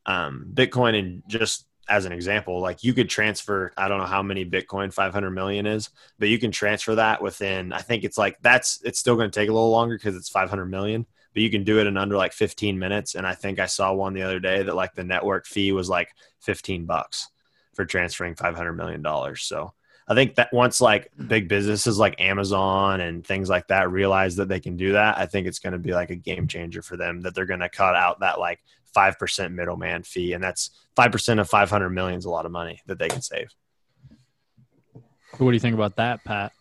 um, 0.07 0.47
bitcoin 0.53 0.99
and 0.99 1.22
just 1.28 1.66
as 1.89 2.05
an 2.05 2.12
example 2.12 2.61
like 2.61 2.82
you 2.82 2.93
could 2.93 3.09
transfer 3.09 3.72
i 3.76 3.87
don't 3.87 3.99
know 3.99 4.07
how 4.07 4.22
many 4.22 4.45
bitcoin 4.45 4.93
500 4.93 5.30
million 5.30 5.66
is 5.66 5.91
but 6.18 6.28
you 6.28 6.37
can 6.37 6.51
transfer 6.51 6.97
that 6.97 7.22
within 7.22 7.72
i 7.72 7.78
think 7.78 8.03
it's 8.03 8.18
like 8.18 8.37
that's 8.43 8.80
it's 8.82 8.99
still 8.99 9.14
going 9.14 9.30
to 9.30 9.41
take 9.41 9.49
a 9.49 9.53
little 9.53 9.70
longer 9.70 9.97
because 9.97 10.16
it's 10.16 10.28
500 10.28 10.66
million 10.66 11.07
but 11.32 11.43
you 11.43 11.51
can 11.51 11.62
do 11.62 11.78
it 11.78 11.87
in 11.87 11.97
under 11.97 12.16
like 12.16 12.32
15 12.32 12.76
minutes. 12.76 13.14
And 13.14 13.24
i 13.24 13.34
think 13.34 13.61
i 13.61 13.66
saw 13.66 13.93
one 13.93 14.14
the 14.14 14.22
other 14.22 14.41
day 14.41 14.64
that 14.64 14.74
like 14.74 14.95
the 14.95 15.05
network 15.05 15.47
fee 15.47 15.70
was 15.70 15.89
like 15.89 16.09
15 16.41 16.87
bucks 16.87 17.28
for 17.76 17.84
transferring 17.84 18.34
500 18.34 18.72
million 18.72 19.02
dollars 19.02 19.42
so 19.42 19.72
i 20.08 20.14
think 20.14 20.34
that 20.34 20.52
once 20.52 20.80
like 20.80 21.12
mm-hmm. 21.12 21.28
big 21.28 21.48
businesses 21.48 21.98
like 21.98 22.20
amazon 22.20 23.00
and 23.00 23.24
things 23.24 23.48
like 23.48 23.68
that 23.68 23.90
realize 23.90 24.36
that 24.36 24.48
they 24.48 24.58
can 24.58 24.76
do 24.76 24.92
that 24.92 25.18
i 25.18 25.26
think 25.26 25.46
it's 25.46 25.60
going 25.60 25.74
to 25.74 25.78
be 25.78 25.92
like 25.92 26.10
a 26.10 26.16
game 26.16 26.48
changer 26.48 26.82
for 26.82 26.96
them 26.96 27.20
that 27.20 27.34
they're 27.34 27.46
going 27.46 27.60
to 27.60 27.68
cut 27.68 27.94
out 27.94 28.20
that 28.20 28.40
like 28.40 28.60
5% 28.96 29.52
middleman 29.52 30.02
fee 30.04 30.32
and 30.32 30.42
that's 30.42 30.70
5% 30.96 31.40
of 31.40 31.50
500 31.50 31.90
million 31.90 32.18
is 32.18 32.24
a 32.24 32.30
lot 32.30 32.46
of 32.46 32.52
money 32.52 32.80
that 32.86 32.98
they 32.98 33.08
can 33.08 33.20
save 33.20 33.50
What 35.36 35.50
do 35.50 35.52
you 35.52 35.60
think 35.60 35.74
about 35.74 35.96
that, 35.96 36.24
Pat? 36.24 36.52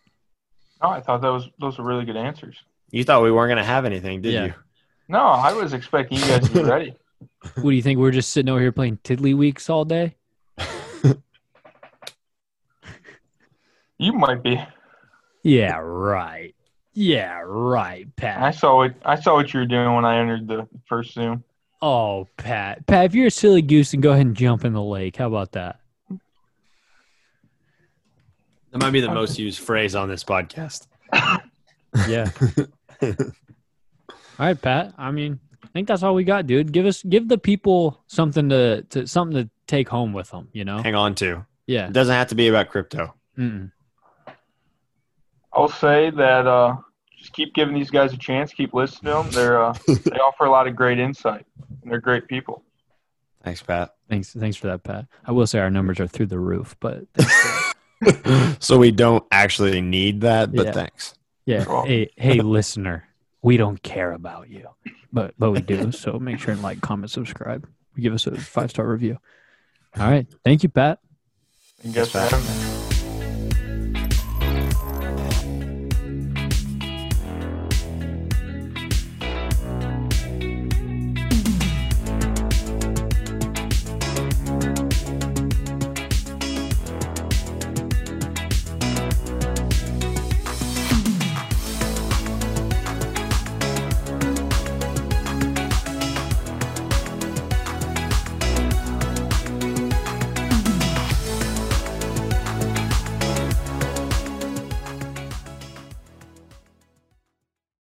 Oh, 0.82 0.90
I 0.90 1.00
thought 1.00 1.22
that 1.22 1.32
was 1.32 1.48
those 1.58 1.78
were 1.78 1.84
really 1.84 2.04
good 2.04 2.16
answers. 2.16 2.58
you 2.90 3.04
thought 3.04 3.22
we 3.22 3.32
weren't 3.32 3.48
going 3.48 3.56
to 3.56 3.64
have 3.64 3.86
anything 3.86 4.20
did 4.20 4.34
Yeah. 4.34 4.44
you 4.46 4.54
No, 5.08 5.20
I 5.20 5.54
was 5.54 5.72
expecting 5.72 6.18
you 6.18 6.24
guys 6.26 6.46
to 6.48 6.54
be 6.54 6.62
ready. 6.62 6.94
What 7.54 7.70
do 7.70 7.76
you 7.76 7.82
think? 7.82 7.98
We're 7.98 8.10
just 8.10 8.30
sitting 8.30 8.50
over 8.50 8.60
here 8.60 8.72
playing 8.72 8.98
Tiddlywinks 8.98 9.70
all 9.70 9.86
day. 9.86 10.16
You 13.98 14.12
might 14.12 14.42
be. 14.42 14.60
Yeah, 15.42 15.78
right. 15.82 16.54
Yeah, 16.92 17.40
right, 17.44 18.06
Pat. 18.16 18.38
I 18.38 18.50
Pat. 18.50 18.54
saw 18.56 18.76
what 18.76 18.94
I 19.04 19.20
saw 19.20 19.34
what 19.34 19.52
you 19.52 19.60
were 19.60 19.66
doing 19.66 19.94
when 19.94 20.04
I 20.04 20.18
entered 20.18 20.48
the 20.48 20.66
first 20.86 21.12
Zoom. 21.14 21.44
Oh, 21.82 22.26
Pat. 22.36 22.86
Pat, 22.86 23.04
if 23.06 23.14
you're 23.14 23.26
a 23.26 23.30
silly 23.30 23.60
goose, 23.62 23.90
then 23.90 24.00
go 24.00 24.12
ahead 24.12 24.26
and 24.26 24.34
jump 24.36 24.64
in 24.64 24.72
the 24.72 24.82
lake. 24.82 25.16
How 25.16 25.26
about 25.26 25.52
that? 25.52 25.80
that 28.72 28.78
might 28.82 28.90
be 28.90 29.00
the 29.00 29.10
most 29.12 29.38
used 29.38 29.60
phrase 29.60 29.94
on 29.94 30.08
this 30.08 30.22
podcast 30.24 30.86
Yeah. 32.08 32.30
all 33.02 33.14
right, 34.38 34.60
Pat. 34.60 34.92
I 34.98 35.10
mean, 35.10 35.38
I 35.64 35.68
think 35.68 35.88
that's 35.88 36.02
all 36.02 36.14
we 36.14 36.24
got, 36.24 36.46
dude. 36.46 36.72
Give 36.72 36.84
us, 36.84 37.02
give 37.02 37.28
the 37.28 37.38
people 37.38 38.02
something 38.06 38.48
to, 38.50 38.82
to 38.90 39.06
something 39.06 39.44
to 39.44 39.50
take 39.66 39.88
home 39.88 40.12
with 40.12 40.30
them. 40.30 40.48
You 40.52 40.64
know? 40.64 40.78
hang 40.82 40.94
on 40.94 41.14
to 41.16 41.46
Yeah. 41.66 41.86
it 41.88 41.92
doesn't 41.92 42.14
have 42.14 42.28
to 42.28 42.34
be 42.34 42.48
about 42.48 42.68
crypto 42.70 43.14
Mm-mm. 43.38 43.70
I'll 45.56 45.68
say 45.68 46.10
that 46.10 46.46
uh, 46.46 46.76
just 47.18 47.32
keep 47.32 47.54
giving 47.54 47.74
these 47.74 47.90
guys 47.90 48.12
a 48.12 48.16
chance. 48.18 48.52
Keep 48.52 48.74
listening 48.74 49.12
to 49.12 49.22
them. 49.22 49.30
They're 49.32 49.62
uh, 49.62 49.72
they 49.88 50.18
offer 50.18 50.44
a 50.44 50.50
lot 50.50 50.68
of 50.68 50.76
great 50.76 50.98
insight. 50.98 51.46
And 51.82 51.90
they're 51.90 52.00
great 52.00 52.28
people. 52.28 52.62
thanks 53.42 53.62
pat 53.62 53.94
Thanks, 54.08 54.32
thanks 54.32 54.56
for 54.56 54.68
that, 54.68 54.84
Pat. 54.84 55.06
I 55.24 55.32
will 55.32 55.46
say 55.48 55.58
our 55.58 55.70
numbers 55.70 55.98
are 55.98 56.06
through 56.06 56.26
the 56.26 56.38
roof, 56.38 56.76
but 56.78 57.06
thanks 57.14 57.34
for 57.34 57.74
that. 58.02 58.56
so 58.60 58.78
we 58.78 58.92
don't 58.92 59.24
actually 59.32 59.80
need 59.80 60.20
that 60.20 60.54
but 60.54 60.66
Yeah. 60.66 60.72
thanks 60.72 61.14
yeah. 61.46 61.84
Hey, 61.84 62.10
hey, 62.16 62.40
listener, 62.40 63.04
we 63.40 63.56
don't 63.56 63.80
care 63.82 64.12
about 64.12 64.50
you, 64.50 64.66
but 65.12 65.34
but 65.38 65.52
we 65.52 65.60
do. 65.60 65.92
So 65.92 66.18
make 66.18 66.40
sure 66.40 66.52
and 66.52 66.60
like, 66.62 66.80
comment, 66.80 67.10
subscribe. 67.10 67.66
Give 67.96 68.12
us 68.12 68.26
a 68.26 68.36
five 68.36 68.70
star 68.70 68.86
review. 68.86 69.18
All 69.96 70.10
right. 70.10 70.26
Thank 70.44 70.64
you, 70.64 70.68
Pat. 70.68 70.98
And 71.84 71.94
guess 71.94 72.12
Yes, 72.12 72.32
what? 72.32 72.75